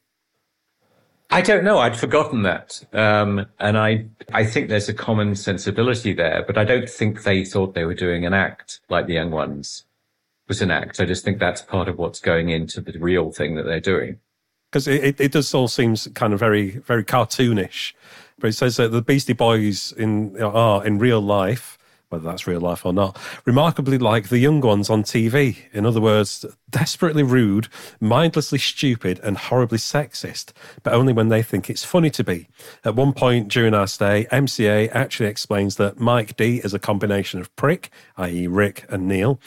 I 1.33 1.41
don't 1.41 1.63
know. 1.63 1.79
I'd 1.79 1.97
forgotten 1.97 2.43
that, 2.43 2.83
um, 2.93 3.45
and 3.59 3.77
I 3.77 4.05
I 4.31 4.45
think 4.45 4.69
there's 4.69 4.89
a 4.89 4.93
common 4.93 5.35
sensibility 5.35 6.13
there, 6.13 6.43
but 6.45 6.57
I 6.57 6.63
don't 6.63 6.89
think 6.89 7.23
they 7.23 7.43
thought 7.43 7.73
they 7.73 7.85
were 7.85 7.93
doing 7.93 8.25
an 8.25 8.33
act 8.33 8.79
like 8.89 9.07
the 9.07 9.13
young 9.13 9.31
ones 9.31 9.85
was 10.47 10.61
an 10.61 10.71
act. 10.71 10.99
I 10.99 11.05
just 11.05 11.23
think 11.23 11.39
that's 11.39 11.61
part 11.61 11.87
of 11.87 11.97
what's 11.97 12.19
going 12.19 12.49
into 12.49 12.81
the 12.81 12.97
real 12.99 13.31
thing 13.31 13.55
that 13.55 13.63
they're 13.63 13.79
doing. 13.79 14.19
Because 14.71 14.87
it, 14.87 15.03
it, 15.03 15.21
it 15.21 15.31
does 15.31 15.53
all 15.53 15.67
seems 15.67 16.07
kind 16.13 16.33
of 16.33 16.39
very 16.39 16.71
very 16.71 17.03
cartoonish 17.03 17.93
but 18.39 18.49
it 18.49 18.53
says 18.53 18.77
that 18.77 18.91
the 18.91 19.01
Beastie 19.01 19.33
Boys 19.33 19.91
in 19.93 20.41
are 20.41 20.85
in 20.85 20.99
real 20.99 21.21
life, 21.21 21.77
whether 22.13 22.29
that's 22.29 22.47
real 22.47 22.61
life 22.61 22.85
or 22.85 22.93
not, 22.93 23.17
remarkably 23.43 23.97
like 23.97 24.29
the 24.29 24.37
young 24.37 24.61
ones 24.61 24.89
on 24.89 25.03
TV. 25.03 25.57
In 25.73 25.85
other 25.85 25.99
words, 25.99 26.45
desperately 26.69 27.23
rude, 27.23 27.67
mindlessly 27.99 28.59
stupid, 28.59 29.19
and 29.23 29.35
horribly 29.35 29.79
sexist, 29.79 30.53
but 30.83 30.93
only 30.93 31.11
when 31.11 31.29
they 31.29 31.41
think 31.41 31.69
it's 31.69 31.83
funny 31.83 32.11
to 32.11 32.23
be. 32.23 32.47
At 32.85 32.95
one 32.95 33.13
point 33.13 33.47
during 33.47 33.73
our 33.73 33.87
stay, 33.87 34.27
MCA 34.31 34.89
actually 34.93 35.27
explains 35.27 35.77
that 35.77 35.99
Mike 35.99 36.37
D 36.37 36.61
is 36.63 36.73
a 36.73 36.79
combination 36.79 37.41
of 37.41 37.53
prick, 37.55 37.89
i.e., 38.17 38.45
Rick 38.45 38.85
and 38.89 39.07
Neil. 39.07 39.39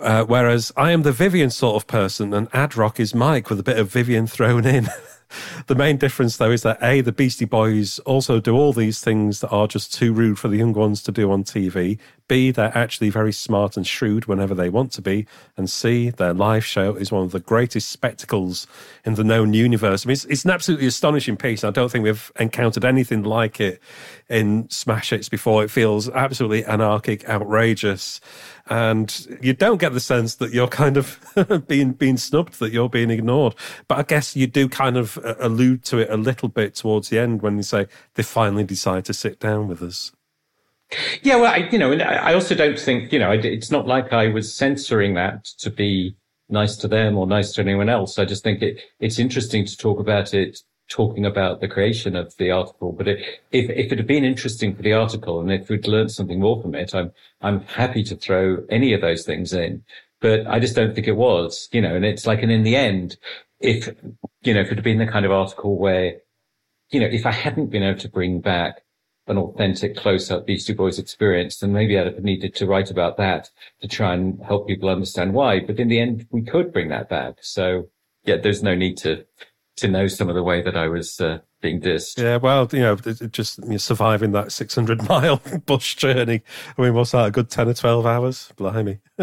Uh, 0.00 0.24
whereas 0.24 0.72
I 0.76 0.90
am 0.90 1.02
the 1.02 1.12
Vyvyan 1.12 1.52
sort 1.52 1.76
of 1.76 1.86
person, 1.86 2.34
and 2.34 2.48
Ad 2.52 2.76
Rock 2.76 2.98
is 2.98 3.14
Mike 3.14 3.48
with 3.48 3.60
a 3.60 3.62
bit 3.62 3.78
of 3.78 3.92
Vyvyan 3.92 4.28
thrown 4.28 4.66
in. 4.66 4.88
the 5.66 5.74
main 5.74 5.96
difference, 5.96 6.36
though, 6.36 6.50
is 6.50 6.62
that 6.62 6.82
A, 6.82 7.00
the 7.00 7.12
Beastie 7.12 7.44
Boys 7.44 7.98
also 8.00 8.40
do 8.40 8.54
all 8.54 8.72
these 8.72 9.00
things 9.00 9.40
that 9.40 9.50
are 9.50 9.66
just 9.66 9.92
too 9.92 10.12
rude 10.12 10.38
for 10.38 10.48
the 10.48 10.56
young 10.56 10.72
ones 10.72 11.02
to 11.04 11.12
do 11.12 11.30
on 11.30 11.44
TV. 11.44 11.98
B, 12.28 12.50
they're 12.50 12.76
actually 12.76 13.10
very 13.10 13.32
smart 13.32 13.76
and 13.76 13.86
shrewd 13.86 14.26
whenever 14.26 14.54
they 14.54 14.68
want 14.68 14.92
to 14.92 15.02
be. 15.02 15.26
And 15.56 15.68
C, 15.68 16.10
their 16.10 16.34
live 16.34 16.64
show 16.64 16.94
is 16.94 17.12
one 17.12 17.24
of 17.24 17.32
the 17.32 17.40
greatest 17.40 17.90
spectacles 17.90 18.66
in 19.04 19.14
the 19.14 19.24
known 19.24 19.54
universe. 19.54 20.04
I 20.04 20.08
mean, 20.08 20.12
it's, 20.12 20.24
it's 20.26 20.44
an 20.44 20.50
absolutely 20.50 20.86
astonishing 20.86 21.36
piece. 21.36 21.64
I 21.64 21.70
don't 21.70 21.90
think 21.90 22.04
we've 22.04 22.32
encountered 22.38 22.84
anything 22.84 23.22
like 23.22 23.60
it 23.60 23.80
in 24.28 24.68
Smash 24.70 25.10
Hits 25.10 25.28
before. 25.28 25.64
It 25.64 25.70
feels 25.70 26.08
absolutely 26.08 26.64
anarchic, 26.64 27.28
outrageous 27.28 28.20
and 28.66 29.26
you 29.42 29.52
don't 29.52 29.78
get 29.78 29.92
the 29.92 30.00
sense 30.00 30.36
that 30.36 30.52
you're 30.52 30.68
kind 30.68 30.96
of 30.96 31.20
being 31.68 31.92
being 31.92 32.16
snubbed, 32.16 32.58
that 32.60 32.72
you're 32.72 32.88
being 32.88 33.10
ignored. 33.10 33.54
But 33.88 33.98
I 33.98 34.02
guess 34.02 34.34
you 34.34 34.46
do 34.46 34.68
kind 34.68 34.96
of 34.96 35.18
uh, 35.18 35.34
allude 35.38 35.84
to 35.84 35.98
it 35.98 36.10
a 36.10 36.16
little 36.16 36.48
bit 36.48 36.74
towards 36.74 37.10
the 37.10 37.18
end 37.18 37.42
when 37.42 37.56
you 37.56 37.62
say 37.62 37.86
they 38.14 38.22
finally 38.22 38.64
decide 38.64 39.04
to 39.06 39.14
sit 39.14 39.38
down 39.38 39.68
with 39.68 39.82
us. 39.82 40.12
Yeah, 41.22 41.36
well, 41.36 41.52
I, 41.52 41.68
you 41.70 41.78
know, 41.78 41.92
I 41.92 42.34
also 42.34 42.54
don't 42.54 42.78
think 42.78 43.12
you 43.12 43.18
know 43.18 43.32
it's 43.32 43.70
not 43.70 43.86
like 43.86 44.12
I 44.12 44.28
was 44.28 44.54
censoring 44.54 45.14
that 45.14 45.44
to 45.58 45.70
be 45.70 46.16
nice 46.48 46.76
to 46.76 46.88
them 46.88 47.16
or 47.16 47.26
nice 47.26 47.52
to 47.52 47.60
anyone 47.62 47.88
else. 47.88 48.18
I 48.18 48.24
just 48.24 48.44
think 48.44 48.62
it 48.62 48.80
it's 49.00 49.18
interesting 49.18 49.64
to 49.66 49.76
talk 49.76 49.98
about 49.98 50.34
it 50.34 50.60
talking 50.88 51.24
about 51.24 51.60
the 51.60 51.68
creation 51.68 52.16
of 52.16 52.36
the 52.36 52.50
article. 52.50 52.92
But 52.92 53.08
it, 53.08 53.40
if, 53.52 53.70
if 53.70 53.92
it 53.92 53.98
had 53.98 54.06
been 54.06 54.24
interesting 54.24 54.74
for 54.74 54.82
the 54.82 54.92
article 54.92 55.40
and 55.40 55.50
if 55.50 55.68
we'd 55.68 55.86
learned 55.86 56.12
something 56.12 56.40
more 56.40 56.60
from 56.60 56.74
it, 56.74 56.94
I'm, 56.94 57.12
I'm 57.40 57.60
happy 57.60 58.02
to 58.04 58.16
throw 58.16 58.64
any 58.68 58.92
of 58.92 59.00
those 59.00 59.24
things 59.24 59.52
in. 59.52 59.82
But 60.20 60.46
I 60.46 60.58
just 60.58 60.76
don't 60.76 60.94
think 60.94 61.06
it 61.06 61.16
was, 61.16 61.68
you 61.72 61.80
know, 61.80 61.94
and 61.94 62.04
it's 62.04 62.26
like, 62.26 62.42
and 62.42 62.52
in 62.52 62.62
the 62.62 62.76
end, 62.76 63.16
if, 63.60 63.88
you 64.42 64.54
know, 64.54 64.60
if 64.60 64.70
it 64.70 64.76
had 64.76 64.84
been 64.84 64.98
the 64.98 65.06
kind 65.06 65.24
of 65.24 65.32
article 65.32 65.76
where, 65.76 66.16
you 66.90 67.00
know, 67.00 67.06
if 67.06 67.26
I 67.26 67.32
hadn't 67.32 67.70
been 67.70 67.82
able 67.82 68.00
to 68.00 68.08
bring 68.08 68.40
back 68.40 68.82
an 69.26 69.38
authentic 69.38 69.96
close-up 69.96 70.46
Beastie 70.46 70.74
Boys 70.74 70.98
experience, 70.98 71.58
then 71.58 71.72
maybe 71.72 71.98
I'd 71.98 72.06
have 72.06 72.22
needed 72.22 72.54
to 72.56 72.66
write 72.66 72.90
about 72.90 73.16
that 73.16 73.50
to 73.80 73.88
try 73.88 74.14
and 74.14 74.42
help 74.42 74.68
people 74.68 74.88
understand 74.88 75.32
why. 75.32 75.60
But 75.60 75.80
in 75.80 75.88
the 75.88 75.98
end, 75.98 76.26
we 76.30 76.42
could 76.42 76.72
bring 76.72 76.88
that 76.90 77.08
back. 77.08 77.36
So 77.40 77.88
yeah, 78.24 78.36
there's 78.36 78.62
no 78.62 78.74
need 78.74 78.96
to 78.98 79.24
to 79.76 79.88
know 79.88 80.06
some 80.06 80.28
of 80.28 80.36
the 80.36 80.42
way 80.42 80.62
that 80.62 80.76
I 80.76 80.86
was 80.86 81.20
uh, 81.20 81.38
being 81.60 81.80
dissed. 81.80 82.18
Yeah, 82.18 82.36
well, 82.36 82.68
you 82.72 82.80
know, 82.80 82.94
just 82.94 83.58
you 83.58 83.70
know, 83.70 83.76
surviving 83.76 84.30
that 84.32 84.52
600 84.52 85.08
mile 85.08 85.42
bush 85.66 85.96
journey. 85.96 86.42
I 86.78 86.82
mean, 86.82 86.94
what's 86.94 87.10
that, 87.10 87.26
a 87.26 87.30
good 87.32 87.50
10 87.50 87.68
or 87.68 87.74
12 87.74 88.06
hours? 88.06 88.52
Blimey. 88.56 89.00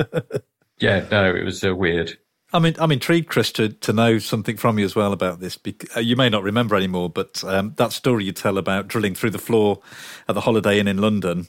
yeah, 0.80 1.06
no, 1.10 1.34
it 1.34 1.46
was 1.46 1.64
uh, 1.64 1.74
weird. 1.74 2.18
I 2.54 2.60
mean, 2.60 2.76
I'm 2.80 2.92
intrigued, 2.92 3.30
Chris, 3.30 3.52
to, 3.54 3.70
to 3.70 3.94
know 3.94 4.20
something 4.20 4.58
from 4.58 4.78
you 4.78 4.86
as 4.86 4.96
well 4.96 5.14
about 5.14 5.40
this. 5.40 5.58
Uh, 5.96 6.02
you 6.02 6.16
may 6.16 6.30
not 6.30 6.44
remember 6.44 6.76
anymore, 6.76 7.10
but 7.10 7.44
um, 7.46 7.74
that 7.78 7.94
story 7.94 8.26
you 8.26 8.34
tell 8.34 8.58
about 8.58 8.88
drilling 8.88 9.16
through 9.16 9.30
the 9.30 9.40
floor 9.40 9.80
at 10.28 10.36
the 10.36 10.42
Holiday 10.42 10.80
Inn 10.80 10.88
in 10.88 10.98
London. 10.98 11.48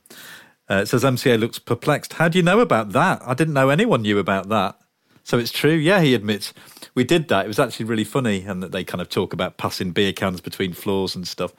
Uh, 0.70 0.76
it 0.76 0.86
says 0.86 1.02
MCA 1.02 1.38
looks 1.40 1.58
perplexed. 1.58 2.14
How 2.14 2.28
do 2.28 2.38
you 2.38 2.44
know 2.44 2.60
about 2.60 2.92
that? 2.92 3.20
I 3.26 3.34
didn't 3.34 3.54
know 3.54 3.68
anyone 3.68 4.02
knew 4.02 4.18
about 4.18 4.48
that. 4.50 4.78
So 5.24 5.38
it's 5.38 5.52
true. 5.52 5.74
Yeah, 5.74 6.00
he 6.00 6.14
admits 6.14 6.52
we 6.94 7.04
did 7.04 7.28
that. 7.28 7.44
It 7.44 7.48
was 7.48 7.58
actually 7.58 7.86
really 7.86 8.04
funny, 8.04 8.42
and 8.42 8.62
that 8.62 8.72
they 8.72 8.84
kind 8.84 9.00
of 9.00 9.08
talk 9.08 9.32
about 9.32 9.56
passing 9.56 9.92
beer 9.92 10.12
cans 10.12 10.40
between 10.40 10.72
floors 10.72 11.14
and 11.14 11.26
stuff. 11.26 11.52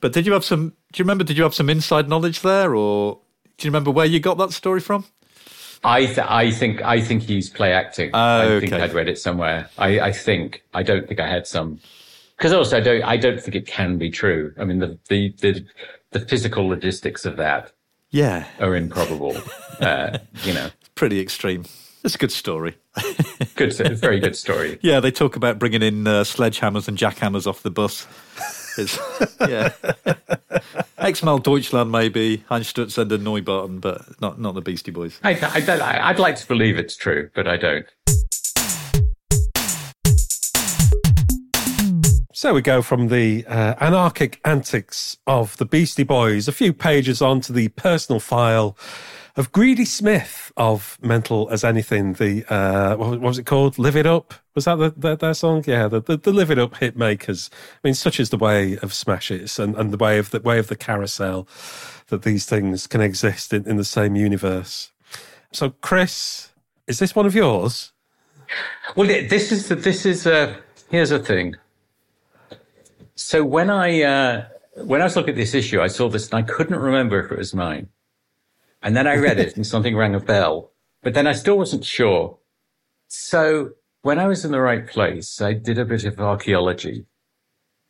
But 0.00 0.12
did 0.12 0.26
you 0.26 0.32
have 0.32 0.44
some? 0.44 0.70
Do 0.92 0.98
you 0.98 1.04
remember? 1.04 1.24
Did 1.24 1.36
you 1.36 1.42
have 1.42 1.54
some 1.54 1.68
inside 1.68 2.08
knowledge 2.08 2.40
there, 2.40 2.74
or 2.74 3.18
do 3.58 3.66
you 3.66 3.70
remember 3.70 3.90
where 3.90 4.06
you 4.06 4.20
got 4.20 4.38
that 4.38 4.52
story 4.52 4.80
from? 4.80 5.04
I 5.82 6.06
th- 6.06 6.18
I 6.18 6.50
think 6.50 6.82
I 6.82 7.00
think 7.00 7.22
he's 7.22 7.48
play 7.48 7.72
acting. 7.72 8.14
I 8.14 8.44
okay. 8.44 8.66
think 8.66 8.82
I'd 8.82 8.92
read 8.92 9.08
it 9.08 9.18
somewhere. 9.18 9.70
I, 9.78 10.00
I 10.00 10.12
think 10.12 10.62
I 10.74 10.82
don't 10.82 11.06
think 11.08 11.20
I 11.20 11.28
had 11.28 11.46
some 11.46 11.80
because 12.36 12.52
also 12.52 12.76
I 12.76 12.80
don't 12.80 13.02
I 13.02 13.16
don't 13.16 13.40
think 13.40 13.54
it 13.54 13.66
can 13.66 13.96
be 13.96 14.10
true. 14.10 14.52
I 14.58 14.64
mean 14.64 14.78
the 14.78 14.98
the 15.08 15.34
the, 15.40 15.64
the 16.10 16.20
physical 16.20 16.68
logistics 16.68 17.24
of 17.24 17.36
that 17.36 17.72
yeah 18.10 18.46
are 18.58 18.76
improbable. 18.76 19.36
uh, 19.80 20.18
you 20.42 20.52
know, 20.52 20.70
pretty 20.94 21.20
extreme. 21.20 21.64
It's 22.02 22.14
a 22.14 22.18
good 22.18 22.32
story. 22.32 22.76
good, 23.56 23.74
very 23.74 24.20
good 24.20 24.36
story. 24.36 24.78
Yeah, 24.82 25.00
they 25.00 25.10
talk 25.10 25.36
about 25.36 25.58
bringing 25.58 25.82
in 25.82 26.06
uh, 26.06 26.24
sledgehammers 26.24 26.88
and 26.88 26.96
jackhammers 26.96 27.46
off 27.46 27.62
the 27.62 27.70
bus. 27.70 28.06
It's, 28.80 28.98
yeah. 29.40 29.72
Xmal 30.98 31.42
Deutschland 31.42 31.90
maybe, 31.90 32.44
Einstürzende 32.48 33.18
Neubauten, 33.18 33.80
but 33.80 34.20
not 34.20 34.38
not 34.38 34.54
the 34.54 34.62
Beastie 34.62 34.90
Boys. 34.90 35.20
I, 35.22 35.32
I, 35.32 36.08
I'd 36.08 36.18
like 36.18 36.36
to 36.36 36.46
believe 36.46 36.78
it's 36.78 36.96
true, 36.96 37.30
but 37.34 37.46
I 37.46 37.56
don't. 37.56 37.86
So 42.32 42.54
we 42.54 42.62
go 42.62 42.80
from 42.80 43.08
the 43.08 43.44
uh, 43.46 43.74
anarchic 43.80 44.40
antics 44.46 45.18
of 45.26 45.58
the 45.58 45.66
Beastie 45.66 46.04
Boys 46.04 46.48
a 46.48 46.52
few 46.52 46.72
pages 46.72 47.20
on 47.20 47.42
to 47.42 47.52
the 47.52 47.68
personal 47.68 48.18
file 48.18 48.78
of 49.36 49.52
Greedy 49.52 49.84
Smith 49.84 50.52
of 50.56 50.98
Mental 51.02 51.48
as 51.50 51.64
Anything. 51.64 52.14
The 52.14 52.44
uh, 52.52 52.96
what, 52.96 53.20
was 53.20 53.38
it 53.38 53.46
called? 53.46 53.78
Live 53.78 53.96
It 53.96 54.06
Up. 54.06 54.34
Was 54.54 54.64
that 54.64 54.76
the, 54.76 54.94
the, 54.96 55.16
their 55.16 55.34
song? 55.34 55.64
Yeah, 55.66 55.88
the, 55.88 56.00
the, 56.00 56.16
the, 56.16 56.32
Live 56.32 56.50
It 56.50 56.58
Up 56.58 56.76
hit 56.76 56.96
makers. 56.96 57.50
I 57.52 57.88
mean, 57.88 57.94
such 57.94 58.18
is 58.20 58.30
the 58.30 58.36
way 58.36 58.76
of 58.78 58.92
Smash 58.92 59.28
Hits 59.28 59.58
and, 59.58 59.76
and 59.76 59.92
the 59.92 59.96
way 59.96 60.18
of 60.18 60.30
the 60.30 60.40
way 60.40 60.58
of 60.58 60.68
the 60.68 60.76
carousel 60.76 61.46
that 62.08 62.22
these 62.22 62.44
things 62.44 62.86
can 62.86 63.00
exist 63.00 63.52
in, 63.52 63.68
in 63.68 63.76
the 63.76 63.84
same 63.84 64.16
universe. 64.16 64.90
So, 65.52 65.70
Chris, 65.80 66.50
is 66.86 66.98
this 66.98 67.14
one 67.14 67.26
of 67.26 67.34
yours? 67.34 67.92
Well, 68.96 69.06
this 69.06 69.52
is 69.52 69.68
the, 69.68 69.76
this 69.76 70.04
is 70.04 70.26
uh, 70.26 70.56
here's 70.90 71.12
a 71.12 71.18
thing. 71.18 71.56
So 73.14 73.44
when 73.44 73.70
I 73.70 74.02
uh, 74.02 74.46
when 74.84 75.00
I 75.00 75.04
was 75.04 75.14
looking 75.14 75.30
at 75.30 75.36
this 75.36 75.54
issue, 75.54 75.80
I 75.80 75.88
saw 75.88 76.08
this 76.08 76.30
and 76.30 76.34
I 76.34 76.42
couldn't 76.42 76.78
remember 76.78 77.24
if 77.24 77.30
it 77.30 77.38
was 77.38 77.54
mine. 77.54 77.88
And 78.82 78.96
then 78.96 79.06
I 79.06 79.16
read 79.16 79.38
it 79.38 79.56
and 79.56 79.66
something 79.66 79.96
rang 79.96 80.14
a 80.14 80.20
bell, 80.20 80.72
but 81.02 81.14
then 81.14 81.26
I 81.26 81.32
still 81.32 81.58
wasn't 81.58 81.84
sure. 81.84 82.38
So 83.08 83.72
when 84.02 84.18
I 84.18 84.26
was 84.26 84.44
in 84.44 84.52
the 84.52 84.60
right 84.60 84.86
place, 84.86 85.40
I 85.40 85.52
did 85.52 85.78
a 85.78 85.84
bit 85.84 86.04
of 86.04 86.18
archaeology. 86.18 87.06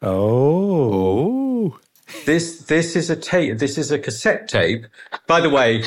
Oh. 0.02 1.72
oh. 1.72 1.78
This 2.26 2.62
this 2.62 2.96
is 2.96 3.08
a 3.08 3.16
tape. 3.16 3.58
This 3.58 3.78
is 3.78 3.90
a 3.90 3.98
cassette 3.98 4.48
tape. 4.48 4.86
By 5.26 5.40
the 5.40 5.50
way, 5.50 5.84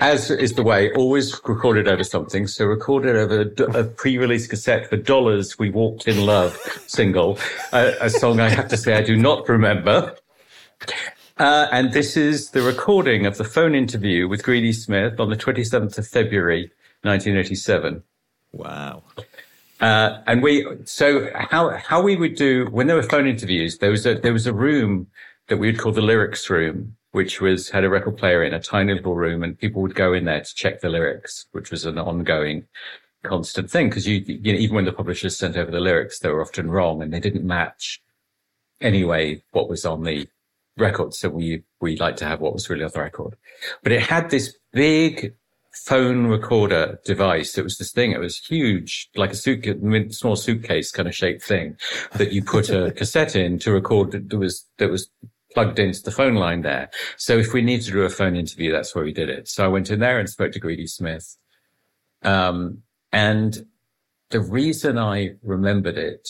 as 0.00 0.30
is 0.30 0.54
the 0.54 0.62
way, 0.62 0.90
always 0.92 1.34
recorded 1.44 1.86
over 1.86 2.02
something. 2.02 2.46
So 2.46 2.64
recorded 2.64 3.16
over 3.16 3.42
a, 3.78 3.84
pre-release 3.84 4.46
cassette 4.46 4.88
for 4.88 4.96
Dollar's. 4.96 5.58
We 5.58 5.70
walked 5.70 6.08
in 6.08 6.24
love 6.24 6.56
single, 6.86 7.38
a 7.72 8.08
song 8.08 8.40
I 8.40 8.48
have 8.48 8.68
to 8.68 8.76
say 8.76 8.94
I 8.94 9.02
do 9.02 9.16
not 9.16 9.48
remember. 9.48 10.16
Uh, 11.38 11.68
and 11.70 11.92
this 11.92 12.16
is 12.16 12.50
the 12.50 12.62
recording 12.62 13.26
of 13.26 13.36
the 13.36 13.44
phone 13.44 13.74
interview 13.74 14.26
with 14.26 14.42
Greedy 14.42 14.72
Smith 14.72 15.20
on 15.20 15.28
the 15.28 15.36
27th 15.36 15.98
of 15.98 16.08
February, 16.08 16.70
1987. 17.02 18.02
Wow. 18.52 19.02
Uh, 19.78 20.22
and 20.26 20.42
we, 20.42 20.66
so 20.84 21.28
how, 21.34 21.76
how 21.76 22.00
we 22.00 22.16
would 22.16 22.36
do, 22.36 22.66
when 22.70 22.86
there 22.86 22.96
were 22.96 23.02
phone 23.02 23.26
interviews, 23.26 23.76
there 23.78 23.90
was 23.90 24.06
a, 24.06 24.14
there 24.14 24.32
was 24.32 24.46
a 24.46 24.54
room 24.54 25.08
that 25.48 25.58
we 25.58 25.66
would 25.66 25.78
call 25.78 25.92
the 25.92 26.00
lyrics 26.00 26.48
room, 26.48 26.96
which 27.12 27.42
was, 27.42 27.68
had 27.68 27.84
a 27.84 27.90
record 27.90 28.16
player 28.16 28.42
in 28.42 28.54
a 28.54 28.60
tiny 28.60 28.94
little 28.94 29.14
room 29.14 29.42
and 29.42 29.58
people 29.58 29.82
would 29.82 29.94
go 29.94 30.14
in 30.14 30.24
there 30.24 30.40
to 30.40 30.54
check 30.54 30.80
the 30.80 30.88
lyrics, 30.88 31.46
which 31.52 31.70
was 31.70 31.84
an 31.84 31.98
ongoing 31.98 32.64
constant 33.22 33.70
thing. 33.70 33.90
Cause 33.90 34.06
you, 34.06 34.24
you 34.26 34.54
know, 34.54 34.58
even 34.58 34.74
when 34.74 34.86
the 34.86 34.92
publishers 34.92 35.36
sent 35.36 35.58
over 35.58 35.70
the 35.70 35.80
lyrics, 35.80 36.18
they 36.18 36.30
were 36.30 36.40
often 36.40 36.70
wrong 36.70 37.02
and 37.02 37.12
they 37.12 37.20
didn't 37.20 37.46
match 37.46 38.00
anyway 38.80 39.42
what 39.52 39.68
was 39.68 39.84
on 39.84 40.02
the 40.04 40.26
records. 40.76 41.18
So 41.18 41.28
we 41.30 41.62
we 41.80 41.96
like 41.96 42.16
to 42.16 42.24
have 42.24 42.40
what 42.40 42.52
was 42.52 42.68
really 42.68 42.84
on 42.84 42.90
the 42.92 43.00
record. 43.00 43.36
But 43.82 43.92
it 43.92 44.02
had 44.02 44.30
this 44.30 44.56
big 44.72 45.34
phone 45.72 46.26
recorder 46.26 46.98
device. 47.04 47.56
It 47.58 47.64
was 47.64 47.78
this 47.78 47.92
thing. 47.92 48.12
It 48.12 48.20
was 48.20 48.38
huge, 48.38 49.10
like 49.14 49.32
a 49.32 49.36
suit, 49.36 49.66
small 50.12 50.36
suitcase 50.36 50.90
kind 50.90 51.08
of 51.08 51.14
shaped 51.14 51.42
thing 51.42 51.76
that 52.14 52.32
you 52.32 52.42
put 52.42 52.70
a 52.70 52.92
cassette 52.96 53.36
in 53.36 53.58
to 53.60 53.72
record. 53.72 54.12
That 54.12 54.38
was 54.38 54.66
that 54.78 54.90
was 54.90 55.10
plugged 55.52 55.78
into 55.78 56.02
the 56.02 56.10
phone 56.10 56.34
line 56.34 56.62
there. 56.62 56.90
So 57.16 57.38
if 57.38 57.52
we 57.52 57.62
needed 57.62 57.86
to 57.86 57.92
do 57.92 58.02
a 58.02 58.10
phone 58.10 58.36
interview, 58.36 58.72
that's 58.72 58.94
where 58.94 59.04
we 59.04 59.12
did 59.12 59.30
it. 59.30 59.48
So 59.48 59.64
I 59.64 59.68
went 59.68 59.90
in 59.90 60.00
there 60.00 60.18
and 60.18 60.28
spoke 60.28 60.52
to 60.52 60.60
Greedy 60.60 60.86
Smith. 60.86 61.36
Um, 62.22 62.82
and 63.10 63.66
the 64.30 64.40
reason 64.40 64.98
I 64.98 65.36
remembered 65.42 65.96
it 65.96 66.28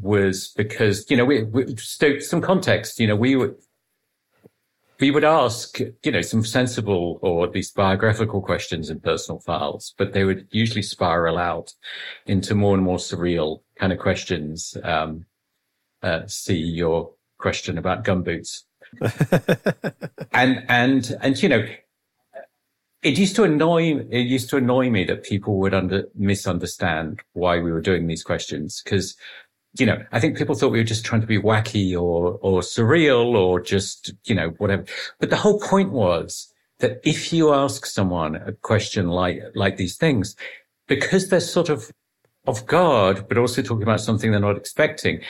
was 0.00 0.52
because, 0.56 1.08
you 1.10 1.16
know, 1.16 1.24
we, 1.24 1.44
we 1.44 1.76
some 1.76 2.40
context, 2.40 2.98
you 2.98 3.06
know, 3.06 3.16
we 3.16 3.36
were, 3.36 3.56
we 5.00 5.10
would 5.10 5.24
ask, 5.24 5.78
you 6.02 6.12
know, 6.12 6.22
some 6.22 6.44
sensible 6.44 7.18
or 7.20 7.44
at 7.44 7.54
least 7.54 7.74
biographical 7.74 8.40
questions 8.40 8.90
in 8.90 9.00
personal 9.00 9.40
files, 9.40 9.94
but 9.98 10.12
they 10.12 10.24
would 10.24 10.46
usually 10.50 10.82
spiral 10.82 11.36
out 11.36 11.72
into 12.26 12.54
more 12.54 12.74
and 12.74 12.84
more 12.84 12.98
surreal 12.98 13.60
kind 13.76 13.92
of 13.92 13.98
questions. 13.98 14.76
Um, 14.82 15.26
uh, 16.02 16.26
see 16.26 16.56
your 16.56 17.12
question 17.38 17.78
about 17.78 18.04
gumboots. 18.04 18.62
and, 20.32 20.64
and, 20.68 21.16
and, 21.20 21.42
you 21.42 21.48
know, 21.48 21.66
it 23.02 23.18
used 23.18 23.36
to 23.36 23.44
annoy, 23.44 23.98
it 24.10 24.26
used 24.26 24.48
to 24.50 24.56
annoy 24.56 24.90
me 24.90 25.04
that 25.04 25.24
people 25.24 25.58
would 25.58 25.74
under, 25.74 26.08
misunderstand 26.14 27.20
why 27.32 27.58
we 27.58 27.70
were 27.70 27.80
doing 27.80 28.06
these 28.06 28.22
questions. 28.22 28.82
Cause 28.86 29.16
you 29.76 29.86
know, 29.86 30.04
I 30.12 30.20
think 30.20 30.38
people 30.38 30.54
thought 30.54 30.70
we 30.70 30.78
were 30.78 30.84
just 30.84 31.04
trying 31.04 31.20
to 31.20 31.26
be 31.26 31.38
wacky 31.38 31.92
or, 31.94 32.38
or 32.42 32.60
surreal 32.60 33.34
or 33.34 33.60
just, 33.60 34.12
you 34.24 34.34
know, 34.34 34.50
whatever. 34.58 34.84
But 35.18 35.30
the 35.30 35.36
whole 35.36 35.58
point 35.58 35.90
was 35.90 36.52
that 36.78 37.00
if 37.04 37.32
you 37.32 37.52
ask 37.52 37.86
someone 37.86 38.36
a 38.36 38.52
question 38.52 39.08
like, 39.08 39.40
like 39.54 39.76
these 39.76 39.96
things, 39.96 40.36
because 40.86 41.28
they're 41.28 41.40
sort 41.40 41.68
of 41.68 41.90
off 42.46 42.64
guard, 42.66 43.26
but 43.28 43.38
also 43.38 43.62
talking 43.62 43.82
about 43.82 44.00
something 44.00 44.30
they're 44.30 44.40
not 44.40 44.56
expecting, 44.56 45.20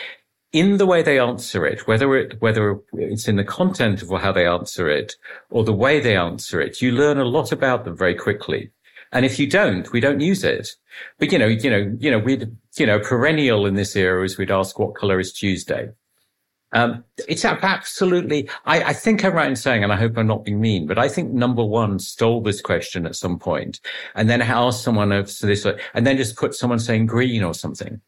in 0.52 0.76
the 0.76 0.86
way 0.86 1.02
they 1.02 1.18
answer 1.18 1.66
it, 1.66 1.86
whether 1.86 2.14
it, 2.14 2.40
whether 2.40 2.78
it's 2.92 3.26
in 3.26 3.36
the 3.36 3.44
content 3.44 4.02
of 4.02 4.10
how 4.20 4.30
they 4.30 4.46
answer 4.46 4.88
it 4.88 5.16
or 5.50 5.64
the 5.64 5.72
way 5.72 6.00
they 6.00 6.16
answer 6.16 6.60
it, 6.60 6.82
you 6.82 6.92
learn 6.92 7.18
a 7.18 7.24
lot 7.24 7.50
about 7.50 7.84
them 7.84 7.96
very 7.96 8.14
quickly. 8.14 8.70
And 9.14 9.24
if 9.24 9.38
you 9.38 9.46
don't, 9.48 9.90
we 9.92 10.00
don't 10.00 10.20
use 10.20 10.44
it. 10.44 10.68
But 11.18 11.32
you 11.32 11.38
know, 11.38 11.46
you 11.46 11.70
know, 11.70 11.96
you 11.98 12.10
know, 12.10 12.18
we'd, 12.18 12.54
you 12.76 12.86
know, 12.86 12.98
perennial 12.98 13.64
in 13.64 13.74
this 13.74 13.96
era 13.96 14.24
is 14.24 14.36
we'd 14.36 14.50
ask 14.50 14.78
what 14.78 14.96
color 14.96 15.20
is 15.20 15.32
Tuesday. 15.32 15.88
Um, 16.72 17.04
it's 17.28 17.44
absolutely, 17.44 18.50
I, 18.64 18.82
I, 18.82 18.92
think 18.92 19.24
I'm 19.24 19.32
right 19.32 19.48
in 19.48 19.54
saying, 19.54 19.84
and 19.84 19.92
I 19.92 19.96
hope 19.96 20.18
I'm 20.18 20.26
not 20.26 20.44
being 20.44 20.60
mean, 20.60 20.88
but 20.88 20.98
I 20.98 21.08
think 21.08 21.32
number 21.32 21.64
one 21.64 22.00
stole 22.00 22.42
this 22.42 22.60
question 22.60 23.06
at 23.06 23.14
some 23.14 23.38
point 23.38 23.80
and 24.16 24.28
then 24.28 24.42
asked 24.42 24.82
someone 24.82 25.12
of 25.12 25.30
so 25.30 25.46
this, 25.46 25.64
and 25.64 26.04
then 26.04 26.16
just 26.16 26.34
put 26.34 26.52
someone 26.52 26.80
saying 26.80 27.06
green 27.06 27.44
or 27.44 27.54
something. 27.54 28.00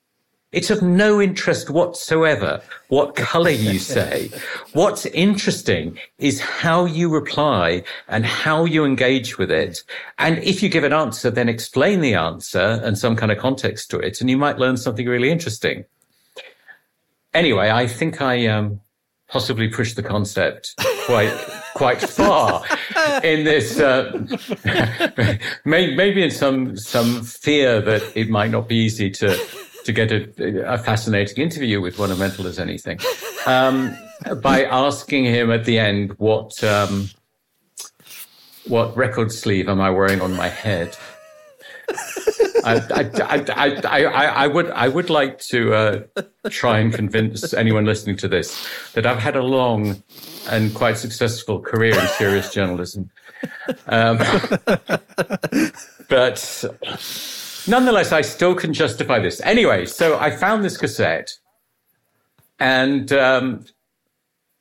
It's 0.57 0.71
of 0.71 0.81
no 0.81 1.21
interest 1.21 1.69
whatsoever 1.69 2.63
what 2.89 3.15
color 3.15 3.51
you 3.51 3.79
say. 3.79 4.31
What's 4.73 5.05
interesting 5.05 5.99
is 6.17 6.41
how 6.41 6.87
you 6.87 7.11
reply 7.11 7.85
and 8.09 8.25
how 8.25 8.65
you 8.65 8.87
engage 8.87 9.37
with 9.37 9.51
it. 9.51 9.85
And 10.17 10.39
if 10.39 10.63
you 10.63 10.71
give 10.71 10.83
an 10.83 10.95
answer, 10.95 11.31
then 11.31 11.51
explain 11.51 12.01
the 12.01 12.15
answer 12.15 12.81
and 12.83 12.97
some 12.97 13.17
kind 13.17 13.31
of 13.31 13.37
context 13.37 13.91
to 13.91 13.99
it, 13.99 14.23
and 14.23 14.31
you 14.31 14.39
might 14.39 14.57
learn 14.57 14.79
something 14.79 15.07
really 15.07 15.31
interesting. 15.31 15.85
Anyway, 17.35 17.69
I 17.69 17.87
think 17.87 18.23
I 18.23 18.47
um, 18.47 18.81
possibly 19.29 19.69
pushed 19.69 19.97
the 19.97 20.03
concept 20.03 20.75
quite 21.05 21.37
quite 21.75 22.01
far 22.01 22.65
in 23.23 23.45
this. 23.45 23.79
Uh, 23.79 24.27
maybe 25.67 26.23
in 26.23 26.31
some 26.31 26.79
some 26.79 27.23
fear 27.25 27.83
that 27.83 28.03
it 28.15 28.31
might 28.31 28.51
not 28.51 28.69
be 28.69 28.77
easy 28.77 29.11
to 29.11 29.39
to 29.87 29.93
get 29.93 30.13
a, 30.13 30.75
a 30.75 30.79
fascinating 30.79 31.43
interview 31.43 31.81
with 31.81 31.99
one 31.99 32.11
of 32.11 32.19
mental 32.19 32.47
as 32.47 32.59
anything 32.59 32.99
um, 33.47 33.97
by 34.43 34.65
asking 34.65 35.25
him 35.25 35.51
at 35.51 35.65
the 35.65 35.79
end 35.79 36.13
what 36.19 36.63
um, 36.65 37.09
what 38.67 38.97
record 38.97 39.33
sleeve 39.33 39.69
am 39.69 39.81
I 39.81 39.91
wearing 39.91 40.21
on 40.21 40.35
my 40.35 40.49
head. 40.49 40.97
I, 42.65 42.81
I, 42.91 43.45
I, 43.55 44.27
I, 44.27 44.47
would 44.49 44.71
I 44.73 44.89
would 44.89 45.09
like 45.09 45.39
to 45.51 45.73
uh, 45.73 46.01
try 46.51 46.81
and 46.81 46.93
convince 46.93 47.55
anyone 47.55 47.85
listening 47.85 48.17
to 48.17 48.29
this 48.29 48.69
that 48.95 49.07
I've 49.07 49.21
had 49.21 49.37
a 49.37 49.43
long 49.43 50.03
and 50.51 50.75
quite 50.75 50.99
successful 50.99 51.61
career 51.61 51.97
in 51.97 52.07
serious 52.09 52.53
journalism, 52.53 53.09
um, 53.87 54.19
but 56.09 56.65
nonetheless, 57.69 58.13
I 58.13 58.21
still 58.21 58.55
can 58.55 58.73
justify 58.73 59.19
this. 59.19 59.41
Anyway, 59.43 59.87
so 59.87 60.19
I 60.19 60.31
found 60.31 60.65
this 60.65 60.77
cassette, 60.77 61.39
and 62.59 63.13
um, 63.13 63.65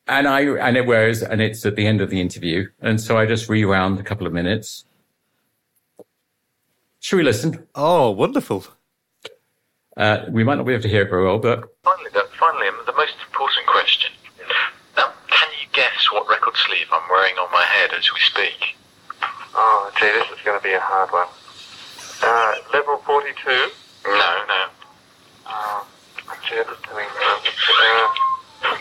and 0.07 0.27
I 0.27 0.41
and 0.41 0.77
it 0.77 0.86
wears 0.86 1.22
and 1.23 1.41
it's 1.41 1.65
at 1.65 1.76
the 1.76 1.88
end 1.88 2.02
of 2.02 2.10
the 2.10 2.22
interview, 2.22 2.68
and 2.82 2.99
so 2.99 3.18
I 3.18 3.26
just 3.26 3.49
rewound 3.49 3.99
a 3.99 4.03
couple 4.03 4.27
of 4.27 4.34
minutes. 4.34 4.86
Should 6.99 7.18
we 7.18 7.23
listen? 7.23 7.68
Oh, 7.76 8.11
wonderful! 8.11 8.65
Uh, 9.98 10.26
we 10.30 10.44
might 10.44 10.56
not 10.56 10.65
be 10.65 10.73
able 10.73 10.84
to 10.84 10.90
hear 10.90 11.03
it 11.03 11.10
very 11.10 11.23
well, 11.23 11.40
but 11.40 11.73
finally, 11.84 12.10
the, 12.14 12.27
finally, 12.38 12.68
the 12.86 12.94
most 12.94 13.15
important 13.27 13.65
question. 13.68 14.11
Now, 14.98 15.14
can 15.30 15.48
you 15.61 15.68
guess 15.72 16.11
what 16.11 16.27
record 16.27 16.56
sleeve 16.57 16.88
I'm 16.91 17.07
wearing 17.10 17.36
on 17.36 17.52
my 17.52 17.64
head 17.64 17.91
as 17.98 18.11
we 18.14 18.19
speak? 18.19 18.76
Oh, 19.53 19.91
gee, 19.99 20.07
this 20.07 20.38
is 20.38 20.44
going 20.44 20.60
to 20.60 20.64
be 20.64 20.73
a 20.73 20.82
hard 20.82 21.11
one. 21.11 21.27
Uh, 22.22 22.56
level 22.74 22.98
42? 23.06 23.34
No, 24.06 24.32
no. 24.48 24.62
Uh, 25.46 25.84
actually, 26.32 26.60
I 26.60 26.66
was 26.70 26.80
doing 26.88 27.10
uh, 27.10 27.38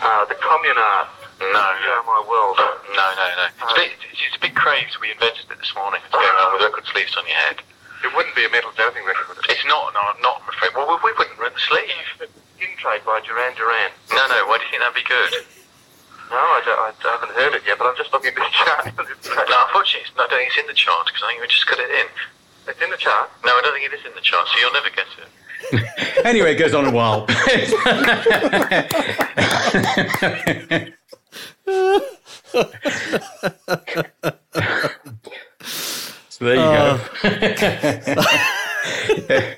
uh, 0.01 0.23
the 0.25 0.37
communard. 0.39 1.07
No. 1.41 1.65
Yeah, 1.83 1.99
my 2.07 2.23
world. 2.27 2.57
No, 2.95 3.05
no, 3.15 3.25
no. 3.35 3.45
It's, 3.51 3.71
a 3.71 3.75
bit, 3.75 3.91
it's 4.11 4.37
a 4.37 4.39
big 4.39 4.55
craze. 4.55 4.95
We 5.01 5.11
invented 5.11 5.51
it 5.51 5.59
this 5.59 5.73
morning. 5.75 5.99
It's 6.05 6.15
going 6.15 6.25
around 6.25 6.55
with 6.55 6.63
record 6.63 6.87
sleeves 6.87 7.15
on 7.19 7.27
your 7.27 7.35
head. 7.35 7.59
It 8.03 8.11
wouldn't 8.15 8.35
be 8.35 8.45
a 8.45 8.51
metal 8.51 8.71
doping 8.77 9.03
record. 9.03 9.35
It's 9.49 9.65
not, 9.67 9.91
no, 9.93 10.03
not, 10.23 10.41
I'm 10.41 10.49
afraid. 10.49 10.71
Well, 10.77 10.87
we, 10.87 11.11
we 11.11 11.11
wouldn't 11.17 11.39
rent 11.39 11.53
the 11.53 11.63
sleeve. 11.65 12.31
Intrigue 12.55 13.03
by 13.03 13.19
Duran 13.27 13.51
Duran. 13.59 13.91
No, 14.15 14.23
no, 14.31 14.47
why 14.47 14.57
do 14.57 14.63
you 14.63 14.71
think 14.71 14.81
that'd 14.81 14.95
be 14.95 15.03
good? 15.03 15.43
No, 16.31 16.39
I, 16.39 16.59
I, 16.63 16.89
I 16.95 17.11
haven't 17.19 17.35
heard 17.35 17.53
it 17.53 17.63
yet, 17.67 17.77
but 17.77 17.91
I'm 17.91 17.97
just 17.99 18.09
looking 18.15 18.31
at 18.31 18.39
the 18.39 18.47
chart. 18.55 18.89
no, 18.95 19.55
unfortunately, 19.67 20.07
I 20.17 20.25
don't 20.25 20.39
think 20.39 20.49
it's 20.49 20.57
in 20.57 20.67
the 20.71 20.77
chart 20.77 21.05
because 21.05 21.21
I 21.21 21.35
think 21.35 21.41
we 21.43 21.47
just 21.51 21.67
got 21.67 21.77
it 21.83 21.91
in. 21.91 22.07
It's 22.67 22.81
in 22.81 22.89
the 22.89 22.97
chart? 22.97 23.29
No, 23.45 23.51
I 23.51 23.61
don't 23.61 23.73
think 23.73 23.85
it 23.91 23.99
is 23.99 24.05
in 24.05 24.13
the 24.15 24.21
chart, 24.21 24.47
so 24.47 24.59
you'll 24.59 24.73
never 24.73 24.89
get 24.89 25.05
it. 25.19 25.27
anyway, 26.25 26.53
it 26.53 26.57
goes 26.57 26.73
on 26.73 26.85
a 26.85 26.91
while. 26.91 27.27
so 36.29 36.45
there 36.45 36.55
you 36.55 36.61
go. 36.61 36.99
Uh, 37.23 38.23
Uh. 39.29 39.55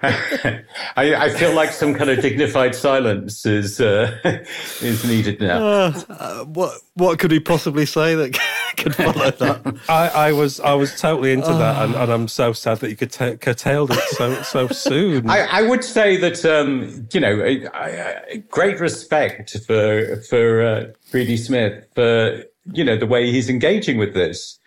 I, 0.00 1.14
I, 1.14 1.28
feel 1.30 1.54
like 1.54 1.70
some 1.72 1.94
kind 1.94 2.10
of 2.10 2.20
dignified 2.20 2.74
silence 2.74 3.46
is 3.46 3.80
uh, 3.80 4.18
is 4.80 5.04
needed 5.04 5.40
now. 5.40 5.64
Uh, 5.64 6.02
uh, 6.08 6.44
what 6.44 6.80
what 6.94 7.18
could 7.18 7.30
he 7.30 7.40
possibly 7.40 7.86
say 7.86 8.14
that 8.14 8.38
could 8.76 8.94
follow 8.94 9.30
that? 9.30 9.80
I, 9.88 10.08
I 10.08 10.32
was 10.32 10.60
I 10.60 10.74
was 10.74 10.98
totally 11.00 11.32
into 11.32 11.52
that, 11.52 11.84
and, 11.84 11.94
and, 11.94 12.12
I'm 12.12 12.28
so 12.28 12.52
sad 12.52 12.78
that 12.78 12.90
you 12.90 12.96
could 12.96 13.12
t- 13.12 13.36
curtailed 13.36 13.92
it 13.92 14.02
so 14.10 14.42
so 14.42 14.68
soon. 14.68 15.28
I, 15.28 15.46
I 15.46 15.62
would 15.62 15.84
say 15.84 16.16
that 16.16 16.44
um, 16.44 17.08
you 17.12 17.20
know, 17.20 17.42
I, 17.72 18.42
great 18.50 18.80
respect 18.80 19.56
for 19.66 20.20
for 20.28 20.62
uh, 20.62 20.86
Greedy 21.10 21.36
Smith 21.36 21.84
for 21.94 22.42
you 22.72 22.84
know 22.84 22.96
the 22.96 23.06
way 23.06 23.30
he's 23.30 23.48
engaging 23.48 23.98
with 23.98 24.14
this, 24.14 24.58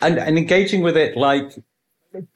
and 0.00 0.18
and 0.18 0.38
engaging 0.38 0.82
with 0.82 0.96
it 0.96 1.16
like 1.16 1.52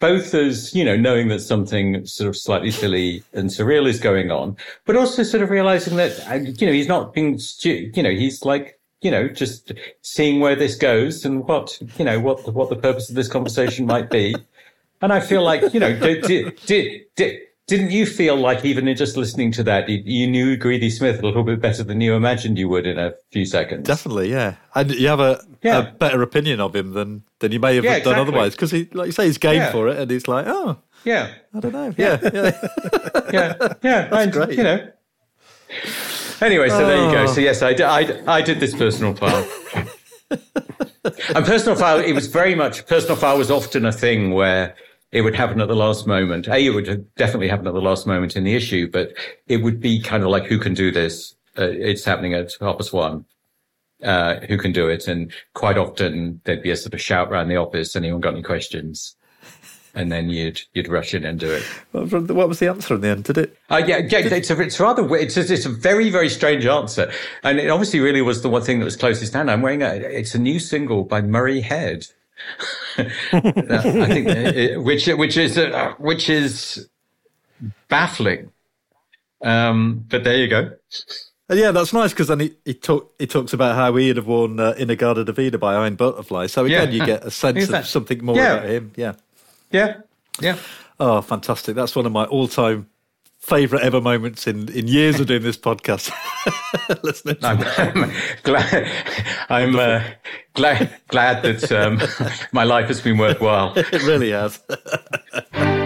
both 0.00 0.34
as, 0.34 0.74
you 0.74 0.84
know, 0.84 0.96
knowing 0.96 1.28
that 1.28 1.40
something 1.40 2.04
sort 2.06 2.28
of 2.28 2.36
slightly 2.36 2.70
silly 2.70 3.22
and 3.32 3.50
surreal 3.50 3.86
is 3.88 4.00
going 4.00 4.30
on, 4.30 4.56
but 4.84 4.96
also 4.96 5.22
sort 5.22 5.42
of 5.42 5.50
realizing 5.50 5.96
that, 5.96 6.18
uh, 6.28 6.34
you 6.34 6.66
know, 6.66 6.72
he's 6.72 6.88
not 6.88 7.14
being, 7.14 7.38
stu- 7.38 7.90
you 7.94 8.02
know, 8.02 8.10
he's 8.10 8.44
like, 8.44 8.78
you 9.00 9.10
know, 9.10 9.28
just 9.28 9.72
seeing 10.02 10.40
where 10.40 10.56
this 10.56 10.74
goes 10.74 11.24
and 11.24 11.46
what, 11.46 11.80
you 11.98 12.04
know, 12.04 12.18
what, 12.18 12.44
the, 12.44 12.50
what 12.50 12.68
the 12.68 12.76
purpose 12.76 13.08
of 13.08 13.14
this 13.14 13.28
conversation 13.28 13.86
might 13.86 14.10
be. 14.10 14.34
And 15.00 15.12
I 15.12 15.20
feel 15.20 15.42
like, 15.42 15.72
you 15.72 15.78
know, 15.78 15.96
did, 15.96 16.22
did, 16.24 17.04
did 17.14 17.40
didn't 17.68 17.90
you 17.90 18.06
feel 18.06 18.34
like 18.34 18.64
even 18.64 18.88
in 18.88 18.96
just 18.96 19.16
listening 19.16 19.52
to 19.52 19.62
that, 19.62 19.88
you, 19.90 20.02
you, 20.04 20.26
knew 20.26 20.56
Greedy 20.56 20.88
Smith 20.88 21.22
a 21.22 21.26
little 21.26 21.44
bit 21.44 21.60
better 21.60 21.84
than 21.84 22.00
you 22.00 22.14
imagined 22.14 22.58
you 22.58 22.66
would 22.66 22.86
in 22.86 22.98
a 22.98 23.12
few 23.30 23.44
seconds? 23.44 23.86
Definitely, 23.86 24.30
yeah. 24.30 24.56
And 24.74 24.90
you 24.90 25.06
have 25.06 25.20
a, 25.20 25.44
yeah. 25.62 25.78
a 25.78 25.92
better 25.92 26.22
opinion 26.22 26.60
of 26.60 26.74
him 26.74 26.94
than, 26.94 27.24
than 27.40 27.52
you 27.52 27.60
may 27.60 27.76
have 27.76 27.84
yeah, 27.84 27.98
done 27.98 28.14
exactly. 28.14 28.22
otherwise. 28.22 28.52
Because 28.54 28.70
he, 28.70 28.88
like 28.94 29.06
you 29.06 29.12
say, 29.12 29.26
he's 29.26 29.36
game 29.36 29.56
yeah. 29.56 29.70
for 29.70 29.86
it, 29.86 29.98
and 29.98 30.10
he's 30.10 30.26
like, 30.26 30.46
oh, 30.48 30.78
yeah, 31.04 31.30
I 31.54 31.60
don't 31.60 31.72
know, 31.72 31.94
yeah, 31.98 32.18
yeah, 32.22 32.68
yeah, 33.32 33.54
yeah. 33.82 34.08
That's 34.08 34.32
great. 34.34 34.56
You 34.56 34.62
know. 34.62 34.92
Anyway, 36.40 36.70
so 36.70 36.86
there 36.86 37.04
you 37.04 37.12
go. 37.12 37.26
So 37.26 37.40
oh. 37.40 37.44
yes, 37.44 37.62
I 37.62 37.74
did, 37.74 37.82
I, 37.82 38.22
I 38.26 38.40
did 38.40 38.60
this 38.60 38.74
personal 38.74 39.14
file. 39.14 39.46
and 40.30 41.44
personal 41.44 41.76
file, 41.76 42.00
it 42.00 42.12
was 42.14 42.28
very 42.28 42.54
much 42.54 42.86
personal 42.86 43.16
file 43.16 43.36
was 43.36 43.50
often 43.50 43.84
a 43.84 43.92
thing 43.92 44.32
where 44.32 44.74
it 45.12 45.22
would 45.22 45.34
happen 45.34 45.60
at 45.60 45.68
the 45.68 45.76
last 45.76 46.06
moment. 46.06 46.46
A, 46.48 46.58
it 46.58 46.70
would 46.70 47.06
definitely 47.16 47.48
happen 47.48 47.66
at 47.66 47.74
the 47.74 47.80
last 47.80 48.06
moment 48.06 48.36
in 48.36 48.44
the 48.44 48.54
issue, 48.54 48.90
but 48.90 49.12
it 49.46 49.58
would 49.58 49.80
be 49.80 50.00
kind 50.00 50.22
of 50.22 50.28
like, 50.28 50.44
who 50.44 50.58
can 50.58 50.74
do 50.74 50.90
this? 50.90 51.34
Uh, 51.58 51.68
it's 51.70 52.04
happening 52.04 52.34
at 52.34 52.52
half 52.60 52.78
past 52.78 52.92
one. 52.92 53.24
Uh, 54.02 54.38
who 54.46 54.58
can 54.58 54.70
do 54.70 54.88
it? 54.88 55.08
And 55.08 55.32
quite 55.54 55.76
often 55.76 56.40
there'd 56.44 56.62
be 56.62 56.70
a 56.70 56.76
sort 56.76 56.94
of 56.94 57.00
shout 57.00 57.32
around 57.32 57.48
the 57.48 57.56
office. 57.56 57.96
Anyone 57.96 58.20
got 58.20 58.34
any 58.34 58.42
questions? 58.42 59.16
and 59.94 60.12
then 60.12 60.30
you'd 60.30 60.60
you'd 60.74 60.88
rush 60.88 61.12
in 61.12 61.24
and 61.24 61.40
do 61.40 61.50
it. 61.50 61.62
What 61.92 62.48
was 62.48 62.60
the 62.60 62.68
answer 62.68 62.94
in 62.94 63.00
the 63.00 63.08
end? 63.08 63.24
Did 63.24 63.38
it? 63.38 63.58
Uh, 63.68 63.82
yeah, 63.84 63.98
yeah. 63.98 64.18
It's 64.18 64.50
a, 64.50 64.60
it's 64.60 64.78
rather 64.78 65.16
it's 65.16 65.36
a, 65.36 65.40
it's 65.52 65.66
a 65.66 65.70
very 65.70 66.10
very 66.10 66.28
strange 66.28 66.66
answer, 66.66 67.10
and 67.42 67.58
it 67.58 67.68
obviously 67.68 68.00
really 68.00 68.22
was 68.22 68.42
the 68.42 68.48
one 68.48 68.62
thing 68.62 68.78
that 68.78 68.84
was 68.84 68.96
closest 68.96 69.32
down. 69.32 69.48
I'm 69.48 69.62
wearing 69.62 69.82
a 69.82 69.94
it's 69.94 70.34
a 70.34 70.38
new 70.38 70.60
single 70.60 71.04
by 71.04 71.20
Murray 71.20 71.60
Head. 71.60 72.06
I 72.98 74.06
think 74.06 74.28
it, 74.28 74.82
which 74.82 75.06
which 75.06 75.36
is 75.36 75.58
uh, 75.58 75.94
which 75.98 76.28
is 76.28 76.88
baffling. 77.88 78.50
Um, 79.42 80.04
but 80.08 80.24
there 80.24 80.36
you 80.36 80.48
go. 80.48 80.70
Uh, 81.50 81.54
yeah, 81.54 81.70
that's 81.70 81.92
nice 81.92 82.12
because 82.12 82.28
then 82.28 82.40
he, 82.40 82.54
he, 82.64 82.74
talk, 82.74 83.14
he 83.18 83.26
talks 83.26 83.52
about 83.52 83.74
how 83.74 83.94
he'd 83.96 84.16
have 84.16 84.26
worn 84.26 84.60
uh, 84.60 84.74
In-A-Gadda 84.76 85.24
Da 85.24 85.32
Vida 85.32 85.56
by 85.56 85.74
Iron 85.74 85.94
Butterfly. 85.94 86.46
So 86.46 86.66
again, 86.66 86.92
yeah. 86.92 86.94
you 86.94 87.06
get 87.06 87.24
a 87.24 87.30
sense 87.30 87.70
of 87.70 87.86
something 87.86 88.22
more 88.22 88.36
yeah. 88.36 88.54
about 88.54 88.68
him. 88.68 88.92
Yeah. 88.96 89.14
Yeah. 89.70 90.00
Yeah. 90.40 90.58
Oh, 91.00 91.22
fantastic. 91.22 91.74
That's 91.74 91.96
one 91.96 92.04
of 92.04 92.12
my 92.12 92.24
all 92.26 92.48
time 92.48 92.88
favourite 93.48 93.82
ever 93.82 94.00
moments 94.00 94.46
in, 94.46 94.68
in 94.72 94.86
years 94.86 95.18
of 95.18 95.26
doing 95.26 95.42
this 95.42 95.56
podcast. 95.56 96.12
Listening 97.02 97.38
I'm, 97.42 97.62
I'm, 97.78 98.12
glad, 98.42 98.92
I'm 99.48 99.76
uh, 99.76 100.04
glad, 100.54 100.94
glad 101.08 101.42
that 101.42 101.72
um, 101.72 102.00
my 102.52 102.64
life 102.64 102.88
has 102.88 103.00
been 103.00 103.16
worthwhile. 103.16 103.72
it 103.76 104.02
really 104.02 104.30
has. 104.30 104.62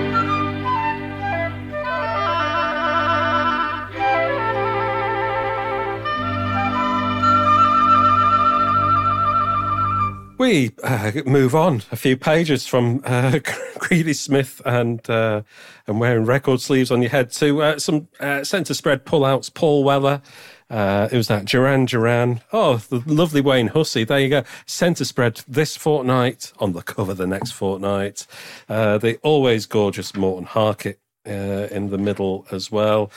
we 10.42 10.72
uh, 10.82 11.12
move 11.24 11.54
on 11.54 11.84
a 11.92 11.96
few 11.96 12.16
pages 12.16 12.66
from 12.66 13.00
uh, 13.04 13.38
Greedy 13.78 14.12
Smith 14.12 14.60
and 14.66 15.08
uh, 15.08 15.42
and 15.86 16.00
wearing 16.00 16.24
record 16.24 16.60
sleeves 16.60 16.90
on 16.90 17.00
your 17.00 17.12
head 17.12 17.30
to 17.30 17.62
uh, 17.62 17.78
some 17.78 18.08
uh, 18.18 18.42
centre 18.42 18.74
spread 18.74 19.06
pullouts. 19.06 19.54
Paul 19.54 19.84
Weller. 19.84 20.20
Uh, 20.68 21.08
it 21.12 21.16
was 21.16 21.28
that 21.28 21.44
Duran 21.44 21.84
Duran. 21.84 22.40
Oh, 22.52 22.78
the 22.78 23.04
lovely 23.06 23.40
Wayne 23.40 23.68
Hussey. 23.68 24.02
There 24.02 24.18
you 24.18 24.30
go. 24.30 24.42
Centre 24.66 25.04
spread 25.04 25.42
this 25.46 25.76
fortnight, 25.76 26.52
on 26.58 26.72
the 26.72 26.82
cover 26.82 27.14
the 27.14 27.26
next 27.26 27.52
fortnight. 27.52 28.26
the 28.66 29.18
always 29.22 29.66
gorgeous 29.66 30.16
Morten 30.16 30.46
Harket 30.46 30.98
in 31.24 31.90
the 31.90 31.98
middle 31.98 32.46
as 32.50 32.72
well 32.72 33.12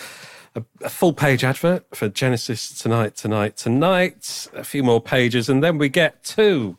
a, 0.56 0.64
a, 0.82 0.90
full 0.90 1.14
page 1.14 1.44
advert 1.44 1.86
for 1.94 2.10
Genesis 2.10 2.78
tonight, 2.78 3.16
tonight, 3.16 3.58
tonight. 3.58 4.48
A 4.54 4.64
few 4.64 4.84
more 4.84 5.02
pages, 5.02 5.50
and 5.50 5.64
then 5.64 5.78
we 5.78 5.90
get 5.90 6.24
to 6.24 6.78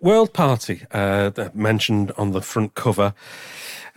World 0.00 0.32
Party 0.32 0.82
uh, 0.92 1.30
mentioned 1.54 2.12
on 2.16 2.32
the 2.32 2.42
front 2.42 2.74
cover. 2.74 3.14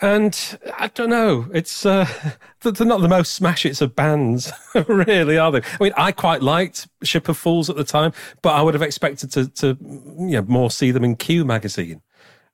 And 0.01 0.57
I 0.77 0.87
don't 0.87 1.09
know, 1.09 1.47
it's 1.53 1.85
uh, 1.85 2.07
they're 2.61 2.87
not 2.87 3.01
the 3.01 3.09
most 3.09 3.33
smash 3.33 3.63
hits 3.63 3.81
of 3.81 3.95
bands, 3.95 4.51
really, 4.87 5.37
are 5.37 5.51
they? 5.51 5.61
I 5.61 5.83
mean, 5.83 5.93
I 5.97 6.11
quite 6.13 6.41
liked 6.41 6.87
Ship 7.03 7.27
of 7.27 7.37
Fools 7.37 7.69
at 7.69 7.75
the 7.75 7.83
time, 7.83 8.13
but 8.41 8.55
I 8.55 8.61
would 8.61 8.73
have 8.73 8.83
expected 8.83 9.31
to, 9.33 9.49
to 9.49 9.77
you 9.81 10.41
know, 10.41 10.41
more 10.43 10.71
see 10.71 10.91
them 10.91 11.03
in 11.03 11.17
Q 11.17 11.43
magazine 11.43 12.01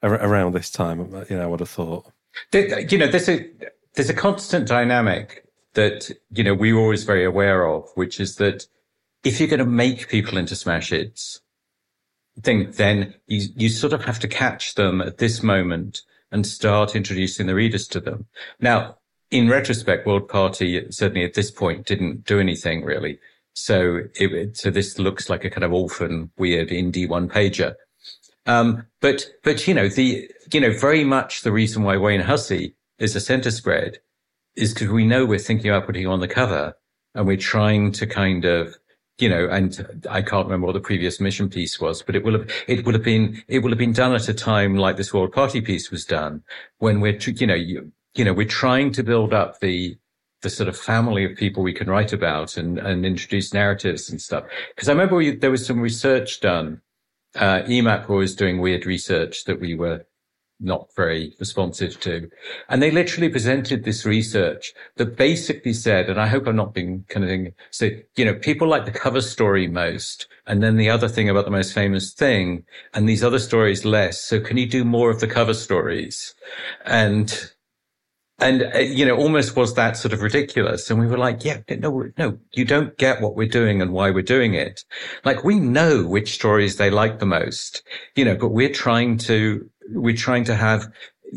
around 0.01 0.53
this 0.53 0.71
time. 0.71 0.99
You 1.29 1.37
know, 1.37 1.43
I 1.43 1.45
would 1.45 1.59
have 1.59 1.69
thought. 1.69 2.11
You 2.51 2.97
know, 2.97 3.07
there's 3.07 3.29
a 3.29 3.47
there's 3.93 4.09
a 4.09 4.13
constant 4.13 4.67
dynamic 4.67 5.44
that, 5.75 6.11
you 6.31 6.43
know, 6.43 6.53
we 6.53 6.73
were 6.73 6.81
always 6.81 7.03
very 7.03 7.23
aware 7.23 7.67
of, 7.67 7.89
which 7.95 8.19
is 8.19 8.35
that 8.35 8.67
if 9.23 9.39
you're 9.39 9.49
going 9.49 9.59
to 9.59 9.65
make 9.65 10.09
people 10.09 10.37
into 10.37 10.55
smash 10.55 10.89
hits, 10.89 11.41
think 12.41 12.75
then 12.75 13.13
you, 13.27 13.47
you 13.55 13.69
sort 13.69 13.93
of 13.93 14.03
have 14.03 14.19
to 14.19 14.27
catch 14.27 14.75
them 14.75 15.01
at 15.01 15.17
this 15.19 15.41
moment 15.41 16.01
and 16.31 16.45
start 16.45 16.95
introducing 16.95 17.47
the 17.47 17.55
readers 17.55 17.87
to 17.87 17.99
them. 17.99 18.25
Now, 18.59 18.97
in 19.31 19.49
retrospect, 19.49 20.05
World 20.05 20.27
Party 20.27 20.85
certainly 20.91 21.23
at 21.23 21.33
this 21.33 21.51
point 21.51 21.85
didn't 21.85 22.25
do 22.25 22.39
anything 22.39 22.83
really. 22.83 23.19
So 23.53 24.01
it, 24.15 24.57
so 24.57 24.69
this 24.69 24.99
looks 24.99 25.29
like 25.29 25.45
a 25.45 25.49
kind 25.49 25.63
of 25.63 25.71
orphan, 25.71 26.31
weird 26.37 26.69
indie 26.69 27.07
one 27.07 27.29
pager. 27.29 27.75
Um, 28.45 28.85
but, 29.01 29.25
but, 29.43 29.67
you 29.67 29.73
know, 29.73 29.87
the, 29.87 30.29
you 30.51 30.59
know, 30.59 30.71
very 30.71 31.03
much 31.03 31.41
the 31.41 31.51
reason 31.51 31.83
why 31.83 31.97
Wayne 31.97 32.21
Hussey 32.21 32.75
is 32.99 33.15
a 33.15 33.19
center 33.19 33.49
spread 33.49 33.99
is 34.55 34.73
because 34.73 34.89
we 34.89 35.05
know 35.05 35.25
we're 35.25 35.39
thinking 35.39 35.69
about 35.69 35.85
putting 35.85 36.07
on 36.07 36.19
the 36.19 36.27
cover 36.27 36.73
and 37.13 37.27
we're 37.27 37.37
trying 37.37 37.91
to 37.93 38.07
kind 38.07 38.45
of, 38.45 38.75
you 39.17 39.29
know, 39.29 39.47
and 39.49 40.03
I 40.09 40.21
can't 40.21 40.45
remember 40.45 40.67
what 40.67 40.73
the 40.73 40.79
previous 40.79 41.19
mission 41.19 41.49
piece 41.49 41.79
was, 41.79 42.01
but 42.01 42.15
it 42.15 42.23
will 42.23 42.39
have, 42.39 42.49
it 42.67 42.85
would 42.85 42.95
have 42.95 43.03
been, 43.03 43.41
it 43.47 43.59
will 43.59 43.69
have 43.69 43.77
been 43.77 43.93
done 43.93 44.13
at 44.13 44.29
a 44.29 44.33
time 44.33 44.75
like 44.75 44.97
this 44.97 45.13
World 45.13 45.31
Party 45.31 45.61
piece 45.61 45.91
was 45.91 46.05
done 46.05 46.43
when 46.79 46.99
we're, 46.99 47.17
you 47.17 47.47
know, 47.47 47.55
you, 47.55 47.91
you 48.15 48.25
know, 48.25 48.33
we're 48.33 48.47
trying 48.47 48.91
to 48.93 49.03
build 49.03 49.33
up 49.33 49.59
the, 49.59 49.97
the 50.41 50.49
sort 50.49 50.69
of 50.69 50.77
family 50.77 51.25
of 51.25 51.37
people 51.37 51.63
we 51.63 51.73
can 51.73 51.89
write 51.89 52.13
about 52.13 52.57
and, 52.57 52.77
and 52.77 53.05
introduce 53.05 53.53
narratives 53.53 54.09
and 54.09 54.21
stuff. 54.21 54.43
Cause 54.77 54.89
I 54.89 54.91
remember 54.91 55.15
we, 55.15 55.35
there 55.35 55.51
was 55.51 55.65
some 55.65 55.79
research 55.79 56.39
done. 56.41 56.81
Uh, 57.35 57.63
EMAP 57.63 58.07
was 58.07 58.35
doing 58.35 58.59
weird 58.59 58.85
research 58.85 59.43
that 59.45 59.59
we 59.59 59.75
were 59.75 60.05
not 60.59 60.89
very 60.95 61.35
responsive 61.39 61.99
to. 61.99 62.29
And 62.69 62.81
they 62.81 62.91
literally 62.91 63.29
presented 63.29 63.83
this 63.83 64.05
research 64.05 64.73
that 64.95 65.17
basically 65.17 65.73
said, 65.73 66.09
and 66.09 66.19
I 66.19 66.27
hope 66.27 66.47
I'm 66.47 66.55
not 66.55 66.73
being 66.73 67.03
kind 67.09 67.23
of 67.23 67.29
thing, 67.29 67.53
so, 67.71 67.89
you 68.15 68.25
know, 68.25 68.35
people 68.35 68.67
like 68.67 68.85
the 68.85 68.91
cover 68.91 69.21
story 69.21 69.67
most, 69.67 70.27
and 70.47 70.63
then 70.63 70.77
the 70.77 70.89
other 70.89 71.07
thing 71.07 71.29
about 71.29 71.45
the 71.45 71.51
most 71.51 71.73
famous 71.73 72.13
thing, 72.13 72.63
and 72.93 73.07
these 73.07 73.23
other 73.23 73.39
stories 73.39 73.83
less. 73.85 74.21
So 74.21 74.39
can 74.39 74.57
you 74.57 74.67
do 74.67 74.85
more 74.85 75.09
of 75.09 75.19
the 75.19 75.27
cover 75.27 75.53
stories? 75.53 76.33
And, 76.85 77.51
and, 78.39 78.63
uh, 78.73 78.79
you 78.79 79.05
know, 79.05 79.15
almost 79.15 79.55
was 79.55 79.73
that 79.75 79.97
sort 79.97 80.13
of 80.13 80.21
ridiculous. 80.21 80.89
And 80.89 80.99
we 80.99 81.07
were 81.07 81.17
like, 81.17 81.43
yeah, 81.43 81.59
no, 81.79 82.09
no, 82.17 82.37
you 82.53 82.65
don't 82.65 82.97
get 82.97 83.21
what 83.21 83.35
we're 83.35 83.47
doing 83.47 83.81
and 83.81 83.91
why 83.91 84.11
we're 84.11 84.23
doing 84.23 84.53
it. 84.53 84.83
Like 85.23 85.43
we 85.43 85.59
know 85.59 86.05
which 86.05 86.33
stories 86.33 86.77
they 86.77 86.89
like 86.89 87.19
the 87.19 87.25
most, 87.25 87.83
you 88.15 88.25
know, 88.25 88.35
but 88.35 88.49
we're 88.49 88.73
trying 88.73 89.17
to 89.19 89.69
we're 89.89 90.15
trying 90.15 90.43
to 90.45 90.55
have 90.55 90.91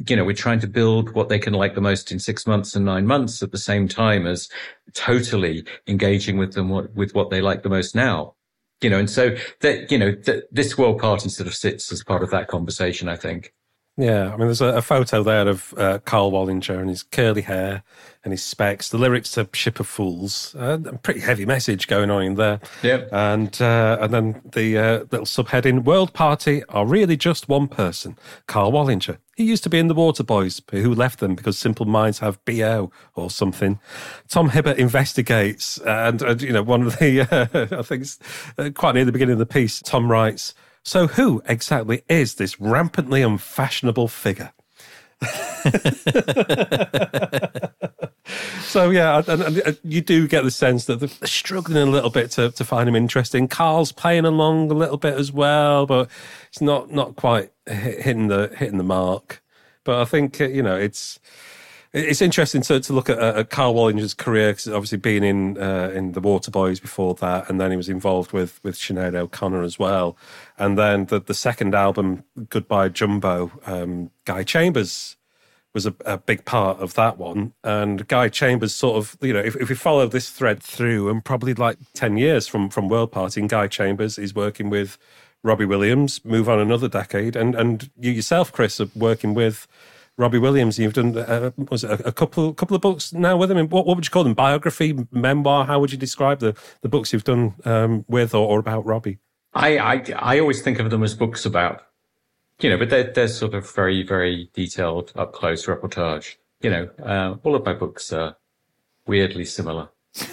you 0.07 0.17
know, 0.17 0.25
we're 0.25 0.35
trying 0.35 0.61
to 0.61 0.67
build 0.67 1.15
what 1.15 1.29
they 1.29 1.39
can 1.39 1.53
like 1.53 1.75
the 1.75 1.81
most 1.81 2.13
in 2.13 2.19
six 2.19 2.47
months 2.47 2.75
and 2.75 2.85
nine 2.85 3.07
months 3.07 3.43
at 3.43 3.53
the 3.53 3.59
same 3.59 3.89
time 3.89 4.27
as 4.27 4.49
totally 4.95 5.65
engaging 5.87 6.37
with 6.39 6.53
them 6.53 6.69
with 6.95 7.15
what 7.15 7.31
they 7.31 7.41
like 7.41 7.63
the 7.63 7.69
most 7.69 7.95
now. 7.95 8.35
You 8.81 8.91
know, 8.91 8.99
and 8.99 9.11
so 9.11 9.37
that, 9.61 9.91
you 9.91 9.99
know, 9.99 10.13
that 10.13 10.45
this 10.53 10.79
world 10.79 11.01
party 11.01 11.29
sort 11.31 11.49
of 11.49 11.55
sits 11.55 11.91
as 11.91 12.05
part 12.05 12.23
of 12.23 12.31
that 12.31 12.49
conversation, 12.49 13.09
I 13.09 13.17
think. 13.17 13.53
Yeah, 13.97 14.33
I 14.33 14.37
mean, 14.37 14.47
there's 14.47 14.61
a, 14.61 14.77
a 14.77 14.83
photo 14.83 15.25
there 15.25 15.49
of 15.49 15.75
uh, 15.77 15.99
Karl 16.05 16.31
Wallinger 16.31 16.79
and 16.79 16.89
his 16.89 17.03
curly 17.03 17.43
hair 17.43 17.83
and 18.29 18.35
his 18.35 18.45
specs. 18.45 18.91
The 18.91 18.99
lyrics 18.99 19.33
to 19.33 19.49
"Ship 19.55 19.81
of 19.81 19.87
Fools," 19.87 20.55
uh, 20.55 20.79
a 20.85 20.99
pretty 20.99 21.21
heavy 21.21 21.47
message 21.47 21.87
going 21.87 22.11
on 22.11 22.23
in 22.23 22.35
there. 22.35 22.61
Yeah, 22.83 23.07
and 23.11 23.61
uh, 23.61 23.97
and 24.03 24.13
then 24.13 24.43
the 24.53 24.77
uh, 24.77 24.99
little 25.11 25.25
subheading: 25.25 25.85
"World 25.85 26.13
Party 26.13 26.63
are 26.69 26.87
really 26.87 27.17
just 27.17 27.49
one 27.49 27.69
person, 27.69 28.19
Karl 28.47 28.71
Wallinger. 28.71 29.17
He 29.35 29.45
used 29.45 29.63
to 29.63 29.71
be 29.71 29.79
in 29.79 29.89
the 29.89 29.95
Waterboys, 29.95 30.61
but 30.67 30.81
who 30.81 30.95
left 30.95 31.21
them 31.21 31.35
because 31.35 31.59
Simple 31.59 31.87
Minds 31.87 32.19
have 32.19 32.45
bo 32.45 32.93
or 33.15 33.31
something." 33.31 33.81
Tom 34.29 34.51
Hibbert 34.51 34.77
investigates, 34.77 35.79
and, 35.79 36.21
and 36.21 36.43
you 36.43 36.53
know, 36.53 36.63
one 36.63 36.83
of 36.83 36.99
the 36.99 37.23
I 37.73 37.83
think 37.83 38.05
uh, 38.59 38.69
quite 38.75 38.95
near 38.95 39.07
the 39.07 39.13
beginning 39.13 39.35
of 39.35 39.39
the 39.39 39.47
piece, 39.47 39.81
Tom 39.81 40.11
writes. 40.11 40.53
So, 40.85 41.07
who 41.07 41.43
exactly 41.47 42.03
is 42.11 42.35
this 42.35 42.61
rampantly 42.61 43.23
unfashionable 43.23 44.09
figure? 44.09 44.53
so 48.63 48.91
yeah, 48.91 49.23
and, 49.27 49.43
and, 49.43 49.79
you 49.83 50.01
do 50.01 50.29
get 50.29 50.45
the 50.45 50.51
sense 50.51 50.85
that 50.87 51.01
they're 51.01 51.29
struggling 51.29 51.89
a 51.89 51.91
little 51.91 52.11
bit 52.11 52.31
to, 52.33 52.51
to 52.51 52.65
find 52.65 52.89
him 52.89 52.97
interesting. 52.97 53.49
Karl's 53.49 53.93
playing 53.93 54.25
along 54.25 54.71
a 54.71 54.75
little 54.75 54.97
bit 54.97 55.15
as 55.15 55.33
well, 55.33 55.87
but 55.87 56.09
it's 56.49 56.61
not 56.61 56.91
not 56.91 57.17
quite 57.17 57.53
hitting 57.67 58.29
the 58.29 58.53
hitting 58.57 58.79
the 58.79 58.85
mark. 58.85 59.43
But 59.85 60.01
I 60.01 60.05
think 60.05 60.39
you 60.41 60.63
know 60.63 60.77
it's 60.77 61.19
it's 61.93 62.21
interesting 62.21 62.61
to, 62.63 62.81
to 62.81 62.93
look 62.93 63.09
at, 63.09 63.49
Karl 63.49 63.75
Wallinger's 63.75 64.13
career 64.13 64.53
because 64.53 64.69
obviously 64.69 64.99
being 64.99 65.25
in 65.25 65.57
uh, 65.59 65.91
in 65.95 66.13
the 66.13 66.21
Waterboys 66.21 66.81
before 66.83 67.15
that, 67.17 67.49
and 67.49 67.61
then 67.61 67.71
he 67.71 67.77
was 67.77 67.89
involved 67.89 68.33
with 68.33 68.63
with 68.63 68.77
Sinead 68.77 69.15
O'Connor 69.15 69.63
as 69.63 69.79
well, 69.79 70.17
and 70.59 70.77
then 70.77 71.07
the 71.07 71.21
the 71.21 71.35
second 71.35 71.75
album, 71.75 72.25
Goodbye 72.51 72.91
Jumbo, 72.91 73.53
um, 73.67 74.11
Guy 74.25 74.43
Chambers 74.43 75.17
was 75.79 75.87
a, 75.87 75.95
a, 76.05 76.19
big 76.19 76.45
part 76.45 76.81
of 76.81 76.95
that 76.95 77.19
one. 77.19 77.53
And 77.63 78.07
Guy 78.09 78.29
Chambers 78.29 78.75
sort 78.75 78.97
of, 78.97 79.17
you 79.21 79.33
know, 79.33 79.39
if, 79.39 79.55
if 79.57 79.69
we 79.69 79.77
follow 79.77 80.09
this 80.09 80.29
thread 80.29 80.61
through, 80.61 81.09
and 81.09 81.25
probably 81.25 81.55
like 81.55 81.79
10 81.95 82.17
years 82.17 82.49
from, 82.49 82.69
from 82.69 82.89
World 82.89 83.13
Party, 83.13 83.41
and 83.41 83.49
Guy 83.49 83.69
Chambers 83.69 84.19
is 84.19 84.35
working 84.35 84.71
with 84.71 84.99
Robbie 85.45 85.67
Williams, 85.67 86.25
move 86.25 86.49
on 86.49 86.59
another 86.59 86.89
decade. 86.89 87.37
And, 87.37 87.55
and 87.55 87.91
you 87.97 88.11
yourself, 88.11 88.51
Chris, 88.53 88.81
are 88.81 88.89
working 88.97 89.35
with 89.35 89.69
Robbie 90.17 90.39
Williams. 90.39 90.81
You've 90.81 90.95
done, 90.95 91.17
uh, 91.17 91.53
was 91.71 91.85
it 91.85 91.91
a, 91.93 92.09
a, 92.09 92.13
couple 92.13 92.53
couple 92.55 92.75
of 92.75 92.83
books 92.83 93.13
now 93.13 93.37
with 93.37 93.53
him? 93.53 93.69
What, 93.69 93.87
what 93.87 93.97
would 93.97 94.05
you 94.05 94.11
call 94.11 94.25
them? 94.25 94.35
Biography, 94.35 95.07
memoir? 95.13 95.65
How 95.65 95.79
would 95.79 95.93
you 95.93 95.99
describe 95.99 96.41
the, 96.41 96.57
the 96.83 96.89
books 96.89 97.13
you've 97.13 97.23
done 97.23 97.55
um, 97.65 98.05
with 98.09 98.35
or, 98.35 98.49
or 98.49 98.59
about 98.59 98.85
Robbie? 98.85 99.19
I, 99.55 99.79
I, 99.79 100.05
I 100.17 100.41
always 100.41 100.61
think 100.61 100.81
of 100.81 100.91
them 100.91 101.05
as 101.05 101.15
books 101.15 101.47
about 101.47 101.83
you 102.61 102.71
know, 102.71 102.79
but 102.79 102.91
they're, 102.91 103.13
they're 103.13 103.29
sort 103.29 103.55
of 103.55 103.73
very, 103.73 104.03
very 104.03 104.51
detailed, 104.53 105.13
up 105.17 105.33
close 105.33 105.67
reportage. 105.67 106.37
You 106.61 106.71
know, 106.71 106.91
uh, 107.05 107.37
all 107.45 107.55
of 107.55 107.65
my 107.65 107.73
books 107.73 108.13
are 108.13 108.37
weirdly 109.07 109.45
similar. 109.45 109.89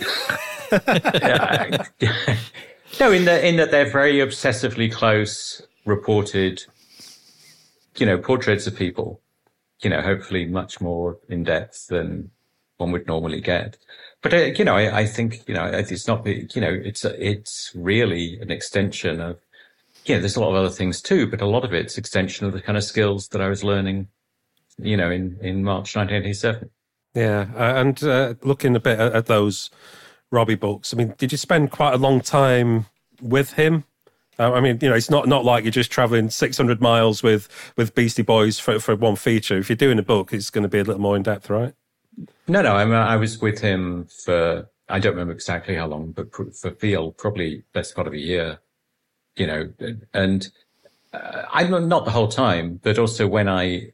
no, 0.71 0.79
in 3.11 3.25
that 3.25 3.43
in 3.43 3.57
that 3.57 3.69
they're 3.69 3.89
very 3.89 4.15
obsessively 4.15 4.91
close, 4.91 5.61
reported, 5.85 6.65
you 7.97 8.05
know, 8.05 8.17
portraits 8.17 8.65
of 8.65 8.75
people. 8.75 9.21
You 9.81 9.91
know, 9.91 10.01
hopefully 10.01 10.45
much 10.45 10.81
more 10.81 11.19
in 11.29 11.43
depth 11.43 11.87
than 11.87 12.31
one 12.77 12.91
would 12.91 13.05
normally 13.05 13.41
get. 13.41 13.77
But 14.21 14.33
uh, 14.33 14.37
you 14.37 14.65
know, 14.65 14.75
I, 14.75 15.01
I, 15.01 15.05
think 15.05 15.47
you 15.47 15.53
know 15.53 15.65
it's 15.65 16.07
not 16.07 16.25
you 16.25 16.61
know 16.61 16.71
it's 16.71 17.05
it's 17.05 17.71
really 17.75 18.39
an 18.39 18.49
extension 18.49 19.21
of 19.21 19.37
yeah, 20.05 20.19
there's 20.19 20.35
a 20.35 20.39
lot 20.39 20.49
of 20.49 20.55
other 20.55 20.69
things 20.69 21.01
too, 21.01 21.27
but 21.27 21.41
a 21.41 21.45
lot 21.45 21.65
of 21.65 21.73
it's 21.73 21.97
extension 21.97 22.45
of 22.45 22.53
the 22.53 22.61
kind 22.61 22.77
of 22.77 22.83
skills 22.83 23.27
that 23.29 23.41
I 23.41 23.49
was 23.49 23.63
learning, 23.63 24.07
you 24.77 24.95
know, 24.95 25.09
in, 25.09 25.37
in 25.41 25.63
March 25.63 25.95
1987. 25.95 26.69
Yeah. 27.15 27.47
Uh, 27.55 27.81
and 27.81 28.03
uh, 28.03 28.33
looking 28.43 28.75
a 28.75 28.79
bit 28.79 28.99
at, 28.99 29.13
at, 29.13 29.25
those 29.25 29.71
Robbie 30.31 30.55
books, 30.55 30.93
I 30.93 30.97
mean, 30.97 31.15
did 31.17 31.31
you 31.31 31.37
spend 31.37 31.71
quite 31.71 31.93
a 31.93 31.97
long 31.97 32.21
time 32.21 32.85
with 33.21 33.53
him? 33.53 33.85
Uh, 34.37 34.51
I 34.51 34.59
mean, 34.59 34.77
you 34.81 34.89
know, 34.89 34.95
it's 34.95 35.09
not, 35.09 35.27
not 35.27 35.45
like 35.45 35.63
you're 35.63 35.71
just 35.71 35.91
traveling 35.91 36.29
600 36.29 36.81
miles 36.81 37.23
with, 37.23 37.47
with 37.77 37.95
Beastie 37.95 38.21
Boys 38.21 38.59
for, 38.59 38.79
for 38.79 38.95
one 38.95 39.15
feature. 39.15 39.57
If 39.57 39.69
you're 39.69 39.77
doing 39.77 39.97
a 39.97 40.03
book, 40.03 40.33
it's 40.33 40.49
going 40.49 40.63
to 40.63 40.69
be 40.69 40.79
a 40.79 40.83
little 40.83 41.01
more 41.01 41.15
in 41.15 41.23
depth, 41.23 41.49
right? 41.49 41.73
No, 42.47 42.61
no. 42.61 42.75
I, 42.75 42.85
mean, 42.85 42.93
I 42.93 43.15
was 43.15 43.39
with 43.39 43.59
him 43.59 44.07
for, 44.25 44.69
I 44.89 44.99
don't 44.99 45.13
remember 45.13 45.33
exactly 45.33 45.75
how 45.75 45.87
long, 45.87 46.11
but 46.11 46.27
for 46.33 46.71
Feel, 46.71 47.11
probably 47.13 47.63
best 47.73 47.95
part 47.95 48.07
of 48.07 48.13
a 48.13 48.19
year 48.19 48.59
you 49.35 49.47
know, 49.47 49.73
and 50.13 50.47
uh, 51.13 51.43
I'm 51.51 51.87
not 51.87 52.05
the 52.05 52.11
whole 52.11 52.27
time, 52.27 52.79
but 52.83 52.97
also 52.97 53.27
when 53.27 53.47
I, 53.49 53.91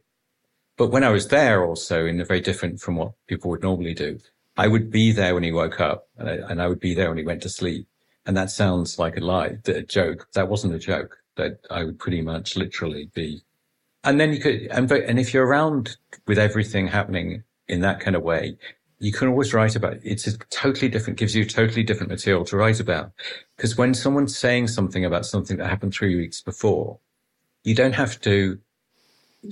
but 0.76 0.90
when 0.90 1.04
I 1.04 1.10
was 1.10 1.28
there 1.28 1.64
also 1.64 2.06
in 2.06 2.20
a 2.20 2.24
very 2.24 2.40
different 2.40 2.80
from 2.80 2.96
what 2.96 3.12
people 3.26 3.50
would 3.50 3.62
normally 3.62 3.94
do, 3.94 4.18
I 4.56 4.68
would 4.68 4.90
be 4.90 5.12
there 5.12 5.34
when 5.34 5.42
he 5.42 5.52
woke 5.52 5.80
up 5.80 6.08
and 6.18 6.28
I, 6.28 6.32
and 6.50 6.62
I 6.62 6.68
would 6.68 6.80
be 6.80 6.94
there 6.94 7.08
when 7.08 7.18
he 7.18 7.24
went 7.24 7.42
to 7.42 7.48
sleep. 7.48 7.86
And 8.24 8.36
that 8.36 8.50
sounds 8.50 8.98
like 8.98 9.16
a 9.16 9.20
lie, 9.20 9.58
a 9.66 9.82
joke. 9.82 10.28
That 10.34 10.48
wasn't 10.48 10.74
a 10.74 10.78
joke 10.78 11.18
that 11.36 11.58
I 11.70 11.84
would 11.84 11.98
pretty 11.98 12.22
much 12.22 12.56
literally 12.56 13.10
be. 13.14 13.42
And 14.04 14.20
then 14.20 14.32
you 14.32 14.40
could, 14.40 14.62
and, 14.70 14.90
and 14.90 15.18
if 15.18 15.32
you're 15.32 15.46
around 15.46 15.96
with 16.26 16.38
everything 16.38 16.88
happening 16.88 17.42
in 17.68 17.80
that 17.80 18.00
kind 18.00 18.14
of 18.14 18.22
way, 18.22 18.56
you 19.02 19.10
can 19.10 19.26
always 19.26 19.52
write 19.52 19.74
about 19.74 19.94
it. 19.94 20.00
It's 20.04 20.28
a 20.28 20.38
totally 20.50 20.88
different, 20.88 21.18
gives 21.18 21.34
you 21.34 21.44
totally 21.44 21.82
different 21.82 22.10
material 22.10 22.44
to 22.44 22.56
write 22.56 22.78
about. 22.78 23.10
Because 23.56 23.76
when 23.76 23.94
someone's 23.94 24.38
saying 24.38 24.68
something 24.68 25.04
about 25.04 25.26
something 25.26 25.56
that 25.56 25.68
happened 25.68 25.92
three 25.92 26.14
weeks 26.14 26.40
before, 26.40 27.00
you 27.64 27.74
don't 27.74 27.96
have 27.96 28.20
to, 28.20 28.60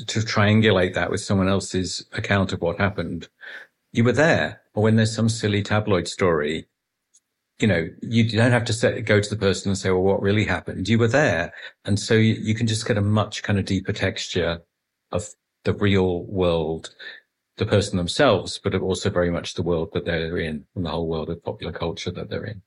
to 0.06 0.20
triangulate 0.20 0.94
that 0.94 1.10
with 1.10 1.20
someone 1.20 1.48
else's 1.48 2.06
account 2.12 2.52
of 2.52 2.60
what 2.60 2.78
happened. 2.78 3.28
You 3.92 4.04
were 4.04 4.12
there. 4.12 4.60
Or 4.74 4.84
when 4.84 4.94
there's 4.94 5.14
some 5.14 5.28
silly 5.28 5.64
tabloid 5.64 6.06
story, 6.06 6.68
you 7.58 7.66
know, 7.66 7.88
you 8.02 8.30
don't 8.30 8.52
have 8.52 8.64
to 8.66 8.72
set, 8.72 9.04
go 9.04 9.20
to 9.20 9.30
the 9.30 9.36
person 9.36 9.70
and 9.70 9.76
say, 9.76 9.90
well, 9.90 10.02
what 10.02 10.22
really 10.22 10.44
happened? 10.44 10.88
You 10.88 11.00
were 11.00 11.08
there. 11.08 11.52
And 11.84 11.98
so 11.98 12.14
you, 12.14 12.34
you 12.34 12.54
can 12.54 12.68
just 12.68 12.86
get 12.86 12.96
a 12.96 13.02
much 13.02 13.42
kind 13.42 13.58
of 13.58 13.64
deeper 13.64 13.92
texture 13.92 14.62
of 15.10 15.28
the 15.64 15.74
real 15.74 16.22
world 16.26 16.94
the 17.60 17.66
person 17.66 17.98
themselves, 17.98 18.58
but 18.58 18.74
also 18.74 19.10
very 19.10 19.30
much 19.30 19.54
the 19.54 19.62
world 19.62 19.92
that 19.92 20.04
they're 20.04 20.38
in 20.38 20.64
and 20.74 20.84
the 20.84 20.90
whole 20.90 21.06
world 21.06 21.28
of 21.28 21.44
popular 21.44 21.72
culture 21.72 22.10
that 22.10 22.30
they're 22.30 22.44
in. 22.44 22.62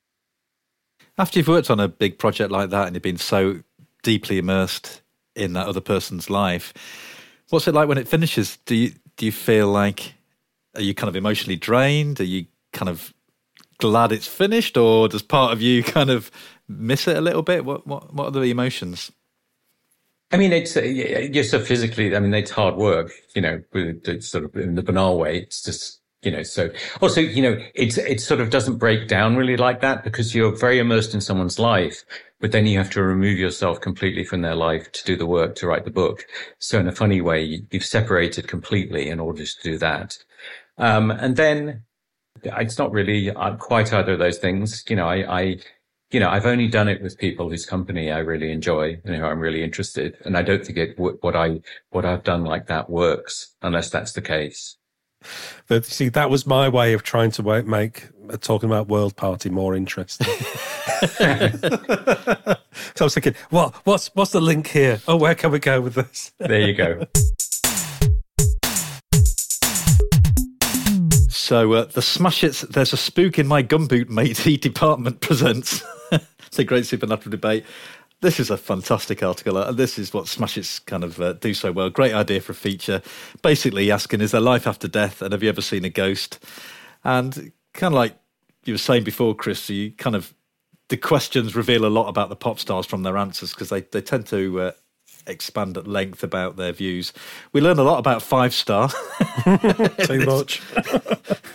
After 1.17 1.39
you've 1.39 1.47
worked 1.47 1.69
on 1.69 1.79
a 1.79 1.87
big 1.87 2.19
project 2.19 2.51
like 2.51 2.69
that 2.69 2.87
and 2.87 2.95
you've 2.95 3.03
been 3.03 3.17
so 3.17 3.61
deeply 4.03 4.37
immersed 4.37 5.01
in 5.35 5.53
that 5.53 5.67
other 5.67 5.81
person's 5.81 6.29
life, 6.29 6.73
what's 7.49 7.67
it 7.67 7.73
like 7.73 7.89
when 7.89 7.97
it 7.97 8.07
finishes? 8.07 8.57
Do 8.65 8.75
you 8.75 8.93
do 9.17 9.25
you 9.25 9.31
feel 9.31 9.67
like 9.67 10.13
are 10.75 10.81
you 10.81 10.93
kind 10.93 11.09
of 11.09 11.15
emotionally 11.15 11.55
drained? 11.55 12.19
Are 12.19 12.25
you 12.25 12.45
kind 12.71 12.89
of 12.89 13.13
glad 13.79 14.11
it's 14.11 14.27
finished, 14.27 14.77
or 14.77 15.07
does 15.07 15.21
part 15.23 15.53
of 15.53 15.61
you 15.61 15.83
kind 15.97 16.09
of 16.09 16.31
miss 16.67 17.07
it 17.07 17.17
a 17.17 17.21
little 17.21 17.43
bit? 17.43 17.65
What 17.65 17.85
what 17.87 18.13
what 18.13 18.27
are 18.27 18.39
the 18.39 18.51
emotions? 18.51 19.11
I 20.31 20.37
mean, 20.37 20.51
it's 20.51 20.75
uh, 20.75 21.43
so 21.43 21.59
physically. 21.59 22.15
I 22.15 22.19
mean, 22.19 22.33
it's 22.33 22.51
hard 22.51 22.75
work. 22.75 23.11
You 23.35 23.41
know, 23.41 23.61
it's 23.73 24.27
sort 24.27 24.45
of 24.45 24.55
in 24.55 24.75
the 24.75 24.83
banal 24.83 25.19
way. 25.19 25.37
It's 25.37 25.61
just 25.61 26.01
you 26.23 26.31
know. 26.31 26.43
So 26.43 26.71
also, 27.01 27.21
you 27.21 27.41
know, 27.41 27.57
it's 27.75 27.97
it 27.97 28.19
sort 28.19 28.41
of 28.41 28.49
doesn't 28.49 28.77
break 28.77 29.07
down 29.07 29.35
really 29.35 29.57
like 29.57 29.81
that 29.81 30.03
because 30.03 30.33
you're 30.33 30.55
very 30.55 30.79
immersed 30.79 31.13
in 31.13 31.21
someone's 31.21 31.59
life, 31.59 32.03
but 32.39 32.51
then 32.51 32.65
you 32.65 32.77
have 32.77 32.89
to 32.91 33.03
remove 33.03 33.37
yourself 33.37 33.79
completely 33.79 34.23
from 34.23 34.41
their 34.41 34.55
life 34.55 34.91
to 34.93 35.03
do 35.05 35.15
the 35.15 35.27
work 35.27 35.55
to 35.55 35.67
write 35.67 35.85
the 35.85 35.91
book. 35.91 36.25
So 36.59 36.79
in 36.79 36.87
a 36.87 36.91
funny 36.91 37.21
way, 37.21 37.63
you've 37.71 37.85
separated 37.85 38.47
completely 38.47 39.09
in 39.09 39.19
order 39.19 39.45
to 39.45 39.61
do 39.61 39.77
that. 39.77 40.17
Um, 40.77 41.11
and 41.11 41.35
then 41.35 41.83
it's 42.43 42.77
not 42.77 42.91
really 42.91 43.29
uh, 43.29 43.55
quite 43.57 43.93
either 43.93 44.13
of 44.13 44.19
those 44.19 44.39
things. 44.39 44.83
You 44.89 44.95
know, 44.95 45.07
I, 45.07 45.41
I 45.41 45.57
you 46.13 46.19
know, 46.19 46.29
I've 46.29 46.45
only 46.45 46.67
done 46.67 46.87
it 46.87 47.01
with 47.01 47.17
people 47.17 47.49
whose 47.49 47.65
company 47.65 48.11
I 48.11 48.19
really 48.19 48.51
enjoy 48.51 49.01
and 49.03 49.15
who 49.15 49.25
I'm 49.25 49.39
really 49.39 49.63
interested. 49.63 50.15
And 50.23 50.37
I 50.37 50.43
don't 50.43 50.63
think 50.63 50.77
it, 50.77 50.97
what 50.97 51.35
I, 51.35 51.61
what 51.89 52.05
I've 52.05 52.23
done 52.23 52.43
like 52.43 52.67
that 52.67 52.87
works 52.87 53.55
unless 53.63 53.89
that's 53.89 54.13
the 54.13 54.21
case. 54.21 54.77
But 55.67 55.85
see, 55.85 56.09
that 56.09 56.29
was 56.29 56.45
my 56.45 56.69
way 56.69 56.93
of 56.93 57.01
trying 57.01 57.31
to 57.31 57.63
make 57.63 58.09
uh, 58.29 58.37
talking 58.37 58.69
about 58.69 58.87
World 58.87 59.15
Party 59.15 59.49
more 59.49 59.73
interesting. 59.75 60.27
so 60.27 61.17
I 61.17 62.57
was 62.99 63.13
thinking, 63.15 63.33
what, 63.49 63.73
what's, 63.83 64.11
what's 64.13 64.31
the 64.31 64.41
link 64.41 64.67
here? 64.67 65.01
Oh, 65.07 65.15
where 65.15 65.33
can 65.33 65.49
we 65.49 65.57
go 65.57 65.81
with 65.81 65.95
this? 65.95 66.31
There 66.37 66.61
you 66.61 66.75
go. 66.75 67.07
So 71.43 71.73
uh, 71.73 71.83
the 71.83 72.01
Smash 72.01 72.39
Hits 72.39 72.61
There's 72.61 72.93
a 72.93 72.97
Spook 72.97 73.37
in 73.37 73.47
My 73.47 73.61
Gumboot 73.61 74.07
Matey 74.07 74.55
Department 74.61 75.19
presents. 75.19 75.83
it's 76.13 76.57
a 76.57 76.63
great 76.63 76.85
supernatural 76.85 77.31
debate. 77.31 77.65
This 78.21 78.39
is 78.39 78.49
a 78.49 78.55
fantastic 78.55 79.21
article. 79.21 79.57
Uh, 79.57 79.73
this 79.73 79.99
is 79.99 80.13
what 80.13 80.29
Smash 80.29 80.55
Hits 80.55 80.79
kind 80.79 81.03
of 81.03 81.19
uh, 81.19 81.33
do 81.33 81.53
so 81.53 81.73
well. 81.73 81.89
Great 81.89 82.13
idea 82.13 82.39
for 82.39 82.53
a 82.53 82.55
feature. 82.55 83.01
Basically 83.41 83.91
asking, 83.91 84.21
is 84.21 84.31
there 84.31 84.39
life 84.39 84.65
after 84.65 84.87
death? 84.87 85.21
And 85.21 85.33
have 85.33 85.43
you 85.43 85.49
ever 85.49 85.59
seen 85.59 85.83
a 85.83 85.89
ghost? 85.89 86.39
And 87.03 87.51
kind 87.73 87.93
of 87.93 87.97
like 87.97 88.15
you 88.63 88.75
were 88.75 88.77
saying 88.77 89.03
before, 89.03 89.35
Chris, 89.35 89.69
you 89.69 89.91
kind 89.91 90.15
of 90.15 90.33
the 90.87 90.95
questions 90.95 91.57
reveal 91.57 91.85
a 91.85 91.87
lot 91.87 92.07
about 92.07 92.29
the 92.29 92.37
pop 92.37 92.57
stars 92.57 92.85
from 92.85 93.03
their 93.03 93.17
answers 93.17 93.51
because 93.51 93.67
they, 93.67 93.81
they 93.81 94.01
tend 94.01 94.27
to 94.27 94.61
uh, 94.61 94.71
expand 95.27 95.77
at 95.77 95.87
length 95.87 96.23
about 96.23 96.57
their 96.57 96.71
views. 96.71 97.13
We 97.51 97.61
learn 97.61 97.79
a 97.79 97.83
lot 97.83 97.99
about 97.99 98.21
Five 98.21 98.53
Star. 98.53 98.89
Too 99.43 100.25
much. 100.25 100.61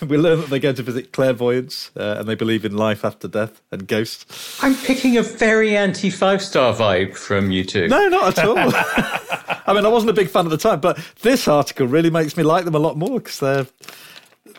we 0.06 0.16
learn 0.16 0.40
that 0.40 0.50
they 0.50 0.58
go 0.58 0.72
to 0.72 0.82
visit 0.82 1.12
clairvoyants 1.12 1.90
uh, 1.96 2.16
and 2.18 2.28
they 2.28 2.34
believe 2.34 2.64
in 2.64 2.76
life 2.76 3.04
after 3.04 3.28
death 3.28 3.60
and 3.70 3.86
ghosts. 3.86 4.58
I'm 4.62 4.74
picking 4.74 5.16
a 5.16 5.22
very 5.22 5.76
anti 5.76 6.10
Five 6.10 6.42
Star 6.42 6.74
vibe 6.74 7.16
from 7.16 7.50
you 7.50 7.64
two. 7.64 7.88
No, 7.88 8.08
not 8.08 8.38
at 8.38 8.44
all. 8.44 8.56
I 9.66 9.74
mean, 9.74 9.84
I 9.84 9.88
wasn't 9.88 10.10
a 10.10 10.14
big 10.14 10.28
fan 10.28 10.46
at 10.46 10.50
the 10.50 10.58
time, 10.58 10.80
but 10.80 10.98
this 11.22 11.46
article 11.48 11.86
really 11.86 12.10
makes 12.10 12.36
me 12.36 12.42
like 12.42 12.64
them 12.64 12.74
a 12.74 12.78
lot 12.78 12.96
more 12.96 13.18
because 13.18 13.40
they're 13.40 13.66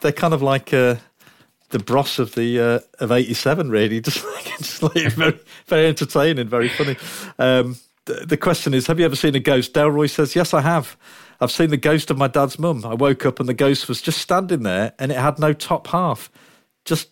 they're 0.02 0.11
kind 0.11 0.34
of 0.34 0.41
like. 0.41 0.73
Uh, 0.73 0.95
the 1.69 1.77
Bros 1.77 2.18
of 2.18 2.34
the 2.34 2.60
uh, 2.60 2.80
of 2.99 3.11
'87, 3.11 3.69
really, 3.69 4.02
just 4.02 4.26
like, 4.26 4.45
just 4.57 4.81
like 4.81 5.11
very, 5.14 5.40
very 5.68 5.88
entertaining, 5.88 6.48
very 6.48 6.69
funny. 6.69 6.98
Um, 7.38 7.77
the 8.26 8.38
question 8.38 8.73
is, 8.73 8.88
have 8.88 8.99
you 8.99 9.06
ever 9.06 9.15
seen 9.15 9.36
a 9.36 9.40
ghost? 9.40 9.73
Delroy 9.73 10.10
says, 10.10 10.36
yes, 10.36 10.53
I 10.53 10.61
have. 10.61 10.98
I've 11.41 11.52
seen 11.52 11.69
the 11.69 11.77
ghost 11.77 12.11
of 12.11 12.18
my 12.18 12.27
dad's 12.27 12.60
mum. 12.60 12.84
I 12.86 12.94
woke 12.94 13.26
up 13.26 13.40
and 13.40 13.48
the 13.48 13.53
ghost 13.53 13.88
was 13.88 14.02
just 14.02 14.19
standing 14.19 14.64
there 14.64 14.94
and 14.99 15.11
it 15.11 15.18
had 15.18 15.40
no 15.40 15.53
top 15.53 15.88
half, 15.88 16.30
just 16.86 17.10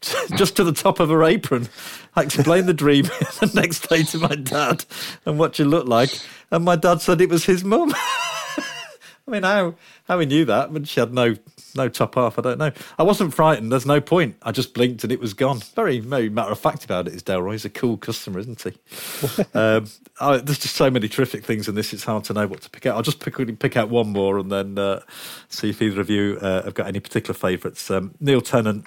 just 0.36 0.56
to 0.56 0.64
the 0.64 0.72
top 0.72 1.00
of 1.00 1.08
her 1.08 1.24
apron. 1.24 1.68
I 2.14 2.22
explained 2.22 2.68
the 2.68 2.74
dream 2.74 3.04
the 3.40 3.50
next 3.54 3.88
day 3.88 4.02
to 4.04 4.18
my 4.18 4.34
dad 4.34 4.84
and 5.24 5.38
what 5.38 5.56
she 5.56 5.64
looked 5.64 5.88
like, 5.88 6.10
and 6.50 6.64
my 6.64 6.76
dad 6.76 7.00
said 7.00 7.20
it 7.20 7.28
was 7.28 7.44
his 7.44 7.64
mum. 7.64 7.92
I 7.94 9.30
mean, 9.32 9.42
how 9.42 9.74
how 10.04 10.18
he 10.18 10.26
knew 10.26 10.44
that 10.44 10.72
when 10.72 10.84
she 10.84 11.00
had 11.00 11.12
no 11.12 11.36
no 11.74 11.88
top 11.88 12.14
half, 12.14 12.38
I 12.38 12.42
don't 12.42 12.58
know. 12.58 12.72
I 12.98 13.02
wasn't 13.02 13.34
frightened. 13.34 13.70
There's 13.72 13.86
no 13.86 14.00
point. 14.00 14.36
I 14.42 14.52
just 14.52 14.74
blinked 14.74 15.02
and 15.04 15.12
it 15.12 15.20
was 15.20 15.34
gone. 15.34 15.60
Very, 15.74 15.98
very 15.98 16.28
matter 16.28 16.52
of 16.52 16.58
fact 16.58 16.84
about 16.84 17.08
it 17.08 17.14
is 17.14 17.22
Delroy. 17.22 17.52
He's 17.52 17.64
a 17.64 17.70
cool 17.70 17.96
customer, 17.96 18.38
isn't 18.40 18.62
he? 18.62 19.42
um, 19.54 19.86
I, 20.20 20.38
there's 20.38 20.58
just 20.58 20.76
so 20.76 20.90
many 20.90 21.08
terrific 21.08 21.44
things 21.44 21.68
in 21.68 21.74
this. 21.74 21.92
It's 21.92 22.04
hard 22.04 22.24
to 22.24 22.32
know 22.32 22.46
what 22.46 22.62
to 22.62 22.70
pick 22.70 22.86
out. 22.86 22.96
I'll 22.96 23.02
just 23.02 23.20
pick 23.20 23.58
pick 23.58 23.76
out 23.76 23.88
one 23.88 24.08
more 24.08 24.38
and 24.38 24.50
then 24.50 24.78
uh, 24.78 25.00
see 25.48 25.70
if 25.70 25.80
either 25.82 26.00
of 26.00 26.10
you 26.10 26.38
uh, 26.40 26.62
have 26.64 26.74
got 26.74 26.86
any 26.86 27.00
particular 27.00 27.34
favourites. 27.34 27.90
Um, 27.90 28.14
Neil 28.20 28.40
Tennant 28.40 28.86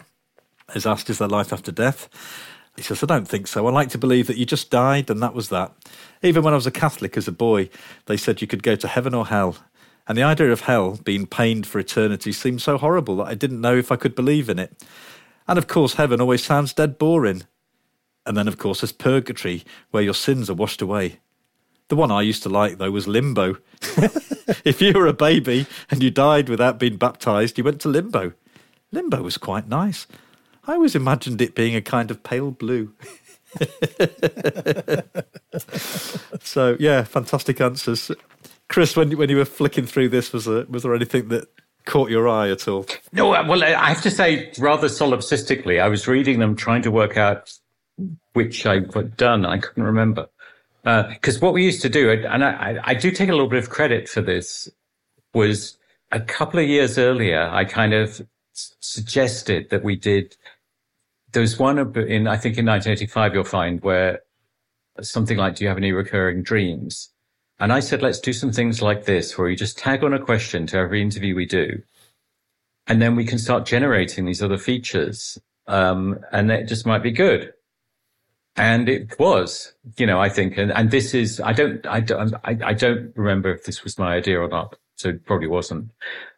is 0.75 0.85
asked, 0.85 1.09
"Is 1.09 1.17
there 1.17 1.27
life 1.27 1.51
after 1.51 1.71
death?" 1.71 2.09
He 2.75 2.81
says, 2.81 3.03
I 3.03 3.05
don't 3.05 3.27
think 3.27 3.47
so. 3.47 3.67
I 3.67 3.71
like 3.71 3.89
to 3.89 3.99
believe 3.99 4.25
that 4.27 4.37
you 4.37 4.45
just 4.45 4.71
died 4.71 5.09
and 5.11 5.21
that 5.21 5.35
was 5.35 5.49
that. 5.49 5.71
Even 6.23 6.43
when 6.43 6.53
I 6.53 6.57
was 6.57 6.65
a 6.65 6.71
Catholic 6.71 7.15
as 7.17 7.27
a 7.27 7.31
boy, 7.31 7.69
they 8.07 8.17
said 8.17 8.41
you 8.41 8.47
could 8.47 8.63
go 8.63 8.75
to 8.75 8.87
heaven 8.87 9.13
or 9.13 9.27
hell. 9.27 9.57
And 10.07 10.17
the 10.17 10.23
idea 10.23 10.51
of 10.51 10.61
hell 10.61 10.99
being 11.03 11.25
pained 11.25 11.65
for 11.65 11.79
eternity 11.79 12.31
seemed 12.31 12.61
so 12.61 12.77
horrible 12.77 13.17
that 13.17 13.27
I 13.27 13.35
didn't 13.35 13.61
know 13.61 13.77
if 13.77 13.91
I 13.91 13.95
could 13.95 14.15
believe 14.15 14.49
in 14.49 14.59
it. 14.59 14.83
And 15.47 15.57
of 15.57 15.67
course, 15.67 15.93
heaven 15.95 16.19
always 16.21 16.43
sounds 16.43 16.73
dead 16.73 16.97
boring. 16.97 17.43
And 18.25 18.37
then, 18.37 18.47
of 18.47 18.57
course, 18.57 18.81
there's 18.81 18.91
purgatory, 18.91 19.63
where 19.91 20.03
your 20.03 20.13
sins 20.13 20.49
are 20.49 20.55
washed 20.55 20.81
away. 20.81 21.19
The 21.89 21.95
one 21.95 22.11
I 22.11 22.21
used 22.21 22.43
to 22.43 22.49
like, 22.49 22.77
though, 22.77 22.91
was 22.91 23.07
limbo. 23.07 23.57
if 24.63 24.81
you 24.81 24.93
were 24.93 25.07
a 25.07 25.13
baby 25.13 25.67
and 25.89 26.01
you 26.01 26.09
died 26.09 26.47
without 26.47 26.79
being 26.79 26.95
baptized, 26.97 27.57
you 27.57 27.63
went 27.63 27.81
to 27.81 27.89
limbo. 27.89 28.33
Limbo 28.91 29.21
was 29.21 29.37
quite 29.37 29.67
nice. 29.67 30.07
I 30.65 30.73
always 30.73 30.95
imagined 30.95 31.41
it 31.41 31.55
being 31.55 31.75
a 31.75 31.81
kind 31.81 32.09
of 32.09 32.23
pale 32.23 32.51
blue. 32.51 32.93
so, 36.41 36.77
yeah, 36.79 37.03
fantastic 37.03 37.59
answers. 37.59 38.11
Chris, 38.73 38.95
when 38.95 39.15
when 39.17 39.29
you 39.29 39.37
were 39.37 39.45
flicking 39.45 39.85
through 39.85 40.09
this, 40.09 40.33
was 40.33 40.45
there, 40.45 40.65
was 40.67 40.81
there 40.81 40.95
anything 40.95 41.27
that 41.27 41.47
caught 41.85 42.09
your 42.09 42.27
eye 42.27 42.49
at 42.49 42.67
all? 42.67 42.87
No, 43.11 43.31
uh, 43.31 43.45
well, 43.47 43.63
I 43.63 43.89
have 43.89 44.01
to 44.01 44.09
say, 44.09 44.51
rather 44.57 44.87
solipsistically, 44.87 45.79
I 45.79 45.87
was 45.87 46.07
reading 46.07 46.39
them, 46.39 46.55
trying 46.55 46.81
to 46.81 46.89
work 46.89 47.15
out 47.15 47.53
which 48.33 48.65
I'd 48.65 49.15
done. 49.15 49.45
I 49.45 49.59
couldn't 49.59 49.83
remember 49.83 50.27
because 50.81 51.37
uh, 51.37 51.39
what 51.45 51.53
we 51.53 51.63
used 51.63 51.83
to 51.83 51.89
do, 51.89 52.09
and 52.09 52.43
I, 52.43 52.79
I 52.83 52.95
do 52.95 53.11
take 53.11 53.29
a 53.29 53.31
little 53.31 53.47
bit 53.47 53.61
of 53.61 53.69
credit 53.69 54.09
for 54.09 54.21
this, 54.21 54.67
was 55.35 55.77
a 56.11 56.19
couple 56.19 56.59
of 56.59 56.67
years 56.67 56.97
earlier, 56.97 57.47
I 57.51 57.65
kind 57.65 57.93
of 57.93 58.27
suggested 58.53 59.69
that 59.69 59.83
we 59.83 59.95
did. 59.95 60.35
There 61.31 61.41
was 61.41 61.59
one 61.59 61.77
in, 61.77 62.25
I 62.25 62.37
think, 62.37 62.57
in 62.57 62.65
1985, 62.65 63.35
you'll 63.35 63.43
find 63.43 63.83
where 63.83 64.21
something 64.99 65.37
like, 65.37 65.57
"Do 65.57 65.63
you 65.63 65.67
have 65.67 65.77
any 65.77 65.91
recurring 65.91 66.41
dreams?" 66.41 67.12
And 67.63 67.71
I 67.71 67.79
said, 67.79 68.01
let's 68.01 68.19
do 68.19 68.33
some 68.33 68.51
things 68.51 68.81
like 68.81 69.05
this 69.05 69.37
where 69.37 69.47
we 69.47 69.55
just 69.55 69.77
tag 69.77 70.03
on 70.03 70.13
a 70.13 70.19
question 70.19 70.67
to 70.67 70.77
every 70.77 71.01
interview 71.01 71.33
we 71.33 71.45
do. 71.45 71.81
And 72.87 73.01
then 73.01 73.15
we 73.15 73.23
can 73.23 73.39
start 73.39 73.65
generating 73.65 74.25
these 74.25 74.43
other 74.43 74.57
features. 74.57 75.37
Um, 75.67 76.19
and 76.33 76.51
it 76.51 76.67
just 76.67 76.85
might 76.85 77.01
be 77.01 77.11
good. 77.11 77.53
And 78.57 78.89
it 78.89 79.17
was, 79.17 79.75
you 79.95 80.05
know, 80.05 80.19
I 80.19 80.27
think, 80.27 80.57
and, 80.57 80.73
and 80.73 80.91
this 80.91 81.13
is, 81.13 81.39
I 81.39 81.53
don't, 81.53 81.87
I 81.87 82.01
don't, 82.01 82.33
I, 82.43 82.57
I 82.65 82.73
don't 82.73 83.13
remember 83.15 83.53
if 83.53 83.63
this 83.63 83.85
was 83.85 83.97
my 83.97 84.13
idea 84.13 84.41
or 84.41 84.49
not. 84.49 84.75
So 84.97 85.07
it 85.07 85.25
probably 85.25 85.47
wasn't, 85.47 85.89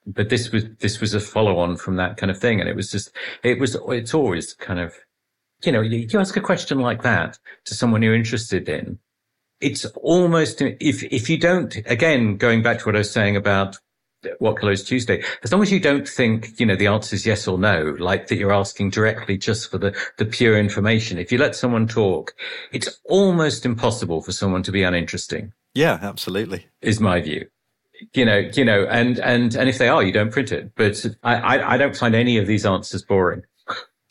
but 0.05 0.29
this 0.29 0.51
was, 0.51 0.65
this 0.77 1.01
was 1.01 1.15
a 1.15 1.19
follow 1.19 1.57
on 1.57 1.75
from 1.75 1.95
that 1.95 2.17
kind 2.17 2.29
of 2.29 2.37
thing. 2.37 2.59
And 2.59 2.69
it 2.69 2.75
was 2.75 2.91
just, 2.91 3.09
it 3.41 3.59
was, 3.59 3.75
it's 3.87 4.13
always 4.13 4.53
kind 4.53 4.79
of, 4.79 4.93
you 5.63 5.71
know, 5.71 5.81
you, 5.81 6.07
you 6.07 6.19
ask 6.19 6.37
a 6.37 6.41
question 6.41 6.77
like 6.77 7.01
that 7.01 7.39
to 7.63 7.73
someone 7.73 8.03
you're 8.03 8.13
interested 8.13 8.69
in 8.69 8.99
it's 9.61 9.85
almost 9.97 10.61
if 10.61 11.03
if 11.03 11.29
you 11.29 11.37
don't 11.37 11.75
again 11.85 12.37
going 12.37 12.61
back 12.61 12.79
to 12.79 12.85
what 12.85 12.95
I 12.95 12.99
was 12.99 13.11
saying 13.11 13.35
about 13.35 13.77
what 14.39 14.57
color 14.57 14.71
is 14.71 14.83
Tuesday, 14.83 15.23
as 15.43 15.51
long 15.51 15.61
as 15.61 15.71
you 15.71 15.79
don't 15.79 16.07
think 16.07 16.59
you 16.59 16.65
know 16.65 16.75
the 16.75 16.87
answer 16.87 17.15
is 17.15 17.25
yes 17.25 17.47
or 17.47 17.57
no, 17.57 17.95
like 17.99 18.27
that 18.27 18.37
you're 18.37 18.53
asking 18.53 18.89
directly 18.89 19.37
just 19.37 19.69
for 19.69 19.77
the 19.77 19.95
the 20.17 20.25
pure 20.25 20.57
information. 20.57 21.17
If 21.17 21.31
you 21.31 21.37
let 21.37 21.55
someone 21.55 21.87
talk, 21.87 22.33
it's 22.71 22.99
almost 23.05 23.65
impossible 23.65 24.21
for 24.21 24.31
someone 24.31 24.63
to 24.63 24.71
be 24.71 24.83
uninteresting. 24.83 25.53
Yeah, 25.73 25.99
absolutely. 26.01 26.67
Is 26.81 26.99
my 26.99 27.21
view. 27.21 27.47
You 28.13 28.25
know, 28.25 28.49
you 28.53 28.65
know, 28.65 28.85
and 28.85 29.19
and 29.19 29.55
and 29.55 29.69
if 29.69 29.77
they 29.77 29.87
are, 29.87 30.03
you 30.03 30.11
don't 30.11 30.31
print 30.31 30.51
it. 30.51 30.71
But 30.75 31.05
I 31.23 31.35
I, 31.35 31.73
I 31.73 31.77
don't 31.77 31.95
find 31.95 32.15
any 32.15 32.37
of 32.37 32.47
these 32.47 32.65
answers 32.65 33.03
boring. 33.03 33.43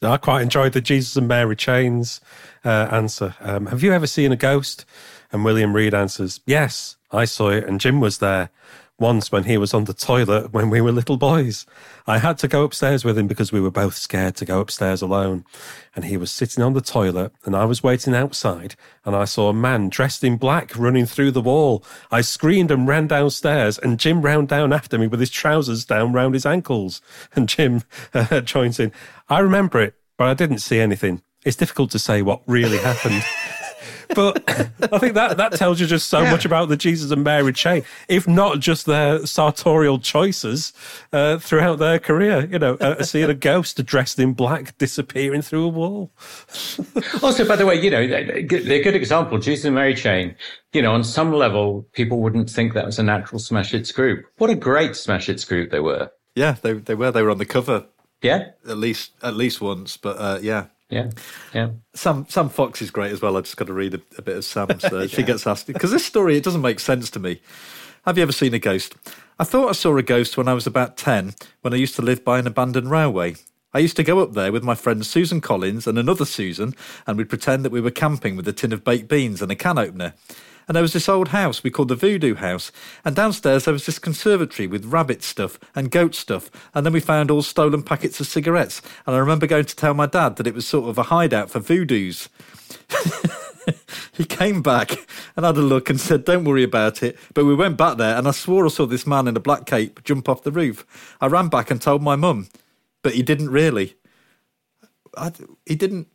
I 0.03 0.17
quite 0.19 0.43
enjoyed 0.43 0.73
the 0.73 0.81
Jesus 0.81 1.17
and 1.17 1.27
Mary 1.27 1.57
chains 1.57 2.21
uh, 2.65 2.89
answer. 2.91 3.35
Um, 3.41 3.67
have 3.67 3.83
you 3.83 3.93
ever 3.93 4.07
seen 4.07 4.33
a 4.33 4.37
ghost? 4.37 4.85
And 5.35 5.45
William 5.45 5.75
Reid 5.75 5.95
answers, 5.95 6.41
Yes, 6.47 6.97
I 7.11 7.25
saw 7.25 7.49
it, 7.49 7.65
and 7.65 7.81
Jim 7.81 8.01
was 8.01 8.19
there. 8.19 8.51
Once 9.01 9.33
when 9.33 9.43
he 9.43 9.59
was 9.59 9.75
on 9.75 9.83
the 9.83 9.93
toilet 9.93 10.53
when 10.53 10.71
we 10.71 10.81
were 10.81 10.93
little 10.93 11.17
boys. 11.17 11.67
I 12.07 12.19
had 12.19 12.39
to 12.39 12.47
go 12.47 12.63
upstairs 12.63 13.05
with 13.05 13.19
him 13.19 13.27
because 13.27 13.51
we 13.51 13.61
were 13.61 13.73
both 13.73 13.97
scared 13.97 14.37
to 14.37 14.45
go 14.45 14.61
upstairs 14.61 15.03
alone. 15.03 15.45
And 15.97 16.05
he 16.05 16.17
was 16.17 16.31
sitting 16.31 16.63
on 16.63 16.75
the 16.75 16.81
toilet 16.81 17.33
and 17.45 17.57
I 17.57 17.65
was 17.65 17.83
waiting 17.83 18.15
outside 18.15 18.77
and 19.05 19.17
I 19.17 19.25
saw 19.25 19.49
a 19.49 19.53
man 19.53 19.89
dressed 19.89 20.23
in 20.23 20.37
black 20.37 20.79
running 20.79 21.07
through 21.07 21.33
the 21.33 21.43
wall. 21.43 21.85
I 22.13 22.21
screamed 22.21 22.71
and 22.71 22.87
ran 22.87 23.09
downstairs 23.09 23.79
and 23.79 23.99
Jim 23.99 24.23
ran 24.23 24.47
down 24.47 24.73
after 24.73 24.97
me 24.97 25.09
with 25.09 25.19
his 25.19 25.31
trousers 25.31 25.85
down 25.85 26.13
round 26.13 26.35
his 26.35 26.47
ankles. 26.47 27.03
And 27.35 27.49
Jim 27.49 27.83
uh, 28.15 28.41
joins 28.43 28.79
in. 28.79 28.93
I 29.29 29.41
remember 29.41 29.81
it, 29.81 29.97
but 30.17 30.29
I 30.29 30.35
didn't 30.35 30.59
see 30.59 30.79
anything. 30.79 31.23
It's 31.45 31.57
difficult 31.57 31.91
to 31.91 31.99
say 31.99 32.23
what 32.23 32.43
really 32.47 32.79
happened. 32.79 33.25
But 34.15 34.43
I 34.93 34.99
think 34.99 35.15
that 35.15 35.37
that 35.37 35.53
tells 35.53 35.81
you 35.81 35.87
just 35.87 36.09
so 36.09 36.23
yeah. 36.23 36.31
much 36.31 36.45
about 36.45 36.69
the 36.69 36.77
Jesus 36.77 37.11
and 37.11 37.25
Mary 37.25 37.53
chain, 37.53 37.85
if 38.09 38.27
not 38.27 38.61
just 38.61 38.87
their 38.87 39.27
sartorial 39.27 39.99
choices 39.99 40.73
uh, 41.13 41.39
throughout 41.39 41.79
their 41.79 41.99
career. 41.99 42.47
You 42.51 42.59
know, 42.59 42.75
uh, 42.75 43.03
seeing 43.03 43.31
a 43.31 43.35
ghost 43.35 43.85
dressed 43.85 44.19
in 44.19 44.33
black 44.33 44.77
disappearing 44.79 45.43
through 45.43 45.65
a 45.65 45.69
wall. 45.69 46.11
also, 47.23 47.47
by 47.47 47.57
the 47.57 47.67
way, 47.67 47.81
you 47.81 47.91
know, 47.91 48.07
they're 48.07 48.37
a 48.37 48.43
good 48.83 48.97
example. 48.97 49.39
Jesus 49.39 49.65
and 49.65 49.75
Mary 49.75 49.95
chain. 49.95 50.35
You 50.73 50.83
know, 50.83 50.93
on 50.93 51.05
some 51.05 51.33
level, 51.33 51.87
people 51.93 52.21
wouldn't 52.21 52.51
think 52.51 52.75
that 52.75 52.85
was 52.85 52.99
a 52.99 53.03
natural 53.03 53.39
smash 53.39 53.71
hits 53.71 53.93
group. 53.93 54.27
What 54.39 54.51
a 54.51 54.57
great 54.57 54.97
smash 54.97 55.27
hits 55.27 55.45
group 55.45 55.71
they 55.71 55.81
were. 55.81 56.11
Yeah, 56.35 56.57
they 56.63 56.73
they 56.75 56.95
were. 56.95 57.13
They 57.13 57.23
were 57.23 57.31
on 57.31 57.39
the 57.39 57.47
cover. 57.47 57.87
Yeah, 58.23 58.51
at 58.69 58.79
least 58.79 59.13
at 59.23 59.37
least 59.37 59.61
once. 59.61 59.97
But 59.97 60.17
uh, 60.19 60.39
yeah, 60.43 60.67
yeah, 60.91 61.11
yeah. 61.53 61.71
Sam 61.95 62.27
Sam 62.29 62.49
Fox 62.49 62.83
is 62.83 62.91
great 62.91 63.13
as 63.13 63.23
well. 63.23 63.37
I 63.37 63.41
just 63.41 63.57
got 63.57 63.67
to 63.67 63.73
read 63.73 63.95
a, 63.95 64.01
a 64.19 64.23
bit 64.23 64.37
of 64.37 64.45
Sam's. 64.45 64.85
Uh, 64.93 65.01
yeah. 65.01 65.07
She 65.07 65.23
gets 65.23 65.47
asked 65.47 65.67
because 65.67 65.91
this 65.91 66.05
story 66.05 66.37
it 66.37 66.45
doesn't 66.45 66.61
make 66.61 66.81
sense 66.81 67.11
to 67.11 67.19
me. 67.19 67.41
Have 68.05 68.19
you 68.19 68.23
ever 68.23 68.33
seen 68.33 68.55
a 68.55 68.59
ghost? 68.59 68.95
I 69.39 69.45
thought 69.45 69.69
I 69.69 69.73
saw 69.73 69.97
a 69.97 70.03
ghost 70.03 70.37
when 70.37 70.47
I 70.49 70.55
was 70.55 70.67
about 70.67 70.97
ten, 70.97 71.35
when 71.63 71.73
I 71.73 71.77
used 71.77 71.97
to 71.97 72.03
live 72.03 72.25
by 72.25 72.39
an 72.39 72.47
abandoned 72.47 72.91
railway. 72.91 73.37
I 73.73 73.81
used 73.81 73.97
to 73.97 74.05
go 74.05 74.21
up 74.21 74.35
there 74.35 74.53
with 74.53 74.63
my 74.63 74.77
friend 74.77 75.05
Susan 75.05 75.41
Collins 75.41 75.89
and 75.89 75.99
another 75.99 76.25
Susan, 76.25 76.75
and 77.07 77.19
we'd 77.19 77.29
pretend 77.29 77.65
that 77.65 77.73
we 77.73 77.81
were 77.81 77.91
camping 77.91 78.37
with 78.37 78.47
a 78.47 78.53
tin 78.53 78.73
of 78.73 78.85
baked 78.85 79.09
beans 79.09 79.43
and 79.43 79.51
a 79.51 79.57
can 79.57 79.79
opener. 79.79 80.15
And 80.67 80.75
there 80.75 80.83
was 80.83 80.93
this 80.93 81.09
old 81.09 81.29
house 81.29 81.63
we 81.63 81.71
called 81.71 81.89
the 81.89 81.95
Voodoo 81.95 82.35
House. 82.35 82.73
And 83.05 83.15
downstairs 83.15 83.65
there 83.65 83.73
was 83.73 83.87
this 83.87 83.99
conservatory 83.99 84.67
with 84.67 84.87
rabbit 84.87 85.23
stuff 85.23 85.59
and 85.75 85.91
goat 85.91 86.15
stuff. 86.15 86.51
And 86.75 86.85
then 86.85 86.93
we 86.93 87.01
found 87.01 87.31
all 87.31 87.43
stolen 87.43 87.83
packets 87.83 88.21
of 88.21 88.27
cigarettes. 88.27 88.81
And 89.07 89.15
I 89.15 89.19
remember 89.19 89.47
going 89.47 89.67
to 89.67 89.77
tell 89.77 89.95
my 89.95 90.07
dad 90.07 90.37
that 90.37 90.47
it 90.47 90.55
was 90.55 90.67
sort 90.67 90.89
of 90.89 90.99
a 90.99 91.05
hideout 91.05 91.51
for 91.51 91.61
voodoos. 91.61 92.29
he 94.13 94.25
came 94.25 94.63
back 94.63 94.93
and 95.37 95.45
had 95.45 95.57
a 95.57 95.63
look 95.63 95.91
and 95.91 96.01
said, 96.01 96.25
Don't 96.25 96.45
worry 96.45 96.63
about 96.63 97.03
it. 97.03 97.19
But 97.35 97.45
we 97.45 97.55
went 97.55 97.77
back 97.77 97.99
there 97.99 98.17
and 98.17 98.27
I 98.27 98.33
swore 98.33 98.65
I 98.65 98.69
saw 98.69 98.87
this 98.87 99.07
man 99.07 99.29
in 99.29 99.37
a 99.37 99.41
black 99.41 99.67
cape 99.67 100.03
jump 100.05 100.29
off 100.29 100.43
the 100.43 100.53
roof. 100.53 100.87
I 101.21 101.27
ran 101.27 101.49
back 101.49 101.71
and 101.71 101.81
told 101.81 102.03
my 102.03 102.17
mum, 102.17 102.49
but 103.03 103.15
he 103.15 103.23
didn't 103.23 103.51
really. 103.51 103.97
I, 105.17 105.33
he 105.67 105.77
didn't 105.77 106.09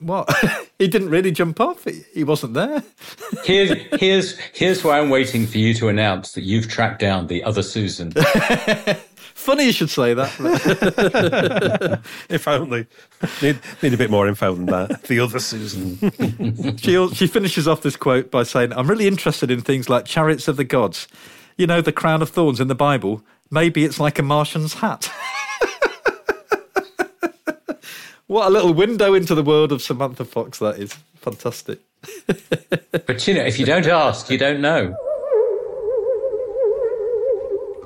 what? 0.00 0.34
he 0.78 0.88
didn't 0.88 1.10
really 1.10 1.30
jump 1.30 1.60
off. 1.60 1.84
He, 1.84 2.02
he 2.12 2.24
wasn't 2.24 2.54
there. 2.54 2.82
here's 3.44 3.70
here's 4.00 4.38
here's 4.38 4.82
why 4.82 4.98
I'm 4.98 5.10
waiting 5.10 5.46
for 5.46 5.58
you 5.58 5.74
to 5.74 5.88
announce 5.88 6.32
that 6.32 6.42
you've 6.42 6.68
tracked 6.68 7.00
down 7.00 7.26
the 7.26 7.44
other 7.44 7.62
Susan. 7.62 8.12
Funny 9.34 9.64
you 9.64 9.72
should 9.72 9.90
say 9.90 10.12
that. 10.12 10.30
if 12.28 12.46
only. 12.46 12.86
Need, 13.40 13.58
need 13.82 13.94
a 13.94 13.96
bit 13.96 14.10
more 14.10 14.28
info 14.28 14.54
than 14.54 14.66
that. 14.66 15.04
The 15.04 15.20
other 15.20 15.38
Susan. 15.38 15.96
she 16.76 17.08
she 17.14 17.26
finishes 17.26 17.66
off 17.66 17.80
this 17.82 17.96
quote 17.96 18.30
by 18.30 18.42
saying, 18.42 18.72
"I'm 18.74 18.88
really 18.88 19.06
interested 19.06 19.50
in 19.50 19.62
things 19.62 19.88
like 19.88 20.04
chariots 20.04 20.46
of 20.48 20.56
the 20.56 20.64
gods. 20.64 21.08
You 21.56 21.66
know, 21.66 21.80
the 21.80 21.92
crown 21.92 22.20
of 22.22 22.28
thorns 22.28 22.60
in 22.60 22.68
the 22.68 22.74
Bible. 22.74 23.22
Maybe 23.50 23.84
it's 23.84 23.98
like 23.98 24.18
a 24.18 24.22
Martian's 24.22 24.74
hat." 24.74 25.10
What 28.30 28.46
a 28.46 28.50
little 28.50 28.72
window 28.72 29.14
into 29.14 29.34
the 29.34 29.42
world 29.42 29.72
of 29.72 29.82
Samantha 29.82 30.24
Fox 30.24 30.60
that 30.60 30.78
is. 30.78 30.96
Fantastic. 31.16 31.80
but 32.28 33.26
you 33.26 33.34
know, 33.34 33.42
if 33.42 33.58
you 33.58 33.66
don't 33.66 33.88
ask, 33.88 34.30
you 34.30 34.38
don't 34.38 34.60
know. 34.60 34.94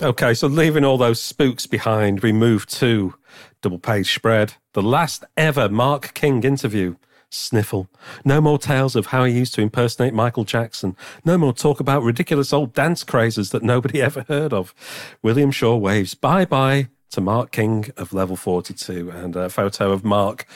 Okay, 0.03 0.35
so 0.35 0.47
leaving 0.47 0.85
all 0.85 0.99
those 0.99 1.19
spooks 1.19 1.67
behind, 1.67 2.21
we 2.21 2.31
move 2.31 2.67
to 2.67 3.15
double 3.63 3.79
page 3.79 4.15
spread, 4.15 4.53
the 4.75 4.83
last 4.83 5.25
ever 5.39 5.71
Mark 5.71 6.13
King 6.13 6.45
interview. 6.45 6.97
Sniffle. 7.31 7.89
No 8.23 8.43
more 8.43 8.59
tales 8.59 8.95
of 8.95 9.07
how 9.07 9.25
he 9.25 9.33
used 9.33 9.55
to 9.55 9.63
impersonate 9.63 10.13
Michael 10.13 10.45
Jackson. 10.45 10.95
No 11.25 11.39
more 11.39 11.55
talk 11.55 11.81
about 11.81 12.03
ridiculous 12.03 12.53
old 12.53 12.75
dance 12.75 13.03
crazes 13.03 13.49
that 13.53 13.63
nobody 13.63 14.03
ever 14.09 14.27
heard 14.29 14.53
of. 14.53 14.75
William 15.23 15.51
Shaw 15.51 15.77
waves 15.77 16.13
bye 16.13 16.45
bye 16.45 16.89
to 17.15 17.21
Mark 17.21 17.53
King 17.53 17.93
of 17.97 18.13
Level 18.13 18.35
42 18.35 19.09
and 19.09 19.37
a 19.37 19.49
photo 19.49 19.93
of 19.93 20.05
Mark 20.05 20.47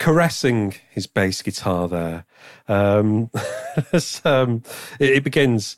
caressing 0.00 0.74
his 0.90 1.06
bass 1.06 1.42
guitar 1.42 1.86
there. 1.86 2.24
Um, 2.66 3.30
um, 4.24 4.64
it, 4.98 5.10
it 5.10 5.22
begins. 5.22 5.76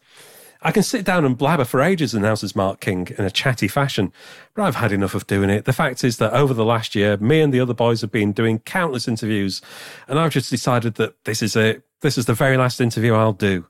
I 0.62 0.72
can 0.72 0.82
sit 0.82 1.04
down 1.04 1.24
and 1.24 1.38
blabber 1.38 1.64
for 1.64 1.80
ages, 1.80 2.12
announces 2.14 2.54
Mark 2.54 2.80
King 2.80 3.08
in 3.16 3.24
a 3.24 3.30
chatty 3.30 3.66
fashion, 3.66 4.12
but 4.54 4.62
I've 4.62 4.76
had 4.76 4.92
enough 4.92 5.14
of 5.14 5.26
doing 5.26 5.48
it. 5.48 5.64
The 5.64 5.72
fact 5.72 6.04
is 6.04 6.18
that 6.18 6.34
over 6.34 6.52
the 6.52 6.64
last 6.64 6.94
year, 6.94 7.16
me 7.16 7.40
and 7.40 7.52
the 7.52 7.60
other 7.60 7.72
boys 7.72 8.02
have 8.02 8.12
been 8.12 8.32
doing 8.32 8.58
countless 8.58 9.08
interviews, 9.08 9.62
and 10.06 10.18
I've 10.18 10.32
just 10.32 10.50
decided 10.50 10.96
that 10.96 11.14
this 11.24 11.40
is 11.40 11.56
it. 11.56 11.82
This 12.02 12.18
is 12.18 12.26
the 12.26 12.34
very 12.34 12.56
last 12.56 12.80
interview 12.80 13.14
I'll 13.14 13.32
do. 13.32 13.66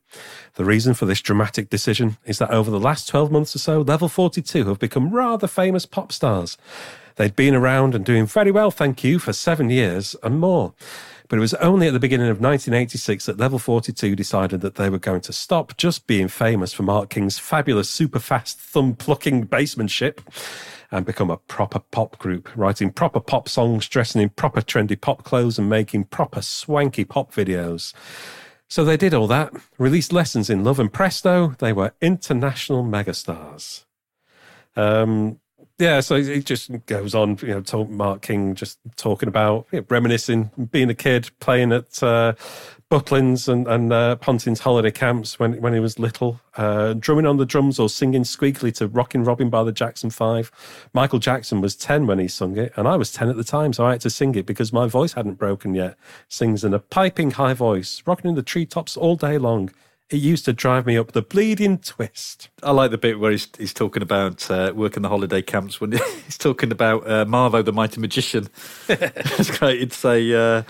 The 0.54 0.64
reason 0.64 0.94
for 0.94 1.06
this 1.06 1.20
dramatic 1.20 1.68
decision 1.70 2.16
is 2.24 2.38
that 2.38 2.50
over 2.50 2.70
the 2.70 2.80
last 2.80 3.08
12 3.08 3.30
months 3.30 3.54
or 3.54 3.58
so, 3.58 3.80
Level 3.80 4.08
42 4.08 4.66
have 4.66 4.78
become 4.78 5.10
rather 5.10 5.46
famous 5.46 5.86
pop 5.86 6.12
stars. 6.12 6.56
They'd 7.16 7.36
been 7.36 7.54
around 7.54 7.94
and 7.94 8.04
doing 8.04 8.26
very 8.26 8.50
well, 8.50 8.70
thank 8.70 9.04
you, 9.04 9.18
for 9.18 9.32
seven 9.32 9.68
years 9.68 10.16
and 10.22 10.40
more. 10.40 10.74
But 11.30 11.36
it 11.36 11.40
was 11.40 11.54
only 11.54 11.86
at 11.86 11.92
the 11.92 12.00
beginning 12.00 12.26
of 12.26 12.40
1986 12.40 13.26
that 13.26 13.38
Level 13.38 13.60
42 13.60 14.16
decided 14.16 14.62
that 14.62 14.74
they 14.74 14.90
were 14.90 14.98
going 14.98 15.20
to 15.22 15.32
stop 15.32 15.76
just 15.76 16.08
being 16.08 16.26
famous 16.26 16.72
for 16.72 16.82
Mark 16.82 17.08
King's 17.08 17.38
fabulous, 17.38 17.88
super 17.88 18.18
fast, 18.18 18.58
thumb 18.58 18.96
plucking 18.96 19.44
basemanship 19.44 20.20
and 20.90 21.06
become 21.06 21.30
a 21.30 21.36
proper 21.36 21.78
pop 21.78 22.18
group, 22.18 22.50
writing 22.56 22.90
proper 22.90 23.20
pop 23.20 23.48
songs, 23.48 23.88
dressing 23.88 24.20
in 24.20 24.30
proper 24.30 24.60
trendy 24.60 25.00
pop 25.00 25.22
clothes, 25.22 25.56
and 25.56 25.70
making 25.70 26.02
proper 26.02 26.42
swanky 26.42 27.04
pop 27.04 27.32
videos. 27.32 27.94
So 28.66 28.84
they 28.84 28.96
did 28.96 29.14
all 29.14 29.28
that, 29.28 29.52
released 29.78 30.12
lessons 30.12 30.50
in 30.50 30.64
love, 30.64 30.80
and 30.80 30.92
presto, 30.92 31.54
they 31.60 31.72
were 31.72 31.94
international 32.00 32.82
megastars. 32.82 33.84
Um, 34.74 35.38
yeah, 35.80 36.00
so 36.00 36.16
it 36.16 36.44
just 36.44 36.70
goes 36.86 37.14
on, 37.14 37.38
you 37.40 37.48
know, 37.48 37.62
talk, 37.62 37.88
Mark 37.88 38.20
King 38.22 38.54
just 38.54 38.78
talking 38.96 39.28
about 39.28 39.66
you 39.72 39.80
know, 39.80 39.86
reminiscing, 39.88 40.50
being 40.70 40.90
a 40.90 40.94
kid, 40.94 41.30
playing 41.40 41.72
at 41.72 42.02
uh, 42.02 42.34
Butlins 42.90 43.48
and, 43.48 43.66
and 43.66 43.92
uh, 43.92 44.16
Pontin's 44.16 44.60
holiday 44.60 44.90
camps 44.90 45.38
when, 45.38 45.60
when 45.60 45.72
he 45.72 45.80
was 45.80 45.98
little, 45.98 46.38
uh, 46.56 46.92
drumming 46.92 47.24
on 47.24 47.38
the 47.38 47.46
drums 47.46 47.78
or 47.78 47.88
singing 47.88 48.24
squeakily 48.24 48.74
to 48.74 48.88
Rockin' 48.88 49.24
Robin 49.24 49.48
by 49.48 49.64
the 49.64 49.72
Jackson 49.72 50.10
Five. 50.10 50.52
Michael 50.92 51.18
Jackson 51.18 51.62
was 51.62 51.74
10 51.74 52.06
when 52.06 52.18
he 52.18 52.28
sung 52.28 52.58
it, 52.58 52.72
and 52.76 52.86
I 52.86 52.96
was 52.96 53.10
10 53.10 53.30
at 53.30 53.36
the 53.36 53.44
time, 53.44 53.72
so 53.72 53.86
I 53.86 53.92
had 53.92 54.02
to 54.02 54.10
sing 54.10 54.34
it 54.34 54.44
because 54.44 54.72
my 54.72 54.86
voice 54.86 55.14
hadn't 55.14 55.38
broken 55.38 55.74
yet. 55.74 55.96
Sings 56.28 56.62
in 56.62 56.74
a 56.74 56.78
piping 56.78 57.32
high 57.32 57.54
voice, 57.54 58.02
rocking 58.06 58.28
in 58.28 58.36
the 58.36 58.42
treetops 58.42 58.96
all 58.96 59.16
day 59.16 59.38
long 59.38 59.70
it 60.10 60.16
used 60.16 60.44
to 60.46 60.52
drive 60.52 60.86
me 60.86 60.98
up 60.98 61.12
the 61.12 61.22
bleeding 61.22 61.78
twist. 61.78 62.48
I 62.62 62.72
like 62.72 62.90
the 62.90 62.98
bit 62.98 63.20
where 63.20 63.30
he's, 63.30 63.48
he's 63.56 63.72
talking 63.72 64.02
about 64.02 64.50
uh, 64.50 64.72
working 64.74 65.02
the 65.02 65.08
holiday 65.08 65.40
camps 65.40 65.80
when 65.80 65.92
he's 66.24 66.36
talking 66.36 66.72
about 66.72 67.06
uh, 67.08 67.24
Marvo 67.24 67.64
the 67.64 67.72
Mighty 67.72 68.00
Magician. 68.00 68.48
it's 68.88 69.56
great. 69.56 69.78
He'd 69.78 69.92
say 69.92 70.32
uh, 70.32 70.62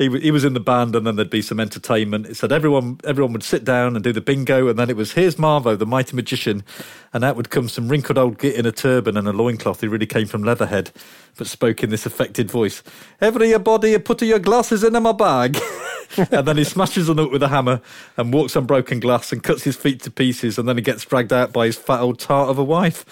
he, 0.00 0.08
he 0.18 0.30
was 0.30 0.46
in 0.46 0.54
the 0.54 0.60
band 0.60 0.96
and 0.96 1.06
then 1.06 1.16
there'd 1.16 1.28
be 1.28 1.42
some 1.42 1.60
entertainment. 1.60 2.26
It 2.26 2.36
said 2.38 2.52
everyone 2.52 2.98
everyone 3.04 3.34
would 3.34 3.42
sit 3.42 3.64
down 3.64 3.94
and 3.94 4.02
do 4.02 4.14
the 4.14 4.22
bingo 4.22 4.66
and 4.68 4.78
then 4.78 4.88
it 4.88 4.96
was 4.96 5.12
here's 5.12 5.36
Marvo 5.36 5.78
the 5.78 5.84
Mighty 5.84 6.16
Magician 6.16 6.64
and 7.12 7.22
out 7.22 7.36
would 7.36 7.50
come 7.50 7.68
some 7.68 7.88
wrinkled 7.88 8.16
old 8.16 8.38
git 8.38 8.54
in 8.54 8.64
a 8.64 8.72
turban 8.72 9.18
and 9.18 9.28
a 9.28 9.32
loincloth 9.32 9.82
who 9.82 9.90
really 9.90 10.06
came 10.06 10.26
from 10.26 10.42
Leatherhead 10.42 10.90
but 11.36 11.46
spoke 11.46 11.82
in 11.82 11.90
this 11.90 12.06
affected 12.06 12.50
voice. 12.50 12.82
Everybody 13.20 13.98
put 13.98 14.22
your 14.22 14.38
glasses 14.38 14.82
in 14.82 14.94
my 14.94 15.12
bag. 15.12 15.58
and 16.16 16.48
then 16.48 16.56
he 16.56 16.64
smashes 16.64 17.10
a 17.10 17.14
nut 17.14 17.30
with 17.30 17.42
a 17.42 17.48
hammer 17.48 17.82
and 18.16 18.32
walks 18.32 18.56
on 18.56 18.64
broken 18.64 19.00
glass 19.00 19.32
and 19.32 19.42
cuts 19.42 19.64
his 19.64 19.76
feet 19.76 20.00
to 20.02 20.10
pieces 20.10 20.58
and 20.58 20.66
then 20.66 20.76
he 20.76 20.82
gets 20.82 21.04
dragged 21.04 21.32
out 21.32 21.52
by 21.52 21.66
his 21.66 21.76
fat 21.76 22.00
old 22.00 22.18
tart 22.18 22.48
of 22.48 22.58
a 22.58 22.64
wife. 22.64 23.04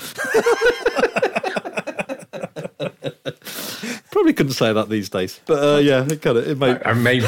Probably 4.18 4.32
couldn't 4.32 4.54
say 4.54 4.72
that 4.72 4.88
these 4.88 5.08
days, 5.08 5.38
but 5.46 5.62
uh, 5.62 5.78
yeah, 5.78 6.04
it 6.04 6.20
kind 6.20 6.38
of 6.38 6.48
it 6.48 6.58
may 6.58 6.72
or 6.84 6.96
maybe 6.96 7.24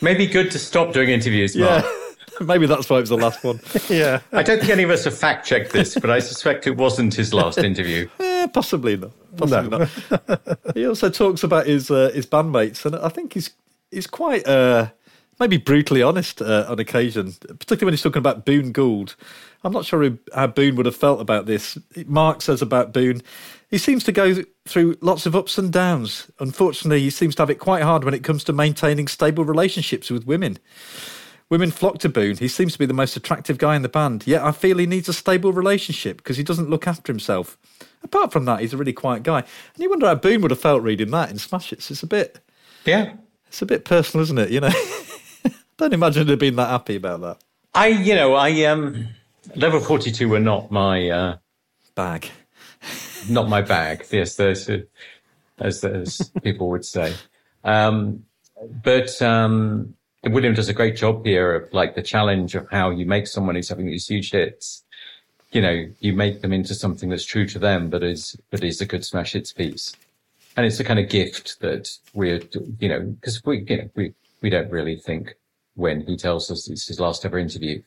maybe 0.00 0.26
good 0.26 0.50
to 0.50 0.58
stop 0.58 0.92
doing 0.92 1.10
interviews. 1.10 1.54
Mark. 1.54 1.84
Yeah. 1.84 1.90
Maybe 2.40 2.66
that's 2.66 2.90
why 2.90 2.96
it 2.98 3.00
was 3.00 3.08
the 3.08 3.16
last 3.16 3.42
one. 3.44 3.60
yeah. 3.88 4.20
I 4.32 4.42
don't 4.42 4.58
think 4.58 4.70
any 4.70 4.82
of 4.82 4.90
us 4.90 5.04
have 5.04 5.16
fact 5.16 5.46
checked 5.46 5.72
this, 5.72 5.96
but 5.96 6.10
I 6.10 6.18
suspect 6.18 6.66
it 6.66 6.76
wasn't 6.76 7.14
his 7.14 7.32
last 7.32 7.58
interview. 7.58 8.08
Eh, 8.20 8.46
possibly 8.48 8.96
not. 8.96 9.10
Possibly 9.36 9.70
no. 9.70 9.88
not. 10.10 10.58
he 10.74 10.86
also 10.86 11.08
talks 11.08 11.44
about 11.44 11.66
his 11.66 11.88
uh, 11.88 12.10
his 12.12 12.26
bandmates, 12.26 12.84
and 12.84 12.96
I 12.96 13.08
think 13.08 13.32
he's 13.34 13.50
he's 13.92 14.08
quite 14.08 14.46
uh, 14.46 14.88
maybe 15.38 15.56
brutally 15.56 16.02
honest 16.02 16.42
uh, 16.42 16.66
on 16.68 16.80
occasion, 16.80 17.32
particularly 17.32 17.86
when 17.86 17.92
he's 17.94 18.02
talking 18.02 18.20
about 18.20 18.44
Boon 18.44 18.72
Gould. 18.72 19.14
I'm 19.64 19.72
not 19.72 19.84
sure 19.84 20.18
how 20.34 20.48
Boon 20.48 20.74
would 20.76 20.86
have 20.86 20.96
felt 20.96 21.20
about 21.20 21.46
this. 21.46 21.78
Mark 22.06 22.42
says 22.42 22.62
about 22.62 22.92
Boon, 22.92 23.22
he 23.70 23.78
seems 23.78 24.02
to 24.04 24.12
go 24.12 24.42
through 24.66 24.96
lots 25.00 25.26
of 25.26 25.36
ups 25.36 25.58
and 25.58 25.72
downs. 25.72 26.30
Unfortunately, 26.40 27.00
he 27.00 27.10
seems 27.10 27.34
to 27.36 27.42
have 27.42 27.50
it 27.50 27.56
quite 27.56 27.82
hard 27.82 28.04
when 28.04 28.14
it 28.14 28.24
comes 28.24 28.44
to 28.44 28.52
maintaining 28.52 29.08
stable 29.08 29.44
relationships 29.44 30.10
with 30.10 30.26
women. 30.26 30.58
Women 31.50 31.70
flock 31.70 31.98
to 31.98 32.08
Boon. 32.08 32.36
He 32.36 32.48
seems 32.48 32.74
to 32.74 32.78
be 32.78 32.86
the 32.86 32.94
most 32.94 33.16
attractive 33.16 33.56
guy 33.56 33.74
in 33.74 33.82
the 33.82 33.88
band, 33.88 34.26
yet 34.26 34.42
I 34.42 34.52
feel 34.52 34.78
he 34.78 34.86
needs 34.86 35.08
a 35.08 35.14
stable 35.14 35.52
relationship 35.52 36.18
because 36.18 36.36
he 36.36 36.42
doesn't 36.42 36.68
look 36.68 36.86
after 36.86 37.10
himself. 37.10 37.56
Apart 38.02 38.32
from 38.32 38.44
that, 38.44 38.60
he's 38.60 38.74
a 38.74 38.76
really 38.76 38.92
quiet 38.92 39.22
guy. 39.22 39.38
And 39.38 39.82
you 39.82 39.88
wonder 39.88 40.06
how 40.06 40.14
Boon 40.14 40.42
would 40.42 40.50
have 40.50 40.60
felt 40.60 40.82
reading 40.82 41.10
that 41.10 41.30
in 41.30 41.38
Smash 41.38 41.70
Hits. 41.70 41.90
It's 41.90 42.02
a 42.02 42.06
bit. 42.06 42.40
Yeah. 42.84 43.14
It's 43.46 43.62
a 43.62 43.66
bit 43.66 43.84
personal, 43.84 44.22
isn't 44.24 44.38
it? 44.38 44.50
You 44.50 44.60
know? 44.60 44.70
Don't 45.78 45.94
imagine 45.94 46.26
he'd 46.26 46.30
have 46.30 46.38
been 46.38 46.56
that 46.56 46.68
happy 46.68 46.96
about 46.96 47.20
that. 47.22 47.38
I, 47.74 47.88
you 47.88 48.14
know, 48.14 48.34
I, 48.34 48.64
um, 48.64 49.08
level 49.56 49.80
42 49.80 50.28
were 50.28 50.40
not 50.40 50.70
my, 50.70 51.08
uh, 51.08 51.36
bag. 51.94 52.30
Not 53.28 53.48
my 53.48 53.62
bag. 53.62 54.06
Yes, 54.10 54.36
there's, 54.36 54.70
as, 55.58 55.84
as 55.84 56.30
people 56.42 56.70
would 56.70 56.84
say. 56.84 57.14
Um, 57.64 58.24
but, 58.84 59.20
um, 59.22 59.94
William 60.24 60.54
does 60.54 60.68
a 60.68 60.74
great 60.74 60.96
job 60.96 61.24
here 61.24 61.54
of 61.54 61.72
like 61.72 61.94
the 61.94 62.02
challenge 62.02 62.54
of 62.54 62.68
how 62.70 62.90
you 62.90 63.06
make 63.06 63.26
someone 63.26 63.54
who's 63.54 63.68
having 63.68 63.86
these 63.86 64.08
huge 64.08 64.32
hits. 64.32 64.84
You 65.52 65.62
know, 65.62 65.86
you 66.00 66.12
make 66.12 66.42
them 66.42 66.52
into 66.52 66.74
something 66.74 67.08
that's 67.08 67.24
true 67.24 67.46
to 67.46 67.58
them, 67.58 67.88
but 67.88 68.02
is, 68.02 68.36
but 68.50 68.62
is 68.64 68.80
a 68.80 68.86
good 68.86 69.04
smash 69.04 69.32
hits 69.32 69.52
piece. 69.52 69.94
And 70.56 70.66
it's 70.66 70.76
the 70.76 70.84
kind 70.84 70.98
of 70.98 71.08
gift 71.08 71.60
that 71.60 71.88
we're, 72.14 72.40
you 72.80 72.88
know, 72.88 73.00
because 73.00 73.42
we, 73.44 73.64
you 73.68 73.76
know, 73.76 73.90
we, 73.94 74.12
we 74.42 74.50
don't 74.50 74.70
really 74.70 74.96
think 74.96 75.36
when 75.76 76.00
he 76.02 76.16
tells 76.16 76.50
us 76.50 76.68
it's 76.68 76.88
his 76.88 76.98
last 76.98 77.24
ever 77.24 77.38
interview. 77.38 77.80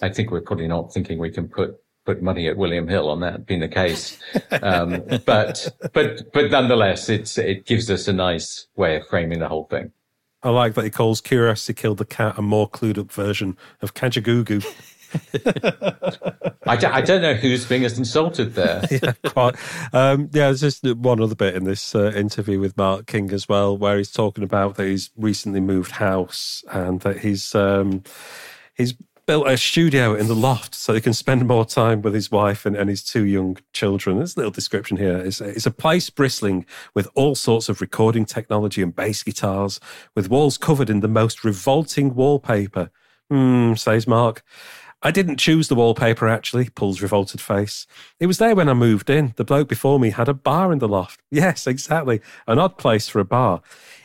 I 0.00 0.08
think 0.08 0.30
we're 0.30 0.40
probably 0.40 0.68
not 0.68 0.92
thinking 0.94 1.18
we 1.18 1.30
can 1.30 1.48
put 1.48 1.82
put 2.08 2.22
money 2.22 2.48
at 2.48 2.56
William 2.56 2.88
Hill 2.88 3.10
on 3.10 3.20
that 3.20 3.44
being 3.44 3.60
the 3.60 3.68
case. 3.68 4.18
Um, 4.62 5.02
but 5.26 5.68
but 5.92 6.32
but 6.32 6.50
nonetheless, 6.50 7.10
it's 7.10 7.36
it 7.36 7.66
gives 7.66 7.90
us 7.90 8.08
a 8.08 8.14
nice 8.14 8.66
way 8.76 8.96
of 8.96 9.06
framing 9.08 9.40
the 9.40 9.48
whole 9.48 9.64
thing. 9.64 9.92
I 10.42 10.48
like 10.48 10.72
that 10.74 10.84
he 10.84 10.90
calls 10.90 11.20
Curiosity 11.20 11.74
Killed 11.74 11.98
the 11.98 12.06
Cat 12.06 12.38
a 12.38 12.42
more 12.42 12.66
clued 12.70 12.96
up 12.96 13.12
version 13.12 13.58
of 13.82 13.92
Kajagoogoo. 13.92 14.64
I, 16.66 16.76
don't, 16.76 16.94
I 16.94 17.00
don't 17.02 17.20
know 17.20 17.34
who's 17.34 17.66
being 17.66 17.82
insulted 17.82 18.54
there. 18.54 18.84
yeah, 18.90 19.12
quite. 19.26 19.56
Um, 19.92 20.30
yeah, 20.32 20.46
there's 20.46 20.60
just 20.60 20.84
one 20.96 21.20
other 21.20 21.34
bit 21.34 21.56
in 21.56 21.64
this 21.64 21.94
uh, 21.94 22.12
interview 22.12 22.58
with 22.58 22.74
Mark 22.78 23.06
King 23.06 23.32
as 23.32 23.48
well, 23.50 23.76
where 23.76 23.98
he's 23.98 24.12
talking 24.12 24.44
about 24.44 24.76
that 24.76 24.86
he's 24.86 25.10
recently 25.16 25.60
moved 25.60 25.90
house 25.92 26.64
and 26.70 27.00
that 27.00 27.18
he's 27.18 27.54
um, 27.54 28.02
he's 28.78 28.94
built 29.28 29.46
a 29.46 29.58
studio 29.58 30.14
in 30.14 30.26
the 30.26 30.34
loft 30.34 30.74
so 30.74 30.94
he 30.94 31.02
can 31.02 31.12
spend 31.12 31.46
more 31.46 31.66
time 31.66 32.00
with 32.00 32.14
his 32.14 32.30
wife 32.30 32.64
and, 32.64 32.74
and 32.74 32.88
his 32.88 33.04
two 33.04 33.26
young 33.26 33.58
children. 33.74 34.16
There's 34.16 34.34
a 34.36 34.38
little 34.38 34.50
description 34.50 34.96
here. 34.96 35.18
It's, 35.18 35.42
it's 35.42 35.66
a 35.66 35.70
place 35.70 36.08
bristling 36.08 36.64
with 36.94 37.10
all 37.14 37.34
sorts 37.34 37.68
of 37.68 37.82
recording 37.82 38.24
technology 38.24 38.80
and 38.80 38.96
bass 38.96 39.22
guitars, 39.22 39.80
with 40.14 40.30
walls 40.30 40.56
covered 40.56 40.88
in 40.88 41.00
the 41.00 41.08
most 41.08 41.44
revolting 41.44 42.14
wallpaper. 42.14 42.90
Hmm, 43.28 43.74
says 43.74 44.06
Mark. 44.06 44.42
I 45.02 45.10
didn't 45.10 45.36
choose 45.36 45.68
the 45.68 45.74
wallpaper, 45.74 46.26
actually, 46.26 46.70
Paul's 46.70 47.02
revolted 47.02 47.42
face. 47.42 47.86
It 48.18 48.28
was 48.28 48.38
there 48.38 48.54
when 48.54 48.70
I 48.70 48.72
moved 48.72 49.10
in. 49.10 49.34
The 49.36 49.44
bloke 49.44 49.68
before 49.68 50.00
me 50.00 50.08
had 50.08 50.30
a 50.30 50.34
bar 50.34 50.72
in 50.72 50.78
the 50.78 50.88
loft. 50.88 51.20
Yes, 51.30 51.66
exactly. 51.66 52.22
An 52.46 52.58
odd 52.58 52.78
place 52.78 53.08
for 53.08 53.20
a 53.20 53.26
bar. 53.26 53.60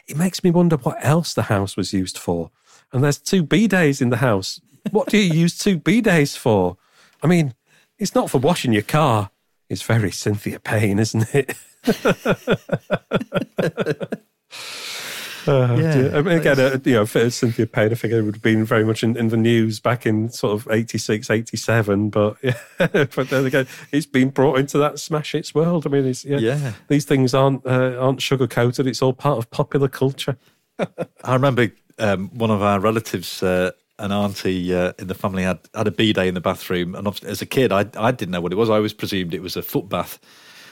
It 0.05 0.17
makes 0.17 0.43
me 0.43 0.51
wonder 0.51 0.75
what 0.75 0.97
else 0.99 1.33
the 1.33 1.43
house 1.43 1.77
was 1.77 1.93
used 1.93 2.17
for. 2.17 2.51
And 2.91 3.01
there's 3.01 3.19
two 3.19 3.45
bidets 3.45 4.01
in 4.01 4.09
the 4.09 4.17
house. 4.17 4.59
What 4.91 5.09
do 5.09 5.17
you 5.17 5.33
use 5.33 5.57
two 5.57 5.79
bidets 5.79 6.37
for? 6.37 6.77
I 7.21 7.27
mean, 7.27 7.53
it's 7.97 8.15
not 8.15 8.29
for 8.29 8.37
washing 8.37 8.73
your 8.73 8.83
car. 8.83 9.31
It's 9.69 9.81
very 9.81 10.11
Cynthia 10.11 10.59
Payne, 10.59 10.99
isn't 10.99 11.33
it? 11.33 11.55
Uh, 15.45 15.75
yeah, 15.77 16.11
I 16.13 16.21
mean, 16.21 16.37
again, 16.37 16.59
uh, 16.59 16.77
you 16.85 16.93
know, 16.93 17.05
Cynthia 17.05 17.67
Payne, 17.67 17.91
I 17.91 17.95
think 17.95 18.13
it 18.13 18.21
would 18.21 18.35
have 18.35 18.41
been 18.41 18.63
very 18.63 18.85
much 18.85 19.03
in, 19.03 19.17
in, 19.17 19.27
the 19.27 19.37
news 19.37 19.79
back 19.79 20.05
in 20.05 20.29
sort 20.29 20.53
of 20.53 20.71
86, 20.71 21.29
87. 21.29 22.09
But 22.09 22.37
yeah, 22.41 22.53
but 22.77 23.29
then 23.29 23.45
again, 23.45 23.67
it's 23.91 24.05
been 24.05 24.29
brought 24.29 24.59
into 24.59 24.77
that 24.77 24.99
smash 24.99 25.33
hits 25.33 25.53
world. 25.53 25.85
I 25.85 25.89
mean, 25.89 26.13
yeah, 26.23 26.37
yeah, 26.37 26.73
these 26.87 27.05
things 27.05 27.33
aren't 27.33 27.65
uh, 27.65 27.97
aren't 27.99 28.21
sugar 28.21 28.47
coated. 28.47 28.87
It's 28.87 29.01
all 29.01 29.13
part 29.13 29.37
of 29.37 29.49
popular 29.51 29.87
culture. 29.87 30.37
I 30.79 31.33
remember 31.33 31.71
um, 31.99 32.29
one 32.29 32.51
of 32.51 32.61
our 32.61 32.79
relatives, 32.79 33.43
uh, 33.43 33.71
an 33.99 34.11
auntie 34.11 34.73
uh, 34.73 34.93
in 34.97 35.07
the 35.07 35.15
family, 35.15 35.43
had, 35.43 35.59
had 35.73 35.87
a 35.87 35.91
bidet 35.91 36.27
in 36.27 36.33
the 36.33 36.41
bathroom. 36.41 36.95
And 36.95 37.07
as 37.23 37.41
a 37.41 37.45
kid, 37.45 37.71
I, 37.71 37.85
I 37.97 38.11
didn't 38.11 38.31
know 38.31 38.41
what 38.41 38.51
it 38.51 38.57
was. 38.57 38.69
I 38.69 38.75
always 38.75 38.93
presumed 38.93 39.33
it 39.33 39.41
was 39.41 39.55
a 39.55 39.61
foot 39.61 39.89
bath 39.89 40.19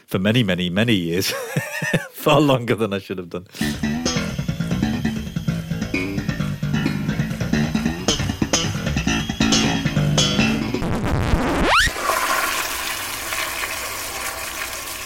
for 0.08 0.20
many, 0.20 0.44
many, 0.44 0.70
many 0.70 0.94
years, 0.94 1.32
far 2.12 2.42
longer 2.42 2.76
than 2.76 2.94
I 2.94 3.00
should 3.00 3.18
have 3.18 3.30
done. 3.30 3.48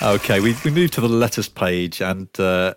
Okay, 0.01 0.39
we, 0.39 0.55
we 0.63 0.69
move 0.69 0.91
to 0.91 1.01
the 1.01 1.09
letters 1.09 1.49
page 1.49 1.99
and 1.99 2.29
uh, 2.39 2.75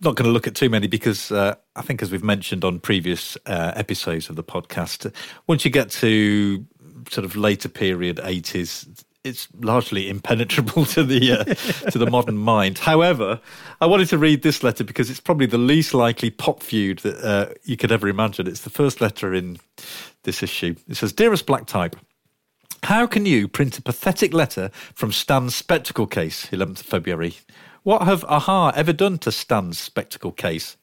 not 0.00 0.14
going 0.16 0.26
to 0.26 0.32
look 0.32 0.46
at 0.46 0.54
too 0.54 0.68
many 0.68 0.86
because 0.86 1.32
uh, 1.32 1.54
I 1.74 1.82
think, 1.82 2.02
as 2.02 2.10
we've 2.10 2.24
mentioned 2.24 2.64
on 2.64 2.80
previous 2.80 3.36
uh, 3.46 3.72
episodes 3.76 4.28
of 4.28 4.36
the 4.36 4.44
podcast, 4.44 5.12
once 5.46 5.64
you 5.64 5.70
get 5.70 5.90
to 5.90 6.64
sort 7.10 7.24
of 7.24 7.36
later 7.36 7.68
period 7.68 8.16
80s, 8.16 9.04
it's 9.26 9.48
largely 9.60 10.08
impenetrable 10.08 10.84
to 10.86 11.02
the 11.02 11.32
uh, 11.32 11.44
to 11.90 11.98
the 11.98 12.08
modern 12.08 12.38
mind. 12.38 12.78
However, 12.78 13.40
I 13.80 13.86
wanted 13.86 14.08
to 14.08 14.18
read 14.18 14.42
this 14.42 14.62
letter 14.62 14.84
because 14.84 15.10
it's 15.10 15.20
probably 15.20 15.46
the 15.46 15.58
least 15.58 15.92
likely 15.94 16.30
pop 16.30 16.62
feud 16.62 17.00
that 17.00 17.22
uh, 17.22 17.52
you 17.64 17.76
could 17.76 17.92
ever 17.92 18.08
imagine. 18.08 18.46
It's 18.46 18.62
the 18.62 18.70
first 18.70 19.00
letter 19.00 19.34
in 19.34 19.58
this 20.22 20.42
issue. 20.42 20.76
It 20.88 20.96
says, 20.96 21.12
"Dearest 21.12 21.46
Black 21.46 21.66
Type." 21.66 21.96
How 22.82 23.06
can 23.06 23.26
you 23.26 23.48
print 23.48 23.78
a 23.78 23.82
pathetic 23.82 24.32
letter 24.32 24.70
from 24.94 25.10
Stan's 25.10 25.56
spectacle 25.56 26.06
case, 26.06 26.46
11th 26.46 26.82
February? 26.82 27.34
What 27.86 28.02
have 28.02 28.24
a-ha 28.24 28.72
ever 28.74 28.92
done 28.92 29.18
to 29.18 29.30
Stan's 29.30 29.78
spectacle 29.78 30.32
case? 30.32 30.76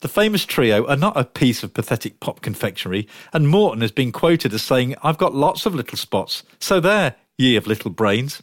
The 0.00 0.08
famous 0.08 0.44
trio 0.44 0.86
are 0.88 0.94
not 0.94 1.16
a 1.16 1.24
piece 1.24 1.62
of 1.62 1.72
pathetic 1.72 2.20
pop 2.20 2.42
confectionery, 2.42 3.08
and 3.32 3.48
Morten 3.48 3.80
has 3.80 3.92
been 3.92 4.12
quoted 4.12 4.52
as 4.52 4.60
saying, 4.60 4.94
I've 5.02 5.16
got 5.16 5.34
lots 5.34 5.64
of 5.64 5.74
little 5.74 5.96
spots, 5.96 6.42
so 6.60 6.80
there, 6.80 7.14
ye 7.38 7.56
of 7.56 7.66
little 7.66 7.90
brains. 7.90 8.42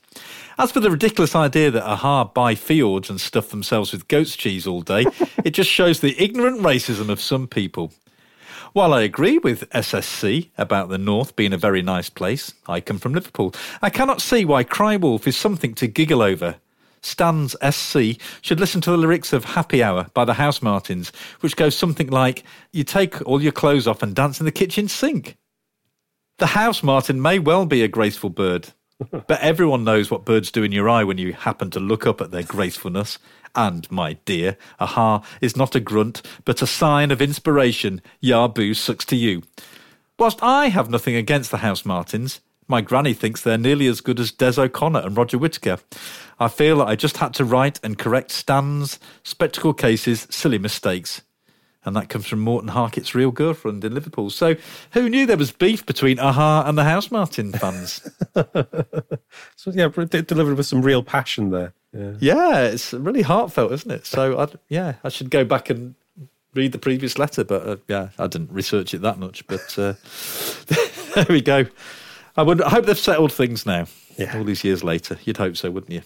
As 0.58 0.72
for 0.72 0.80
the 0.80 0.90
ridiculous 0.90 1.36
idea 1.36 1.70
that 1.70 1.88
a-ha 1.88 2.24
buy 2.24 2.56
fjords 2.56 3.12
and 3.12 3.22
stuff 3.22 3.50
themselves 3.50 3.92
with 3.92 4.08
goat's 4.08 4.36
cheese 4.36 4.66
all 4.66 4.82
day, 4.82 5.06
it 5.46 5.52
just 5.52 5.70
shows 5.70 6.00
the 6.00 6.20
ignorant 6.20 6.62
racism 6.62 7.10
of 7.10 7.22
some 7.22 7.46
people. 7.46 7.94
While 8.72 8.96
I 8.96 9.04
agree 9.04 9.38
with 9.38 9.70
SSC 9.70 10.50
about 10.58 10.90
the 10.90 10.98
North 10.98 11.36
being 11.36 11.54
a 11.54 11.58
very 11.60 11.84
nice 11.84 12.10
place, 12.10 12.52
I 12.68 12.82
come 12.82 12.98
from 12.98 13.14
Liverpool. 13.14 13.54
I 13.84 13.92
cannot 13.92 14.24
see 14.24 14.44
why 14.44 14.64
Crywolf 14.64 15.28
is 15.28 15.38
something 15.38 15.76
to 15.76 15.86
giggle 15.86 16.24
over. 16.24 16.56
Stans 17.04 17.56
SC 17.70 18.20
should 18.42 18.60
listen 18.60 18.82
to 18.82 18.92
the 18.92 18.98
lyrics 18.98 19.34
of 19.34 19.46
Happy 19.46 19.84
Hour 19.84 20.08
by 20.14 20.26
the 20.26 20.34
House 20.34 20.62
Martins, 20.62 21.12
which 21.42 21.56
goes 21.56 21.76
something 21.76 22.08
like, 22.08 22.44
You 22.72 22.84
take 22.84 23.22
all 23.28 23.42
your 23.42 23.52
clothes 23.52 23.88
off 23.88 24.02
and 24.02 24.16
dance 24.16 24.40
in 24.40 24.46
the 24.46 24.52
kitchen 24.52 24.88
sink. 24.88 25.38
The 26.40 26.48
house 26.48 26.82
martin 26.82 27.22
may 27.22 27.40
well 27.40 27.66
be 27.66 27.84
a 27.84 27.88
graceful 27.88 28.30
bird, 28.30 28.70
but 29.12 29.40
everyone 29.42 29.84
knows 29.84 30.10
what 30.10 30.26
birds 30.26 30.50
do 30.50 30.64
in 30.64 30.72
your 30.72 30.90
eye 30.90 31.04
when 31.04 31.18
you 31.18 31.34
happen 31.34 31.70
to 31.72 31.80
look 31.80 32.08
up 32.08 32.22
at 32.22 32.32
their 32.32 32.44
gracefulness. 32.44 33.20
And, 33.56 33.90
my 33.92 34.14
dear, 34.26 34.58
a-ha 34.80 35.24
is 35.40 35.56
not 35.56 35.76
a 35.76 35.80
grunt, 35.80 36.24
but 36.44 36.62
a 36.62 36.68
sign 36.68 37.12
of 37.12 37.22
inspiration. 37.22 38.02
Yahboo 38.20 38.74
sucks 38.74 39.06
to 39.06 39.16
you. 39.16 39.44
Whilst 40.18 40.42
I 40.42 40.70
have 40.70 40.90
nothing 40.90 41.16
against 41.16 41.52
the 41.52 41.58
Housemartins, 41.58 42.40
my 42.68 42.82
granny 42.82 43.14
thinks 43.14 43.42
they're 43.42 43.58
nearly 43.58 43.88
as 43.88 44.02
good 44.02 44.20
as 44.20 44.32
Des 44.32 44.60
O'Connor 44.60 45.02
and 45.02 45.18
Roger 45.18 45.38
Whittaker. 45.38 45.80
I 46.40 46.48
feel 46.48 46.78
that 46.80 46.88
I 46.88 46.96
just 46.96 47.18
had 47.18 47.34
to 47.36 47.46
write 47.46 47.80
and 47.84 47.98
correct 47.98 48.32
stands, 48.32 49.00
spectacle 49.24 49.74
cases, 49.74 50.28
silly 50.30 50.58
mistakes. 50.58 51.22
And 51.86 51.96
that 51.96 52.08
comes 52.08 52.28
from 52.28 52.40
Morten 52.40 52.70
Harket's 52.70 53.14
real 53.14 53.32
girlfriend 53.32 53.84
in 53.84 53.94
Liverpool. 53.94 54.30
So 54.30 54.56
who 54.92 55.10
knew 55.10 55.26
there 55.26 55.38
was 55.38 55.52
beef 55.52 55.86
between 55.86 56.18
a-ha 56.18 56.64
and 56.66 56.78
the 56.78 56.86
House 56.86 57.12
Martin 57.12 57.52
fans? 57.52 58.10
so 59.56 59.72
yeah, 59.74 59.90
delivered 59.90 60.56
with 60.56 60.66
some 60.66 60.82
real 60.82 61.04
passion 61.04 61.50
there. 61.50 61.74
Yeah. 61.94 62.14
yeah, 62.20 62.60
it's 62.62 62.94
really 62.94 63.22
heartfelt, 63.22 63.72
isn't 63.72 63.92
it? 63.92 64.06
So, 64.08 64.40
I'd, 64.40 64.58
yeah, 64.68 64.96
I 65.04 65.10
should 65.10 65.30
go 65.30 65.46
back 65.46 65.70
and 65.70 65.94
read 66.56 66.72
the 66.72 66.80
previous 66.80 67.20
letter, 67.20 67.44
but 67.44 67.68
uh, 67.68 67.78
yeah, 67.88 68.10
I 68.18 68.28
didn't 68.28 68.52
research 68.52 68.94
it 68.94 69.02
that 69.02 69.20
much. 69.20 69.46
But 69.46 69.78
uh, 69.78 69.94
there 71.14 71.26
we 71.30 71.42
go. 71.42 71.66
I 72.36 72.44
would 72.44 72.62
I 72.62 72.70
hope 72.70 72.86
they've 72.86 72.98
settled 72.98 73.32
things 73.32 73.66
now. 73.66 73.86
Yeah. 74.18 74.38
All 74.38 74.44
these 74.44 74.64
years 74.64 74.84
later, 74.84 75.18
you'd 75.24 75.38
hope 75.38 75.58
so, 75.58 75.72
wouldn't 75.72 75.92
you? 75.92 76.02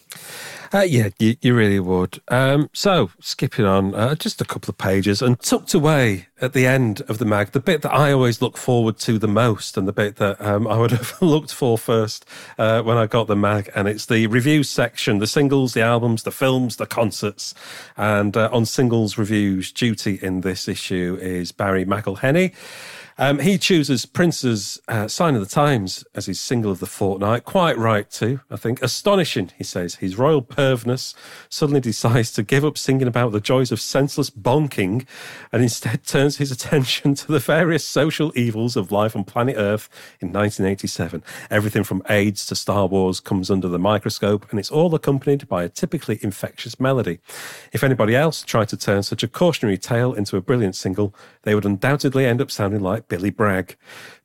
Uh, 0.74 0.82
yeah, 0.82 1.10
you, 1.20 1.36
you, 1.41 1.54
really 1.54 1.80
would. 1.80 2.22
Um, 2.28 2.70
so, 2.74 3.12
skipping 3.20 3.66
on 3.66 3.95
uh, 3.95 4.16
just 4.16 4.41
a 4.41 4.45
couple 4.45 4.70
of 4.70 4.78
pages 4.78 5.22
and 5.22 5.40
tucked 5.40 5.74
away 5.74 6.28
at 6.41 6.54
the 6.54 6.66
end 6.66 7.02
of 7.02 7.18
the 7.18 7.26
mag, 7.26 7.52
the 7.52 7.60
bit 7.60 7.82
that 7.82 7.94
I 7.94 8.12
always 8.12 8.41
look 8.41 8.58
forward 8.58 8.98
to 8.99 9.18
the 9.18 9.28
most 9.28 9.78
and 9.78 9.88
the 9.88 9.94
bit 9.94 10.18
that 10.18 10.40
um, 10.41 10.68
I 10.68 10.78
would 10.78 10.91
have 10.91 11.22
looked 11.22 11.54
for 11.54 11.78
first 11.78 12.26
uh, 12.58 12.82
when 12.82 12.98
I 12.98 13.08
got 13.08 13.28
the 13.28 13.36
mag. 13.36 13.70
And 13.76 13.88
it's 13.88 14.06
the 14.06 14.28
reviews 14.28 14.70
section 14.70 15.20
the 15.20 15.28
singles, 15.28 15.74
the 15.74 15.82
albums, 15.82 16.24
the 16.24 16.32
films, 16.32 16.78
the 16.78 16.86
concerts. 16.86 17.54
And 17.95 18.36
uh, 18.36 18.49
on 18.52 18.66
singles 18.66 19.18
reviews, 19.18 19.72
duty 19.72 20.20
in 20.22 20.41
this 20.41 20.68
issue 20.68 21.18
is 21.22 21.52
Barry 21.52 21.86
McIlheney. 21.86 22.54
Um, 23.19 23.39
he 23.39 23.57
chooses 23.57 24.06
Prince's 24.06 24.80
uh, 24.88 25.07
Sign 25.07 25.34
of 25.34 25.41
the 25.41 25.48
Times 25.48 26.06
as 26.14 26.27
his 26.27 26.39
single 26.39 26.72
of 26.72 26.80
the 26.80 26.85
fortnight. 26.85 27.45
Quite 27.45 27.76
right, 27.76 28.07
too, 28.07 28.41
I 28.52 28.57
think. 28.57 28.81
Astonishing, 28.84 29.52
he 29.57 29.64
says. 29.64 29.95
His 29.95 30.18
royal 30.18 30.44
pervness 30.44 31.15
suddenly 31.49 31.81
decides 31.81 32.31
to 32.34 32.44
give 32.44 32.64
up 32.64 32.77
singing 32.77 33.07
about 33.07 33.31
the 33.31 33.41
joys 33.41 33.72
of 33.72 33.81
senseless 33.81 34.30
bonking 34.30 35.07
and 35.52 35.64
instead 35.64 36.03
turns 36.03 36.38
his 36.38 36.52
attention 36.52 37.15
to 37.15 37.27
the 37.27 37.39
various 37.39 37.84
social 37.84 38.31
evils 38.35 38.76
of 38.76 38.91
life 38.91 39.15
on 39.15 39.23
planet 39.23 39.56
Earth 39.57 39.89
in 40.19 40.27
1987. 40.27 41.23
Everything 41.49 41.84
from 41.84 42.03
AIDS 42.10 42.45
to 42.45 42.56
Star 42.56 42.85
Wars 42.85 43.19
comes 43.19 43.49
under 43.49 43.68
the 43.68 43.80
microscope, 43.80 44.45
and 44.52 44.60
it's 44.60 44.72
all 44.72 44.94
accompanied 44.94 45.48
by 45.48 45.64
a 45.64 45.69
typically 45.69 46.19
infectious 46.22 46.80
melody. 46.80 47.19
If 47.73 47.84
anybody 47.84 48.15
else 48.15 48.44
tried 48.44 48.69
to 48.69 48.77
turn 48.77 49.02
such 49.02 49.23
a 49.23 49.27
cautionary 49.27 49.80
tale 49.80 50.14
into 50.14 50.38
a 50.38 50.41
brilliant 50.41 50.76
single, 50.76 51.15
they 51.41 51.56
would 51.56 51.65
undoubtedly 51.65 52.26
end 52.26 52.41
up 52.41 52.52
sounding 52.52 52.81
like 52.81 53.07
Billy 53.08 53.30
Bragg. 53.30 53.76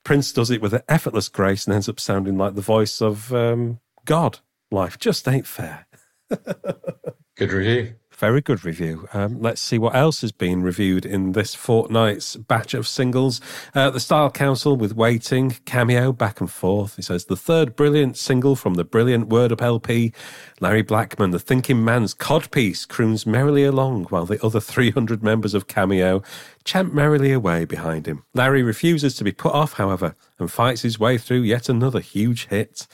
Prince 0.05 0.33
does 0.33 0.51
it 0.51 0.61
with 0.61 0.75
an 0.75 0.83
effortless 0.89 1.29
grace 1.29 1.67
and 1.67 1.75
ends 1.75 1.89
up 1.89 2.01
sounding 2.01 2.37
like 2.37 2.55
the 2.55 2.61
voice 2.61 3.01
of 3.01 3.33
um, 3.33 3.81
God. 4.05 4.41
Life 4.71 4.99
just 4.99 5.29
ain't 5.29 5.47
fair. 5.47 5.87
Good 7.37 7.53
review. 7.53 7.95
Very 8.23 8.41
good 8.41 8.65
review. 8.65 9.09
Um, 9.13 9.41
let's 9.41 9.61
see 9.61 9.79
what 9.79 9.97
else 9.97 10.21
has 10.21 10.31
been 10.31 10.63
reviewed 10.63 11.05
in 11.05 11.33
this 11.33 11.57
fortnight's 11.57 12.37
batch 12.37 12.73
of 12.73 12.87
singles. 12.87 13.41
Uh, 13.75 13.91
the 13.91 13.99
Style 13.99 14.31
Council 14.31 14.77
with 14.77 14.95
Waiting, 14.95 15.57
Cameo, 15.65 16.13
Back 16.13 16.41
and 16.41 16.49
Forth. 16.49 16.95
He 16.95 17.03
says 17.03 17.25
the 17.25 17.35
third 17.35 17.75
brilliant 17.75 18.17
single 18.17 18.55
from 18.55 18.75
the 18.75 18.85
brilliant 18.85 19.29
Word 19.29 19.51
Up 19.51 19.61
LP. 19.61 20.13
Larry 20.61 20.85
Blackmon, 20.85 21.33
the 21.33 21.41
thinking 21.41 21.85
man's 21.85 22.15
codpiece, 22.15 22.87
croons 22.87 23.27
merrily 23.27 23.65
along 23.65 24.05
while 24.05 24.25
the 24.25 24.41
other 24.47 24.61
300 24.61 25.21
members 25.21 25.53
of 25.53 25.67
Cameo 25.67 26.23
chant 26.64 26.94
merrily 26.94 27.32
away 27.32 27.64
behind 27.64 28.06
him. 28.06 28.24
Larry 28.34 28.62
refuses 28.62 29.14
to 29.16 29.24
be 29.24 29.32
put 29.32 29.52
off, 29.52 29.74
however, 29.74 30.14
and 30.39 30.51
fights 30.51 30.82
his 30.82 30.98
way 30.98 31.18
through 31.18 31.43
yet 31.43 31.68
another 31.68 32.01
huge 32.01 32.47
hit. 32.48 32.86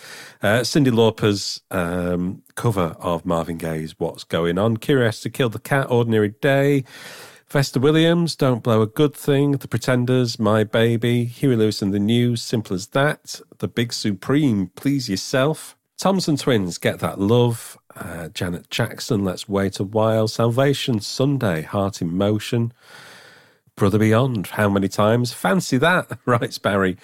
Uh, 0.42 0.60
Cyndi 0.60 0.92
Lauper's 0.92 1.62
um, 1.70 2.42
cover 2.54 2.96
of 2.98 3.24
Marvin 3.26 3.58
Gaye's 3.58 3.98
What's 3.98 4.24
Going 4.24 4.58
On, 4.58 4.76
Curiosity 4.76 5.30
Killed 5.30 5.52
the 5.52 5.58
Cat, 5.58 5.90
Ordinary 5.90 6.30
Day. 6.40 6.84
Vesta 7.48 7.80
Williams, 7.80 8.36
Don't 8.36 8.62
Blow 8.62 8.82
a 8.82 8.86
Good 8.86 9.14
Thing, 9.14 9.52
The 9.52 9.68
Pretenders, 9.68 10.38
My 10.38 10.64
Baby, 10.64 11.24
Huey 11.24 11.56
Lewis 11.56 11.80
and 11.80 11.94
the 11.94 11.98
News, 11.98 12.42
Simple 12.42 12.74
as 12.76 12.88
That, 12.88 13.40
The 13.56 13.68
Big 13.68 13.94
Supreme, 13.94 14.66
Please 14.76 15.08
Yourself, 15.08 15.74
Thompson 15.96 16.36
Twins, 16.36 16.76
Get 16.76 16.98
That 17.00 17.18
Love, 17.18 17.78
uh, 17.96 18.28
Janet 18.28 18.68
Jackson, 18.68 19.24
Let's 19.24 19.48
Wait 19.48 19.80
a 19.80 19.84
While, 19.84 20.28
Salvation 20.28 21.00
Sunday, 21.00 21.62
Heart 21.62 22.02
in 22.02 22.14
Motion, 22.14 22.72
Brother 23.78 23.98
Beyond. 23.98 24.48
How 24.48 24.68
many 24.68 24.88
times? 24.88 25.32
Fancy 25.32 25.78
that, 25.78 26.18
writes 26.26 26.58
Barry 26.58 26.96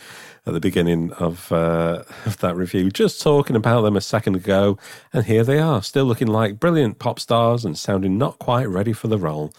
at 0.44 0.52
the 0.52 0.60
beginning 0.60 1.12
of, 1.12 1.50
uh, 1.52 2.02
of 2.26 2.38
that 2.38 2.56
review. 2.56 2.90
Just 2.90 3.22
talking 3.22 3.54
about 3.56 3.82
them 3.82 3.96
a 3.96 4.00
second 4.00 4.34
ago, 4.34 4.76
and 5.12 5.24
here 5.24 5.44
they 5.44 5.60
are, 5.60 5.82
still 5.82 6.04
looking 6.04 6.26
like 6.26 6.58
brilliant 6.58 6.98
pop 6.98 7.20
stars 7.20 7.64
and 7.64 7.78
sounding 7.78 8.18
not 8.18 8.40
quite 8.40 8.68
ready 8.68 8.92
for 8.92 9.06
the 9.06 9.18
role. 9.18 9.54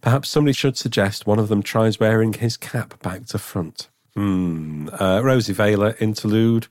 Perhaps 0.00 0.30
somebody 0.30 0.54
should 0.54 0.76
suggest 0.76 1.26
one 1.26 1.38
of 1.38 1.48
them 1.48 1.62
tries 1.62 2.00
wearing 2.00 2.32
his 2.32 2.56
cap 2.56 3.00
back 3.02 3.26
to 3.26 3.38
front. 3.38 3.88
Hmm. 4.14 4.88
Uh, 4.98 5.20
Rosie 5.22 5.52
Vela 5.52 5.94
interlude. 6.00 6.66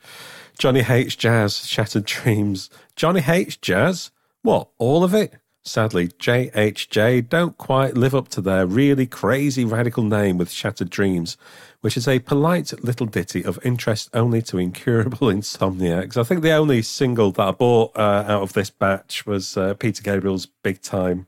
Johnny 0.58 0.82
Hates 0.82 1.16
Jazz, 1.16 1.68
Shattered 1.68 2.06
Dreams. 2.06 2.70
Johnny 2.96 3.22
Hates 3.22 3.58
Jazz? 3.58 4.12
What, 4.42 4.70
all 4.78 5.04
of 5.04 5.14
it? 5.14 5.34
Sadly, 5.66 6.10
JHJ 6.10 7.30
don't 7.30 7.58
quite 7.58 7.96
live 7.96 8.14
up 8.14 8.28
to 8.30 8.42
their 8.42 8.66
really 8.66 9.08
crazy 9.08 9.64
radical 9.64 10.04
name 10.04 10.38
with 10.38 10.52
Shattered 10.52 10.90
Dreams, 10.90 11.38
which 11.80 11.96
is 11.96 12.06
a 12.06 12.20
polite 12.20 12.74
little 12.84 13.06
ditty 13.06 13.46
of 13.46 13.58
interest 13.64 14.10
only 14.14 14.42
to 14.42 14.58
incurable 14.58 15.28
insomniacs. 15.30 16.18
I 16.18 16.24
think 16.24 16.42
the 16.42 16.52
only 16.52 16.82
single 16.82 17.32
that 17.32 17.48
I 17.48 17.52
bought 17.52 17.96
uh, 17.96 18.26
out 18.28 18.42
of 18.42 18.52
this 18.52 18.70
batch 18.70 19.26
was 19.26 19.56
uh, 19.56 19.74
Peter 19.76 20.04
Gabriel's 20.04 20.48
Big 20.48 20.82
Time. 20.82 21.28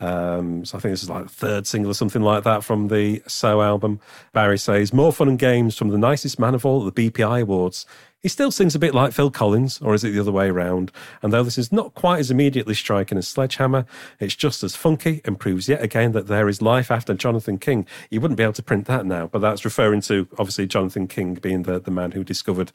Um, 0.00 0.64
so 0.64 0.78
I 0.78 0.80
think 0.80 0.92
this 0.94 1.02
is 1.02 1.10
like 1.10 1.24
the 1.24 1.30
third 1.30 1.66
single 1.66 1.90
or 1.90 1.94
something 1.94 2.22
like 2.22 2.42
that 2.44 2.64
from 2.64 2.88
the 2.88 3.22
So 3.26 3.60
album. 3.60 4.00
Barry 4.32 4.58
says, 4.58 4.94
More 4.94 5.12
fun 5.12 5.28
and 5.28 5.38
games 5.38 5.76
from 5.76 5.90
the 5.90 5.98
nicest 5.98 6.38
man 6.38 6.54
of 6.54 6.64
all 6.64 6.86
at 6.86 6.94
the 6.94 7.10
BPI 7.10 7.42
Awards. 7.42 7.84
He 8.24 8.30
still 8.30 8.50
sings 8.50 8.74
a 8.74 8.78
bit 8.78 8.94
like 8.94 9.12
Phil 9.12 9.30
Collins, 9.30 9.82
or 9.82 9.92
is 9.92 10.02
it 10.02 10.12
the 10.12 10.18
other 10.18 10.32
way 10.32 10.48
around? 10.48 10.90
And 11.20 11.30
though 11.30 11.42
this 11.42 11.58
is 11.58 11.70
not 11.70 11.92
quite 11.92 12.20
as 12.20 12.30
immediately 12.30 12.72
striking 12.72 13.18
as 13.18 13.28
Sledgehammer, 13.28 13.84
it's 14.18 14.34
just 14.34 14.64
as 14.64 14.74
funky 14.74 15.20
and 15.26 15.38
proves 15.38 15.68
yet 15.68 15.82
again 15.82 16.12
that 16.12 16.26
there 16.26 16.48
is 16.48 16.62
life 16.62 16.90
after 16.90 17.12
Jonathan 17.12 17.58
King. 17.58 17.86
You 18.08 18.22
wouldn't 18.22 18.38
be 18.38 18.42
able 18.42 18.54
to 18.54 18.62
print 18.62 18.86
that 18.86 19.04
now, 19.04 19.26
but 19.26 19.40
that's 19.40 19.62
referring 19.62 20.00
to 20.02 20.26
obviously 20.38 20.66
Jonathan 20.66 21.06
King 21.06 21.34
being 21.34 21.64
the, 21.64 21.78
the 21.78 21.90
man 21.90 22.12
who 22.12 22.24
discovered 22.24 22.72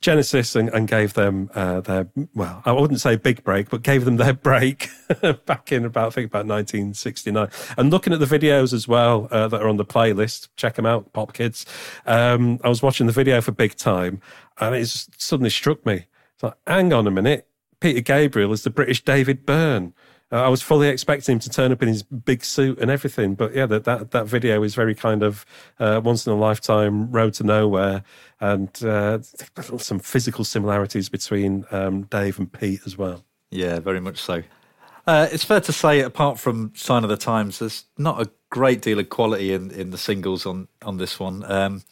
Genesis 0.00 0.56
and, 0.56 0.68
and 0.70 0.88
gave 0.88 1.14
them 1.14 1.48
uh, 1.54 1.80
their, 1.80 2.08
well, 2.34 2.60
I 2.64 2.72
wouldn't 2.72 2.98
say 3.00 3.14
big 3.14 3.44
break, 3.44 3.70
but 3.70 3.82
gave 3.82 4.04
them 4.04 4.16
their 4.16 4.32
break 4.32 4.90
back 5.46 5.70
in 5.70 5.84
about, 5.84 6.08
I 6.08 6.10
think, 6.10 6.26
about 6.26 6.46
1969. 6.46 7.48
And 7.76 7.90
looking 7.92 8.12
at 8.12 8.18
the 8.18 8.26
videos 8.26 8.72
as 8.72 8.88
well 8.88 9.28
uh, 9.30 9.46
that 9.46 9.62
are 9.62 9.68
on 9.68 9.76
the 9.76 9.84
playlist, 9.84 10.48
check 10.56 10.74
them 10.74 10.86
out, 10.86 11.12
Pop 11.12 11.34
Kids. 11.34 11.66
Um, 12.04 12.58
I 12.64 12.68
was 12.68 12.82
watching 12.82 13.06
the 13.06 13.12
video 13.12 13.40
for 13.40 13.52
Big 13.52 13.76
Time 13.76 14.20
and 14.60 14.74
it 14.74 14.86
suddenly 15.16 15.50
struck 15.50 15.84
me. 15.86 16.06
It's 16.34 16.42
like, 16.42 16.54
hang 16.66 16.92
on 16.92 17.06
a 17.06 17.10
minute. 17.10 17.48
Peter 17.80 18.00
Gabriel 18.00 18.52
is 18.52 18.62
the 18.62 18.70
British 18.70 19.04
David 19.04 19.46
Byrne. 19.46 19.94
Uh, 20.30 20.44
I 20.44 20.48
was 20.48 20.60
fully 20.60 20.88
expecting 20.88 21.34
him 21.34 21.38
to 21.38 21.48
turn 21.48 21.72
up 21.72 21.82
in 21.82 21.88
his 21.88 22.02
big 22.02 22.44
suit 22.44 22.78
and 22.80 22.90
everything, 22.90 23.34
but 23.34 23.54
yeah, 23.54 23.64
that 23.66 23.84
that, 23.84 24.10
that 24.10 24.26
video 24.26 24.62
is 24.62 24.74
very 24.74 24.94
kind 24.94 25.22
of 25.22 25.46
uh, 25.78 26.00
once 26.04 26.26
in 26.26 26.32
a 26.32 26.36
lifetime 26.36 27.10
road 27.10 27.32
to 27.34 27.44
nowhere, 27.44 28.02
and 28.38 28.84
uh, 28.84 29.20
some 29.78 29.98
physical 29.98 30.44
similarities 30.44 31.08
between 31.08 31.64
um, 31.70 32.02
Dave 32.02 32.38
and 32.38 32.52
Pete 32.52 32.80
as 32.84 32.98
well. 32.98 33.24
Yeah, 33.50 33.78
very 33.78 34.00
much 34.00 34.20
so. 34.20 34.42
Uh, 35.06 35.26
it's 35.32 35.44
fair 35.44 35.60
to 35.62 35.72
say, 35.72 36.00
apart 36.00 36.38
from 36.38 36.72
Sign 36.74 37.04
of 37.04 37.08
the 37.08 37.16
Times, 37.16 37.60
there's 37.60 37.86
not 37.96 38.20
a 38.20 38.30
great 38.50 38.82
deal 38.82 38.98
of 38.98 39.08
quality 39.08 39.54
in, 39.54 39.70
in 39.70 39.90
the 39.90 39.98
singles 39.98 40.44
on 40.44 40.68
on 40.82 40.98
this 40.98 41.18
one. 41.18 41.42
Um, 41.50 41.82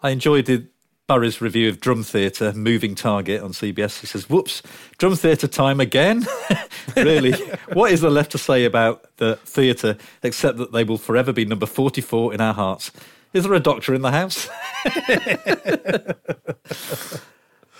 I 0.00 0.10
enjoyed 0.10 0.48
it 0.48 0.68
Barry's 1.08 1.40
review 1.40 1.70
of 1.70 1.80
Drum 1.80 2.02
Theatre, 2.02 2.52
Moving 2.52 2.94
Target 2.94 3.42
on 3.42 3.52
CBS. 3.52 4.00
He 4.00 4.06
says, 4.06 4.28
Whoops, 4.28 4.62
Drum 4.98 5.16
Theatre 5.16 5.48
time 5.48 5.80
again? 5.80 6.26
really? 6.96 7.32
what 7.72 7.90
is 7.90 8.02
there 8.02 8.10
left 8.10 8.30
to 8.32 8.38
say 8.38 8.66
about 8.66 9.16
the 9.16 9.36
theatre 9.36 9.96
except 10.22 10.58
that 10.58 10.72
they 10.72 10.84
will 10.84 10.98
forever 10.98 11.32
be 11.32 11.46
number 11.46 11.64
44 11.64 12.34
in 12.34 12.42
our 12.42 12.52
hearts? 12.52 12.92
Is 13.32 13.44
there 13.44 13.54
a 13.54 13.60
doctor 13.60 13.94
in 13.94 14.02
the 14.02 14.10
house? 14.10 14.50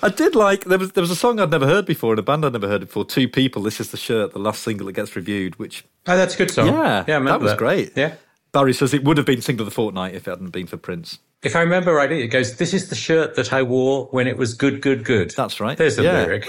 I 0.02 0.08
did 0.08 0.34
like 0.34 0.64
there 0.64 0.78
was 0.78 0.92
there 0.92 1.02
was 1.02 1.10
a 1.10 1.16
song 1.16 1.40
I'd 1.40 1.50
never 1.50 1.66
heard 1.66 1.84
before 1.84 2.12
and 2.12 2.18
a 2.18 2.22
band 2.22 2.46
I'd 2.46 2.52
never 2.52 2.68
heard 2.68 2.80
before. 2.82 3.04
Two 3.04 3.28
people. 3.28 3.62
This 3.62 3.80
is 3.80 3.90
the 3.90 3.96
shirt, 3.98 4.32
the 4.32 4.38
last 4.38 4.62
single 4.62 4.86
that 4.86 4.92
gets 4.92 5.16
reviewed. 5.16 5.58
Which 5.58 5.84
oh, 6.06 6.16
that's 6.16 6.34
a 6.34 6.38
good 6.38 6.50
song. 6.50 6.68
Yeah, 6.68 7.04
yeah, 7.06 7.18
that 7.18 7.40
was 7.40 7.52
that. 7.52 7.58
great. 7.58 7.92
Yeah, 7.96 8.14
Barry 8.52 8.72
says 8.72 8.94
it 8.94 9.04
would 9.04 9.16
have 9.16 9.26
been 9.26 9.42
single 9.42 9.66
of 9.66 9.70
the 9.70 9.74
fortnight 9.74 10.14
if 10.14 10.26
it 10.26 10.30
hadn't 10.30 10.50
been 10.50 10.66
for 10.66 10.76
Prince. 10.76 11.18
If 11.42 11.54
I 11.54 11.60
remember 11.60 11.92
rightly, 11.94 12.22
it 12.22 12.28
goes, 12.28 12.56
This 12.56 12.74
is 12.74 12.88
the 12.88 12.94
shirt 12.94 13.36
that 13.36 13.52
I 13.52 13.62
wore 13.62 14.06
when 14.06 14.26
it 14.26 14.36
was 14.36 14.54
good, 14.54 14.80
good, 14.80 15.04
good. 15.04 15.30
That's 15.30 15.60
right. 15.60 15.76
There's 15.76 15.96
the 15.96 16.02
yeah. 16.04 16.24
lyric. 16.24 16.48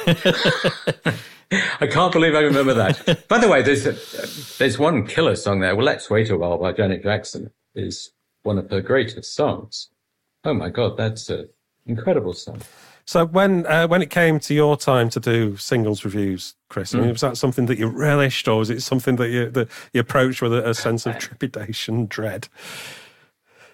I 1.81 1.87
can't 1.87 2.13
believe 2.13 2.35
I 2.35 2.41
remember 2.41 2.73
that. 2.75 3.27
by 3.27 3.39
the 3.39 3.47
way, 3.47 3.61
there's 3.61 3.85
a, 3.85 3.93
there's 4.57 4.77
one 4.77 5.05
killer 5.05 5.35
song 5.35 5.59
there. 5.59 5.75
Well, 5.75 5.85
Let's 5.85 6.09
Wait 6.09 6.29
a 6.29 6.37
While 6.37 6.57
by 6.57 6.71
Janet 6.71 7.03
Jackson 7.03 7.51
is 7.75 8.11
one 8.43 8.57
of 8.57 8.69
her 8.69 8.81
greatest 8.81 9.35
songs. 9.35 9.89
Oh 10.43 10.53
my 10.53 10.69
God, 10.69 10.97
that's 10.97 11.29
an 11.29 11.49
incredible 11.85 12.33
song. 12.33 12.61
So 13.09 13.25
when 13.25 13.65
uh, 13.65 13.87
when 13.87 14.03
it 14.03 14.11
came 14.11 14.39
to 14.41 14.53
your 14.53 14.77
time 14.77 15.09
to 15.09 15.19
do 15.19 15.57
singles 15.57 16.05
reviews, 16.05 16.53
Chris, 16.69 16.93
I 16.93 16.99
mean, 16.99 17.07
mm. 17.07 17.13
was 17.13 17.21
that 17.21 17.37
something 17.37 17.65
that 17.65 17.79
you 17.79 17.87
relished, 17.87 18.47
or 18.47 18.59
was 18.59 18.69
it 18.69 18.83
something 18.83 19.15
that 19.15 19.29
you 19.29 19.49
that 19.49 19.67
you 19.93 20.01
approached 20.01 20.43
with 20.43 20.53
a, 20.53 20.69
a 20.69 20.75
sense 20.75 21.07
of 21.07 21.17
trepidation, 21.17 22.05
dread? 22.05 22.47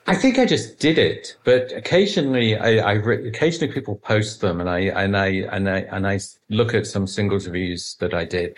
I 0.07 0.15
think 0.15 0.39
I 0.39 0.45
just 0.45 0.79
did 0.79 0.97
it, 0.97 1.35
but 1.43 1.69
occasionally, 1.73 2.57
I, 2.57 2.77
I 2.77 2.93
re- 2.93 3.27
occasionally 3.27 3.73
people 3.73 3.95
post 3.95 4.39
them, 4.39 4.61
and 4.61 4.69
I 4.69 4.79
and 4.79 5.17
I 5.17 5.27
and 5.51 5.69
I 5.69 5.79
and 5.79 6.07
I 6.07 6.21
look 6.47 6.73
at 6.73 6.87
some 6.87 7.05
singles 7.05 7.45
reviews 7.45 7.97
that 7.99 8.13
I 8.13 8.23
did, 8.23 8.57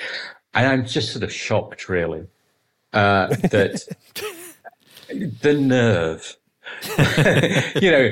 and 0.53 0.67
I'm 0.67 0.85
just 0.85 1.11
sort 1.11 1.23
of 1.23 1.33
shocked, 1.33 1.89
really, 1.89 2.27
uh, 2.93 3.29
that 3.49 3.83
the 5.41 5.55
nerve. 5.55 6.37
you 7.81 7.91
know, 7.91 8.11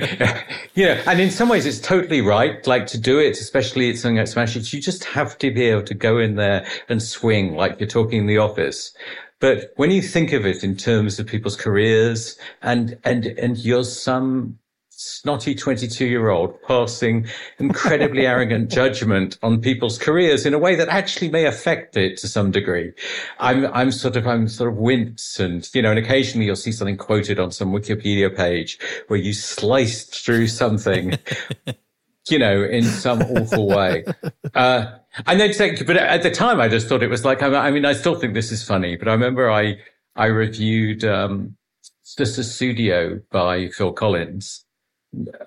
you 0.73 0.85
know, 0.85 1.01
and 1.07 1.19
in 1.19 1.31
some 1.31 1.49
ways 1.49 1.65
it's 1.65 1.79
totally 1.79 2.21
right. 2.21 2.65
Like 2.65 2.87
to 2.87 2.97
do 2.97 3.19
it, 3.19 3.39
especially 3.39 3.89
it's 3.89 4.01
something 4.01 4.17
like 4.17 4.27
Smash 4.27 4.55
you 4.55 4.81
just 4.81 5.03
have 5.05 5.37
to 5.39 5.51
be 5.51 5.63
able 5.65 5.83
to 5.83 5.93
go 5.93 6.17
in 6.17 6.35
there 6.35 6.65
and 6.89 7.01
swing 7.01 7.55
like 7.55 7.79
you're 7.79 7.87
talking 7.87 8.19
in 8.19 8.25
the 8.27 8.37
office. 8.37 8.93
But 9.39 9.73
when 9.75 9.91
you 9.91 10.01
think 10.01 10.33
of 10.33 10.45
it 10.45 10.63
in 10.63 10.75
terms 10.75 11.19
of 11.19 11.27
people's 11.27 11.55
careers 11.55 12.37
and, 12.61 12.97
and, 13.03 13.25
and 13.25 13.57
you're 13.57 13.83
some 13.83 14.57
snotty 14.97 15.53
22 15.53 16.05
year 16.05 16.29
old 16.29 16.61
passing 16.63 17.27
incredibly 17.59 18.25
arrogant 18.27 18.71
judgment 18.71 19.37
on 19.43 19.59
people's 19.59 19.97
careers 19.97 20.45
in 20.45 20.53
a 20.53 20.59
way 20.59 20.75
that 20.75 20.87
actually 20.87 21.29
may 21.29 21.45
affect 21.45 21.97
it 21.97 22.17
to 22.17 22.27
some 22.27 22.49
degree. 22.49 22.93
I'm, 23.39 23.65
I'm 23.73 23.91
sort 23.91 24.15
of, 24.15 24.25
I'm 24.25 24.47
sort 24.47 24.71
of 24.71 24.77
wince 24.77 25.37
and, 25.39 25.67
you 25.73 25.81
know, 25.81 25.89
and 25.89 25.99
occasionally 25.99 26.45
you'll 26.45 26.55
see 26.55 26.71
something 26.71 26.95
quoted 26.95 27.39
on 27.39 27.51
some 27.51 27.73
Wikipedia 27.73 28.33
page 28.35 28.79
where 29.07 29.19
you 29.19 29.33
sliced 29.33 30.23
through 30.23 30.47
something, 30.47 31.17
you 32.29 32.39
know, 32.39 32.63
in 32.63 32.83
some 32.83 33.21
awful 33.21 33.67
way. 33.67 34.05
Uh, 34.53 34.85
and 35.27 35.39
then 35.41 35.51
think, 35.51 35.85
but 35.85 35.97
at 35.97 36.23
the 36.23 36.31
time, 36.31 36.61
I 36.61 36.69
just 36.69 36.87
thought 36.87 37.03
it 37.03 37.09
was 37.09 37.25
like, 37.25 37.41
I 37.43 37.69
mean, 37.69 37.85
I 37.85 37.93
still 37.93 38.15
think 38.15 38.33
this 38.33 38.51
is 38.51 38.63
funny, 38.63 38.95
but 38.95 39.09
I 39.09 39.11
remember 39.11 39.51
I, 39.51 39.77
I 40.15 40.27
reviewed, 40.27 41.03
um, 41.03 41.57
the 42.17 42.25
Studio 42.25 43.19
by 43.31 43.67
Phil 43.69 43.91
Collins 43.91 44.64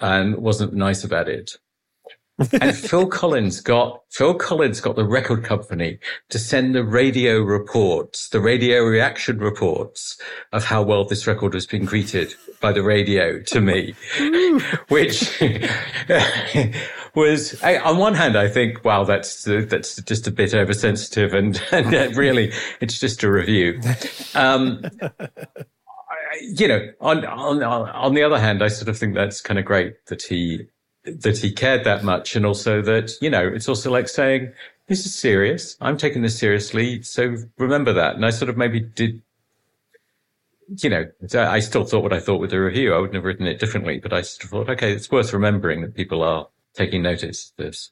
and 0.00 0.36
wasn't 0.36 0.74
nice 0.74 1.04
about 1.04 1.28
it. 1.28 1.56
and 2.60 2.76
Phil 2.76 3.06
Collins 3.20 3.60
got 3.60 4.02
Phil 4.10 4.34
Collins 4.34 4.80
got 4.80 4.96
the 4.96 5.04
record 5.04 5.44
company 5.44 5.98
to 6.30 6.38
send 6.38 6.74
the 6.74 6.84
radio 6.84 7.40
reports, 7.40 8.28
the 8.28 8.40
radio 8.40 8.82
reaction 8.82 9.38
reports 9.38 10.20
of 10.52 10.64
how 10.64 10.82
well 10.82 11.04
this 11.04 11.26
record 11.26 11.54
was 11.54 11.66
being 11.66 11.84
greeted 11.84 12.34
by 12.60 12.72
the 12.72 12.82
radio 12.82 13.40
to 13.40 13.60
me, 13.60 13.94
which 14.88 15.40
was 17.14 17.62
on 17.62 17.98
one 17.98 18.14
hand, 18.14 18.36
I 18.36 18.48
think, 18.48 18.84
wow, 18.84 19.04
that's 19.04 19.44
that's 19.44 19.96
just 20.02 20.26
a 20.26 20.30
bit 20.30 20.54
oversensitive, 20.54 21.34
and, 21.34 21.60
and 21.72 22.16
really, 22.16 22.52
it's 22.80 22.98
just 22.98 23.22
a 23.22 23.30
review. 23.30 23.80
Um, 24.34 24.82
you 26.40 26.68
know, 26.68 26.90
on 27.00 27.24
on 27.24 27.62
on 27.62 28.14
the 28.14 28.22
other 28.22 28.38
hand, 28.38 28.62
I 28.62 28.68
sort 28.68 28.88
of 28.88 28.98
think 28.98 29.14
that's 29.14 29.40
kind 29.40 29.58
of 29.58 29.64
great 29.64 30.04
that 30.06 30.22
he 30.22 30.66
that 31.04 31.38
he 31.38 31.52
cared 31.52 31.84
that 31.84 32.04
much, 32.04 32.36
and 32.36 32.44
also 32.44 32.82
that 32.82 33.12
you 33.20 33.30
know, 33.30 33.46
it's 33.46 33.68
also 33.68 33.90
like 33.90 34.08
saying 34.08 34.52
this 34.86 35.04
is 35.06 35.14
serious. 35.14 35.76
I'm 35.80 35.96
taking 35.96 36.22
this 36.22 36.38
seriously, 36.38 37.02
so 37.02 37.36
remember 37.58 37.92
that. 37.92 38.14
And 38.16 38.24
I 38.24 38.30
sort 38.30 38.48
of 38.48 38.56
maybe 38.56 38.80
did 38.80 39.22
you 40.82 40.90
know, 40.90 41.06
I 41.34 41.60
still 41.60 41.84
thought 41.84 42.02
what 42.02 42.12
I 42.12 42.20
thought 42.20 42.40
with 42.40 42.50
the 42.50 42.60
review. 42.60 42.94
I 42.94 42.98
wouldn't 42.98 43.14
have 43.14 43.24
written 43.24 43.46
it 43.46 43.58
differently, 43.58 43.98
but 43.98 44.12
I 44.12 44.22
sort 44.22 44.44
of 44.44 44.50
thought, 44.50 44.70
okay, 44.70 44.92
it's 44.92 45.10
worth 45.10 45.32
remembering 45.32 45.80
that 45.82 45.94
people 45.94 46.22
are 46.22 46.48
taking 46.74 47.02
notice 47.02 47.50
of 47.50 47.64
this. 47.64 47.90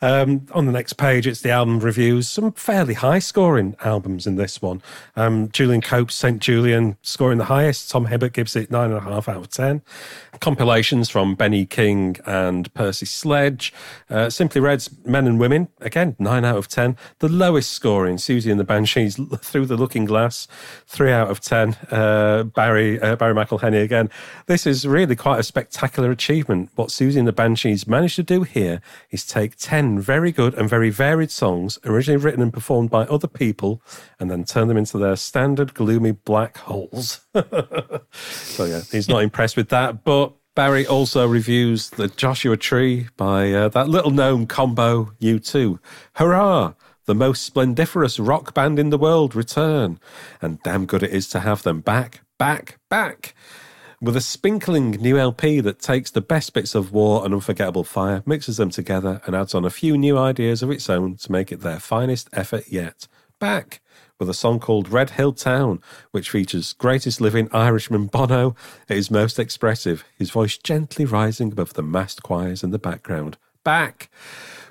Um, 0.00 0.46
on 0.52 0.66
the 0.66 0.72
next 0.72 0.94
page, 0.94 1.26
it's 1.26 1.40
the 1.40 1.50
album 1.50 1.80
reviews. 1.80 2.28
Some 2.28 2.52
fairly 2.52 2.94
high 2.94 3.18
scoring 3.18 3.74
albums 3.82 4.26
in 4.26 4.36
this 4.36 4.62
one. 4.62 4.80
Um, 5.16 5.50
Julian 5.50 5.80
Cope's 5.80 6.14
St. 6.14 6.40
Julian 6.40 6.96
scoring 7.02 7.38
the 7.38 7.46
highest. 7.46 7.90
Tom 7.90 8.06
Hibbert 8.06 8.32
gives 8.32 8.54
it 8.54 8.70
9.5 8.70 9.28
out 9.28 9.36
of 9.36 9.50
10. 9.50 9.82
Compilations 10.40 11.10
from 11.10 11.34
Benny 11.34 11.66
King 11.66 12.16
and 12.26 12.72
Percy 12.74 13.06
Sledge. 13.06 13.72
Uh, 14.08 14.30
Simply 14.30 14.60
Red's 14.60 14.88
Men 15.04 15.26
and 15.26 15.40
Women, 15.40 15.68
again, 15.80 16.14
9 16.20 16.44
out 16.44 16.56
of 16.56 16.68
10. 16.68 16.96
The 17.18 17.28
lowest 17.28 17.72
scoring, 17.72 18.16
Siouxsie 18.16 18.50
and 18.50 18.60
the 18.60 18.64
Banshees 18.64 19.16
Through 19.40 19.66
the 19.66 19.76
Looking 19.76 20.04
Glass, 20.04 20.46
3 20.86 21.10
out 21.10 21.30
of 21.30 21.40
10. 21.40 21.76
Uh, 21.90 22.44
Barry, 22.44 23.00
uh, 23.00 23.16
Barry 23.16 23.34
McIlheney 23.34 23.82
again. 23.82 24.10
This 24.46 24.66
is 24.66 24.86
really 24.86 25.16
quite 25.16 25.40
a 25.40 25.42
spectacular 25.42 26.10
achievement. 26.12 26.70
What 26.76 26.90
Siouxsie 26.90 27.18
and 27.18 27.26
the 27.26 27.32
Banshees 27.32 27.88
managed 27.88 28.16
to 28.16 28.22
do 28.22 28.44
here 28.44 28.80
is 29.10 29.26
take 29.26 29.56
10 29.56 29.87
very 29.96 30.32
good 30.32 30.54
and 30.54 30.68
very 30.68 30.90
varied 30.90 31.30
songs, 31.30 31.78
originally 31.84 32.22
written 32.22 32.42
and 32.42 32.52
performed 32.52 32.90
by 32.90 33.04
other 33.04 33.28
people, 33.28 33.80
and 34.18 34.30
then 34.30 34.44
turn 34.44 34.68
them 34.68 34.76
into 34.76 34.98
their 34.98 35.16
standard 35.16 35.74
gloomy 35.74 36.12
black 36.12 36.58
holes. 36.58 37.20
so, 37.34 38.64
yeah, 38.64 38.80
he's 38.90 39.08
not 39.08 39.22
impressed 39.22 39.56
with 39.56 39.68
that. 39.68 40.04
But 40.04 40.32
Barry 40.54 40.86
also 40.86 41.26
reviews 41.26 41.90
The 41.90 42.08
Joshua 42.08 42.56
Tree 42.56 43.08
by 43.16 43.52
uh, 43.52 43.68
that 43.68 43.88
little 43.88 44.10
known 44.10 44.46
combo 44.46 45.12
U2. 45.20 45.78
Hurrah! 46.14 46.74
The 47.04 47.14
most 47.14 47.44
splendiferous 47.44 48.18
rock 48.18 48.52
band 48.54 48.78
in 48.78 48.90
the 48.90 48.98
world 48.98 49.34
return. 49.34 50.00
And 50.42 50.62
damn 50.62 50.84
good 50.84 51.02
it 51.02 51.10
is 51.10 51.28
to 51.30 51.40
have 51.40 51.62
them 51.62 51.80
back, 51.80 52.20
back, 52.38 52.78
back 52.90 53.34
with 54.00 54.16
a 54.16 54.20
spinkling 54.20 55.00
new 55.00 55.18
LP 55.18 55.60
that 55.60 55.80
takes 55.80 56.10
the 56.10 56.20
best 56.20 56.52
bits 56.52 56.74
of 56.74 56.92
War 56.92 57.24
and 57.24 57.34
Unforgettable 57.34 57.84
Fire, 57.84 58.22
mixes 58.24 58.56
them 58.56 58.70
together, 58.70 59.20
and 59.26 59.34
adds 59.34 59.54
on 59.54 59.64
a 59.64 59.70
few 59.70 59.98
new 59.98 60.16
ideas 60.16 60.62
of 60.62 60.70
its 60.70 60.88
own 60.88 61.16
to 61.16 61.32
make 61.32 61.50
it 61.50 61.60
their 61.60 61.80
finest 61.80 62.28
effort 62.32 62.64
yet. 62.68 63.08
Back 63.40 63.80
with 64.18 64.28
a 64.28 64.34
song 64.34 64.58
called 64.58 64.88
Red 64.88 65.10
Hill 65.10 65.32
Town, 65.32 65.80
which 66.10 66.30
features 66.30 66.72
greatest 66.72 67.20
living 67.20 67.48
Irishman 67.52 68.06
Bono 68.06 68.56
at 68.88 68.96
his 68.96 69.10
most 69.10 69.38
expressive, 69.38 70.04
his 70.16 70.30
voice 70.30 70.58
gently 70.58 71.04
rising 71.04 71.52
above 71.52 71.74
the 71.74 71.82
massed 71.82 72.22
choirs 72.22 72.64
in 72.64 72.70
the 72.70 72.78
background. 72.78 73.36
Back! 73.64 74.10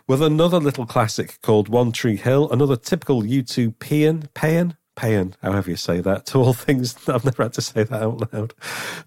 With 0.07 0.21
another 0.21 0.59
little 0.59 0.85
classic 0.85 1.39
called 1.41 1.69
One 1.69 1.91
Tree 1.91 2.15
Hill, 2.15 2.49
another 2.49 2.77
typical 2.77 3.23
U2 3.23 3.77
paean, 3.79 4.29
paean, 4.33 4.77
paean, 4.97 5.35
however 5.41 5.69
you 5.69 5.77
say 5.77 6.01
that, 6.01 6.25
to 6.27 6.39
all 6.39 6.53
things, 6.65 6.97
I've 7.07 7.23
never 7.23 7.43
had 7.43 7.53
to 7.53 7.61
say 7.61 7.83
that 7.83 8.03
out 8.03 8.33
loud, 8.33 8.53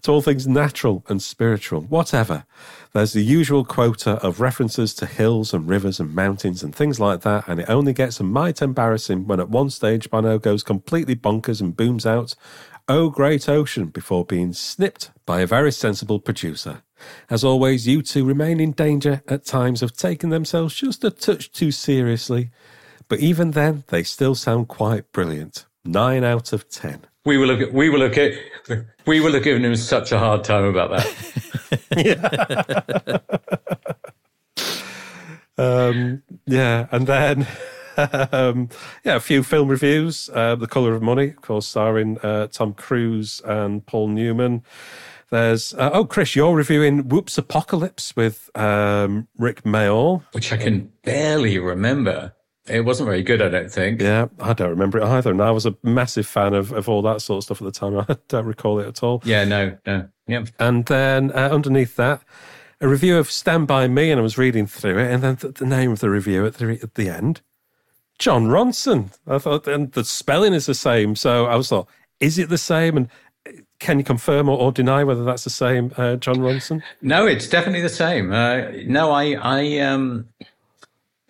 to 0.01 0.11
all 0.11 0.21
things 0.21 0.47
natural 0.47 1.05
and 1.07 1.21
spiritual, 1.21 1.81
whatever. 1.81 2.45
There's 2.93 3.13
the 3.13 3.23
usual 3.23 3.63
quota 3.63 4.13
of 4.23 4.41
references 4.41 4.93
to 4.95 5.05
hills 5.05 5.53
and 5.53 5.69
rivers 5.69 5.99
and 5.99 6.15
mountains 6.15 6.63
and 6.63 6.73
things 6.73 6.99
like 6.99 7.21
that, 7.21 7.47
and 7.47 7.59
it 7.59 7.69
only 7.69 7.93
gets 7.93 8.19
a 8.19 8.23
mite 8.23 8.61
embarrassing 8.61 9.27
when 9.27 9.39
at 9.39 9.49
one 9.49 9.69
stage 9.69 10.09
Bono 10.09 10.39
goes 10.39 10.63
completely 10.63 11.15
bonkers 11.15 11.61
and 11.61 11.77
booms 11.77 12.05
out, 12.05 12.33
Oh 12.87 13.09
Great 13.09 13.47
Ocean, 13.47 13.87
before 13.87 14.25
being 14.25 14.53
snipped 14.53 15.11
by 15.25 15.41
a 15.41 15.47
very 15.47 15.71
sensible 15.71 16.19
producer. 16.19 16.81
As 17.29 17.43
always, 17.43 17.87
U2 17.87 18.25
remain 18.25 18.59
in 18.59 18.71
danger 18.71 19.23
at 19.27 19.45
times 19.45 19.81
of 19.81 19.95
taking 19.95 20.29
themselves 20.29 20.75
just 20.75 21.03
a 21.03 21.11
touch 21.11 21.51
too 21.51 21.71
seriously, 21.71 22.51
but 23.07 23.19
even 23.19 23.51
then, 23.51 23.83
they 23.87 24.03
still 24.03 24.35
sound 24.35 24.67
quite 24.67 25.11
brilliant. 25.11 25.65
Nine 25.83 26.23
out 26.23 26.53
of 26.53 26.69
ten. 26.69 27.05
We 27.25 27.37
will 27.37 27.57
have 27.57 27.71
we 27.71 27.89
will 27.89 28.01
have 28.01 28.17
we 29.05 29.19
will 29.19 29.33
have 29.33 29.43
given 29.43 29.65
him 29.65 29.75
such 29.75 30.11
a 30.11 30.19
hard 30.19 30.43
time 30.43 30.65
about 30.65 30.91
that. 30.91 31.11
yeah. 31.97 33.17
um, 35.63 36.23
yeah, 36.45 36.87
and 36.91 37.07
then 37.07 37.47
um, 38.31 38.69
yeah, 39.03 39.15
a 39.15 39.19
few 39.19 39.43
film 39.43 39.69
reviews. 39.69 40.29
Uh, 40.33 40.55
the 40.55 40.67
Color 40.67 40.93
of 40.93 41.01
Money, 41.01 41.29
of 41.29 41.41
course, 41.41 41.67
starring 41.67 42.17
uh, 42.19 42.47
Tom 42.47 42.73
Cruise 42.73 43.41
and 43.45 43.85
Paul 43.85 44.09
Newman. 44.09 44.63
There's 45.29 45.73
uh, 45.75 45.91
oh, 45.93 46.05
Chris, 46.05 46.35
you're 46.35 46.53
reviewing 46.53 47.07
Whoops 47.07 47.37
Apocalypse 47.37 48.15
with 48.15 48.49
um, 48.55 49.27
Rik 49.37 49.63
Mayall, 49.63 50.23
which 50.33 50.51
I 50.51 50.57
can 50.57 50.91
barely 51.03 51.57
remember. 51.57 52.33
It 52.67 52.81
wasn't 52.81 53.07
very 53.07 53.23
good, 53.23 53.41
I 53.41 53.49
don't 53.49 53.71
think. 53.71 54.01
Yeah, 54.01 54.27
I 54.39 54.53
don't 54.53 54.69
remember 54.69 54.99
it 54.99 55.03
either. 55.03 55.31
And 55.31 55.41
I 55.41 55.51
was 55.51 55.65
a 55.65 55.75
massive 55.83 56.27
fan 56.27 56.53
of, 56.53 56.71
of 56.71 56.87
all 56.87 57.01
that 57.01 57.21
sort 57.21 57.37
of 57.39 57.43
stuff 57.43 57.61
at 57.61 57.65
the 57.65 57.71
time. 57.71 57.97
I 58.09 58.17
don't 58.27 58.45
recall 58.45 58.79
it 58.79 58.87
at 58.87 59.03
all. 59.03 59.21
Yeah, 59.25 59.43
no, 59.45 59.77
no. 59.85 60.07
Yeah. 60.27 60.45
And 60.59 60.85
then 60.85 61.31
uh, 61.31 61.49
underneath 61.51 61.95
that, 61.95 62.21
a 62.79 62.87
review 62.87 63.17
of 63.17 63.29
Stand 63.31 63.67
By 63.67 63.87
Me, 63.87 64.11
and 64.11 64.19
I 64.19 64.23
was 64.23 64.37
reading 64.37 64.67
through 64.67 64.97
it, 64.99 65.11
and 65.11 65.23
then 65.23 65.35
the, 65.39 65.49
the 65.49 65.65
name 65.65 65.91
of 65.91 65.99
the 65.99 66.09
review 66.09 66.45
at 66.45 66.55
the, 66.55 66.79
at 66.81 66.95
the 66.95 67.09
end, 67.09 67.41
Jon 68.19 68.47
Ronson. 68.47 69.11
I 69.27 69.39
thought, 69.39 69.67
and 69.67 69.91
the 69.91 70.03
spelling 70.03 70.53
is 70.53 70.67
the 70.67 70.75
same. 70.75 71.15
So 71.15 71.47
I 71.47 71.55
was 71.55 71.69
thought, 71.69 71.87
is 72.19 72.37
it 72.37 72.49
the 72.49 72.57
same? 72.57 72.97
And 72.97 73.09
can 73.79 73.97
you 73.97 74.03
confirm 74.03 74.47
or, 74.47 74.57
or 74.57 74.71
deny 74.71 75.03
whether 75.03 75.23
that's 75.23 75.43
the 75.43 75.49
same, 75.49 75.91
uh, 75.97 76.15
Jon 76.15 76.37
Ronson? 76.37 76.83
No, 77.01 77.25
it's 77.25 77.47
definitely 77.47 77.81
the 77.81 77.89
same. 77.89 78.31
Uh, 78.31 78.67
no, 78.85 79.11
I, 79.11 79.33
I, 79.33 79.79
um, 79.79 80.29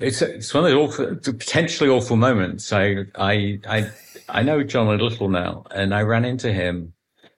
it's 0.01 0.21
it's 0.21 0.53
one 0.53 0.65
of 0.65 0.71
the 0.71 0.77
awful, 0.77 1.15
potentially 1.15 1.89
awful 1.89 2.15
moments. 2.15 2.71
I 2.73 3.05
I 3.15 3.59
I 3.67 3.89
I 4.29 4.43
know 4.43 4.63
Jon 4.63 4.87
a 4.87 5.01
little 5.01 5.29
now, 5.29 5.65
and 5.71 5.93
I 5.93 6.01
ran 6.01 6.25
into 6.25 6.51
him 6.51 6.93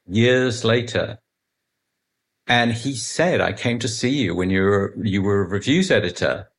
years 0.08 0.64
later, 0.64 1.20
and 2.48 2.74
he 2.74 2.96
said, 2.96 3.42
"I 3.42 3.54
came 3.54 3.80
to 3.80 3.88
see 3.88 4.10
you 4.24 4.36
when 4.36 4.50
you 4.50 4.64
were 4.64 4.94
you 5.02 5.22
were 5.22 5.42
a 5.42 5.48
reviews 5.48 5.92
editor." 5.92 6.50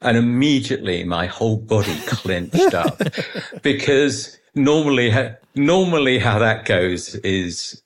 And 0.00 0.16
immediately 0.16 1.04
my 1.04 1.26
whole 1.26 1.56
body 1.56 1.96
clenched 2.06 2.74
up 2.74 3.00
because 3.62 4.36
normally, 4.56 5.14
normally 5.54 6.18
how 6.18 6.40
that 6.40 6.64
goes 6.64 7.14
is 7.16 7.80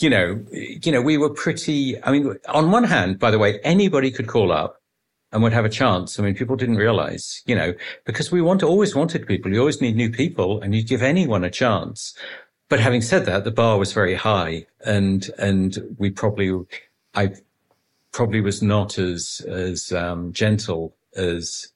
you 0.00 0.10
know, 0.10 0.40
you 0.52 0.92
know, 0.92 1.00
we 1.00 1.18
were 1.18 1.30
pretty, 1.30 2.00
I 2.04 2.12
mean, 2.12 2.36
on 2.48 2.70
one 2.70 2.84
hand, 2.84 3.18
by 3.18 3.30
the 3.30 3.38
way, 3.38 3.58
anybody 3.64 4.10
could 4.10 4.28
call 4.28 4.52
up 4.52 4.80
and 5.32 5.42
would 5.42 5.52
have 5.52 5.64
a 5.64 5.70
chance. 5.70 6.18
I 6.18 6.22
mean, 6.22 6.34
people 6.34 6.56
didn't 6.56 6.76
realize, 6.76 7.42
you 7.46 7.54
know, 7.54 7.74
because 8.04 8.32
we 8.32 8.40
want 8.40 8.62
always 8.62 8.94
wanted 8.94 9.26
people. 9.26 9.52
You 9.52 9.60
always 9.60 9.80
need 9.80 9.96
new 9.96 10.10
people 10.10 10.60
and 10.60 10.74
you 10.74 10.82
give 10.82 11.02
anyone 11.02 11.44
a 11.44 11.50
chance. 11.50 12.14
But 12.68 12.80
having 12.80 13.02
said 13.02 13.24
that, 13.26 13.44
the 13.44 13.50
bar 13.50 13.78
was 13.78 13.92
very 13.92 14.14
high 14.14 14.66
and, 14.84 15.30
and 15.38 15.76
we 15.98 16.10
probably, 16.10 16.52
I 17.14 17.32
probably 18.12 18.40
was 18.40 18.62
not 18.62 18.98
as, 18.98 19.40
as, 19.48 19.92
um, 19.92 20.32
gentle 20.32 20.96
as, 21.14 21.72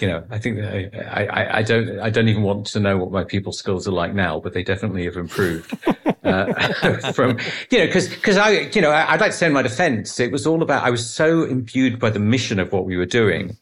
you 0.00 0.08
know, 0.08 0.24
I 0.30 0.38
think 0.38 0.60
I, 0.60 0.90
I, 1.10 1.58
I, 1.58 1.62
don't, 1.62 2.00
I 2.00 2.10
don't 2.10 2.28
even 2.28 2.42
want 2.42 2.66
to 2.68 2.80
know 2.80 2.98
what 2.98 3.10
my 3.10 3.24
people 3.24 3.52
skills 3.52 3.86
are 3.86 3.92
like 3.92 4.14
now, 4.14 4.40
but 4.40 4.52
they 4.52 4.62
definitely 4.62 5.04
have 5.04 5.16
improved. 5.16 5.76
uh, 6.24 7.12
from, 7.12 7.38
you 7.70 7.78
know, 7.78 7.92
cause, 7.92 8.14
cause 8.16 8.36
I, 8.36 8.50
you 8.50 8.80
know, 8.80 8.90
I'd 8.90 9.20
like 9.20 9.32
to 9.32 9.36
say 9.36 9.46
in 9.46 9.52
my 9.52 9.62
defense, 9.62 10.18
it 10.20 10.32
was 10.32 10.46
all 10.46 10.62
about, 10.62 10.84
I 10.84 10.90
was 10.90 11.08
so 11.08 11.44
imbued 11.44 11.98
by 11.98 12.10
the 12.10 12.18
mission 12.18 12.58
of 12.58 12.72
what 12.72 12.84
we 12.84 12.96
were 12.96 13.06
doing 13.06 13.56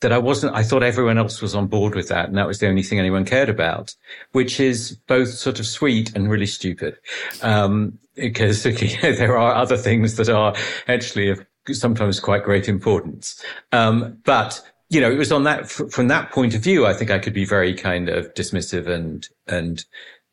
that 0.00 0.12
I 0.12 0.18
wasn't, 0.18 0.54
I 0.54 0.62
thought 0.62 0.82
everyone 0.82 1.16
else 1.16 1.40
was 1.40 1.54
on 1.54 1.66
board 1.66 1.94
with 1.94 2.08
that. 2.08 2.28
And 2.28 2.36
that 2.36 2.46
was 2.46 2.58
the 2.58 2.68
only 2.68 2.82
thing 2.82 2.98
anyone 2.98 3.24
cared 3.24 3.48
about, 3.48 3.94
which 4.32 4.60
is 4.60 4.98
both 5.06 5.30
sort 5.30 5.58
of 5.58 5.66
sweet 5.66 6.14
and 6.14 6.30
really 6.30 6.46
stupid. 6.46 6.98
Um, 7.40 7.98
because 8.14 8.64
you 8.82 9.00
know, 9.02 9.12
there 9.12 9.38
are 9.38 9.54
other 9.54 9.76
things 9.76 10.16
that 10.16 10.28
are 10.28 10.54
actually 10.88 11.30
of 11.30 11.44
sometimes 11.72 12.20
quite 12.20 12.44
great 12.44 12.68
importance. 12.68 13.42
Um, 13.72 14.18
but 14.24 14.60
you 14.90 15.00
know, 15.00 15.10
it 15.10 15.16
was 15.16 15.32
on 15.32 15.44
that, 15.44 15.68
from 15.68 16.08
that 16.08 16.30
point 16.30 16.54
of 16.54 16.62
view, 16.62 16.86
I 16.86 16.94
think 16.94 17.10
I 17.10 17.18
could 17.18 17.34
be 17.34 17.44
very 17.44 17.74
kind 17.74 18.08
of 18.08 18.32
dismissive 18.34 18.86
and, 18.86 19.28
and, 19.46 19.84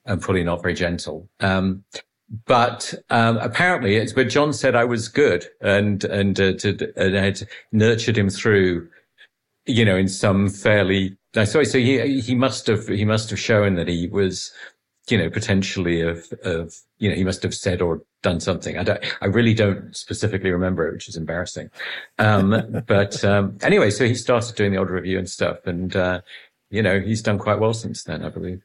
and 0.06 0.22
probably 0.22 0.44
not 0.44 0.61
very 0.61 0.73
gentle. 0.73 1.30
Um, 1.40 1.84
but 2.45 2.94
um, 3.10 3.38
apparently 3.38 3.95
it's 3.98 4.14
but 4.14 4.30
Jon 4.30 4.53
said 4.53 4.76
I 4.76 4.86
was 4.86 5.10
good 5.10 5.48
and 5.60 6.03
and 6.06 6.40
uh, 6.40 6.53
to, 6.53 6.94
and 6.95 7.15
had 7.15 7.41
nurtured 7.72 8.18
him 8.18 8.30
through, 8.30 8.88
you 9.65 9.84
know, 9.84 9.98
in 9.98 10.07
some 10.07 10.49
fairly. 10.49 11.18
Sorry, 11.44 11.65
so 11.65 11.80
he 11.80 12.22
he 12.22 12.36
must 12.36 12.68
have 12.68 12.88
he 12.88 13.06
must 13.06 13.30
have 13.30 13.40
shown 13.40 13.76
that 13.76 13.88
he 13.88 14.07
was, 14.07 14.52
you 15.10 15.18
know, 15.18 15.30
potentially 15.30 16.02
of 16.02 16.32
of 16.44 16.76
you 16.99 17.10
know 17.10 17.15
he 17.15 17.23
must 17.23 17.44
have 17.44 17.53
said 17.53 17.82
or 17.82 18.02
done 18.22 18.40
something. 18.40 18.78
I 18.78 18.84
don't 18.84 19.03
I 19.22 19.26
really 19.26 19.53
don't 19.53 19.95
specifically 19.95 20.52
remember 20.52 20.88
it, 20.88 20.94
which 20.94 21.10
is 21.10 21.18
embarrassing. 21.18 21.69
Um, 22.19 22.84
but 22.88 23.23
um, 23.23 23.57
anyway, 23.61 23.90
so 23.90 24.06
he 24.06 24.15
started 24.15 24.56
doing 24.56 24.72
the 24.72 24.80
odd 24.80 24.90
review 24.90 25.18
and 25.18 25.30
stuff, 25.30 25.65
and 25.65 25.95
uh, 25.95 26.22
you 26.69 26.82
know 26.82 26.99
he's 26.99 27.22
done 27.22 27.40
quite 27.40 27.60
well 27.60 27.73
since 27.73 28.03
then, 28.03 28.23
I 28.23 28.30
believe. 28.30 28.61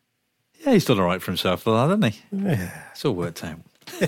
Yeah, 0.61 0.73
he's 0.73 0.85
done 0.85 0.99
all 0.99 1.07
right 1.07 1.23
for 1.23 1.31
himself 1.31 1.63
for 1.63 1.71
that, 1.71 1.89
hasn't 1.89 2.15
he? 2.15 2.21
Yeah, 2.33 2.71
it's 2.93 3.05
all 3.05 3.13
worked 3.13 3.45
out. 3.45 3.61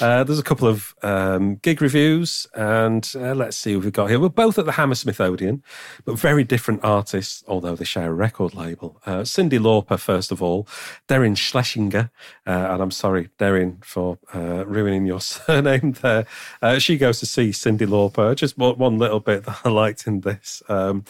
uh, 0.00 0.24
there's 0.24 0.38
a 0.38 0.44
couple 0.44 0.68
of 0.68 0.94
um, 1.02 1.56
gig 1.56 1.80
reviews, 1.80 2.46
and 2.54 3.10
uh, 3.14 3.34
let's 3.34 3.56
see 3.56 3.76
what 3.76 3.84
we've 3.84 3.92
got 3.92 4.10
here. 4.10 4.18
We're 4.18 4.28
both 4.28 4.58
at 4.58 4.66
the 4.66 4.72
Hammersmith 4.72 5.20
Odeon, 5.20 5.62
but 6.04 6.18
very 6.18 6.44
different 6.44 6.80
artists, 6.82 7.44
although 7.46 7.76
they 7.76 7.84
share 7.84 8.10
a 8.10 8.14
record 8.14 8.54
label. 8.54 9.00
Uh, 9.06 9.20
Cyndi 9.20 9.58
Lauper, 9.58 9.98
first 9.98 10.32
of 10.32 10.42
all, 10.42 10.66
Deryn 11.08 11.36
Schlesinger, 11.36 12.10
uh, 12.46 12.50
and 12.70 12.82
I'm 12.82 12.90
sorry, 12.90 13.30
Deryn, 13.38 13.84
for 13.84 14.18
uh, 14.34 14.66
ruining 14.66 15.06
your 15.06 15.20
surname 15.22 15.92
there. 16.02 16.26
Uh, 16.60 16.78
she 16.78 16.98
goes 16.98 17.20
to 17.20 17.26
see 17.26 17.50
Cyndi 17.50 17.86
Lauper. 17.86 18.34
Just 18.34 18.58
one 18.58 18.98
little 18.98 19.20
bit 19.20 19.44
that 19.44 19.60
I 19.64 19.68
liked 19.68 20.06
in 20.06 20.20
this. 20.20 20.62
Um, 20.68 21.04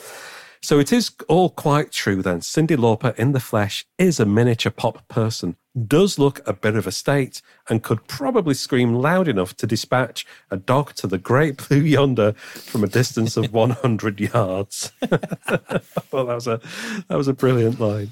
so 0.60 0.78
it 0.78 0.92
is 0.92 1.12
all 1.28 1.50
quite 1.50 1.92
true 1.92 2.22
then. 2.22 2.40
Cyndi 2.40 2.76
Lauper 2.76 3.16
in 3.16 3.32
the 3.32 3.40
flesh 3.40 3.86
is 3.96 4.18
a 4.18 4.26
miniature 4.26 4.72
pop 4.72 5.06
person, 5.08 5.56
does 5.86 6.18
look 6.18 6.40
a 6.46 6.52
bit 6.52 6.74
of 6.74 6.86
a 6.86 6.92
state, 6.92 7.42
and 7.68 7.82
could 7.82 8.06
probably 8.06 8.54
scream 8.54 8.94
loud 8.94 9.28
enough 9.28 9.56
to 9.56 9.66
dispatch 9.66 10.26
a 10.50 10.56
dog 10.56 10.94
to 10.94 11.06
the 11.06 11.18
great 11.18 11.56
blue 11.68 11.80
yonder 11.80 12.32
from 12.32 12.84
a 12.84 12.88
distance 12.88 13.36
of 13.36 13.52
100 13.52 14.20
yards. 14.20 14.92
I 15.02 15.06
thought 15.08 16.26
that 16.26 16.34
was 16.34 16.46
a 16.46 16.60
that 17.08 17.16
was 17.16 17.28
a 17.28 17.34
brilliant 17.34 17.80
line. 17.80 18.10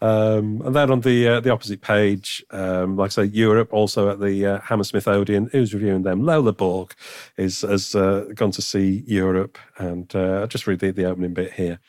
Um, 0.00 0.62
and 0.64 0.76
then 0.76 0.90
on 0.90 1.00
the 1.00 1.26
uh, 1.26 1.40
the 1.40 1.50
opposite 1.50 1.80
page, 1.80 2.44
um, 2.50 2.96
like 2.96 3.10
I 3.10 3.10
say, 3.10 3.24
Europe 3.24 3.72
also 3.72 4.08
at 4.08 4.20
the 4.20 4.46
uh, 4.46 4.60
Hammersmith 4.60 5.08
Odeon. 5.08 5.48
Who's 5.50 5.74
reviewing 5.74 6.02
them? 6.02 6.24
Lola 6.24 6.52
Borg 6.52 6.94
is 7.36 7.62
has 7.62 7.94
uh, 7.94 8.26
gone 8.34 8.52
to 8.52 8.62
see 8.62 9.02
Europe, 9.06 9.58
and 9.76 10.14
uh, 10.14 10.40
I'll 10.40 10.46
just 10.46 10.66
read 10.66 10.78
the, 10.78 10.92
the 10.92 11.04
opening 11.04 11.34
bit 11.34 11.54
here. 11.54 11.80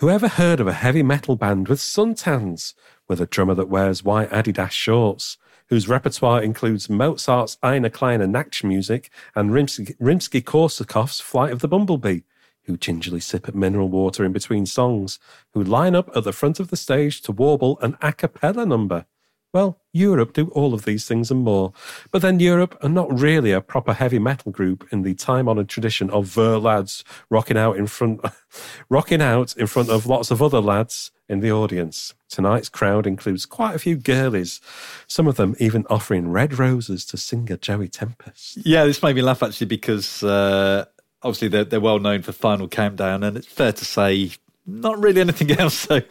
Whoever 0.00 0.28
heard 0.28 0.60
of 0.60 0.66
a 0.66 0.72
heavy 0.72 1.02
metal 1.02 1.36
band 1.36 1.68
with 1.68 1.78
suntans, 1.78 2.74
with 3.14 3.20
a 3.20 3.30
drummer 3.30 3.54
that 3.54 3.68
wears 3.68 4.02
white 4.02 4.28
Adidas 4.30 4.72
shorts, 4.72 5.38
whose 5.68 5.86
repertoire 5.86 6.42
includes 6.42 6.90
Mozart's 6.90 7.56
Eine 7.62 7.88
kleine 7.88 8.26
Nachtmusik 8.26 9.08
and 9.36 9.52
Rimsky-Korsakov's 9.52 11.20
Flight 11.20 11.52
of 11.52 11.60
the 11.60 11.68
Bumblebee? 11.68 12.22
who 12.64 12.76
gingerly 12.76 13.20
sip 13.20 13.46
at 13.46 13.54
mineral 13.54 13.88
water 13.90 14.24
in 14.24 14.32
between 14.32 14.66
songs, 14.66 15.20
who 15.52 15.62
line 15.62 15.94
up 15.94 16.10
at 16.16 16.24
the 16.24 16.32
front 16.32 16.58
of 16.58 16.70
the 16.70 16.76
stage 16.76 17.20
to 17.20 17.30
warble 17.30 17.78
an 17.82 17.96
a 18.00 18.10
cappella 18.10 18.66
number. 18.66 19.04
Well, 19.52 19.78
Europe 19.92 20.32
do 20.32 20.48
all 20.48 20.74
of 20.74 20.84
these 20.84 21.06
things 21.06 21.30
and 21.30 21.44
more. 21.44 21.72
But 22.10 22.22
then 22.22 22.40
Europe 22.40 22.76
are 22.82 22.88
not 22.88 23.20
really 23.20 23.52
a 23.52 23.60
proper 23.60 23.92
heavy 23.92 24.18
metal 24.18 24.50
group 24.50 24.88
in 24.90 25.02
the 25.02 25.14
time-honored 25.14 25.68
tradition 25.68 26.10
of 26.10 26.26
Ver 26.26 26.56
lads 26.56 27.04
rocking 27.30 27.58
out 27.58 27.76
in 27.76 27.86
front, 27.86 28.20
rocking 28.88 29.22
out 29.22 29.56
in 29.56 29.68
front 29.68 29.90
of 29.90 30.06
lots 30.06 30.32
of 30.32 30.42
other 30.42 30.60
lads 30.60 31.12
in 31.28 31.38
the 31.38 31.52
audience. 31.52 32.14
Tonight's 32.34 32.68
crowd 32.68 33.06
includes 33.06 33.46
quite 33.46 33.76
a 33.76 33.78
few 33.78 33.96
girlies, 33.96 34.60
some 35.06 35.28
of 35.28 35.36
them 35.36 35.54
even 35.60 35.86
offering 35.88 36.30
red 36.30 36.58
roses 36.58 37.04
to 37.06 37.16
singer 37.16 37.56
Joey 37.56 37.86
Tempest. 37.86 38.58
Yeah, 38.66 38.86
this 38.86 39.04
made 39.04 39.14
me 39.14 39.22
laugh 39.22 39.40
actually 39.40 39.68
because 39.68 40.24
uh, 40.24 40.84
obviously 41.22 41.46
they're, 41.46 41.64
they're 41.64 41.80
well 41.80 42.00
known 42.00 42.22
for 42.22 42.32
Final 42.32 42.66
Countdown, 42.66 43.22
and 43.22 43.36
it's 43.36 43.46
fair 43.46 43.70
to 43.70 43.84
say 43.84 44.32
not 44.66 45.00
really 45.00 45.20
anything 45.20 45.52
else. 45.60 45.74
So 45.74 46.02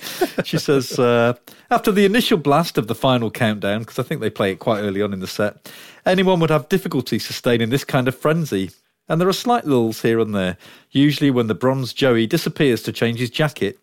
she 0.46 0.58
says, 0.58 0.98
uh, 0.98 1.34
after 1.70 1.92
the 1.92 2.06
initial 2.06 2.38
blast 2.38 2.78
of 2.78 2.88
the 2.88 2.96
final 2.96 3.30
countdown, 3.30 3.80
because 3.80 4.00
I 4.00 4.04
think 4.04 4.22
they 4.22 4.30
play 4.30 4.52
it 4.52 4.60
quite 4.60 4.80
early 4.80 5.02
on 5.02 5.12
in 5.12 5.20
the 5.20 5.28
set, 5.28 5.70
anyone 6.06 6.40
would 6.40 6.52
have 6.52 6.70
difficulty 6.70 7.20
sustaining 7.20 7.70
this 7.70 7.84
kind 7.84 8.08
of 8.08 8.16
frenzy. 8.16 8.72
And 9.10 9.20
there 9.20 9.28
are 9.28 9.34
slight 9.34 9.66
lulls 9.66 10.02
here 10.02 10.20
and 10.20 10.34
there, 10.34 10.56
usually 10.92 11.32
when 11.32 11.48
the 11.48 11.56
bronze 11.56 11.92
Joey 11.92 12.28
disappears 12.28 12.82
to 12.84 12.94
change 12.94 13.20
his 13.20 13.30
jacket, 13.30 13.78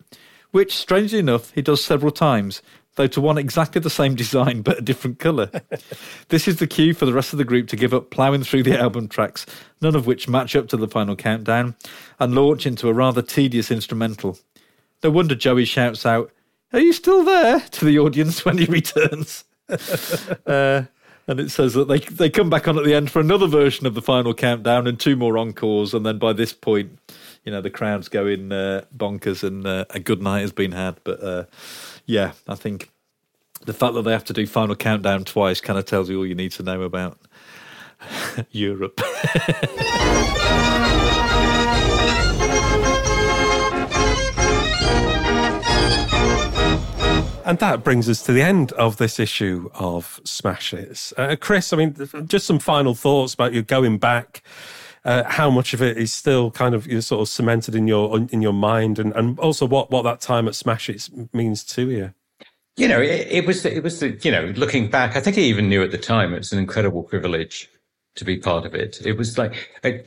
which, 0.51 0.75
strangely 0.75 1.19
enough, 1.19 1.51
he 1.51 1.61
does 1.61 1.83
several 1.83 2.11
times, 2.11 2.61
though 2.95 3.07
to 3.07 3.21
one 3.21 3.37
exactly 3.37 3.81
the 3.81 3.89
same 3.89 4.15
design 4.23 4.61
but 4.61 4.79
a 4.79 4.81
different 4.81 5.19
colour. 5.19 5.49
this 6.29 6.47
is 6.47 6.57
the 6.57 6.67
cue 6.67 6.93
for 6.93 7.05
the 7.05 7.13
rest 7.13 7.33
of 7.33 7.37
the 7.37 7.45
group 7.45 7.67
to 7.69 7.75
give 7.75 7.93
up 7.93 8.11
ploughing 8.11 8.43
through 8.43 8.63
the 8.63 8.79
album 8.79 9.07
tracks, 9.07 9.45
none 9.81 9.95
of 9.95 10.07
which 10.07 10.27
match 10.27 10.55
up 10.55 10.67
to 10.67 10.77
the 10.77 10.87
final 10.87 11.15
countdown, 11.15 11.75
and 12.19 12.35
launch 12.35 12.65
into 12.65 12.89
a 12.89 12.93
rather 12.93 13.21
tedious 13.21 13.71
instrumental. 13.71 14.37
No 15.03 15.09
wonder 15.09 15.35
Joey 15.35 15.65
shouts 15.65 16.05
out, 16.05 16.31
Are 16.73 16.79
you 16.79 16.93
still 16.93 17.23
there? 17.23 17.59
to 17.71 17.85
the 17.85 17.99
audience 17.99 18.45
when 18.45 18.57
he 18.57 18.65
returns. 18.65 19.45
uh, 20.45 20.83
and 21.27 21.39
it 21.39 21.49
says 21.49 21.73
that 21.73 21.87
they 21.87 21.99
they 21.99 22.29
come 22.29 22.49
back 22.49 22.67
on 22.67 22.77
at 22.77 22.83
the 22.83 22.93
end 22.93 23.09
for 23.09 23.19
another 23.19 23.47
version 23.47 23.87
of 23.87 23.93
the 23.93 24.01
final 24.01 24.33
countdown 24.33 24.85
and 24.85 24.99
two 24.99 25.15
more 25.15 25.37
encores. 25.37 25.93
And 25.93 26.05
then 26.05 26.17
by 26.17 26.33
this 26.33 26.51
point, 26.51 26.97
you 27.43 27.51
know, 27.51 27.61
the 27.61 27.69
crowd's 27.69 28.07
going 28.07 28.51
uh, 28.51 28.83
bonkers 28.95 29.43
and 29.43 29.65
uh, 29.65 29.85
a 29.89 29.99
good 29.99 30.21
night 30.21 30.41
has 30.41 30.51
been 30.51 30.71
had. 30.71 30.97
But 31.03 31.23
uh, 31.23 31.45
yeah, 32.05 32.33
I 32.47 32.55
think 32.55 32.91
the 33.65 33.73
fact 33.73 33.93
that 33.95 34.03
they 34.03 34.11
have 34.11 34.25
to 34.25 34.33
do 34.33 34.45
final 34.47 34.75
countdown 34.75 35.23
twice 35.23 35.61
kind 35.61 35.77
of 35.79 35.85
tells 35.85 36.09
you 36.09 36.19
all 36.19 36.25
you 36.25 36.35
need 36.35 36.51
to 36.53 36.63
know 36.63 36.81
about 36.83 37.19
Europe. 38.51 38.99
And 47.43 47.59
that 47.59 47.83
brings 47.83 48.07
us 48.07 48.21
to 48.23 48.31
the 48.31 48.41
end 48.41 48.71
of 48.73 48.95
this 48.95 49.19
issue 49.19 49.69
of 49.73 50.21
Smash 50.23 50.71
Hits. 50.71 51.11
Uh, 51.17 51.35
Chris, 51.37 51.73
I 51.73 51.77
mean, 51.77 51.95
just 52.27 52.45
some 52.45 52.59
final 52.59 52.95
thoughts 52.95 53.33
about 53.33 53.51
you 53.51 53.61
going 53.61 53.97
back. 53.97 54.41
Uh, 55.03 55.23
how 55.25 55.49
much 55.49 55.73
of 55.73 55.81
it 55.81 55.97
is 55.97 56.13
still 56.13 56.51
kind 56.51 56.75
of 56.75 56.85
you 56.85 57.01
sort 57.01 57.21
of 57.21 57.27
cemented 57.27 57.73
in 57.73 57.87
your 57.87 58.17
in 58.31 58.41
your 58.41 58.53
mind, 58.53 58.99
and, 58.99 59.11
and 59.13 59.39
also 59.39 59.65
what, 59.65 59.89
what 59.89 60.03
that 60.03 60.21
time 60.21 60.47
at 60.47 60.53
Smash 60.53 60.87
Hits 60.87 61.09
means 61.33 61.63
to 61.63 61.89
you. 61.89 62.13
You 62.77 62.87
know, 62.87 63.01
it, 63.01 63.27
it 63.29 63.47
was 63.47 63.65
it 63.65 63.83
was 63.83 63.99
the 63.99 64.11
you 64.21 64.31
know 64.31 64.53
looking 64.55 64.89
back, 64.89 65.15
I 65.15 65.19
think 65.19 65.37
I 65.37 65.41
even 65.41 65.69
knew 65.69 65.83
at 65.83 65.91
the 65.91 65.97
time 65.97 66.33
it 66.33 66.37
was 66.37 66.53
an 66.53 66.59
incredible 66.59 67.03
privilege 67.03 67.67
to 68.15 68.25
be 68.25 68.37
part 68.37 68.65
of 68.65 68.75
it. 68.75 69.01
It 69.03 69.17
was 69.17 69.37
like 69.37 69.55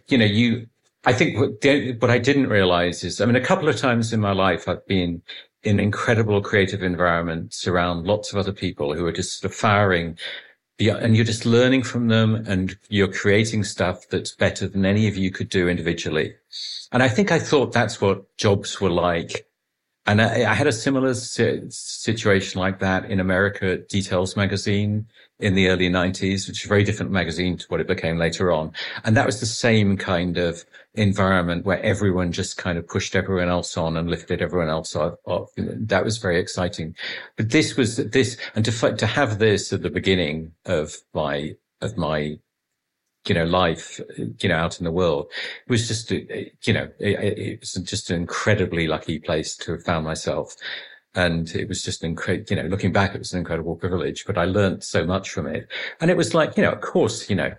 you 0.08 0.18
know 0.18 0.24
you. 0.24 0.66
I 1.06 1.12
think 1.12 1.38
what, 1.38 2.00
what 2.00 2.10
I 2.10 2.18
didn't 2.18 2.48
realize 2.48 3.04
is, 3.04 3.20
I 3.20 3.26
mean, 3.26 3.36
a 3.36 3.40
couple 3.40 3.68
of 3.68 3.76
times 3.76 4.14
in 4.14 4.20
my 4.20 4.32
life 4.32 4.66
I've 4.68 4.86
been 4.86 5.20
in 5.62 5.80
incredible 5.80 6.40
creative 6.40 6.82
environments 6.82 7.66
around 7.66 8.06
lots 8.06 8.32
of 8.32 8.38
other 8.38 8.52
people 8.52 8.94
who 8.94 9.04
are 9.06 9.12
just 9.12 9.40
sort 9.40 9.50
of 9.52 9.56
firing 9.56 10.18
and 10.78 11.16
you're 11.16 11.24
just 11.24 11.46
learning 11.46 11.82
from 11.82 12.09
them 12.09 12.34
and 12.46 12.76
you're 12.88 13.12
creating 13.12 13.64
stuff 13.64 14.09
that's 14.09 14.34
better 14.34 14.66
than 14.66 14.84
any 14.84 15.06
of 15.06 15.16
you 15.16 15.30
could 15.30 15.48
do 15.48 15.68
individually. 15.68 16.34
And 16.92 17.02
I 17.02 17.09
think 17.09 17.30
I 17.30 17.38
thought 17.38 17.72
that's 17.72 18.01
what 18.01 18.36
jobs 18.36 18.80
were 18.80 18.90
like. 18.90 19.46
And 20.06 20.20
I, 20.20 20.51
I 20.51 20.55
had 20.55 20.66
a 20.66 20.72
similar 20.72 21.14
situation 21.14 22.60
like 22.60 22.78
that 22.81 23.06
in 23.06 23.20
America 23.20 23.78
Details 23.78 24.36
magazine 24.36 25.06
in 25.39 25.55
the 25.55 25.68
early 25.68 25.89
90s, 25.89 26.47
which 26.47 26.60
is 26.60 26.64
a 26.64 26.68
very 26.68 26.85
different 26.85 27.10
magazine 27.10 27.56
to 27.56 27.66
what 27.68 27.81
it 27.81 27.86
became 27.86 28.18
later 28.18 28.52
on. 28.52 28.72
And 29.05 29.16
that 29.16 29.26
was 29.26 29.40
the 29.40 29.47
same 29.47 29.97
kind 29.97 30.36
of 30.36 30.64
environment 30.94 31.64
where 31.64 31.82
everyone 31.82 32.32
just 32.32 32.56
kind 32.56 32.78
of 32.78 32.86
pushed 32.86 33.16
everyone 33.16 33.48
else 33.48 33.76
on 33.76 33.97
and 33.97 34.09
lifted 34.10 34.43
everyone 34.43 34.68
else 34.68 34.94
off. 34.94 35.14
off. 35.24 35.51
That 35.56 36.05
was 36.05 36.18
very 36.18 36.39
exciting. 36.39 36.94
But 37.36 37.51
this 37.51 37.76
was 37.76 37.97
this, 37.97 38.36
and 38.55 38.64
to, 38.64 38.97
to 38.97 39.06
have 39.06 39.39
this 39.39 39.72
at 39.72 39.82
the 39.82 39.90
beginning 39.90 40.52
of 40.66 40.97
my, 41.14 41.56
of 41.81 41.97
my, 41.97 42.39
you 43.26 43.34
know, 43.34 43.44
life, 43.44 44.01
you 44.40 44.48
know, 44.48 44.56
out 44.56 44.78
in 44.78 44.84
the 44.84 44.92
world 44.92 45.26
It 45.66 45.70
was 45.70 45.88
just, 45.88 46.12
uh, 46.12 46.16
you 46.64 46.72
know, 46.72 46.88
it, 46.98 47.38
it 47.38 47.60
was 47.60 47.72
just 47.74 48.10
an 48.10 48.16
incredibly 48.16 48.86
lucky 48.86 49.18
place 49.18 49.56
to 49.59 49.72
have 49.72 49.84
found 49.84 50.05
myself. 50.05 50.55
And 51.14 51.48
it 51.55 51.68
was 51.68 51.82
just 51.82 52.02
incredible, 52.02 52.46
you 52.51 52.56
know, 52.56 52.68
looking 52.68 52.92
back, 52.92 53.14
it 53.14 53.18
was 53.18 53.32
an 53.32 53.38
incredible 53.38 53.76
privilege, 53.76 54.24
but 54.26 54.36
I 54.36 54.44
learned 54.46 54.82
so 54.82 55.06
much 55.06 55.30
from 55.30 55.46
it. 55.46 55.68
And 56.01 56.10
it 56.10 56.16
was 56.16 56.34
like, 56.34 56.56
you 56.56 56.64
know, 56.64 56.72
of 56.72 56.80
course, 56.80 57.30
you 57.30 57.36
know, 57.36 57.55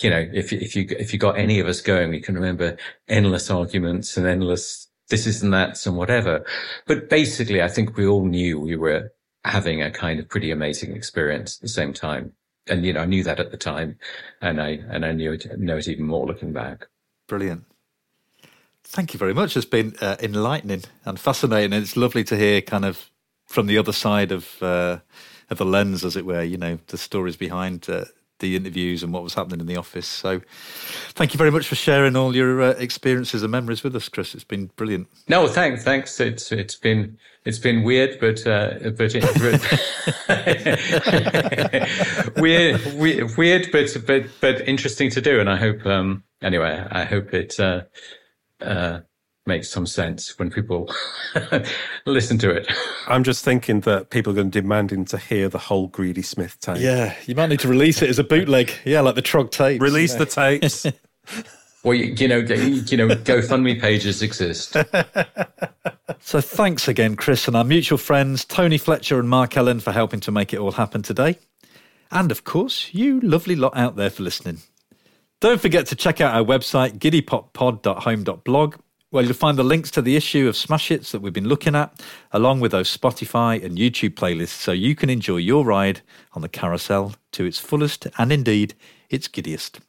you 0.00 0.10
know, 0.10 0.26
if, 0.32 0.52
if 0.52 0.74
you, 0.74 0.86
if 0.90 1.12
you 1.12 1.18
got 1.18 1.38
any 1.38 1.60
of 1.60 1.66
us 1.66 1.80
going, 1.80 2.10
we 2.10 2.20
can 2.20 2.34
remember 2.34 2.76
endless 3.08 3.50
arguments 3.50 4.16
and 4.16 4.26
endless 4.26 4.88
this 5.08 5.26
is 5.26 5.42
and 5.42 5.52
that's 5.52 5.86
and 5.86 5.96
whatever. 5.96 6.44
But 6.86 7.08
basically, 7.08 7.62
I 7.62 7.68
think 7.68 7.96
we 7.96 8.06
all 8.06 8.26
knew 8.26 8.60
we 8.60 8.76
were 8.76 9.12
having 9.44 9.82
a 9.82 9.90
kind 9.90 10.20
of 10.20 10.28
pretty 10.28 10.50
amazing 10.50 10.94
experience 10.94 11.56
at 11.56 11.62
the 11.62 11.68
same 11.68 11.92
time. 11.92 12.32
And, 12.68 12.84
you 12.84 12.92
know, 12.92 13.00
I 13.00 13.06
knew 13.06 13.22
that 13.24 13.40
at 13.40 13.50
the 13.50 13.56
time 13.56 13.98
and 14.40 14.60
I, 14.60 14.80
and 14.90 15.04
I 15.04 15.12
knew 15.12 15.32
it, 15.32 15.58
know 15.58 15.76
it 15.76 15.88
even 15.88 16.06
more 16.06 16.26
looking 16.26 16.52
back. 16.52 16.86
Brilliant. 17.26 17.64
Thank 18.84 19.12
you 19.12 19.18
very 19.18 19.34
much. 19.34 19.56
It's 19.56 19.66
been 19.66 19.94
uh, 20.00 20.16
enlightening 20.20 20.84
and 21.04 21.20
fascinating. 21.20 21.72
It's 21.72 21.96
lovely 21.96 22.24
to 22.24 22.36
hear 22.36 22.62
kind 22.62 22.84
of 22.84 23.10
from 23.46 23.66
the 23.66 23.78
other 23.78 23.92
side 23.92 24.32
of, 24.32 24.62
uh, 24.62 24.98
of 25.50 25.58
the 25.58 25.64
lens, 25.64 26.04
as 26.04 26.16
it 26.16 26.24
were, 26.24 26.42
you 26.42 26.56
know, 26.56 26.78
the 26.86 26.98
stories 26.98 27.36
behind 27.36 27.88
uh, 27.88 28.04
the 28.38 28.56
interviews 28.56 29.02
and 29.02 29.12
what 29.12 29.22
was 29.22 29.34
happening 29.34 29.60
in 29.60 29.66
the 29.66 29.76
office. 29.76 30.06
So, 30.06 30.40
thank 31.14 31.34
you 31.34 31.38
very 31.38 31.50
much 31.50 31.66
for 31.66 31.74
sharing 31.74 32.16
all 32.16 32.34
your 32.34 32.62
uh, 32.62 32.70
experiences 32.72 33.42
and 33.42 33.50
memories 33.50 33.82
with 33.82 33.94
us, 33.96 34.08
Chris. 34.08 34.34
It's 34.34 34.44
been 34.44 34.70
brilliant. 34.76 35.08
No, 35.28 35.46
thanks, 35.48 35.84
thanks. 35.84 36.20
It's 36.20 36.52
it's 36.52 36.76
been 36.76 37.18
it's 37.44 37.58
been 37.58 37.82
weird, 37.82 38.18
but 38.20 38.46
uh, 38.46 38.90
but, 38.96 39.14
weird, 42.36 42.80
weird, 42.96 43.36
weird, 43.36 43.68
but 43.72 43.96
but 44.06 44.26
but 44.40 44.68
interesting 44.68 45.10
to 45.10 45.20
do. 45.20 45.40
And 45.40 45.48
I 45.48 45.56
hope, 45.56 45.84
um, 45.86 46.24
anyway, 46.42 46.86
I 46.90 47.04
hope 47.04 47.32
it. 47.34 47.58
Uh, 47.58 47.82
uh, 48.60 49.00
makes 49.48 49.68
some 49.68 49.86
sense 49.86 50.38
when 50.38 50.50
people 50.50 50.88
listen 52.06 52.38
to 52.38 52.50
it. 52.50 52.70
I'm 53.08 53.24
just 53.24 53.44
thinking 53.44 53.80
that 53.80 54.10
people 54.10 54.32
are 54.32 54.36
going 54.36 54.52
to 54.52 54.60
demand 54.60 54.78
demanding 54.78 55.04
to 55.06 55.18
hear 55.18 55.48
the 55.48 55.58
whole 55.58 55.88
Greedy 55.88 56.22
Smith 56.22 56.60
tape. 56.60 56.78
Yeah, 56.78 57.14
you 57.26 57.34
might 57.34 57.48
need 57.48 57.60
to 57.60 57.68
release 57.68 58.00
it 58.00 58.08
as 58.08 58.18
a 58.18 58.24
bootleg. 58.24 58.72
Yeah, 58.84 59.00
like 59.00 59.16
the 59.16 59.22
Trog 59.22 59.50
tapes. 59.50 59.82
Release 59.82 60.14
the 60.14 60.26
tapes. 60.26 60.86
well, 61.82 61.94
you, 61.94 62.14
you, 62.16 62.28
know, 62.28 62.36
you 62.36 62.96
know, 62.96 63.08
GoFundMe 63.08 63.80
pages 63.80 64.22
exist. 64.22 64.76
so 66.20 66.40
thanks 66.40 66.86
again, 66.86 67.16
Chris, 67.16 67.48
and 67.48 67.56
our 67.56 67.64
mutual 67.64 67.98
friends 67.98 68.44
Tony 68.44 68.78
Fletcher 68.78 69.18
and 69.18 69.28
Mark 69.28 69.56
Ellen 69.56 69.80
for 69.80 69.90
helping 69.90 70.20
to 70.20 70.30
make 70.30 70.52
it 70.52 70.58
all 70.58 70.72
happen 70.72 71.02
today. 71.02 71.38
And 72.10 72.30
of 72.30 72.44
course, 72.44 72.90
you 72.92 73.20
lovely 73.20 73.56
lot 73.56 73.76
out 73.76 73.96
there 73.96 74.10
for 74.10 74.22
listening. 74.22 74.58
Don't 75.40 75.60
forget 75.60 75.86
to 75.86 75.96
check 75.96 76.20
out 76.20 76.34
our 76.34 76.44
website, 76.44 76.98
giddypoppod.home.blog, 76.98 78.76
well, 79.10 79.24
you'll 79.24 79.34
find 79.34 79.56
the 79.56 79.64
links 79.64 79.90
to 79.92 80.02
the 80.02 80.16
issue 80.16 80.48
of 80.48 80.56
Smash 80.56 80.88
Hits 80.88 81.12
that 81.12 81.22
we've 81.22 81.32
been 81.32 81.48
looking 81.48 81.74
at, 81.74 82.02
along 82.30 82.60
with 82.60 82.72
those 82.72 82.94
Spotify 82.94 83.62
and 83.64 83.78
YouTube 83.78 84.14
playlists, 84.14 84.48
so 84.48 84.72
you 84.72 84.94
can 84.94 85.08
enjoy 85.08 85.38
your 85.38 85.64
ride 85.64 86.02
on 86.34 86.42
the 86.42 86.48
carousel 86.48 87.14
to 87.32 87.46
its 87.46 87.58
fullest 87.58 88.06
and 88.18 88.30
indeed 88.30 88.74
its 89.08 89.26
giddiest. 89.26 89.80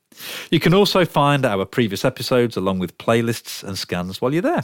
You 0.50 0.62
can 0.62 0.74
also 0.74 1.04
find 1.04 1.46
our 1.46 1.66
previous 1.66 2.06
episodes 2.06 2.56
along 2.56 2.80
with 2.80 2.98
playlists 2.98 3.62
and 3.62 3.78
scans 3.78 4.22
while 4.22 4.32
you're 4.32 4.42
there. 4.42 4.64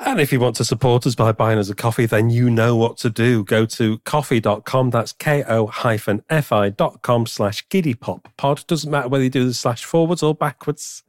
And 0.00 0.20
if 0.20 0.32
you 0.32 0.40
want 0.40 0.56
to 0.56 0.64
support 0.64 1.06
us 1.06 1.14
by 1.14 1.30
buying 1.30 1.58
us 1.58 1.70
a 1.70 1.74
coffee, 1.74 2.06
then 2.06 2.30
you 2.30 2.50
know 2.50 2.74
what 2.74 2.96
to 2.98 3.10
do. 3.10 3.44
Go 3.44 3.64
to 3.66 3.98
coffee.com. 3.98 4.90
That's. 4.90 5.04
That's 5.04 5.12
ko-fi.com 5.12 7.26
slash 7.26 7.68
giddypoppod. 7.68 8.66
Doesn't 8.66 8.90
matter 8.90 9.08
whether 9.08 9.24
you 9.24 9.30
do 9.30 9.46
the 9.46 9.54
slash 9.54 9.84
forwards 9.84 10.22
or 10.22 10.34
backwards. 10.34 11.02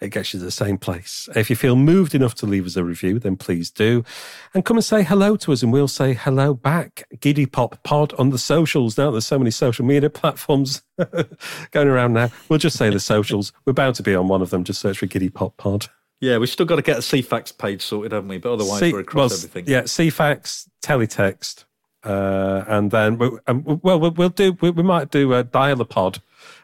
It 0.00 0.10
gets 0.10 0.34
you 0.34 0.40
to 0.40 0.44
the 0.44 0.50
same 0.50 0.76
place. 0.76 1.28
If 1.34 1.48
you 1.48 1.56
feel 1.56 1.76
moved 1.76 2.14
enough 2.14 2.34
to 2.36 2.46
leave 2.46 2.66
us 2.66 2.76
a 2.76 2.84
review, 2.84 3.18
then 3.18 3.36
please 3.36 3.70
do. 3.70 4.04
And 4.52 4.64
come 4.64 4.76
and 4.76 4.84
say 4.84 5.02
hello 5.02 5.36
to 5.36 5.52
us 5.52 5.62
and 5.62 5.72
we'll 5.72 5.88
say 5.88 6.14
hello 6.14 6.52
back. 6.52 7.04
Giddy 7.20 7.46
Pop 7.46 7.82
Pod 7.82 8.12
on 8.14 8.30
the 8.30 8.38
socials. 8.38 8.98
Now 8.98 9.10
there's 9.10 9.26
so 9.26 9.38
many 9.38 9.50
social 9.50 9.84
media 9.84 10.10
platforms 10.10 10.82
going 11.70 11.88
around 11.88 12.12
now. 12.12 12.30
We'll 12.48 12.58
just 12.58 12.76
say 12.76 12.90
the 12.90 13.00
socials. 13.00 13.52
We're 13.64 13.72
bound 13.72 13.94
to 13.96 14.02
be 14.02 14.14
on 14.14 14.28
one 14.28 14.42
of 14.42 14.50
them. 14.50 14.64
Just 14.64 14.80
search 14.80 14.98
for 14.98 15.06
Giddy 15.06 15.30
Pop 15.30 15.56
Pod. 15.56 15.88
Yeah, 16.20 16.38
we've 16.38 16.48
still 16.48 16.66
got 16.66 16.76
to 16.76 16.82
get 16.82 16.96
a 16.96 17.00
Ceefax 17.00 17.56
page 17.56 17.82
sorted, 17.82 18.12
haven't 18.12 18.28
we? 18.28 18.38
But 18.38 18.54
otherwise, 18.54 18.80
C- 18.80 18.92
we're 18.92 19.00
across 19.00 19.30
well, 19.30 19.38
everything. 19.38 19.64
Yeah, 19.68 19.82
Ceefax, 19.82 20.68
teletext, 20.82 21.64
uh, 22.04 22.64
and 22.66 22.90
then 22.90 23.18
we, 23.18 23.30
um, 23.46 23.80
well, 23.82 24.00
we'll 24.10 24.28
do. 24.30 24.56
We, 24.60 24.70
we 24.70 24.82
might 24.82 25.10
do 25.10 25.32
a 25.34 25.44
dial 25.44 25.80
a 25.80 25.84
pod, 25.84 26.20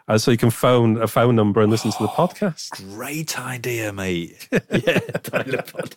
uh, 0.09 0.19
so 0.19 0.33
you 0.33 0.37
can 0.37 0.51
phone 0.51 1.01
a 1.01 1.07
phone 1.07 1.37
number 1.37 1.61
and 1.61 1.71
listen 1.71 1.93
to 1.93 2.03
the 2.03 2.09
podcast. 2.09 2.71
Great 2.95 3.39
idea, 3.39 3.93
mate. 3.93 4.49
yeah, 4.53 4.99
dial 5.23 5.55
a 5.55 5.63
pod. 5.63 5.97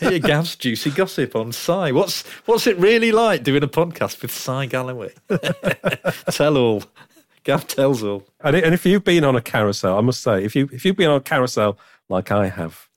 Here, 0.00 0.18
Gav's 0.18 0.56
juicy 0.56 0.90
gossip 0.90 1.36
on 1.36 1.52
Cy. 1.52 1.92
What's 1.92 2.26
what's 2.46 2.66
it 2.66 2.78
really 2.78 3.12
like 3.12 3.42
doing 3.42 3.62
a 3.62 3.68
podcast 3.68 4.22
with 4.22 4.30
Cy 4.30 4.66
Galloway? 4.66 5.12
Tell 6.30 6.56
all. 6.56 6.82
Gav 7.44 7.64
tells 7.68 8.02
all. 8.02 8.26
And, 8.40 8.56
and 8.56 8.74
if 8.74 8.84
you've 8.84 9.04
been 9.04 9.22
on 9.22 9.36
a 9.36 9.40
carousel, 9.40 9.96
I 9.96 10.00
must 10.00 10.20
say, 10.20 10.44
if 10.44 10.56
you 10.56 10.68
if 10.72 10.84
you've 10.84 10.96
been 10.96 11.10
on 11.10 11.18
a 11.18 11.20
carousel 11.20 11.78
like 12.08 12.30
I 12.30 12.48
have, 12.48 12.88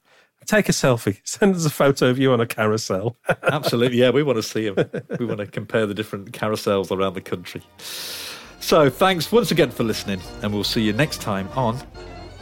take 0.46 0.70
a 0.70 0.72
selfie. 0.72 1.20
Send 1.24 1.56
us 1.56 1.66
a 1.66 1.70
photo 1.70 2.10
of 2.10 2.18
you 2.18 2.32
on 2.34 2.42
a 2.42 2.48
carousel. 2.48 3.18
Absolutely, 3.44 4.00
yeah. 4.00 4.10
We 4.10 4.24
want 4.24 4.38
to 4.38 4.44
see 4.44 4.70
them. 4.70 4.90
We 5.20 5.26
want 5.26 5.40
to 5.40 5.48
compare 5.48 5.86
the 5.86 5.94
different 5.94 6.32
carousels 6.32 6.92
around 6.92 7.14
the 7.14 7.22
country. 7.22 7.62
So, 8.60 8.90
thanks 8.90 9.32
once 9.32 9.52
again 9.52 9.72
for 9.72 9.84
listening, 9.84 10.22
and 10.42 10.54
we'll 10.54 10.64
see 10.64 10.82
you 10.82 10.94
next 10.94 11.22
time 11.22 11.48
on 11.56 11.80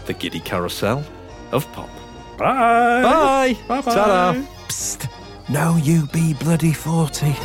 the 0.06 0.14
Giddy 0.14 0.40
Carousel 0.40 1.04
of 1.52 1.72
Pop. 1.74 1.90
Bye. 2.38 3.56
Bye. 3.68 3.82
Bye. 3.82 3.82
Ta-da. 3.82 4.34
Psst. 4.68 5.10
No, 5.50 5.78
you 5.78 6.08
be 6.08 6.34
bloody 6.34 6.74
forty. 6.74 7.36